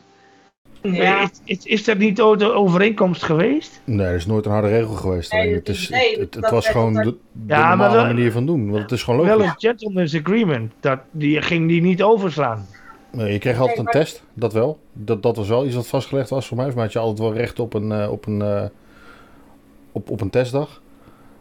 Ja, 0.82 1.22
Is, 1.24 1.42
is, 1.44 1.66
is 1.66 1.84
dat 1.84 1.98
niet 1.98 2.22
ooit 2.22 2.42
een 2.42 2.52
overeenkomst 2.52 3.24
geweest? 3.24 3.82
Nee, 3.84 4.06
er 4.08 4.16
is 4.16 4.26
nooit 4.26 4.46
een 4.46 4.52
harde 4.52 4.68
regel 4.68 4.94
geweest. 4.94 5.32
Nee, 5.32 5.54
het, 5.54 5.70
is- 5.70 5.90
nee, 5.90 6.10
het, 6.12 6.20
het, 6.20 6.34
het 6.34 6.44
dat 6.44 6.52
was 6.52 6.68
gewoon 6.68 6.94
de, 6.94 7.16
Ja, 7.48 7.70
normale 7.70 7.96
wel- 7.96 8.06
manier 8.06 8.32
van 8.32 8.46
doen. 8.46 8.70
Want 8.70 8.82
het 8.82 8.92
is 8.92 9.04
gewoon 9.04 9.26
Wel 9.26 9.38
logisch. 9.38 9.52
een 9.54 9.60
gentleman's 9.70 10.16
agreement, 10.16 10.72
dat, 10.80 11.00
die 11.12 11.42
ging 11.42 11.68
die 11.68 11.82
niet 11.82 12.04
overslaan. 12.04 12.66
Nee, 13.12 13.32
je 13.32 13.40
kreeg 13.40 13.60
altijd 13.60 13.78
een 13.78 13.86
test, 13.86 14.24
dat 14.34 14.54
wel. 14.54 14.80
Dat, 14.94 15.24
dat 15.24 15.36
was 15.36 15.48
wel 15.48 15.66
iets 15.66 15.76
wat 15.76 15.88
vastgelegd 15.88 16.30
was 16.30 16.48
voor 16.48 16.58
mij. 16.58 16.66
Maar 16.68 16.84
had 16.84 16.94
je 16.94 17.00
altijd 17.00 17.20
wel 17.20 17.34
recht 17.38 17.60
op 17.60 17.74
een, 17.74 17.92
eh, 17.92 18.12
op 18.12 18.26
een, 18.28 18.42
eh, 18.42 18.64
op, 19.92 20.10
op 20.10 20.22
een 20.22 20.30
testdag. 20.30 20.82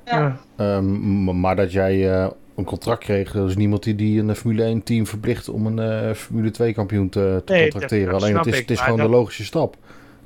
Ja. 0.04 0.36
Ehm, 0.56 1.40
maar 1.40 1.56
dat 1.56 1.72
jij 1.72 2.12
eh, 2.12 2.26
een 2.56 2.64
contract 2.64 3.04
kreeg, 3.04 3.34
er 3.34 3.46
is 3.46 3.56
niemand 3.56 3.82
die, 3.82 3.94
die 3.94 4.20
een 4.20 4.34
Formule 4.36 4.62
1 4.62 4.82
team 4.82 5.06
verplicht 5.06 5.48
om 5.48 5.66
een 5.66 5.78
eh, 6.08 6.14
Formule 6.14 6.50
2 6.50 6.72
kampioen 6.72 7.08
te, 7.08 7.42
te 7.44 7.52
Nee, 7.52 7.62
contracteren. 7.70 8.12
dat 8.12 8.22
Alleen 8.22 8.34
het 8.34 8.42
snap 8.42 8.54
is, 8.54 8.60
ik, 8.60 8.68
het 8.68 8.76
is 8.78 8.82
gewoon 8.84 8.98
dat- 8.98 9.06
de 9.10 9.12
logische 9.16 9.44
stap. 9.44 9.76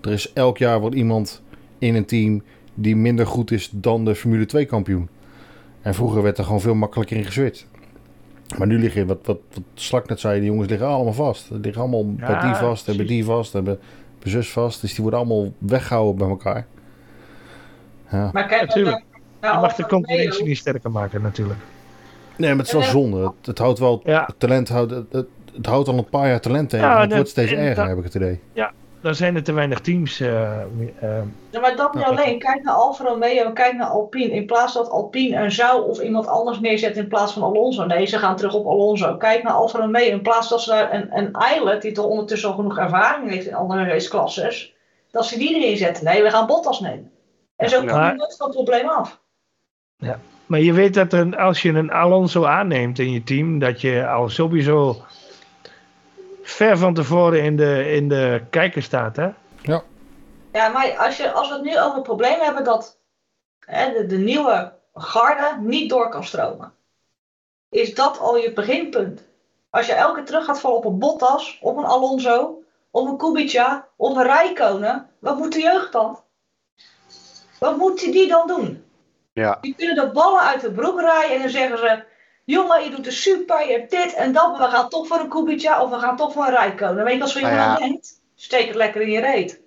Er 0.00 0.12
is 0.12 0.32
elk 0.32 0.58
jaar 0.58 0.80
wordt 0.80 0.96
iemand 0.96 1.42
in 1.78 1.94
een 1.94 2.04
team 2.04 2.42
die 2.74 2.96
minder 2.96 3.26
goed 3.26 3.50
is 3.50 3.68
dan 3.72 4.04
de 4.04 4.14
Formule 4.14 4.46
2 4.46 4.64
kampioen. 4.64 5.08
En 5.82 5.94
vroeger 5.94 6.22
werd 6.22 6.38
er 6.38 6.44
gewoon 6.44 6.60
veel 6.60 6.74
makkelijker 6.74 7.16
in 7.16 7.24
geswitcht. 7.24 7.66
Maar 8.58 8.66
nu 8.66 8.78
liggen, 8.78 9.06
wat, 9.06 9.18
wat, 9.24 9.38
wat 9.54 9.62
Slak 9.74 10.08
net 10.08 10.20
zei, 10.20 10.40
die 10.40 10.48
jongens 10.48 10.68
liggen 10.68 10.88
allemaal 10.88 11.12
vast. 11.12 11.48
Die 11.48 11.58
liggen 11.60 11.82
allemaal 11.82 12.12
bij 12.14 12.40
die 12.40 12.54
vast, 12.54 12.86
hebben 12.86 13.06
die 13.06 13.24
vast, 13.24 13.52
hebben 13.52 13.78
bij 14.22 14.30
zus 14.32 14.50
vast. 14.52 14.80
Dus 14.80 14.90
die 14.94 15.00
worden 15.02 15.20
allemaal 15.20 15.52
weggehouden 15.58 16.16
bij 16.16 16.28
elkaar. 16.28 16.66
Ja. 18.10 18.30
Maar 18.32 18.46
kijk, 18.46 18.60
Natuurlijk. 18.66 19.02
Je 19.40 19.58
mag 19.60 19.74
de 19.74 19.86
concurrentie 19.86 20.44
niet 20.44 20.56
sterker 20.56 20.90
maken 20.90 21.22
natuurlijk. 21.22 21.58
Nee, 22.36 22.48
maar 22.48 22.58
het 22.58 22.66
is 22.66 22.72
wel 22.72 22.82
Ja. 22.82 22.88
zonde. 22.88 23.20
Het, 23.38 23.46
het 23.46 23.58
houdt 23.58 23.78
wel, 23.78 24.00
Ja. 24.04 24.24
het 24.26 24.38
talent 24.40 24.68
houdt, 24.68 24.90
het, 24.90 25.12
het, 25.12 25.26
het 25.54 25.66
houdt 25.66 25.88
al 25.88 25.98
een 25.98 26.08
paar 26.08 26.28
jaar 26.28 26.40
talent 26.40 26.70
tegen. 26.70 26.86
Ja, 26.86 26.94
en 26.94 27.00
het 27.00 27.08
dat- 27.08 27.16
wordt 27.18 27.32
steeds 27.32 27.52
erger, 27.52 27.74
dat- 27.74 27.86
heb 27.88 27.98
ik 27.98 28.04
het 28.04 28.14
idee. 28.14 28.40
Dan 29.00 29.14
zijn 29.14 29.34
er 29.36 29.42
te 29.42 29.52
weinig 29.52 29.80
teams. 29.80 30.20
eh, 30.20 30.60
eh, 30.60 30.66
Ja, 31.50 31.60
maar 31.60 31.76
dat 31.76 31.94
niet 31.94 32.02
Ja, 32.04 32.08
alleen. 32.10 32.38
Kijk 32.38 32.62
naar 32.62 32.74
Alfa 32.74 33.04
Romeo, 33.04 33.52
kijk 33.52 33.74
naar 33.76 33.86
Alpine. 33.86 34.30
In 34.34 34.46
plaats 34.46 34.74
dat 34.74 34.88
Alpine 34.90 35.36
een 35.42 35.52
zou 35.52 35.88
of 35.88 36.00
iemand 36.00 36.26
anders 36.26 36.60
neerzet 36.60 36.96
in 36.96 37.08
plaats 37.08 37.32
van 37.32 37.42
Alonso. 37.42 37.84
Nee, 37.86 38.06
ze 38.06 38.18
gaan 38.18 38.36
terug 38.36 38.54
op 38.54 38.66
Alonso. 38.66 39.16
Kijk 39.16 39.42
naar 39.42 39.52
Alfa 39.52 39.78
Romeo. 39.78 40.10
In 40.10 40.22
plaats 40.22 40.48
dat 40.48 40.60
ze 40.62 40.70
daar 40.70 40.94
een, 40.94 41.16
een 41.18 41.32
Eilert, 41.32 41.82
die 41.82 41.92
toch 41.92 42.04
ondertussen 42.06 42.48
al 42.48 42.54
genoeg 42.54 42.78
ervaring 42.78 43.30
heeft 43.30 43.46
in 43.46 43.54
andere 43.54 43.84
raceklasses, 43.84 44.74
dat 45.10 45.26
ze 45.26 45.38
die 45.38 45.54
erin 45.62 45.76
zetten. 45.76 46.04
Nee, 46.04 46.22
we 46.22 46.30
gaan 46.30 46.46
Bottas 46.46 46.80
nemen. 46.80 47.10
En 47.56 47.68
zo 47.68 47.82
Ja. 47.82 47.86
kom 47.92 48.04
je 48.10 48.14
nooit 48.16 48.36
van 48.36 48.46
het 48.46 48.54
probleem 48.56 48.88
af. 48.88 49.20
Maar 50.54 50.62
je 50.62 50.72
weet 50.72 50.94
dat 50.94 51.12
een, 51.12 51.36
als 51.36 51.62
je 51.62 51.68
een 51.68 51.90
Alonso 51.90 52.44
aanneemt 52.44 52.98
in 52.98 53.10
je 53.10 53.24
team, 53.24 53.58
dat 53.58 53.80
je 53.80 54.08
al 54.08 54.28
sowieso 54.28 55.04
ver 56.42 56.78
van 56.78 56.94
tevoren 56.94 57.42
in 57.42 57.56
de, 57.56 57.90
in 57.90 58.08
de 58.08 58.42
kijker 58.50 58.82
staat. 58.82 59.16
Hè? 59.16 59.28
Ja, 60.52 60.68
maar 60.68 60.96
als, 60.96 61.16
je, 61.16 61.32
als 61.32 61.48
we 61.48 61.54
het 61.54 61.62
nu 61.62 61.78
over 61.78 61.94
het 61.94 62.02
probleem 62.02 62.40
hebben 62.40 62.64
dat 62.64 62.98
hè, 63.58 63.92
de, 63.92 64.06
de 64.06 64.16
nieuwe 64.16 64.72
garde 64.94 65.56
niet 65.60 65.90
door 65.90 66.08
kan 66.08 66.24
stromen, 66.24 66.72
is 67.68 67.94
dat 67.94 68.18
al 68.18 68.36
je 68.36 68.52
beginpunt. 68.52 69.24
Als 69.70 69.86
je 69.86 69.92
elke 69.92 70.14
keer 70.14 70.24
terug 70.24 70.44
gaat 70.44 70.60
vallen 70.60 70.76
op 70.76 70.84
een 70.84 70.98
Bottas, 70.98 71.58
op 71.60 71.76
een 71.76 71.84
Alonso, 71.84 72.62
op 72.90 73.08
een 73.08 73.16
Kubica, 73.16 73.88
op 73.96 74.16
een 74.16 74.22
Rijkonen, 74.22 75.10
wat 75.18 75.38
moet 75.38 75.52
de 75.52 75.60
jeugd 75.60 75.92
dan? 75.92 76.18
Wat 77.58 77.76
moet 77.76 78.00
die 78.00 78.28
dan 78.28 78.46
doen? 78.46 78.83
Ja. 79.34 79.58
Die 79.60 79.74
kunnen 79.76 79.94
de 80.06 80.10
ballen 80.12 80.40
uit 80.40 80.60
de 80.60 80.72
broek 80.72 81.00
rijden 81.00 81.36
en 81.36 81.40
dan 81.42 81.50
zeggen 81.50 81.78
ze: 81.78 82.02
Jongen, 82.44 82.82
je 82.84 82.90
doet 82.90 83.04
het 83.04 83.14
super, 83.14 83.66
je 83.66 83.72
hebt 83.72 83.90
dit 83.90 84.14
en 84.14 84.32
dat, 84.32 84.58
maar 84.58 84.68
we 84.70 84.76
gaan 84.76 84.88
toch 84.88 85.06
voor 85.06 85.18
een 85.18 85.28
Kubica 85.28 85.82
of 85.82 85.90
we 85.90 85.98
gaan 85.98 86.16
toch 86.16 86.32
voor 86.32 86.44
een 86.44 86.50
Rijkonen. 86.50 87.04
Weet 87.04 87.16
je, 87.16 87.22
als 87.22 87.32
je 87.32 87.40
Nou 87.40 87.54
ja. 87.54 87.76
denkt, 87.76 88.20
steek 88.34 88.66
het 88.66 88.76
lekker 88.76 89.00
in 89.00 89.10
je 89.10 89.20
reet. 89.20 89.60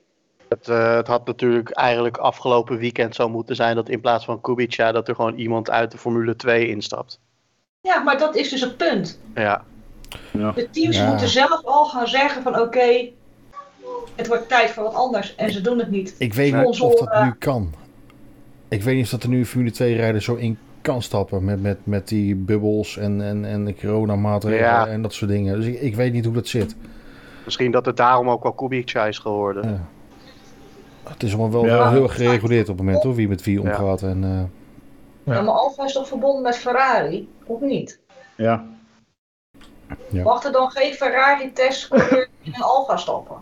Het, 0.49 0.68
eh, 0.68 0.95
het 0.95 1.07
had 1.07 1.26
natuurlijk 1.26 1.70
eigenlijk 1.70 2.18
afgelopen 2.18 2.78
weekend 2.78 3.15
zo 3.15 3.30
moeten 3.30 3.55
zijn 3.55 3.76
dat 3.76 3.89
in 3.89 4.01
plaats 4.01 4.26
van 4.26 4.41
Kubica 4.41 4.91
dat 4.91 5.07
er 5.07 5.15
gewoon 5.15 5.36
iemand 5.36 5.70
uit 5.70 5.91
de 5.91 5.97
Formule 5.97 6.36
2 6.36 6.68
instapt. 6.68 7.20
Ja, 7.82 7.99
maar 7.99 8.18
dat 8.18 8.36
is 8.36 8.49
dus 8.49 8.61
het 8.61 8.78
punt. 8.78 9.20
Ja, 9.36 9.63
De 10.32 10.70
teams 10.72 10.97
Ja. 10.97 11.07
moeten 11.07 11.28
zelf 11.28 11.65
al 11.65 11.86
gaan 11.86 12.07
zeggen 12.07 12.43
van 12.43 12.59
oké, 12.59 13.09
het 14.15 14.28
wordt 14.28 14.47
tijd 14.49 14.70
voor 14.72 14.84
wat 14.84 14.93
anders. 14.93 15.36
En 15.36 15.51
ze 15.51 15.61
doen 15.61 15.80
het 15.80 15.89
niet. 15.89 16.15
Ik 16.18 16.34
weet 16.34 16.53
niet 16.53 16.80
of 16.82 16.95
dat 16.99 17.24
nu 17.24 17.32
kan. 17.32 17.74
Ik 18.70 18.84
weet 18.84 18.95
niet 18.95 19.03
of 19.03 19.09
dat 19.09 19.24
er 19.24 19.30
nu 19.30 19.38
een 19.39 19.45
Formule 19.45 19.72
2 19.72 19.95
rijder 19.95 20.22
zo 20.22 20.36
in 20.36 20.57
kan 20.82 21.01
stappen. 21.01 21.43
Met, 21.45 21.61
met, 21.61 21.78
met 21.84 22.07
die 22.07 22.36
bubbels 22.36 22.97
en, 22.97 23.22
en, 23.22 23.45
en 23.45 23.65
de 23.65 23.76
coronamaatregelen 23.76 24.63
Ja. 24.70 24.88
en 24.88 25.01
dat 25.01 25.13
soort 25.13 25.32
dingen. 25.32 25.55
Dus 25.55 25.65
ik, 25.65 25.82
ik 25.82 25.95
weet 25.95 26.13
niet 26.13 26.26
hoe 26.26 26.34
dat 26.34 26.47
zit. 26.47 26.76
misschien 27.45 27.72
dat 27.72 27.86
het 27.86 27.97
daarom 27.97 28.30
ook 28.30 28.43
wel 28.43 28.51
Kubica 28.53 29.05
is 29.05 29.20
geworden. 29.20 29.70
Ja. 29.70 29.88
Het 31.09 31.24
is 31.24 31.30
allemaal 31.36 31.51
wel 31.51 31.65
Ja. 31.65 31.91
heel 31.91 32.03
erg 32.03 32.15
gereguleerd 32.15 32.70
op 32.70 32.78
het 32.78 32.86
moment 32.86 33.03
hoor, 33.03 33.15
wie 33.15 33.28
met 33.28 33.43
wie 33.43 33.61
omgaat. 33.61 34.01
En, 34.01 34.24
eh, 34.24 35.34
Ja. 35.34 35.41
maar 35.41 35.53
Alfa 35.53 35.86
is 35.86 35.93
toch 35.93 36.07
verbonden 36.07 36.41
met 36.41 36.57
Ferrari? 36.57 37.30
Of 37.45 37.61
niet? 37.61 37.99
Ja. 38.36 38.65
Ja. 40.09 40.24
Mag 40.24 40.43
er 40.43 40.51
dan 40.51 40.70
geen 40.72 40.93
Ferrari-test 40.93 41.93
in 42.43 42.53
een 42.53 42.61
Alfa 42.61 42.97
stappen? 42.97 43.36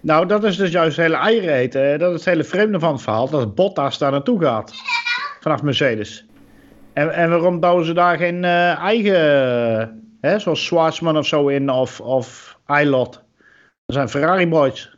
Nou, 0.00 0.26
dat 0.26 0.44
is 0.44 0.56
dus 0.56 0.70
juist 0.70 0.96
het 0.96 1.06
hele 1.06 1.18
eieren 1.18 1.54
eten. 1.54 1.98
Dat 1.98 2.10
is 2.10 2.16
het 2.16 2.24
hele 2.24 2.44
vreemde 2.44 2.78
van 2.78 2.92
het 2.92 3.02
verhaal. 3.02 3.28
Dat 3.28 3.54
Bottas 3.54 3.98
daar 3.98 4.10
naartoe 4.10 4.40
gaat. 4.40 4.72
Vanaf 5.40 5.62
Mercedes. 5.62 6.26
En, 6.92 7.10
en 7.10 7.30
waarom 7.30 7.60
bouwen 7.60 7.84
ze 7.84 7.92
daar 7.92 8.16
geen 8.16 8.44
eh, 8.44 8.78
eigen... 8.78 10.18
Hè, 10.20 10.38
zoals 10.38 10.64
Schwarzman 10.64 11.18
of 11.18 11.26
zo 11.26 11.48
in. 11.48 11.70
Of, 11.70 12.00
of. 12.00 12.58
Dat 12.66 13.24
zijn 13.86 14.08
Ferrari 14.08 14.48
boys. 14.48 14.96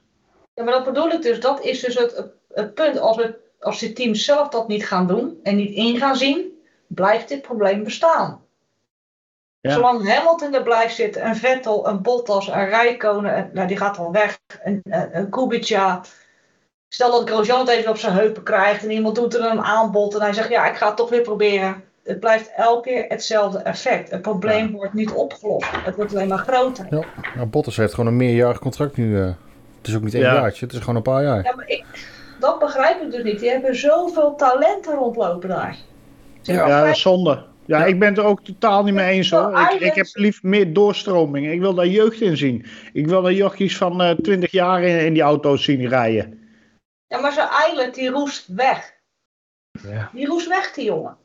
Ja, 0.54 0.64
maar 0.64 0.72
dat 0.72 0.84
bedoel 0.84 1.10
ik 1.10 1.22
dus. 1.22 1.40
Dat 1.40 1.64
is 1.64 1.80
dus 1.80 1.98
het, 1.98 2.16
het, 2.16 2.32
het 2.48 2.74
punt. 2.74 2.98
Als, 2.98 3.16
we, 3.16 3.34
als 3.60 3.78
de 3.78 3.92
teams 3.92 4.24
zelf 4.24 4.48
dat 4.48 4.68
niet 4.68 4.86
gaan 4.86 5.06
doen 5.06 5.38
en 5.42 5.56
niet 5.56 5.74
in 5.74 5.98
gaan 5.98 6.16
zien, 6.16 6.52
blijft 6.86 7.28
dit 7.28 7.42
probleem 7.42 7.84
bestaan. 7.84 8.41
Ja. 9.62 9.72
Zolang 9.72 10.08
Hamilton 10.14 10.54
er 10.54 10.62
blijft 10.62 10.94
zitten, 10.94 11.26
een 11.26 11.36
Vettel, 11.36 11.88
een 11.88 12.02
Bottas, 12.02 12.48
een 12.48 12.68
Rijkonen, 12.68 13.38
een- 13.38 13.50
nou, 13.52 13.68
die 13.68 13.76
gaat 13.76 13.98
al 13.98 14.12
weg, 14.12 14.38
een, 14.62 14.80
een, 14.84 15.08
een 15.16 15.30
Kubica. 15.30 16.00
Stel 16.88 17.10
dat 17.10 17.30
Grosjean 17.30 17.58
het 17.58 17.68
even 17.68 17.90
op 17.90 17.96
zijn 17.96 18.12
heupen 18.14 18.42
krijgt 18.42 18.82
en 18.84 18.90
iemand 18.90 19.14
doet 19.14 19.34
er 19.34 19.50
een 19.50 19.60
aanbod 19.62 20.14
en 20.14 20.20
hij 20.20 20.32
zegt 20.32 20.48
ja, 20.48 20.66
ik 20.70 20.76
ga 20.76 20.86
het 20.86 20.96
toch 20.96 21.10
weer 21.10 21.20
proberen. 21.20 21.84
Het 22.04 22.20
blijft 22.20 22.50
elke 22.56 22.88
keer 22.88 23.04
hetzelfde 23.08 23.58
effect. 23.58 24.10
Het 24.10 24.22
probleem 24.22 24.72
wordt 24.72 24.92
niet 24.92 25.10
opgelost. 25.12 25.66
Het 25.72 25.96
wordt 25.96 26.14
alleen 26.14 26.28
maar 26.28 26.38
groter. 26.38 26.86
ja. 26.90 27.04
Nou, 27.34 27.46
Bottas 27.46 27.76
heeft 27.76 27.94
gewoon 27.94 28.08
een 28.10 28.16
meerjarig 28.16 28.58
contract 28.58 28.96
nu. 28.96 29.20
eh. 29.20 29.26
het 29.78 29.86
is 29.88 29.96
ook 29.96 30.02
niet 30.02 30.14
één 30.14 30.22
Ja. 30.22 30.34
jaartje, 30.34 30.64
het 30.64 30.74
is 30.74 30.80
gewoon 30.80 30.96
een 30.96 31.02
paar 31.02 31.22
jaar. 31.22 31.44
Ja, 31.44 31.54
maar 31.56 31.68
ik, 31.68 31.84
dat 32.40 32.58
begrijp 32.58 33.00
ik 33.02 33.10
dus 33.10 33.22
niet. 33.22 33.40
Die 33.40 33.50
hebben 33.50 33.76
zoveel 33.76 34.34
talenten 34.34 34.94
rondlopen 34.94 35.48
daar. 35.48 35.76
Ja, 36.42 36.80
dat 36.80 36.88
is 36.94 37.00
zonde. 37.00 37.42
Ja, 37.72 37.84
ik 37.84 37.98
ben 37.98 38.08
het 38.08 38.18
er 38.18 38.24
ook 38.24 38.44
totaal 38.44 38.84
niet 38.84 38.94
mee 38.94 39.12
eens 39.12 39.30
hoor. 39.30 39.60
Ik, 39.60 39.80
ik 39.80 39.94
heb 39.94 40.06
liefst 40.12 40.42
meer 40.42 40.72
doorstroming. 40.72 41.50
Ik 41.50 41.60
wil 41.60 41.74
daar 41.74 41.86
jeugd 41.86 42.20
in 42.20 42.36
zien. 42.36 42.66
Ik 42.92 43.06
wil 43.06 43.22
daar 43.22 43.32
jochies 43.32 43.76
van 43.76 44.02
eh 44.02 44.10
20 44.10 44.50
jaar 44.50 44.82
in, 44.82 45.04
in 45.06 45.12
die 45.12 45.22
auto's 45.22 45.64
zien 45.64 45.88
rijden. 45.88 46.40
Ja, 47.06 47.20
maar 47.20 47.32
zo'n 47.32 47.48
Eilert 47.48 47.94
die 47.94 48.10
roest 48.10 48.46
weg. 48.46 48.94
Ja. 49.82 50.10
Die 50.12 50.26
roest 50.26 50.48
weg, 50.48 50.72
die 50.72 50.84
jongen. 50.84 51.16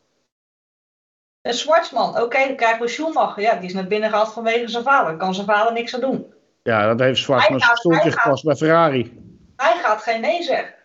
Een 1.42 1.54
Zwartsman, 1.54 2.22
oké, 2.22 2.48
dan 2.48 2.56
krijgen 2.56 2.82
we 2.82 2.88
Schumacher. 2.88 3.44
Ja, 3.44 3.56
die 3.56 3.68
is 3.68 3.74
naar 3.74 3.88
binnen 3.88 4.10
gehaald 4.10 4.34
vanwege 4.34 4.68
zijn 4.68 4.84
vader. 4.84 5.18
Kan 5.18 5.34
zijn 5.34 5.48
vader 5.48 5.74
niks 5.74 5.94
aan 5.94 6.02
doen. 6.02 6.34
Ja, 6.64 6.88
dat 6.88 7.00
heeft 7.00 7.20
Zwartman 7.20 7.60
Hij 7.60 7.60
zijn 7.60 7.78
stoeltje 7.78 8.12
gekost 8.12 8.44
bij 8.44 8.56
Ferrari. 8.56 9.20
Hij 9.56 9.78
gaat 9.84 10.02
geen 10.02 10.22
nee 10.22 10.44
zeggen. 10.44 10.77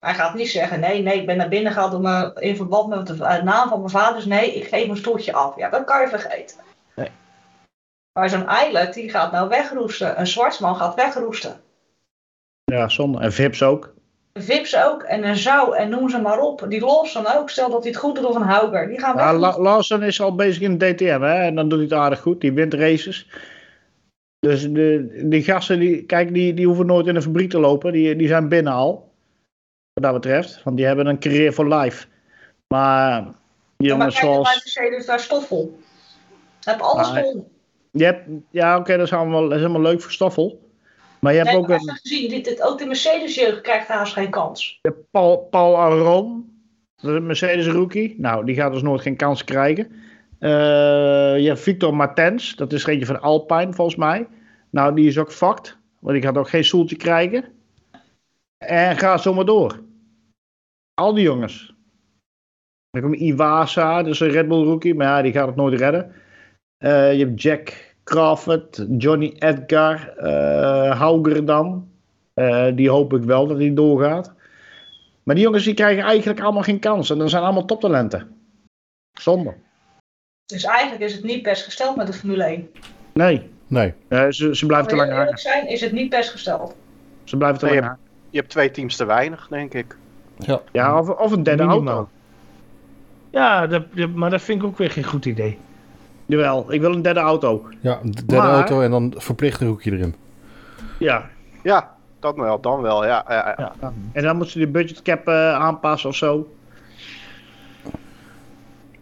Hij 0.00 0.14
gaat 0.14 0.34
niet 0.34 0.50
zeggen, 0.50 0.80
nee, 0.80 1.02
nee, 1.02 1.20
ik 1.20 1.26
ben 1.26 1.36
naar 1.36 1.48
binnen 1.48 1.72
gehaald 1.72 1.90
door 1.90 2.00
me, 2.00 2.32
in 2.38 2.56
verband 2.56 2.88
met 2.88 3.06
de 3.06 3.24
eh, 3.24 3.42
naam 3.42 3.68
van 3.68 3.78
mijn 3.78 3.90
vader. 3.90 4.14
Dus 4.14 4.26
nee, 4.26 4.54
ik 4.54 4.64
geef 4.64 4.86
mijn 4.86 4.98
stoeltje 4.98 5.32
af. 5.32 5.56
Ja, 5.56 5.68
dat 5.68 5.84
kan 5.84 6.00
je 6.00 6.08
vergeten. 6.08 6.56
Nee. 6.94 7.10
Maar 8.12 8.28
zo'n 8.28 8.46
Eilert, 8.46 8.94
die 8.94 9.10
gaat 9.10 9.32
nou 9.32 9.48
wegroesten. 9.48 10.20
Een 10.20 10.26
Zwartsman 10.26 10.76
gaat 10.76 10.94
wegroesten. 10.94 11.60
Ja, 12.64 12.88
zonde. 12.88 13.18
En 13.20 13.32
Vips 13.32 13.62
ook. 13.62 13.94
Vips 14.32 14.76
ook 14.76 15.02
en 15.02 15.28
een 15.28 15.36
Zou 15.36 15.76
en 15.76 15.88
noem 15.88 16.10
ze 16.10 16.20
maar 16.20 16.40
op. 16.40 16.66
Die 16.68 16.80
Lawson 16.80 17.26
ook, 17.36 17.50
stel 17.50 17.70
dat 17.70 17.82
hij 17.82 17.90
het 17.90 18.00
goed 18.00 18.14
doet 18.14 18.24
of 18.24 18.34
een 18.34 18.42
Hauger. 18.42 18.88
Die 18.88 19.00
gaan 19.00 19.16
Ja. 19.16 19.34
La 19.34 19.58
Lawson 19.58 20.02
is 20.02 20.20
al 20.20 20.34
bezig 20.34 20.62
in 20.62 20.78
de 20.78 20.94
DTM 20.94 21.20
hè. 21.20 21.34
En 21.34 21.54
dan 21.54 21.68
doet 21.68 21.78
hij 21.78 21.88
het 21.88 21.98
aardig 21.98 22.20
goed. 22.20 22.40
Die 22.40 22.52
wint 22.52 22.74
races. 22.74 23.28
Dus 24.38 24.72
de, 24.72 25.20
die 25.24 25.42
gasten, 25.42 25.78
die, 25.78 26.04
kijk, 26.04 26.34
die, 26.34 26.54
die 26.54 26.66
hoeven 26.66 26.86
nooit 26.86 27.06
in 27.06 27.16
een 27.16 27.22
fabriek 27.22 27.50
te 27.50 27.58
lopen. 27.58 27.92
Die, 27.92 28.16
die 28.16 28.28
zijn 28.28 28.48
binnen 28.48 28.72
al. 28.72 29.07
Wat 29.98 30.12
dat 30.12 30.20
betreft. 30.20 30.62
Want 30.62 30.76
die 30.76 30.86
hebben 30.86 31.06
een 31.06 31.18
career 31.18 31.52
voor 31.52 31.74
life. 31.74 32.06
Maar 32.66 33.12
Ja, 33.22 33.34
jongens 33.76 34.14
naar 34.14 34.24
zoals... 34.24 34.48
Mercedes, 34.48 35.06
daar 35.06 35.20
stoffel. 35.20 35.78
Heb 36.64 36.80
alles 36.80 37.10
Maar- 37.12 37.22
vol. 37.22 37.50
Je 37.90 38.04
hebt, 38.04 38.28
ja, 38.50 38.78
oké, 38.78 38.96
dat, 38.96 39.06
is 39.06 39.12
allemaal, 39.12 39.42
dat 39.42 39.52
is 39.52 39.56
helemaal 39.60 39.80
leuk 39.80 40.00
voor 40.02 40.12
Stoffel. 40.12 40.70
Maar 41.18 41.32
je 41.32 41.38
hebt 41.38 41.50
Nee, 41.50 41.58
ook 41.58 41.68
een... 41.68 41.80
gezien, 42.02 42.28
dit, 42.30 42.44
dit, 42.44 42.62
ook 42.62 42.78
de 42.78 42.86
Mercedes-jeugd 42.86 43.60
krijgt 43.60 43.88
haast 43.88 44.12
geen 44.12 44.30
kans. 44.30 44.78
Je 44.82 44.88
hebt 44.88 45.10
Paul, 45.10 45.36
Paul 45.50 45.76
Aron, 45.76 46.50
dat 46.96 47.10
is 47.10 47.16
een 47.16 47.26
Mercedes 47.26 47.66
rookie. 47.66 48.14
Nou, 48.18 48.44
die 48.44 48.54
gaat 48.54 48.72
dus 48.72 48.82
nooit 48.82 49.00
geen 49.00 49.16
kans 49.16 49.44
krijgen. 49.44 49.92
Eh, 50.38 50.50
je 51.38 51.44
hebt 51.46 51.60
Victor 51.60 51.94
Martens, 51.96 52.56
dat 52.56 52.72
is 52.72 52.86
eentje 52.86 53.06
van 53.06 53.20
Alpine 53.20 53.72
volgens 53.72 53.96
mij. 53.96 54.26
Nou, 54.70 54.94
die 54.94 55.06
is 55.08 55.18
ook 55.18 55.32
fucked, 55.32 55.76
want 55.98 56.14
die 56.14 56.22
gaat 56.24 56.36
ook 56.36 56.48
geen 56.48 56.64
stoeltje 56.64 56.96
krijgen. 56.96 57.44
En 58.58 58.96
ga 58.96 59.16
zo 59.16 59.34
maar 59.34 59.44
door. 59.44 59.80
Al 60.98 61.14
die 61.14 61.22
jongens. 61.24 61.74
Dan 62.90 63.02
komt 63.02 63.16
Iwasa, 63.16 64.02
dat 64.02 64.12
is 64.12 64.20
een 64.20 64.30
Red 64.30 64.48
Bull 64.48 64.64
rookie, 64.64 64.94
maar 64.94 65.06
ja, 65.06 65.22
die 65.22 65.32
gaat 65.32 65.46
het 65.46 65.56
nooit 65.56 65.80
redden. 65.80 66.12
Eh, 66.78 67.12
je 67.18 67.24
hebt 67.26 67.42
Jack 67.42 67.94
Crawford, 68.04 68.86
Johnny 68.98 69.34
Edgar, 69.38 70.08
eh 70.16 70.98
Hauger 71.00 71.44
dan. 71.44 71.88
Eh, 72.34 72.66
die 72.74 72.90
hoop 72.90 73.12
ik 73.12 73.22
wel 73.22 73.46
dat 73.46 73.58
hij 73.58 73.74
doorgaat. 73.74 74.34
Maar 75.22 75.34
die 75.34 75.44
jongens 75.44 75.64
die 75.64 75.74
krijgen 75.74 76.04
eigenlijk 76.04 76.40
allemaal 76.40 76.62
geen 76.62 76.78
kans. 76.78 77.10
En 77.10 77.18
dat 77.18 77.30
zijn 77.30 77.42
allemaal 77.42 77.64
toptalenten. 77.64 78.36
Zonde. 79.20 79.54
Dus 80.46 80.64
eigenlijk 80.64 81.02
is 81.02 81.12
het 81.14 81.24
niet 81.24 81.42
best 81.42 81.64
gesteld 81.64 81.96
met 81.96 82.06
de 82.06 82.12
Formule 82.12 82.44
1. 82.44 82.70
Nee, 83.14 83.50
Nee. 83.66 83.94
eh, 84.08 84.26
ze, 84.28 84.56
ze 84.56 84.66
blijven 84.66 84.88
te 84.88 84.94
Als 84.94 85.04
lang 85.06 85.18
hangen. 85.18 85.38
zijn, 85.38 85.68
is 85.68 85.80
het 85.80 85.92
niet 85.92 86.10
best 86.10 86.30
gesteld. 86.30 86.76
Ze 87.24 87.36
blijven 87.36 87.58
te 87.58 87.64
Nee, 87.64 87.74
lang 87.74 87.86
je, 87.86 87.90
hangen. 87.90 88.08
je 88.30 88.38
hebt 88.38 88.50
twee 88.50 88.70
teams 88.70 88.96
te 88.96 89.04
weinig, 89.04 89.48
denk 89.48 89.74
ik. 89.74 89.96
Ja. 90.38 90.60
Ja, 90.72 90.98
of, 90.98 91.08
of 91.08 91.32
een 91.32 91.42
derde 91.42 91.64
Minimaal. 91.66 91.94
auto. 91.94 92.10
Ja, 93.30 93.66
dat, 93.66 93.82
dat- 93.94 94.10
maar 94.14 94.30
dat 94.30 94.42
vind 94.42 94.60
ik 94.62 94.66
ook 94.66 94.78
weer 94.78 94.90
geen 94.90 95.04
goed 95.04 95.24
idee. 95.24 95.58
Jawel, 96.26 96.72
ik 96.72 96.80
wil 96.80 96.92
een 96.92 97.02
derde 97.02 97.20
auto. 97.20 97.68
Ja, 97.80 97.98
de 98.02 98.10
derde 98.26 98.46
Maar- 98.46 98.54
auto 98.54 98.80
en 98.80 98.90
dan 98.90 99.14
verplicht 99.16 99.60
een 99.60 99.66
hoekje 99.66 99.92
erin. 99.92 100.14
Ja. 100.98 101.28
Ja, 101.62 101.94
dat 102.20 102.36
wel, 102.36 102.60
dan 102.60 102.80
wel, 102.82 103.04
ja. 103.06 103.24
ja, 103.28 103.54
ja. 103.58 103.72
Ja. 103.80 103.92
En 104.12 104.22
dan 104.22 104.34
moeten 104.34 104.52
ze 104.52 104.58
die 104.58 104.68
budgetcap 104.68 105.28
eh 105.28 105.54
aanpassen 105.54 106.08
of 106.08 106.16
zo. 106.16 106.48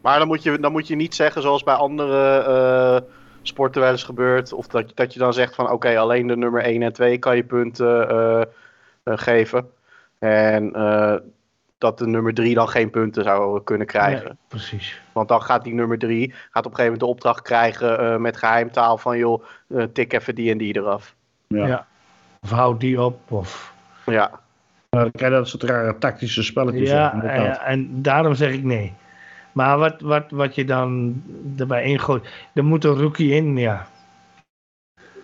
Maar 0.03 0.19
dan 0.19 0.27
moet, 0.29 0.43
je, 0.43 0.59
dan 0.61 0.73
moet 0.73 0.87
je 0.89 0.97
niet 0.97 1.15
zeggen 1.15 1.43
zoals 1.43 1.63
bij 1.63 1.75
andere 1.75 2.39
eh, 2.39 3.11
sporten 3.43 3.81
wel 3.81 3.91
eens 3.91 4.05
gebeurt. 4.05 4.53
Of 4.53 4.67
dat, 4.67 4.93
dat 4.95 5.13
je 5.13 5.19
dan 5.19 5.33
zegt 5.33 5.55
van 5.55 5.71
oké, 5.71 5.99
alleen 5.99 6.27
de 6.27 6.37
nummer 6.37 6.63
1 6.63 6.83
en 6.83 6.93
2 6.93 7.19
kan 7.19 7.37
je 7.37 7.45
punten 7.45 8.09
eh, 8.11 8.41
eh, 8.41 8.47
geven. 9.19 9.69
En 10.19 10.73
eh, 10.73 11.17
dat 11.79 11.99
de 11.99 12.07
nummer 12.07 12.35
3 12.35 12.55
dan 12.55 12.69
geen 12.69 12.91
punten 12.91 13.25
zou 13.25 13.63
kunnen 13.63 13.87
krijgen. 13.87 14.25
Nee, 14.25 14.37
precies. 14.49 15.01
Want 15.13 15.29
dan 15.29 15.43
gaat 15.43 15.65
die 15.65 15.75
nummer 15.75 15.99
3 15.99 16.31
gaat 16.51 16.67
op 16.67 16.71
een 16.71 16.77
gegeven 16.77 16.85
moment 16.85 17.01
de 17.01 17.07
opdracht 17.07 17.43
krijgen 17.43 17.99
eh, 17.99 18.17
met 18.17 18.37
geheimtaal 18.37 18.99
van 18.99 19.19
joh, 19.19 19.45
eh, 19.69 19.83
tik 19.93 20.13
even 20.13 20.35
die 20.35 20.51
en 20.51 20.59
die 20.59 20.77
eraf. 20.77 21.15
Ja. 21.47 21.67
Ja. 21.67 21.87
Of 22.43 22.51
houd 22.51 22.81
die 22.81 23.03
op. 23.03 23.33
Of... 23.33 23.75
Ja, 24.07 24.41
krijg 24.91 25.13
je 25.13 25.31
dat 25.31 25.49
soort 25.49 25.63
rare 25.63 25.99
tactische 25.99 26.43
spelletjes. 26.43 26.89
Ja, 26.91 27.13
in, 27.13 27.21
en, 27.21 27.61
en 27.61 28.03
daarom 28.03 28.35
zeg 28.35 28.53
ik 28.53 28.63
nee. 28.63 28.95
Maar 29.53 29.79
wat, 29.79 30.01
wat, 30.01 30.25
wat 30.31 30.55
je 30.55 30.65
dan 30.65 31.23
erbij 31.57 31.85
ingooit, 31.85 32.29
er 32.55 32.65
moet 32.65 32.85
een 32.85 33.01
rookie 33.01 33.35
in, 33.35 33.57
ja. 33.57 33.87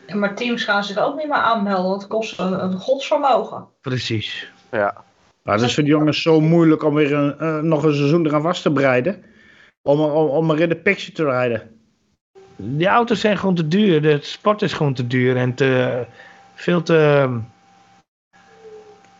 En 0.06 0.18
maar 0.18 0.34
teams 0.34 0.64
gaan 0.64 0.84
zich 0.84 0.98
ook 0.98 1.16
niet 1.16 1.28
meer 1.28 1.36
aanmelden, 1.36 1.88
want 1.88 2.02
het 2.02 2.10
kost 2.10 2.38
een, 2.38 2.64
een 2.64 2.78
godsvermogen. 2.78 3.66
Precies. 3.80 4.51
Ja. 4.72 5.04
Maar 5.42 5.54
het 5.54 5.64
is 5.64 5.74
voor 5.74 5.82
die 5.82 5.92
jongens 5.92 6.22
zo 6.22 6.40
moeilijk 6.40 6.82
om 6.82 6.94
weer 6.94 7.12
een, 7.12 7.38
eh, 7.38 7.58
nog 7.58 7.84
een 7.84 7.94
seizoen 7.94 8.26
eraan 8.26 8.42
vast 8.42 8.62
te 8.62 8.72
breiden. 8.72 9.24
Om, 9.82 10.00
om, 10.00 10.28
om 10.28 10.50
er 10.50 10.60
in 10.60 10.68
de 10.68 10.76
picture 10.76 11.12
te 11.12 11.24
rijden. 11.24 11.70
Die 12.56 12.86
auto's 12.86 13.20
zijn 13.20 13.38
gewoon 13.38 13.54
te 13.54 13.68
duur. 13.68 14.02
De 14.02 14.18
sport 14.20 14.62
is 14.62 14.72
gewoon 14.72 14.94
te 14.94 15.06
duur 15.06 15.36
en 15.36 15.54
te, 15.54 16.04
veel 16.54 16.82
te 16.82 17.28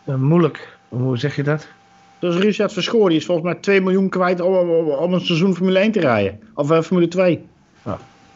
eh, 0.05 0.15
moeilijk. 0.15 0.77
Hoe 0.89 1.17
zeg 1.17 1.35
je 1.35 1.43
dat? 1.43 1.67
Dus 2.19 2.35
Richard 2.35 2.73
Verschoor 2.73 3.09
die 3.09 3.17
is 3.17 3.25
volgens 3.25 3.47
mij 3.47 3.55
2 3.55 3.81
miljoen 3.81 4.09
kwijt 4.09 4.41
om, 4.41 4.55
om, 4.55 4.89
om 4.89 5.13
een 5.13 5.21
seizoen 5.21 5.55
Formule 5.55 5.79
1 5.79 5.91
te 5.91 5.99
rijden. 5.99 6.39
Of 6.53 6.71
eh, 6.71 6.81
Formule 6.81 7.07
2. 7.07 7.45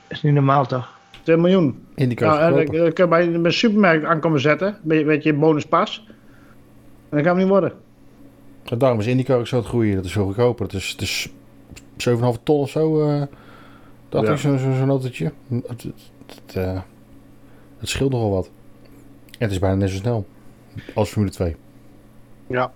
is 0.08 0.22
niet 0.22 0.34
normaal 0.34 0.66
toch? 0.66 0.98
2 1.24 1.38
miljoen. 1.38 1.86
IndyCar 1.96 2.28
Nou, 2.28 2.42
en 2.42 2.56
dan 2.56 2.94
kun 2.94 3.04
je 3.04 3.08
bij, 3.08 3.28
een 3.28 3.54
supermarkt 3.54 4.06
aan 4.06 4.20
komen 4.20 4.40
zetten. 4.40 4.78
Met, 4.84 5.06
met 5.06 5.24
je 5.24 5.34
bonuspas. 5.34 6.08
En 7.10 7.18
dat 7.18 7.20
gaat 7.20 7.26
hem 7.26 7.38
niet 7.38 7.48
worden. 7.48 7.74
En 8.66 8.78
daarom 8.78 9.00
is 9.00 9.08
IndyCar 9.08 9.38
ook 9.38 9.48
zo 9.48 9.56
het 9.58 9.66
groeien. 9.66 9.96
Dat 9.96 10.06
is 10.06 10.12
veel 10.12 10.26
goedkoper. 10.26 10.66
Het 10.66 10.74
is, 10.74 10.90
het 10.90 11.02
is 11.02 11.30
7,5 12.10 12.44
ton 12.44 12.60
of 12.60 12.70
zo. 12.70 13.08
eh 13.10 13.22
dat 14.10 14.26
Ja. 14.26 14.32
is 14.32 14.42
zo'n 14.42 14.58
zo, 14.58 14.72
zo'n 14.72 14.90
autootje. 14.90 15.32
Het, 15.50 15.68
het, 15.68 15.84
het, 16.26 16.56
eh, 16.56 16.80
het 17.80 17.90
scheelt 17.90 18.12
nogal 18.12 18.30
wat. 18.32 18.50
En 19.26 19.38
het 19.46 19.52
is 19.52 19.60
bijna 19.60 19.76
net 19.76 19.90
zo 19.90 19.96
snel 19.96 20.26
als 20.96 21.10
Formule 21.10 21.32
2. 21.34 21.56
ja. 22.48 22.72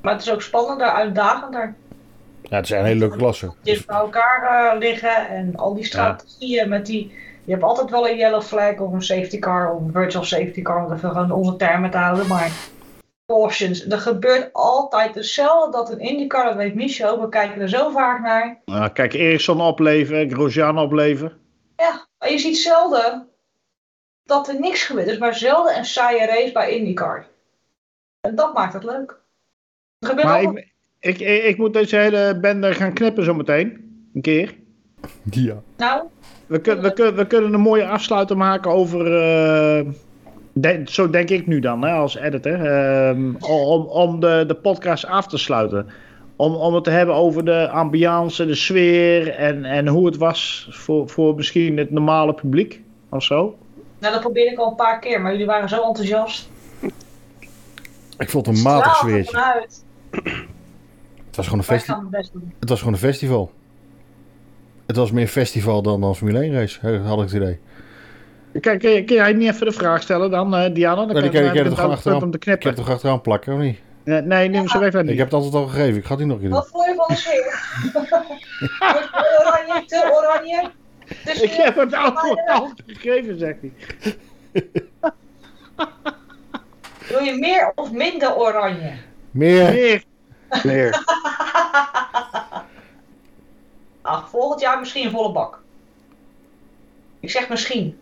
Maar 0.00 0.12
het 0.12 0.22
is 0.22 0.32
ook 0.32 0.42
spannender, 0.42 0.86
uitdagender. 0.86 1.74
Ja, 2.42 2.56
het 2.56 2.66
zijn 2.66 2.84
hele 2.84 2.98
leuke 2.98 3.16
klassen. 3.16 3.54
Dicht 3.62 3.86
bij 3.86 3.96
elkaar 3.96 4.42
eh, 4.72 4.78
liggen 4.78 5.28
en 5.28 5.56
al 5.56 5.74
die 5.74 5.84
strategieën 5.84 6.68
met 6.68 6.86
die... 6.86 7.12
Je 7.44 7.52
hebt 7.52 7.62
altijd 7.64 7.90
wel 7.90 8.08
een 8.08 8.16
yellow 8.16 8.42
flag 8.42 8.78
of 8.78 8.92
een 8.92 9.02
safety 9.02 9.38
car 9.38 9.72
of 9.74 9.80
een 9.80 9.92
virtual 9.92 10.24
safety 10.24 10.62
car, 10.62 10.84
om 10.84 10.92
even 10.92 11.10
gewoon 11.10 11.30
onze 11.32 11.56
termen 11.56 11.90
te 11.90 11.96
houden, 11.96 12.26
maar 12.26 12.50
cautions. 13.34 13.86
Er 13.86 13.98
gebeurt 13.98 14.52
altijd 14.52 15.14
hetzelfde 15.14 15.70
dat 15.76 15.90
een 15.90 15.98
IndyCar, 15.98 16.44
dat 16.44 16.54
weet 16.54 16.74
Michel, 16.74 17.20
we 17.20 17.28
kijken 17.28 17.60
er 17.60 17.68
zo 17.68 17.90
vaak 17.90 18.20
naar. 18.22 18.60
Nou, 18.64 18.90
kijk, 18.90 19.12
Ericsson 19.12 19.60
opleven, 19.60 20.30
Grosjean 20.30 20.78
opleven. 20.78 21.32
Ja, 21.76 22.06
maar 22.18 22.30
je 22.30 22.38
ziet 22.38 22.58
zelden 22.58 23.28
dat 24.24 24.48
er 24.48 24.60
niks 24.60 24.84
gebeurt. 24.84 25.06
Er 25.06 25.12
is 25.12 25.18
maar 25.18 25.34
zelden 25.34 25.76
een 25.78 25.84
saaie 25.84 26.26
race 26.26 26.52
bij 26.52 26.76
IndyCar. 26.76 27.26
En 28.20 28.34
dat 28.34 28.54
maakt 28.54 28.72
het 28.72 28.84
leuk. 28.84 29.18
Er 29.98 30.08
gebeurt 30.08 30.26
Maar 30.26 30.46
altijd... 30.46 30.66
ik, 31.00 31.18
ik, 31.18 31.44
ik, 31.44 31.56
moet 31.58 31.72
deze 31.72 31.96
hele 31.96 32.38
bende 32.40 32.74
gaan 32.74 32.92
knippen 32.92 33.24
zometeen. 33.24 33.88
Een 34.14 34.22
keer. 34.22 34.54
Ja. 35.30 35.62
Nou, 35.76 36.02
We, 36.46 36.60
kun, 36.60 36.80
we, 36.80 36.92
kun, 36.92 37.14
we 37.14 37.26
kunnen 37.26 37.54
een 37.54 37.60
mooie 37.60 37.86
afsluiter 37.86 38.36
maken 38.36 38.70
over. 38.70 39.06
eh, 39.16 39.86
de- 40.52 40.82
zo 40.84 41.10
denk 41.10 41.30
ik 41.30 41.46
nu 41.46 41.60
dan, 41.60 41.82
hè, 41.84 41.92
als 41.92 42.16
editor. 42.16 42.64
ehm, 42.64 43.34
om 43.40 43.84
om 43.86 44.20
de, 44.20 44.44
de 44.46 44.54
podcast 44.54 45.06
af 45.06 45.26
te 45.26 45.38
sluiten. 45.38 45.86
Om, 46.36 46.54
om 46.54 46.74
het 46.74 46.84
te 46.84 46.90
hebben 46.90 47.14
over 47.14 47.44
de 47.44 47.68
ambiance, 47.68 48.46
de 48.46 48.54
sfeer 48.54 49.28
en, 49.28 49.64
en 49.64 49.86
hoe 49.88 50.06
het 50.06 50.16
was 50.16 50.68
voor, 50.70 51.08
voor 51.08 51.34
misschien 51.34 51.76
het 51.76 51.90
normale 51.90 52.34
publiek 52.34 52.82
of 53.08 53.22
zo. 53.22 53.56
nou, 53.98 54.12
dat 54.12 54.20
probeerde 54.22 54.50
ik 54.50 54.58
al 54.58 54.68
een 54.70 54.74
paar 54.76 54.98
keer, 54.98 55.20
maar 55.20 55.30
jullie 55.32 55.46
waren 55.46 55.68
zo 55.68 55.82
enthousiast. 55.82 56.48
Ik 58.18 58.30
vond 58.30 58.46
het 58.46 58.56
een 58.56 58.62
matig 58.62 58.86
er 58.90 58.94
sfeertje. 58.96 59.66
Het 61.26 61.36
was, 61.36 61.46
gewoon 61.46 61.60
een 61.60 61.66
Wij 61.68 61.76
festi- 61.78 61.92
gaan 61.92 62.08
het 62.60 62.68
was 62.68 62.78
gewoon 62.78 62.92
een 62.94 62.98
festival. 63.00 63.50
Het 64.86 64.96
was 64.96 65.10
meer 65.10 65.26
festival 65.26 65.82
dan 65.82 66.02
een 66.02 66.14
Formule 66.14 66.38
1 66.40 66.52
race, 66.52 66.78
hè, 66.80 66.98
had 66.98 67.18
ik 67.18 67.24
het 67.24 67.32
idee. 67.32 67.58
Kijk, 68.60 68.80
kun, 68.80 69.04
jij 69.04 69.32
niet 69.32 69.52
even 69.52 69.66
de 69.66 69.72
vraag 69.72 70.02
stellen 70.02 70.30
dan, 70.30 70.54
eh, 70.56 70.74
Diana? 70.74 70.94
Dan 70.96 71.06
die 71.06 71.14
kan 71.14 71.22
die 71.22 71.30
kan 71.30 71.54
je 71.54 71.62
dan 71.64 71.74
toch 71.74 72.02
punt 72.02 72.22
om 72.22 72.30
te 72.30 72.36
Ik 72.36 72.44
heb 72.44 72.58
knippen. 72.60 72.66
het 72.68 72.76
toch 72.76 72.90
achteraan 72.90 73.20
plakken, 73.20 73.52
of 73.54 73.58
niet? 73.58 73.78
Nee, 74.04 74.22
nee, 74.22 74.48
neem 74.48 74.68
ze 74.68 74.78
weg 74.78 74.94
Ik 74.94 75.02
niet. 75.02 75.16
heb 75.18 75.24
het 75.24 75.32
altijd 75.34 75.54
al 75.54 75.66
gegeven, 75.66 75.96
ik 75.98 76.04
ga 76.04 76.10
het 76.10 76.18
nu 76.18 76.24
nog 76.26 76.34
een 76.36 76.40
keer 76.40 76.50
doen. 76.50 76.58
Wat 76.58 76.68
vond 76.68 76.86
je 76.86 76.94
van 76.94 77.16
oranje, 79.46 79.84
te 79.86 80.10
oranje. 80.12 80.70
Dus 81.24 81.40
Ik 81.40 81.50
heb 81.50 81.76
het 81.76 81.94
antwoord 81.94 82.48
al 82.48 82.70
gegeven, 82.86 83.38
zegt 83.38 83.58
hij. 83.60 83.72
Wil 87.08 87.18
je 87.22 87.36
meer 87.38 87.72
of 87.74 87.92
minder 87.92 88.36
oranje? 88.36 88.92
Meer! 89.30 89.72
Meer. 89.72 90.02
Meer. 90.62 91.04
Ach, 94.02 94.30
volgend 94.30 94.60
jaar 94.60 94.78
misschien 94.78 95.04
een 95.04 95.10
volle 95.10 95.32
bak. 95.32 95.60
Ik 97.20 97.30
zeg 97.30 97.48
misschien. 97.48 97.99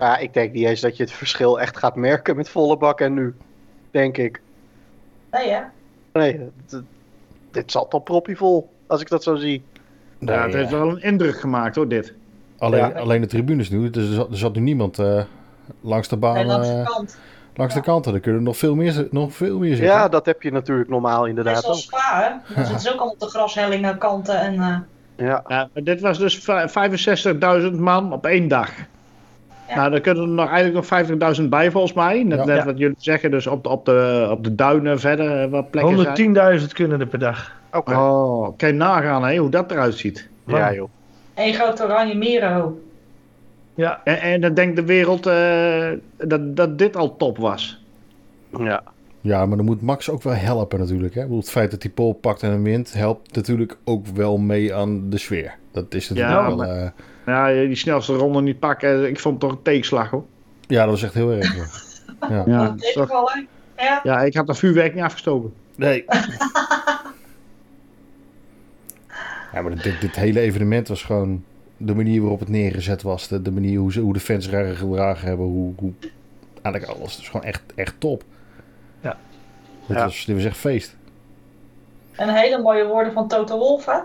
Ja, 0.00 0.16
ik 0.18 0.34
denk 0.34 0.52
niet 0.52 0.64
eens 0.66 0.80
dat 0.80 0.96
je 0.96 1.02
het 1.02 1.12
verschil 1.12 1.60
echt 1.60 1.76
gaat 1.76 1.96
merken 1.96 2.36
met 2.36 2.48
volle 2.48 2.76
bak 2.76 3.00
en 3.00 3.14
nu. 3.14 3.34
Denk 3.90 4.16
ik. 4.16 4.40
Nee 5.30 5.48
hè? 5.50 5.60
Nee, 6.12 6.40
dit, 6.66 6.82
dit 7.50 7.70
zat 7.72 7.92
al 7.94 7.98
proppievol, 8.00 8.70
als 8.86 9.00
ik 9.00 9.08
dat 9.08 9.22
zo 9.22 9.34
zie. 9.36 9.62
Nee, 10.18 10.36
Ja, 10.36 10.42
het 10.44 10.54
heeft 10.54 10.70
ja. 10.70 10.78
wel 10.78 10.88
een 10.88 11.02
indruk 11.02 11.40
gemaakt 11.40 11.76
hoor, 11.76 11.88
dit. 11.88 12.14
alleen, 12.58 12.78
Ja. 12.80 12.88
alleen 12.98 13.20
de 13.20 13.26
tribunes 13.26 13.70
nu, 13.70 13.90
dus 13.90 14.08
er 14.08 14.14
zat, 14.14 14.30
er 14.30 14.36
zat 14.36 14.54
nu 14.54 14.60
niemand 14.60 14.98
eh, 14.98 15.22
langs 15.80 16.08
de 16.08 16.16
baan, 16.16 16.34
Nee, 16.34 16.44
langs 16.44 16.68
de 16.68 16.74
eh, 16.74 16.86
kant. 16.86 17.18
langs 17.54 17.74
de 17.74 17.80
kanten. 17.80 18.14
Er 18.14 18.20
kunnen 18.20 18.42
nog 18.42 18.56
veel 18.56 18.74
meer, 18.74 19.08
nog 19.10 19.32
veel 19.32 19.58
meer 19.58 19.76
zitten. 19.76 19.94
Ja, 19.94 20.08
dat 20.08 20.26
heb 20.26 20.42
je 20.42 20.50
natuurlijk 20.52 20.88
normaal 20.88 21.26
inderdaad 21.26 21.62
zoals 21.62 21.92
ook. 21.92 22.00
Spa 22.00 22.20
hè? 22.22 22.54
Dan 22.54 22.64
zitten 22.64 22.80
ze 22.80 22.88
ook 22.92 22.94
allemaal 22.96 23.14
op 23.14 23.20
de 23.20 23.26
grashellingen 23.26 23.98
kanten 23.98 24.40
en... 24.40 24.52
eh, 24.54 24.76
Ja, 25.26 25.44
Ja, 25.48 25.68
maar 25.74 25.82
dit 25.84 26.00
was 26.00 26.18
dus 26.18 26.38
vij- 26.38 26.68
65.000 27.72 27.78
man 27.78 28.12
op 28.12 28.26
één 28.26 28.48
dag. 28.48 28.70
Nou, 29.74 29.90
dan 29.90 30.00
kunnen 30.00 30.22
er 30.22 30.28
nog 30.28 30.48
eigenlijk 30.50 30.90
nog 31.18 31.36
50.000 31.40 31.42
bij 31.48 31.70
volgens 31.70 31.92
mij. 31.92 32.22
Net, 32.22 32.38
Ja. 32.38 32.44
net 32.44 32.56
Ja. 32.56 32.64
wat 32.64 32.78
jullie 32.78 32.96
zeggen, 32.98 33.30
dus 33.30 33.46
op 33.46 33.62
de, 33.62 33.68
op 33.68 33.84
de, 33.84 34.28
op 34.30 34.44
de 34.44 34.54
duinen 34.54 35.00
verder 35.00 35.42
eh, 35.42 35.50
wat 35.50 35.70
plekken 35.70 36.16
zijn. 36.16 36.60
110.000 36.60 36.66
kunnen 36.72 37.00
er 37.00 37.06
per 37.06 37.18
dag. 37.18 37.56
Oké. 37.72 37.94
Oh, 37.96 38.56
kan 38.56 38.68
je 38.68 38.74
nagaan 38.74 39.24
hè, 39.24 39.36
hoe 39.36 39.50
dat 39.50 39.70
eruit 39.70 39.94
ziet. 39.94 40.28
Ja, 40.46 40.72
joh. 40.74 40.88
Eén 41.34 41.54
groot 41.54 41.82
oranje 41.82 42.14
mero. 42.14 42.78
Ja, 43.74 44.00
En, 44.04 44.20
en 44.20 44.40
dan 44.40 44.54
denkt 44.54 44.76
de 44.76 44.84
wereld 44.84 45.26
eh, 45.26 45.88
dat, 46.28 46.56
dat 46.56 46.78
dit 46.78 46.96
al 46.96 47.16
top 47.16 47.38
was. 47.38 47.84
Ja. 48.58 48.82
Ja, 49.20 49.46
maar 49.46 49.56
dan 49.56 49.66
moet 49.66 49.82
Max 49.82 50.10
ook 50.10 50.22
wel 50.22 50.34
helpen 50.34 50.78
natuurlijk. 50.78 51.14
Hè? 51.14 51.20
Ik 51.20 51.26
bedoel, 51.26 51.40
het 51.40 51.50
feit 51.50 51.70
dat 51.70 51.82
hij 51.82 51.92
pol 51.92 52.12
pakt 52.12 52.42
en 52.42 52.62
wint 52.62 52.92
helpt 52.92 53.34
natuurlijk 53.34 53.76
ook 53.84 54.06
wel 54.06 54.38
mee 54.38 54.74
aan 54.74 55.10
de 55.10 55.18
sfeer. 55.18 55.54
Dat 55.72 55.94
is 55.94 56.08
natuurlijk 56.08 56.38
Ja, 56.38 56.46
wel... 56.46 56.56
maar- 56.56 56.68
eh, 56.68 56.88
Ja, 57.30 57.66
die 57.66 57.74
snelste 57.74 58.14
ronde 58.14 58.40
niet 58.42 58.58
pakken, 58.58 59.08
ik 59.08 59.20
vond 59.20 59.34
het 59.34 59.50
toch 59.50 59.58
een 59.58 59.64
tegenslag 59.64 60.10
hoor. 60.10 60.24
ja, 60.66 60.80
dat 60.80 60.90
was 60.90 61.02
echt 61.02 61.14
heel 61.14 61.30
erg. 61.32 61.54
hoor. 61.54 61.68
Ja. 62.30 62.44
Ja. 62.46 62.74
Ja. 63.76 64.00
ja 64.02 64.20
ik 64.20 64.34
had 64.34 64.46
dat 64.46 64.58
vuurwerk 64.58 64.94
niet 64.94 65.04
afgestoken. 65.04 65.52
Nee. 65.74 66.04
ja, 69.52 69.60
maar 69.62 69.82
dit, 69.82 70.00
dit 70.00 70.16
hele 70.16 70.40
evenement 70.40 70.88
was 70.88 71.02
gewoon 71.02 71.44
de 71.76 71.94
manier 71.94 72.20
waarop 72.20 72.40
het 72.40 72.48
neergezet 72.48 73.02
was. 73.02 73.28
De, 73.28 73.42
de 73.42 73.50
manier 73.50 73.78
hoe, 73.78 73.92
ze, 73.92 74.00
hoe 74.00 74.12
de 74.12 74.20
fans 74.20 74.48
zich 74.48 74.78
gedragen 74.78 75.28
hebben. 75.28 75.46
Hoe, 75.46 75.72
hoe 75.76 75.92
eigenlijk 76.62 76.98
alles. 76.98 77.12
Het 77.12 77.22
is 77.22 77.28
gewoon 77.28 77.46
echt, 77.46 77.62
echt 77.74 77.94
top. 77.98 78.24
Ja. 79.00 79.16
Dit, 79.86 79.96
Ja. 79.96 80.04
Was, 80.04 80.24
dit 80.24 80.36
was 80.36 80.44
echt 80.44 80.56
feest. 80.56 80.96
En 82.12 82.34
hele 82.34 82.62
mooie 82.62 82.86
woorden 82.86 83.12
van 83.12 83.28
Toto 83.28 83.58
Wolff, 83.58 83.86
hè? 83.86 83.98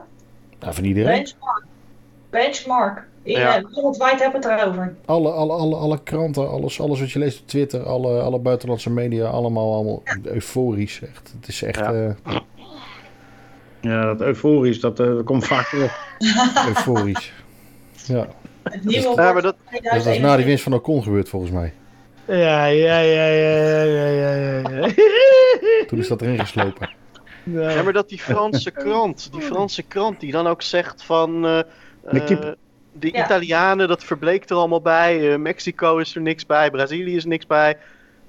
Ja, 0.59 0.73
van 0.73 0.83
iedereen. 0.83 1.15
Benchmark. 1.15 1.65
Benchmark. 2.29 3.07
Ja. 3.25 3.61
Wereldwijd 3.73 4.19
hebben 4.21 4.41
we 4.41 4.49
het 4.49 4.59
erover. 4.61 4.95
Alle, 5.05 5.31
alle, 5.31 5.53
alle, 5.53 5.75
alle 5.75 5.99
kranten, 6.03 6.49
alles, 6.49 6.81
alles 6.81 6.99
wat 6.99 7.11
je 7.11 7.19
leest 7.19 7.39
op 7.41 7.47
Twitter, 7.47 7.83
alle, 7.83 8.21
alle 8.21 8.39
buitenlandse 8.39 8.89
media, 8.89 9.27
allemaal, 9.27 9.73
allemaal 9.73 10.03
euforisch. 10.23 11.01
Echt. 11.01 11.33
Het 11.39 11.47
is 11.47 11.61
echt 11.61 11.79
Ja. 11.79 11.93
eh, 12.23 12.35
Ja, 13.81 14.05
dat 14.05 14.21
euforisch, 14.21 14.79
dat, 14.79 14.99
eh, 14.99 15.05
dat 15.05 15.23
komt 15.23 15.45
vaak 15.45 15.65
terug. 15.67 16.17
euforisch. 16.67 17.33
Ja, 18.07 18.27
Het 18.63 18.83
nieuwe 18.83 19.01
Ja, 19.01 19.05
woord 19.07 19.17
maar 19.33 19.41
dat, 19.41 19.55
dat 19.91 20.03
was 20.03 20.19
na 20.19 20.35
die 20.35 20.45
winst 20.45 20.63
van 20.63 20.73
Ocon 20.73 21.03
gebeurd 21.03 21.29
volgens 21.29 21.51
mij. 21.51 21.73
ja, 22.27 22.65
ja, 22.65 22.99
ja, 22.99 23.25
ja, 23.27 23.81
ja, 23.83 24.07
ja, 24.07 24.33
ja, 24.33 24.69
ja. 24.69 24.87
Toen 25.87 25.99
is 25.99 26.07
dat 26.07 26.21
erin 26.21 26.39
geslopen. 26.39 26.89
Ja. 27.43 27.69
ja, 27.69 27.83
maar 27.83 27.93
dat 27.93 28.09
die 28.09 28.19
Franse 28.19 28.71
krant, 28.83 29.29
die 29.31 29.41
Franse 29.41 29.83
krant 29.83 30.19
die 30.19 30.31
dan 30.31 30.47
ook 30.47 30.61
zegt 30.61 31.03
van... 31.03 31.45
eh, 31.45 31.59
De 32.99 33.09
Ja. 33.11 33.23
Italianen, 33.25 33.87
dat 33.87 34.03
verbleekt 34.03 34.49
er 34.49 34.55
allemaal 34.55 34.81
bij. 34.81 35.31
eh, 35.33 35.37
Mexico 35.39 35.97
is 35.97 36.15
er 36.15 36.21
niks 36.21 36.45
bij. 36.45 36.71
Brazilië 36.71 37.15
is 37.15 37.25
niks 37.25 37.47
bij. 37.47 37.77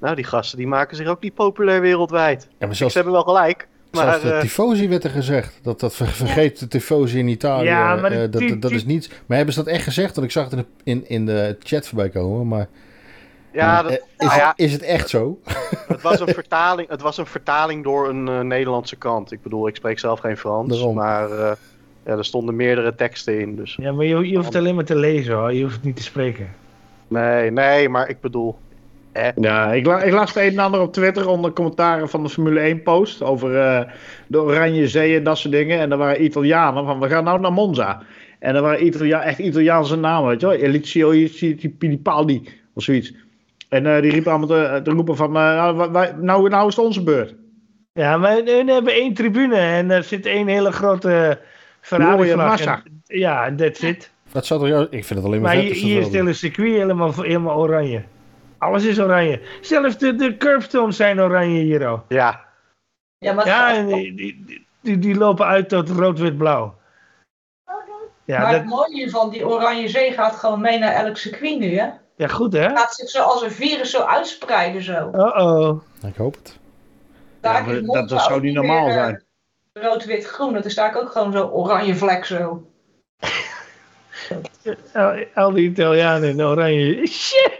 Nou, 0.01 0.15
die 0.15 0.25
gasten 0.25 0.59
die 0.59 0.67
maken 0.67 0.97
zich 0.97 1.07
ook 1.09 1.23
niet 1.23 1.35
populair 1.35 1.81
wereldwijd. 1.81 2.49
Ja, 2.59 2.67
maar 2.67 2.77
Ze 2.77 2.85
hebben 2.93 3.13
wel 3.13 3.23
gelijk. 3.23 3.69
Maar 3.91 4.05
zelfs 4.05 4.23
de 4.23 4.33
eh, 4.33 4.41
tifosi 4.41 4.89
werd 4.89 5.05
er 5.05 5.11
gezegd. 5.11 5.59
Dat, 5.63 5.81
dat 5.81 5.95
ver- 5.95 6.07
vergeet 6.07 6.59
de 6.59 6.69
tifosi 6.69 7.19
in 7.19 7.29
Italië. 7.29 7.65
Ja, 7.65 7.97
maar 7.97 8.13
eh, 8.13 8.19
die- 8.31 8.49
dat, 8.51 8.63
dat, 8.63 8.71
is 8.71 8.85
niets. 8.85 9.09
Maar 9.27 9.37
hebben 9.37 9.55
ze 9.55 9.65
dat 9.65 9.73
echt 9.73 9.85
gezegd? 9.85 10.15
Want 10.15 10.27
ik 10.27 10.33
zag 10.33 10.45
het 10.51 10.53
in 10.53 10.59
de, 10.59 10.91
in, 10.91 11.09
in 11.09 11.27
de 11.27 11.57
chat 11.63 11.87
voorbij 11.89 12.09
komen. 12.09 12.49
Maar 12.49 12.67
ja, 13.53 13.83
dat, 13.83 13.91
is, 13.93 13.99
nou 14.17 14.37
ja, 14.37 14.49
het, 14.49 14.59
is 14.59 14.73
het 14.73 14.83
echt 14.83 15.09
zo? 15.09 15.39
het, 15.89 16.03
was 16.03 16.21
een 16.21 16.35
vertaling, 16.35 16.89
het 16.89 17.01
was 17.03 17.17
een 17.17 17.27
vertaling 17.27 17.85
door 17.85 18.09
een 18.09 18.29
eh, 18.29 18.41
Nederlandse 18.41 18.97
krant. 18.97 19.33
Ik 19.33 19.43
bedoel, 19.43 19.69
ik 19.69 19.77
spreek 19.77 19.99
zelf 19.99 20.21
geen 20.21 20.37
Frans. 20.37 20.69
Daarom. 20.69 20.95
Maar 20.95 21.31
eh, 21.31 21.53
ja, 22.07 22.12
er 22.16 22.24
stonden 22.24 22.57
meerdere 22.57 22.95
teksten 22.95 23.41
in. 23.41 23.57
Dus. 23.57 23.77
Ja, 23.81 23.93
maar 23.93 24.05
je, 24.05 24.28
je 24.28 24.37
hoeft 24.37 24.55
alleen 24.55 24.74
maar 24.74 24.85
te 24.85 24.97
lezen 24.97 25.35
hoor, 25.35 25.53
je 25.53 25.62
hoeft 25.62 25.74
het 25.74 25.85
niet 25.85 25.97
te 25.97 26.03
spreken. 26.03 26.49
Nee, 27.09 27.51
nee, 27.51 27.89
maar 27.89 28.09
ik 28.09 28.20
bedoel... 28.20 28.59
Ja, 29.41 29.73
ik, 29.73 29.87
la- 29.87 30.03
ik 30.03 30.12
las 30.12 30.35
het 30.35 30.43
een 30.45 30.51
en 30.51 30.59
ander 30.59 30.81
op 30.81 30.93
Twitter 30.93 31.28
onder 31.28 31.53
commentaren 31.53 32.09
van 32.09 32.23
de 32.23 32.28
Formule 32.28 32.61
1 32.61 32.83
post 32.83 33.23
over 33.23 33.57
eh, 33.61 33.81
de 34.27 34.41
Oranje 34.41 34.89
Zee 34.89 35.16
en 35.16 35.23
dat 35.24 35.39
soort 35.39 35.55
dingen. 35.55 35.78
En 35.78 35.93
er 35.93 35.99
waren 35.99 36.24
Italianen 36.24 36.85
van, 36.85 37.01
we 37.01 37.09
gaan 37.09 37.24
nou 37.24 37.41
naar 37.41 37.53
Monza. 37.53 38.03
En 38.39 38.55
er 38.55 38.62
waren 38.62 38.87
Italia 38.87 39.23
echt 39.23 39.39
Italiaanse 39.39 39.97
namen, 39.97 40.28
weet 40.28 40.41
je 40.41 40.47
wel. 40.47 40.57
Elizio 40.57 41.11
Fittipaldi 41.28 42.49
of 42.74 42.83
zoiets. 42.83 43.15
En 43.69 43.87
eh, 43.87 44.03
die 44.03 44.11
riepen 44.11 44.31
allemaal 44.33 44.49
te, 44.49 44.81
te 44.85 44.91
roepen 44.91 45.16
van, 45.16 45.27
eh, 45.28 45.33
nou, 45.43 45.91
wij- 45.93 46.15
nou, 46.20 46.49
nou 46.49 46.69
is 46.69 46.77
het 46.77 46.85
onze 46.85 47.03
beurt. 47.03 47.35
Ja, 47.93 48.16
maar 48.16 48.37
hun 48.45 48.69
hebben 48.69 48.93
één 48.93 49.15
tribune 49.15 49.57
en 49.57 49.91
er 49.91 50.03
zit 50.03 50.27
één 50.27 50.47
hele 50.47 50.73
grote 50.73 51.39
Mooie 51.91 52.03
Ferrari-vlag. 52.05 52.49
massa. 52.49 52.83
En- 52.85 53.03
Ja, 53.19 53.55
that's 53.55 53.81
it. 53.81 54.11
Dat 54.33 54.47
zou 54.47 54.61
toch 54.61 54.69
jou... 54.69 54.83
Ik 54.91 55.05
vind 55.05 55.19
het 55.19 55.25
alleen 55.29 55.41
maar, 55.41 55.55
Maar 55.55 55.65
vet. 55.65 55.73
hier, 55.73 55.83
hier 55.85 55.99
is 55.99 56.05
het 56.05 56.15
hele 56.15 56.33
circuit 56.33 56.73
helemaal, 56.73 57.13
helemaal 57.23 57.57
oranje. 57.59 58.03
Alles 58.59 58.85
is 58.85 59.01
oranje. 59.01 59.41
Zelfs 59.61 59.99
de, 59.99 60.15
de 60.15 60.37
curbstones 60.37 60.97
zijn 60.97 61.21
oranje 61.21 61.61
hier 61.63 61.87
al. 61.87 62.05
Ja, 62.09 62.45
Ja, 63.19 63.33
maar, 63.33 63.47
Ja, 63.47 63.75
en 63.75 63.87
die, 63.87 64.15
die, 64.15 64.65
die, 64.81 64.99
die 64.99 65.15
lopen 65.17 65.47
uit 65.47 65.69
tot 65.69 65.89
rood-wit-blauw. 65.91 66.75
Ja, 68.25 68.41
maar 68.41 68.53
het 68.53 68.65
mooie 68.65 68.95
hiervan, 68.95 69.31
die 69.31 69.47
Oranje 69.47 69.89
Zee 69.89 70.13
gaat 70.13 70.35
gewoon 70.37 70.61
mee 70.61 70.79
naar 70.79 70.93
elk 70.93 71.17
circuit 71.17 71.59
nu, 71.59 71.79
hè? 71.79 71.89
ja, 72.17 72.27
goed 72.29 72.53
hè? 72.53 72.69
Gaat 72.69 72.95
zich 72.95 73.09
zo 73.09 73.23
als 73.23 73.43
een 73.43 73.51
virus 73.51 73.91
zo 73.91 74.03
uitspreiden 74.03 74.83
zo. 74.83 75.09
Oh-oh. 75.13 75.81
Ik 76.07 76.17
hoop 76.17 76.35
het. 76.35 76.59
Daar 77.41 77.65
dat- 77.87 78.09
dat 78.09 78.23
zou 78.23 78.41
niet 78.41 78.55
normaal 78.55 78.87
eh, 78.87 78.93
zijn. 78.93 79.25
Rood, 79.81 80.05
wit, 80.05 80.24
groen. 80.24 80.53
Dat 80.53 80.65
is 80.65 80.74
daar 80.74 80.97
ook 80.97 81.11
gewoon 81.11 81.32
zo 81.32 81.48
oranje 81.48 81.97
vlek 81.97 82.24
zo. 82.24 82.70
Al, 84.94 85.24
al 85.35 85.51
die 85.51 85.69
Italianen 85.70 86.28
in 86.28 86.43
oranje. 86.43 87.07
Shit! 87.07 87.57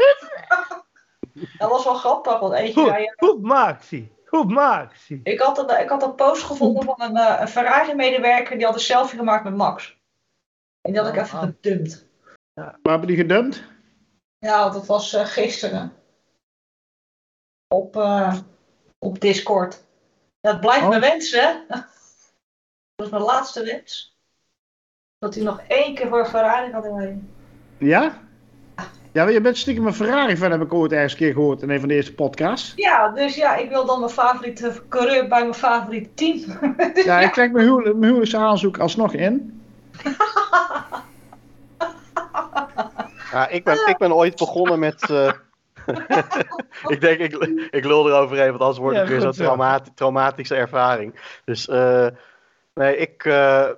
Dat 1.59 1.71
was 1.71 1.85
wel 1.85 1.95
grappig, 1.95 2.39
want 2.39 2.55
eentje 2.55 2.81
Hoe, 2.81 2.89
zei... 2.89 3.13
hoe 3.17 3.39
maakt 3.41 3.91
hij? 3.91 4.13
Hoe 4.27 4.45
maakt 4.45 5.09
hij? 5.09 5.21
Ik 5.23 5.41
had, 5.41 5.59
een, 5.59 5.81
ik 5.81 5.89
had 5.89 6.03
een 6.03 6.15
post 6.15 6.43
gevonden 6.43 6.85
van 6.85 7.03
een, 7.03 7.17
eh, 7.17 7.41
een 7.41 7.49
Ferrari-medewerker 7.49 8.57
die 8.57 8.67
had 8.67 8.75
een 8.75 8.81
selfie 8.81 9.19
gemaakt 9.19 9.45
met 9.45 9.57
Max. 9.57 9.97
En 10.81 10.93
die 10.93 11.01
had 11.01 11.15
ik 11.15 11.21
even 11.21 11.39
gedumpt. 11.39 12.07
Waar 12.55 12.79
hebben 12.83 13.07
die 13.07 13.17
gedumpt? 13.17 13.63
Ja, 14.39 14.69
dat 14.71 14.87
was 14.87 15.13
eh, 15.13 15.27
gisteren. 15.27 15.93
Op, 17.69 17.97
eh, 17.97 18.37
op 18.99 19.21
Discord. 19.21 19.85
Dat 20.41 20.61
blijft 20.61 20.83
Oh. 20.83 20.89
mijn 20.89 21.01
wens, 21.01 21.31
is 23.05 23.11
mijn 23.11 23.23
laatste 23.23 23.65
wens. 23.65 24.17
Dat 25.19 25.35
hij 25.35 25.45
nog 25.45 25.61
één 25.69 25.95
keer 25.95 26.09
voor 26.09 26.27
Ferrari 26.27 26.71
gaat 26.71 26.85
rijden. 26.85 27.31
Ja? 27.79 28.25
Ja, 29.13 29.25
maar 29.25 29.33
je 29.33 29.41
bent 29.41 29.57
stiekem 29.57 29.87
een 29.87 29.95
Ferrari-fan, 29.95 30.51
heb 30.51 30.61
ik 30.61 30.75
ooit 30.75 30.93
ergens 30.93 31.13
een 31.13 31.19
keer 31.19 31.33
gehoord 31.33 31.63
in 31.63 31.71
een 31.71 31.79
van 31.81 31.89
de 31.89 31.95
eerste 31.95 32.15
podcasts. 32.15 32.73
Ja, 32.77 33.09
dus 33.09 33.35
ja, 33.35 33.57
ik 33.57 33.69
wil 33.69 33.87
dan 33.87 33.99
mijn 34.01 34.13
favoriete 34.13 34.83
coureur 34.89 35.29
bij 35.29 35.41
mijn 35.41 35.55
favoriete 35.55 36.15
team. 36.15 36.59
Dus 36.95 37.05
Ja, 37.11 37.21
ik 37.21 37.33
trek 37.33 37.53
mijn, 37.53 37.67
huwelijk, 37.67 37.93
mijn 37.97 38.05
huwelijksaanzoek 38.05 38.79
alsnog 38.79 39.13
in. 39.13 39.63
ja 43.33 43.49
ik, 43.49 43.65
ben, 43.65 43.89
ik 43.89 43.97
ben 43.99 44.15
ooit 44.15 44.37
begonnen 44.37 44.79
met... 44.79 45.11
eh, 45.11 45.33
ik 46.95 47.01
denk, 47.01 47.19
ik, 47.19 47.33
ik 47.71 47.85
lul 47.85 48.09
eroverheen, 48.09 48.49
want 48.49 48.61
anders 48.61 48.79
wordt 48.79 48.97
Ja, 48.97 49.03
het 49.03 49.11
weer 49.11 49.33
zo'n 49.33 49.81
traumatische 49.95 50.55
ervaring. 50.55 51.41
Dus 51.45 51.69
eh, 51.69 52.07
nee, 52.77 52.97
ik 52.97 53.25
eh, 53.25 53.69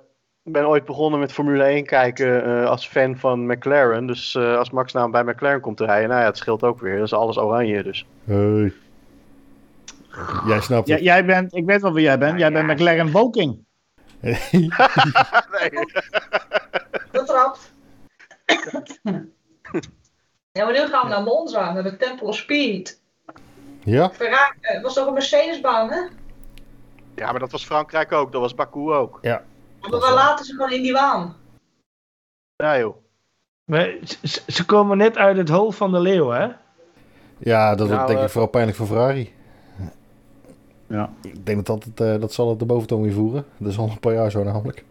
ben 0.43 0.67
ooit 0.67 0.85
begonnen 0.85 1.19
met 1.19 1.31
Formule 1.31 1.63
1 1.63 1.85
kijken 1.85 2.43
eh, 2.43 2.65
als 2.69 2.87
fan 2.87 3.17
van 3.17 3.45
McLaren. 3.45 4.07
Dus 4.07 4.35
eh, 4.35 4.57
als 4.57 4.69
Max 4.69 4.93
nou 4.93 5.11
bij 5.11 5.23
McLaren 5.23 5.61
komt 5.61 5.77
te 5.77 5.85
rijden, 5.85 6.09
nou 6.09 6.21
ja, 6.21 6.25
het 6.27 6.37
scheelt 6.37 6.63
ook 6.63 6.79
weer. 6.79 6.95
Dat 6.95 7.05
is 7.05 7.13
alles 7.13 7.37
oranje, 7.37 7.83
dus. 7.83 8.05
Hey. 8.23 8.73
Jij 10.47 10.61
snapt 10.61 10.87
Ja, 10.87 10.95
het. 10.95 11.03
jij 11.03 11.25
bent, 11.25 11.55
ik 11.55 11.65
weet 11.65 11.81
wel 11.81 11.93
wie 11.93 12.03
jij 12.03 12.17
bent. 12.17 12.39
Jij 12.39 12.51
bent 12.51 12.67
McLaren 12.67 13.11
Woking. 13.11 13.65
nee. 14.19 14.39
Betrapt. 17.11 17.71
ja, 20.51 20.63
maar 20.65 20.71
nu 20.71 20.87
gaan 20.87 21.03
we 21.03 21.09
naar 21.09 21.23
Monza, 21.23 21.73
naar 21.73 21.83
de 21.83 21.97
Temple 21.97 22.27
of 22.27 22.35
Speed. 22.35 23.01
ja? 23.83 24.09
Ferrari, 24.09 24.57
eh, 24.61 24.73
het 24.73 24.81
was 24.83 24.93
toch 24.93 25.07
een 25.07 25.13
Mercedesbaan, 25.13 25.89
hè? 25.91 25.99
Ja, 27.19 27.31
maar 27.31 27.39
dat 27.39 27.51
was 27.51 27.65
Frankrijk 27.65 28.11
ook, 28.11 28.31
dat 28.31 28.41
was 28.41 28.55
Baku 28.55 28.91
ook. 28.91 29.19
Maar 29.21 29.89
we 29.89 30.11
laten 30.13 30.45
ze 30.45 30.51
gewoon 30.51 30.71
in 30.71 30.81
die 30.81 30.93
waan. 30.93 31.35
Ja 32.55 32.79
joh. 32.79 32.95
Maar 33.65 33.95
ze, 34.23 34.41
ze 34.47 34.65
komen 34.65 34.97
net 34.97 35.17
uit 35.17 35.37
het 35.37 35.49
hol 35.49 35.71
van 35.71 35.91
de 35.91 35.99
leeuw, 35.99 36.29
hè? 36.29 36.47
Ja, 37.37 37.69
dat 37.75 37.87
wordt 37.87 37.93
Nou, 37.93 38.07
denk 38.07 38.19
ik 38.19 38.25
eh, 38.25 38.31
vooral 38.31 38.49
pijnlijk 38.49 38.77
voor 38.77 38.87
Ferrari. 38.87 39.33
Ja. 40.87 41.09
Ik 41.21 41.45
denk 41.45 41.65
dat 41.65 41.65
dat, 41.65 41.83
het, 41.83 41.99
eh, 41.99 42.21
dat 42.21 42.33
zal 42.33 42.49
het 42.49 42.59
de 42.59 42.65
boventoon 42.65 43.01
weer 43.01 43.13
voeren. 43.13 43.45
Dat 43.57 43.71
is 43.71 43.77
al 43.77 43.89
een 43.89 43.99
paar 43.99 44.13
jaar 44.13 44.31
zo 44.31 44.43
namelijk. 44.43 44.83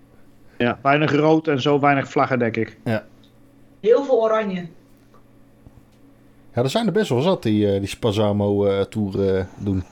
Ja, 0.59 0.79
weinig 0.83 1.13
rood 1.13 1.49
en 1.49 1.61
zo 1.61 1.81
weinig 1.81 2.09
vlaggen, 2.09 2.39
denk 2.39 2.57
ik. 2.57 2.79
Heel 3.81 4.05
veel 4.05 4.23
oranje. 4.23 4.69
Ja, 6.55 6.63
er 6.63 6.71
zijn 6.71 6.87
er 6.87 6.93
best 6.93 7.09
wel 7.09 7.21
zat 7.21 7.43
die, 7.43 7.73
eh, 7.73 7.79
die 7.79 7.89
Spazamo-tour 7.89 9.37
eh, 9.37 9.45
doen. 9.57 9.85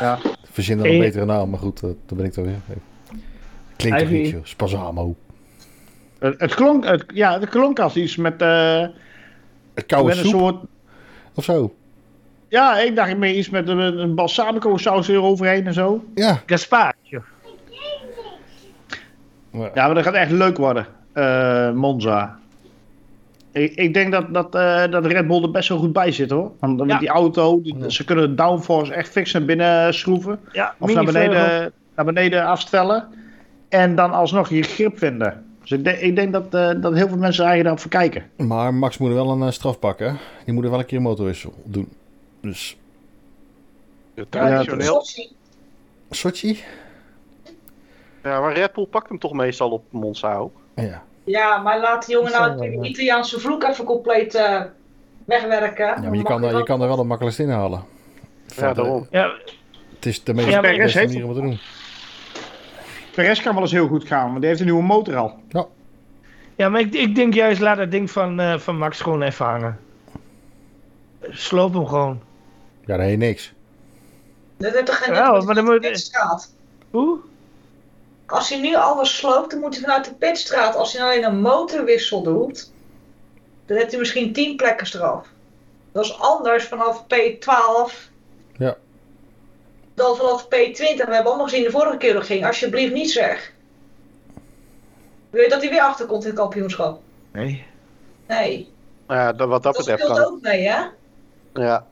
Ja. 0.00 0.18
Verzin 0.54 0.78
dan 0.78 0.86
een 0.86 0.98
betere 0.98 1.24
naam, 1.24 1.50
maar 1.50 1.58
goed, 1.58 1.80
daar 1.80 1.92
ben 2.06 2.24
ik 2.24 2.32
toch 2.32 2.44
weer. 2.44 2.54
Klinkt 3.76 3.98
toch 3.98 4.10
niet, 4.10 4.28
joh. 4.28 4.40
Spazamo. 4.44 5.14
Het, 6.18 6.40
het 6.40 6.54
klonk, 6.54 6.84
het, 6.84 7.04
ja, 7.14 7.40
het 7.40 7.48
klonk 7.48 7.78
als 7.78 7.96
iets 7.96 8.16
met, 8.16 8.42
eh, 8.42 8.84
Koude 9.86 10.08
Met 10.08 10.18
een 10.18 10.24
soep 10.24 10.40
soort, 10.40 10.56
of 11.34 11.44
zo. 11.44 11.74
ja, 12.48 12.78
ik 12.78 12.96
dacht 12.96 13.16
meer 13.16 13.34
iets 13.34 13.50
met 13.50 13.68
een, 13.68 13.78
een 13.78 14.14
balsamico 14.14 14.76
saus 14.76 15.08
eroverheen 15.08 15.66
en 15.66 15.74
zo. 15.74 16.04
Ja. 16.14 16.42
Gaspacho. 16.46 17.22
Ja, 19.52 19.70
maar 19.86 19.94
dat 19.94 20.04
gaat 20.04 20.14
echt 20.14 20.30
leuk 20.30 20.56
worden. 20.56 20.86
eh, 21.12 21.72
Monza. 21.72 22.38
Ik, 23.54 23.74
ik 23.74 23.94
denk 23.94 24.12
dat, 24.12 24.34
dat, 24.34 24.54
eh, 24.54 24.90
dat 24.90 25.06
Red 25.06 25.26
Bull 25.26 25.42
er 25.42 25.50
best 25.50 25.68
wel 25.68 25.78
goed 25.78 25.92
bij 25.92 26.12
zit 26.12 26.30
hoor. 26.30 26.50
Want 26.60 26.76
met 26.78 26.88
Ja. 26.88 26.98
die 26.98 27.08
auto, 27.08 27.62
die- 27.62 27.90
ze 27.90 28.04
kunnen 28.04 28.28
de 28.28 28.34
downforce 28.34 28.92
echt 28.92 29.08
fix 29.08 29.32
naar 29.32 29.44
binnen 29.44 29.94
schroeven. 29.94 30.40
Ja, 30.52 30.74
Of 30.78 30.94
naar 30.94 31.04
beneden, 31.04 31.72
naar 31.94 32.04
beneden 32.04 32.44
afstellen. 32.46 33.08
En 33.68 33.94
dan 33.94 34.12
alsnog 34.12 34.48
je 34.48 34.62
grip 34.62 34.98
vinden. 34.98 35.44
Dus 35.60 35.70
ik, 35.70 35.84
denk- 35.84 35.98
ik 35.98 36.16
denk 36.16 36.32
dat, 36.32 36.44
eh, 36.54 36.70
dat 36.80 36.94
heel 36.94 37.08
veel 37.08 37.16
mensen 37.18 37.44
eigenlijk 37.44 37.62
daarop 37.62 37.80
verkijken. 37.80 38.46
Maar 38.46 38.74
Max 38.74 38.98
moet 38.98 39.08
er 39.08 39.14
wel 39.14 39.30
een 39.30 39.42
eh, 39.42 39.50
straf 39.50 39.78
pakken. 39.78 40.18
Die 40.44 40.54
moet 40.54 40.64
er 40.64 40.70
wel 40.70 40.78
een 40.78 40.86
keer 40.86 40.96
een 40.96 41.02
motorwissel 41.04 41.54
doen. 41.64 41.88
Dus 42.40 42.76
Traditioneel. 44.28 45.04
Sochi. 45.04 45.28
Sochi? 46.10 46.58
Ja, 48.22 48.40
maar 48.40 48.52
Red 48.54 48.72
Bull 48.72 48.86
pakt 48.86 49.08
hem 49.08 49.18
toch 49.18 49.32
meestal 49.32 49.70
op 49.70 49.84
Monza 49.90 50.34
ook. 50.36 50.56
Ja. 50.74 51.02
Ja, 51.24 51.58
maar 51.58 51.80
laat 51.80 52.06
die 52.06 52.14
jongen 52.14 52.32
nou 52.32 52.70
ja. 52.70 52.82
Italiaanse 52.82 53.40
vloek 53.40 53.62
even 53.64 53.84
compleet 53.84 54.34
eh, 54.34 54.62
wegwerken. 55.24 55.86
ja, 55.86 56.00
maar 56.08 56.14
je 56.14 56.22
kan, 56.22 56.44
er- 56.44 56.56
je 56.56 56.62
kan 56.62 56.80
er 56.82 56.88
wel 56.88 56.98
het 56.98 57.06
makkelijkst 57.06 57.40
in 57.40 57.50
halen. 57.50 57.84
Van 58.46 58.68
Ja, 58.68 58.74
de- 58.74 58.82
daarom. 58.82 59.06
Ja, 59.10 59.32
Het 59.94 60.06
is 60.06 60.24
de 60.24 60.34
meest 60.34 60.48
Ja, 60.48 60.60
de 60.60 60.76
beste 60.76 60.98
heeft- 60.98 61.12
manier 61.12 61.28
om 61.28 61.34
het 61.34 61.38
te 61.42 61.44
doen. 61.48 61.58
Perez 63.14 63.42
kan 63.42 63.52
wel 63.54 63.62
eens 63.62 63.72
heel 63.72 63.86
goed 63.88 64.04
gaan, 64.06 64.26
want 64.28 64.38
die 64.38 64.46
heeft 64.48 64.60
een 64.60 64.66
nieuwe 64.66 64.82
motor 64.82 65.16
al. 65.16 65.40
ja, 66.56 66.68
maar 66.68 66.80
ik, 66.80 66.94
ik 66.94 67.14
denk 67.14 67.34
juist, 67.34 67.60
laat 67.60 67.76
dat 67.76 67.90
ding 67.90 68.10
van, 68.10 68.40
eh, 68.40 68.58
van 68.58 68.78
Max 68.78 69.00
gewoon 69.00 69.22
even 69.22 69.44
hangen. 69.46 69.78
Sloop 71.30 71.74
hem 71.74 71.86
gewoon. 71.86 72.20
Ja, 72.84 72.96
daar 72.96 73.06
heet 73.06 73.18
niks. 73.18 73.52
Dat 74.56 74.72
heeft 74.72 74.86
toch 74.86 75.04
geen 75.04 75.14
Ja, 75.14 75.40
maar 75.42 75.54
dan 75.54 75.64
moet- 75.64 75.82
de. 75.82 76.10
Hoe? 76.90 77.18
Als 78.34 78.48
hij 78.48 78.58
nu 78.60 78.74
alles 78.74 79.16
sloopt, 79.16 79.50
dan 79.50 79.60
moet 79.60 79.74
hij 79.74 79.82
vanuit 79.82 80.04
de 80.04 80.14
pitstraat. 80.14 80.76
Als 80.76 80.92
hij 80.92 81.00
nou 81.02 81.12
alleen 81.14 81.24
een 81.32 81.40
motorwissel 81.40 82.22
doet, 82.22 82.70
dan 83.66 83.76
heeft 83.76 83.90
hij 83.90 83.98
misschien 84.00 84.32
10 84.32 84.56
plekken 84.56 84.86
straf. 84.86 85.26
Dat 85.92 86.04
is 86.04 86.18
anders 86.18 86.64
vanaf 86.64 87.02
P12 87.04 88.10
Ja. 88.58 88.76
dan 89.94 90.16
vanaf 90.16 90.44
P20. 90.44 90.48
We 90.78 90.94
hebben 90.96 91.24
allemaal 91.24 91.44
gezien 91.48 91.62
de 91.64 91.70
vorige 91.70 91.96
keer 91.96 92.12
dat 92.12 92.24
ging. 92.24 92.46
Alsjeblieft 92.46 92.92
niet 92.92 93.10
zeg. 93.10 93.52
Wil 95.30 95.42
je 95.42 95.48
dat 95.48 95.60
hij 95.60 95.70
weer 95.70 95.80
achterkomt 95.80 96.22
in 96.22 96.30
het 96.30 96.38
kampioenschap? 96.38 97.00
Nee. 97.32 97.64
Nee. 98.28 98.72
Nou 99.06 99.20
Ja, 99.20 99.32
dat- 99.32 99.48
wat 99.48 99.62
dat, 99.62 99.74
Dat 99.74 99.84
betreft 99.86 100.02
speelt 100.02 100.18
kan, 100.18 100.32
ook 100.34 100.40
mee, 100.40 100.68
hè? 100.68 100.82
ja, 101.54 101.86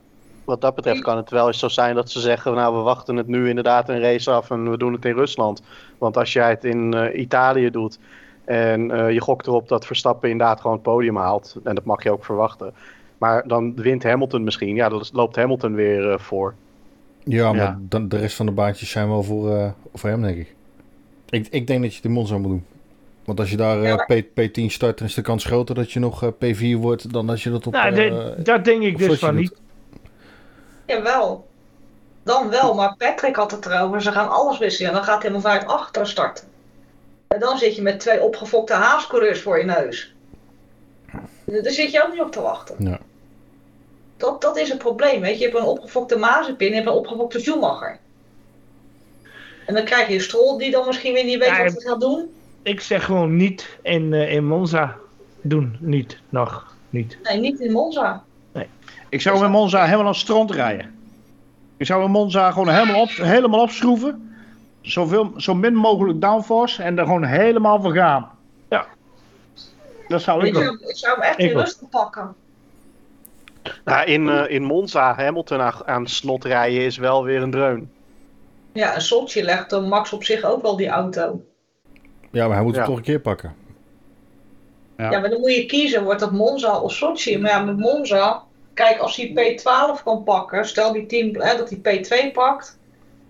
wat 0.45 0.61
dat 0.61 0.75
betreft 0.75 1.01
kan 1.01 1.17
het 1.17 1.29
wel 1.29 1.47
eens 1.47 1.59
zo 1.59 1.67
zijn 1.67 1.95
dat 1.95 2.11
ze 2.11 2.19
zeggen, 2.19 2.53
nou 2.53 2.75
we 2.75 2.81
wachten 2.81 3.15
het 3.15 3.27
nu 3.27 3.49
inderdaad 3.49 3.89
een 3.89 3.99
race 4.01 4.31
af 4.31 4.49
en 4.51 4.69
we 4.71 4.77
doen 4.77 4.93
het 4.93 5.05
in 5.05 5.13
Rusland. 5.15 5.61
Want 5.97 6.17
als 6.17 6.33
jij 6.33 6.49
het 6.49 6.63
in 6.63 6.93
eh, 6.93 7.19
Italië 7.21 7.69
doet 7.69 7.99
en 8.45 8.91
eh, 8.91 9.11
je 9.11 9.21
gokt 9.21 9.47
erop 9.47 9.67
dat 9.67 9.85
Verstappen 9.85 10.29
inderdaad 10.29 10.61
gewoon 10.61 10.75
het 10.75 10.85
podium 10.85 11.15
haalt, 11.17 11.55
en 11.63 11.75
dat 11.75 11.83
mag 11.85 12.03
je 12.03 12.11
ook 12.11 12.25
verwachten. 12.25 12.73
Maar 13.17 13.47
dan 13.47 13.75
wint 13.75 14.03
Hamilton 14.03 14.43
misschien, 14.43 14.75
ja 14.75 14.89
dan 14.89 15.05
loopt 15.13 15.35
Hamilton 15.35 15.73
weer 15.75 16.11
eh, 16.11 16.19
voor. 16.19 16.53
Ja, 17.23 17.47
maar 17.53 17.61
Ja. 17.61 17.79
Dan, 17.81 18.07
de 18.09 18.17
rest 18.17 18.35
van 18.35 18.45
de 18.45 18.51
baantjes 18.51 18.89
zijn 18.89 19.07
wel 19.07 19.23
voor, 19.23 19.55
eh, 19.55 19.69
voor 19.93 20.09
hem, 20.09 20.21
denk 20.21 20.37
ik. 20.37 20.55
ik. 21.29 21.47
Ik 21.49 21.67
denk 21.67 21.81
dat 21.81 21.95
je 21.95 22.01
de 22.01 22.09
Monza 22.09 22.37
moet 22.37 22.49
doen. 22.49 22.65
Want 23.25 23.39
als 23.39 23.49
je 23.49 23.57
daar 23.57 23.81
eh, 23.81 23.87
Ja, 23.87 23.95
P, 24.05 24.23
P10 24.41 24.65
start, 24.65 24.97
dan 24.97 25.07
is 25.07 25.13
de 25.13 25.21
kans 25.21 25.45
groter 25.45 25.75
dat 25.75 25.91
je 25.91 25.99
nog 25.99 26.23
eh, 26.23 26.29
P4 26.29 26.79
wordt 26.79 27.13
dan 27.13 27.29
als 27.29 27.43
je 27.43 27.49
dat 27.49 27.67
op... 27.67 27.73
Nou, 27.73 27.87
eh, 27.89 27.95
de- 27.95 28.35
dat 28.43 28.65
denk 28.65 28.81
ik 28.83 28.97
dus 28.97 29.19
van 29.19 29.35
doet. 29.35 29.61
Jawel. 30.93 31.47
Dan 32.23 32.49
wel, 32.49 32.73
maar 32.73 32.95
Patrick 32.97 33.35
had 33.35 33.51
het 33.51 33.65
erover. 33.65 34.01
Ze 34.01 34.11
gaan 34.11 34.29
alles 34.29 34.57
wisselen. 34.57 34.89
En 34.89 34.95
dan 34.95 35.05
gaat 35.05 35.21
hij 35.21 35.31
helemaal 35.31 35.51
vanuit 35.51 35.79
achteren 35.79 36.07
starten. 36.07 36.47
En 37.27 37.39
dan 37.39 37.57
zit 37.57 37.75
je 37.75 37.81
met 37.81 37.99
twee 37.99 38.21
opgefokte 38.21 38.73
haascoureurs 38.73 39.41
voor 39.41 39.57
je 39.57 39.65
neus. 39.65 40.13
Daar 41.45 41.71
zit 41.71 41.91
je 41.91 42.03
ook 42.03 42.11
niet 42.11 42.21
op 42.21 42.31
te 42.31 42.41
wachten. 42.41 42.75
Ja. 42.79 42.99
Dat, 44.17 44.41
dat 44.41 44.57
is 44.57 44.69
het 44.69 44.77
probleem, 44.77 45.21
weet 45.21 45.33
je. 45.33 45.45
Je 45.45 45.51
hebt 45.51 45.57
een 45.57 45.69
opgefokte 45.69 46.17
Mazepin 46.17 46.67
en 46.67 46.73
je 46.73 46.75
hebt 46.75 46.87
een 46.87 46.97
opgefokte 46.97 47.39
Schumacher. 47.39 47.99
En 49.65 49.73
dan 49.73 49.83
krijg 49.83 50.07
je 50.07 50.13
een 50.13 50.21
Stroll 50.21 50.57
die 50.57 50.71
dan 50.71 50.87
misschien 50.87 51.13
weer 51.13 51.23
niet 51.23 51.39
weet 51.39 51.47
Ja, 51.47 51.63
wat 51.63 51.73
hij 51.73 51.81
gaat 51.81 52.01
doen. 52.01 52.33
Ik 52.61 52.81
zeg 52.81 53.05
gewoon 53.05 53.35
niet 53.35 53.77
in, 53.81 54.13
eh, 54.13 54.33
in 54.33 54.45
Monza 54.45 54.97
doen. 55.41 55.77
Niet. 55.79 56.17
Nog. 56.29 56.75
Niet. 56.89 57.17
Nee, 57.23 57.39
niet 57.39 57.59
in 57.59 57.71
Monza. 57.71 58.23
Ik 59.13 59.21
zou 59.21 59.39
met 59.39 59.49
Monza 59.49 59.85
helemaal 59.85 60.07
aan 60.07 60.15
stront 60.15 60.51
rijden. 60.51 60.99
Ik 61.77 61.85
zou 61.85 62.01
met 62.01 62.11
Monza 62.11 62.51
gewoon 62.51 62.69
helemaal, 62.69 63.01
op, 63.01 63.09
helemaal 63.09 63.61
opschroeven. 63.61 64.35
Zoveel, 64.81 65.33
zo 65.37 65.53
min 65.53 65.75
mogelijk 65.75 66.21
downforce 66.21 66.83
en 66.83 66.97
er 66.97 67.05
gewoon 67.05 67.23
helemaal 67.23 67.81
voor 67.81 67.93
gaan. 67.93 68.29
Ja. 68.69 68.85
Dat 70.07 70.21
zou 70.21 70.39
ik 70.41 70.47
Ik 70.47 70.53
doen. 70.53 70.63
zou, 70.63 70.89
ik 70.89 70.97
zou 70.97 71.13
hem 71.13 71.23
echt 71.23 71.39
Ik 71.39 71.51
in 71.51 71.57
rustig 71.57 71.89
pakken. 71.89 72.35
Nou, 73.85 74.05
in, 74.05 74.29
eh, 74.29 74.49
in 74.49 74.63
Monza 74.63 75.15
Hamilton 75.15 75.61
aan, 75.61 75.73
aan 75.85 76.07
slot 76.07 76.45
rijden 76.45 76.85
is 76.85 76.97
wel 76.97 77.23
weer 77.23 77.41
een 77.41 77.51
dreun. 77.51 77.91
Ja, 78.71 78.95
een 78.95 79.01
Sochi 79.01 79.43
legt 79.43 79.69
dan 79.69 79.87
Max 79.87 80.13
op 80.13 80.23
zich 80.23 80.43
ook 80.43 80.61
wel 80.61 80.75
die 80.75 80.89
auto. 80.89 81.41
ja, 82.31 82.47
maar 82.47 82.55
hij 82.55 82.65
moet 82.65 82.75
het 82.75 82.85
toch 82.85 82.97
een 82.97 83.03
keer 83.03 83.19
pakken. 83.19 83.55
Ja. 84.97 85.11
Ja, 85.11 85.19
maar 85.19 85.29
dan 85.29 85.39
moet 85.39 85.55
je 85.55 85.65
kiezen, 85.65 86.03
wordt 86.03 86.19
dat 86.19 86.31
Monza 86.31 86.79
of 86.79 86.91
Sochi? 86.91 87.37
Maar 87.37 87.51
ja, 87.51 87.63
met 87.63 87.77
Monza, 87.77 88.43
kijk, 88.73 88.97
als 88.97 89.15
hij 89.15 89.29
P12 89.29 90.03
kan 90.03 90.23
pakken, 90.23 90.67
stel 90.67 90.93
die 90.93 91.05
10, 91.05 91.41
hè, 91.41 91.57
dat 91.57 91.69
hij 91.69 91.79
P2 91.79 92.31
pakt, 92.33 92.77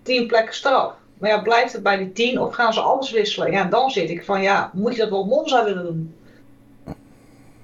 10 0.02 0.26
plekken 0.26 0.54
straf. 0.54 0.92
Maar 1.18 1.30
ja, 1.30 1.42
blijft 1.42 1.72
het 1.72 1.82
bij 1.82 1.96
die 1.96 2.12
10 2.12 2.40
of 2.40 2.54
gaan 2.54 2.72
ze 2.72 2.80
alles 2.80 3.10
wisselen? 3.10 3.50
Ja, 3.50 3.64
dan 3.64 3.90
zit 3.90 4.10
ik 4.10 4.24
van, 4.24 4.42
ja, 4.42 4.70
moet 4.72 4.94
je 4.94 5.00
dat 5.00 5.10
wel 5.10 5.24
Monza 5.24 5.64
willen 5.64 5.84
doen? 5.84 6.14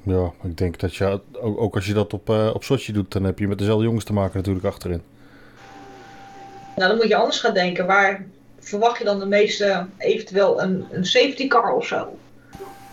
Ja, 0.03 0.33
ik 0.43 0.59
denk 0.59 0.79
dat 0.79 0.95
je, 0.95 1.21
ook, 1.41 1.75
als 1.75 1.87
je 1.87 1.93
dat 1.93 2.13
op, 2.13 2.31
eh, 2.31 2.51
op 2.55 2.65
Sochi 2.65 2.93
doet, 2.93 3.13
dan 3.13 3.25
heb 3.25 3.39
je 3.39 3.49
met 3.49 3.59
dezelfde 3.59 3.85
jongens 3.85 4.05
te 4.05 4.13
maken 4.13 4.37
natuurlijk 4.37 4.67
achterin. 4.67 5.03
Nou, 6.77 6.89
dan 6.89 6.97
moet 6.97 7.09
je 7.09 7.17
anders 7.17 7.41
gaan 7.41 7.55
denken. 7.55 7.87
Waar 7.87 8.27
verwacht 8.59 8.99
je 8.99 9.05
dan 9.05 9.19
de 9.19 9.27
meeste, 9.27 9.87
eventueel 9.99 10.63
een, 10.63 10.87
een 10.91 11.07
safety 11.07 11.47
car 11.47 11.75
of 11.75 11.87
zo? 11.87 12.19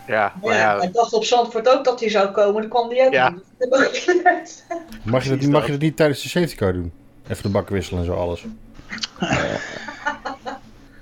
Ja, 0.08 0.34
maar 0.44 0.54
Ja, 0.54 0.60
ja, 0.76 0.82
ik 0.82 0.94
dacht 0.94 1.14
op 1.14 1.24
Zandvoort 1.24 1.70
ook 1.70 1.84
dat 1.84 2.00
hij 2.00 2.10
zou 2.10 2.28
komen, 2.32 2.62
dan 2.62 2.70
kwam 2.70 2.90
die 2.90 3.06
ook 3.06 3.14
Ja. 3.14 3.30
niet. 3.30 3.44
Mag 5.04 5.24
je, 5.24 5.30
dat, 5.30 5.40
niet- 5.40 5.50
mag 5.50 5.66
je 5.66 5.72
dat 5.72 5.82
niet 5.82 5.96
tijdens 5.98 6.22
de 6.22 6.30
safety 6.30 6.56
car 6.56 6.74
doen? 6.74 6.92
Even 7.28 7.44
de 7.44 7.50
bak 7.50 7.70
wisselen 7.70 8.00
en 8.00 8.06
zo 8.06 8.14
alles. 8.14 8.46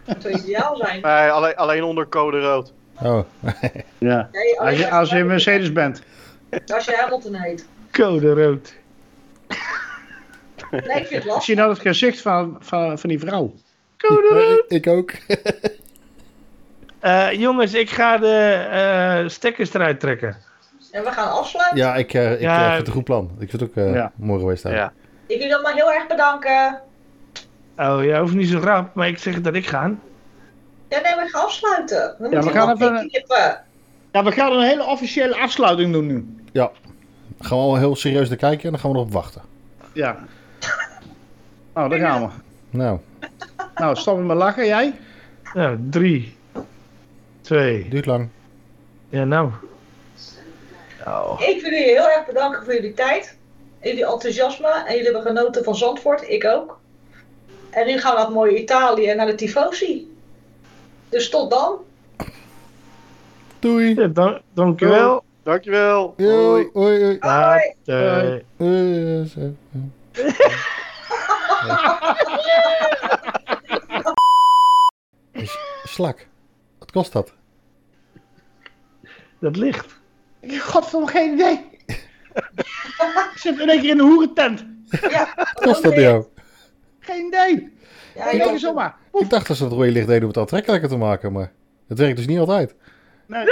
Dat 0.05 0.21
zou 0.21 0.33
ideaal 0.33 0.75
zijn. 0.75 1.01
nee, 1.01 1.29
alleen, 1.29 1.55
alleen 1.55 1.83
onder 1.83 2.07
code 2.07 2.39
rood. 2.41 2.73
Oh, 3.01 3.19
Ja. 3.97 4.29
Nee, 4.31 4.59
Als 4.59 4.77
je, 4.77 4.89
als 4.91 5.09
je 5.09 5.17
een 5.17 5.25
Mercedes 5.27 5.71
bent. 5.71 6.01
Als 6.73 6.85
je 6.85 6.95
Hamilton 6.95 7.33
heet. 7.35 7.67
Code 7.91 8.33
rood. 8.33 8.73
Nee, 10.71 10.81
ik 10.81 10.87
vind 10.91 11.09
het 11.09 11.11
Ik 11.11 11.23
lastig. 11.25 11.43
zie 11.43 11.55
nou 11.55 11.69
het 11.69 11.79
gezicht 11.79 12.21
van, 12.21 12.57
van, 12.59 12.99
van 12.99 13.09
die 13.09 13.19
vrouw. 13.19 13.53
Code 13.97 14.27
rood. 14.29 14.63
ik 14.67 14.87
ook. 14.87 15.11
Eh, 17.05 17.31
jongens, 17.31 17.73
ik 17.73 17.89
ga 17.89 18.17
de 18.17 18.67
eh, 18.71 19.29
stekkers 19.29 19.73
eruit 19.73 19.99
trekken. 19.99 20.37
En 20.91 21.03
we 21.03 21.11
gaan 21.11 21.31
afsluiten. 21.31 21.77
ja, 21.77 21.95
ik, 21.95 22.13
eh, 22.13 22.31
ik 22.33 22.39
Ja. 22.39 22.65
vind 22.65 22.77
het 22.77 22.87
een 22.87 22.93
goed 22.93 23.03
plan. 23.03 23.31
Ik 23.39 23.49
vind 23.49 23.61
het 23.61 23.69
ook 23.69 23.75
eh 23.75 23.93
Ja. 23.93 24.11
mooi 24.15 24.39
geweest. 24.39 24.63
daar. 24.63 24.73
Ja. 24.73 24.93
Ik 25.27 25.39
wil 25.39 25.49
dan 25.49 25.61
maar 25.61 25.73
heel 25.73 25.91
erg 25.93 26.07
bedanken. 26.07 26.79
Oh, 27.77 28.03
jij 28.03 28.19
hoeft 28.19 28.33
niet 28.33 28.49
zo 28.49 28.59
rap, 28.59 28.93
maar 28.95 29.07
ik 29.07 29.17
zeg 29.17 29.41
dat 29.41 29.53
ik 29.55 29.67
ga. 29.67 29.81
Ja, 30.89 30.99
nee, 31.01 31.15
we 31.15 31.27
gaan 31.31 31.43
afsluiten. 31.45 32.15
Dan 32.19 32.31
Ja, 32.31 32.41
we 32.41 32.49
gaan 32.49 32.67
nog 32.67 32.81
even-. 32.81 33.57
Ja, 34.11 34.23
we 34.23 34.31
gaan 34.31 34.51
een 34.51 34.63
hele 34.67 34.85
officiële 34.85 35.35
afsluiting 35.37 35.93
doen 35.93 36.07
nu. 36.07 36.35
Ja. 36.51 36.71
Gaan 37.39 37.57
we 37.57 37.63
al 37.63 37.75
heel 37.75 37.95
serieus 37.95 38.27
naar 38.29 38.37
kijken 38.37 38.63
en 38.65 38.71
dan 38.71 38.79
gaan 38.79 38.91
we 38.91 38.97
erop 38.97 39.11
wachten. 39.11 39.41
Ja. 39.93 40.15
Nou, 41.73 41.89
daar 41.89 41.99
gaan 41.99 42.21
we. 42.21 42.27
Nou, 42.77 42.99
Nou, 43.75 43.95
stop 43.95 44.19
met 44.23 44.37
lachen, 44.37 44.65
jij? 44.65 44.93
Nou, 45.53 45.77
drie, 45.89 46.35
twee. 47.45 47.89
duurt 47.89 48.05
lang. 48.05 48.29
Ja, 49.09 49.23
nou. 49.23 49.49
Oh. 51.07 51.41
Ik 51.41 51.61
wil 51.61 51.71
jullie 51.71 51.85
heel 51.87 52.09
erg 52.09 52.25
bedanken 52.25 52.63
voor 52.63 52.73
jullie 52.73 52.93
tijd. 52.93 53.37
Jullie 53.81 54.05
enthousiasme. 54.05 54.83
En 54.85 54.95
jullie 54.95 55.11
hebben 55.11 55.21
genoten 55.35 55.63
van 55.63 55.75
Zandvoort. 55.75 56.29
Ik 56.29 56.45
ook. 56.45 56.79
En 57.69 57.85
nu 57.85 57.99
gaan 57.99 58.11
we 58.11 58.17
naar 58.17 58.25
het 58.25 58.35
mooie 58.35 58.57
Italië 58.57 59.07
en 59.07 59.17
naar 59.17 59.25
de 59.25 59.35
Tifosi. 59.35 60.15
Dus 61.09 61.29
tot 61.29 61.49
dan. 61.49 61.77
Doei. 63.59 63.95
Ja, 63.95 64.07
dan, 64.07 64.41
dankjewel. 64.53 65.23
Dankjewel. 65.43 66.13
Hoi. 66.17 66.69
hoi, 66.73 67.17
hoi. 67.17 67.17
Hoi. 67.19 68.43
Is- 75.31 75.57
Slak. 75.83 76.27
Wat 76.95 77.03
kost 77.03 77.13
dat? 77.13 77.33
Dat 79.39 79.55
ligt. 79.55 79.99
Godverdomme, 80.59 81.07
geen 81.07 81.33
idee. 81.33 81.69
Ik 83.33 83.33
zit 83.35 83.59
in 83.59 83.69
één 83.69 83.81
keer 83.81 83.89
in 83.89 83.99
een 83.99 84.05
hoerentent. 84.05 84.65
Ja, 85.09 85.25
Kost 85.53 85.83
dat 85.83 85.93
jou? 85.95 86.25
Geen 86.99 87.25
idee. 87.27 87.73
Ja, 88.15 88.29
ja, 88.31 88.43
idee 88.45 88.57
zomaar. 88.57 88.95
Ik 89.13 89.29
dacht 89.29 89.47
dat 89.47 89.57
ze 89.57 89.63
het 89.63 89.73
rode 89.73 89.91
licht 89.91 90.07
deden 90.07 90.21
om 90.21 90.27
het 90.27 90.37
aantrekkelijker 90.37 90.89
te 90.89 90.97
maken, 90.97 91.31
maar 91.31 91.51
het 91.87 91.97
werkt 91.97 92.17
dus 92.17 92.27
niet 92.27 92.39
altijd. 92.39 92.75
Nee. 93.25 93.45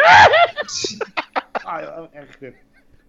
Ah, 1.64 1.82
ja, 1.82 2.08
erg 2.12 2.38
dit. 2.38 2.54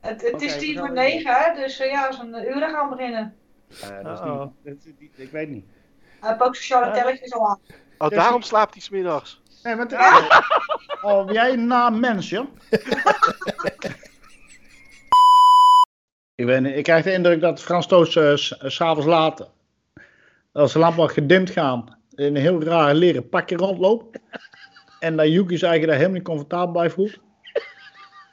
Het, 0.01 0.23
het 0.31 0.43
is 0.43 0.55
we 0.55 0.61
tien 0.61 0.79
voor 0.79 0.93
negen, 0.93 1.35
hè? 1.35 1.55
dus 1.61 1.79
eh, 1.81 1.91
ja, 1.91 2.13
zo'n 2.13 2.35
uur 2.35 2.69
gaan 2.69 2.89
beginnen. 2.91 3.35
Eh, 3.83 4.03
dat 4.03 4.19
is 4.19 4.25
niet, 4.25 4.51
dat 4.65 4.75
is 4.87 4.93
niet- 4.99 5.11
ik 5.17 5.31
weet 5.31 5.49
niet. 5.49 5.65
Hij 6.21 6.31
heeft 6.31 6.43
ook 6.43 6.55
sociale 6.55 6.93
telletjes 6.93 7.33
al 7.33 7.49
aan. 7.49 7.59
Oh, 7.99 8.09
Dus 8.09 8.19
daarom 8.19 8.43
slaapt 8.43 8.73
hij 8.73 8.83
smiddags. 8.83 9.43
Nee, 9.65 9.75
maar 9.77 9.87
het- 9.87 11.03
Oh, 11.03 11.25
ben 11.25 11.35
jij 11.35 11.53
een 11.53 11.67
naam 11.67 12.01
mens, 12.01 12.29
joh? 12.31 12.47
ik, 16.35 16.61
niet, 16.61 16.77
ik 16.77 16.83
krijg 16.83 17.05
de 17.05 17.13
indruk 17.13 17.41
dat 17.41 17.61
Frans 17.63 17.87
Toos 17.87 18.13
s- 18.13 18.55
s 18.59 18.75
s'avonds 18.75 19.07
laat, 19.07 19.51
als 20.53 20.73
de 20.73 20.79
lampen 20.79 21.11
gedimd 21.11 21.51
gaan, 21.51 21.99
in 22.15 22.25
een 22.25 22.37
heel 22.43 22.63
raar 22.63 22.95
leren 22.95 23.29
pakje 23.29 23.57
rondloopt. 23.57 24.19
En 25.01 25.17
dat 25.17 25.27
Yuki 25.27 25.57
zich 25.59 25.69
eigenlijk 25.69 25.87
daar 25.87 25.97
helemaal 25.97 26.17
niet 26.17 26.25
comfortabel 26.29 26.73
bij 26.73 26.91
voelt. 26.91 27.19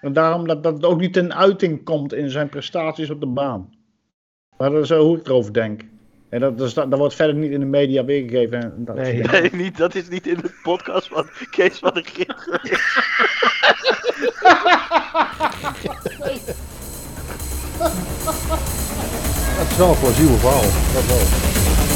En 0.01 0.13
daarom 0.13 0.47
dat, 0.47 0.63
dat 0.63 0.73
het 0.73 0.85
ook 0.85 0.99
niet 0.99 1.13
ten 1.13 1.35
uiting 1.35 1.83
komt 1.83 2.13
in 2.13 2.29
zijn 2.29 2.49
prestaties 2.49 3.09
op 3.09 3.19
de 3.19 3.27
baan. 3.27 3.73
Maar 4.57 4.69
dat 4.71 4.81
is 4.81 4.87
zo 4.87 5.03
hoe 5.05 5.17
ik 5.17 5.25
erover 5.27 5.53
denk. 5.53 5.81
En 6.31 6.39
dat, 6.39 6.57
dat, 6.57 6.67
is- 6.67 6.73
dat 6.73 6.97
wordt 6.97 7.15
verder 7.15 7.35
niet 7.35 7.51
in 7.51 7.59
de 7.59 7.65
media 7.65 8.05
weergegeven. 8.05 8.61
En 8.61 8.73
dat 8.77 8.95
Nee. 8.95 9.21
Nee, 9.23 9.49
niet, 9.51 9.77
dat 9.77 9.95
is 9.95 10.07
niet 10.09 10.27
in 10.27 10.37
de 10.41 10.51
podcast 10.63 11.07
van 11.07 11.29
Kees 11.49 11.77
van 11.79 11.93
de 11.93 12.03
geweest. 12.03 12.81
Het 19.59 19.71
is 19.71 19.77
wel 19.77 19.89
een 19.89 19.99
plausibel 19.99 20.37
verhaal. 20.37 20.61
Dat 20.93 21.05
wel. 21.07 21.90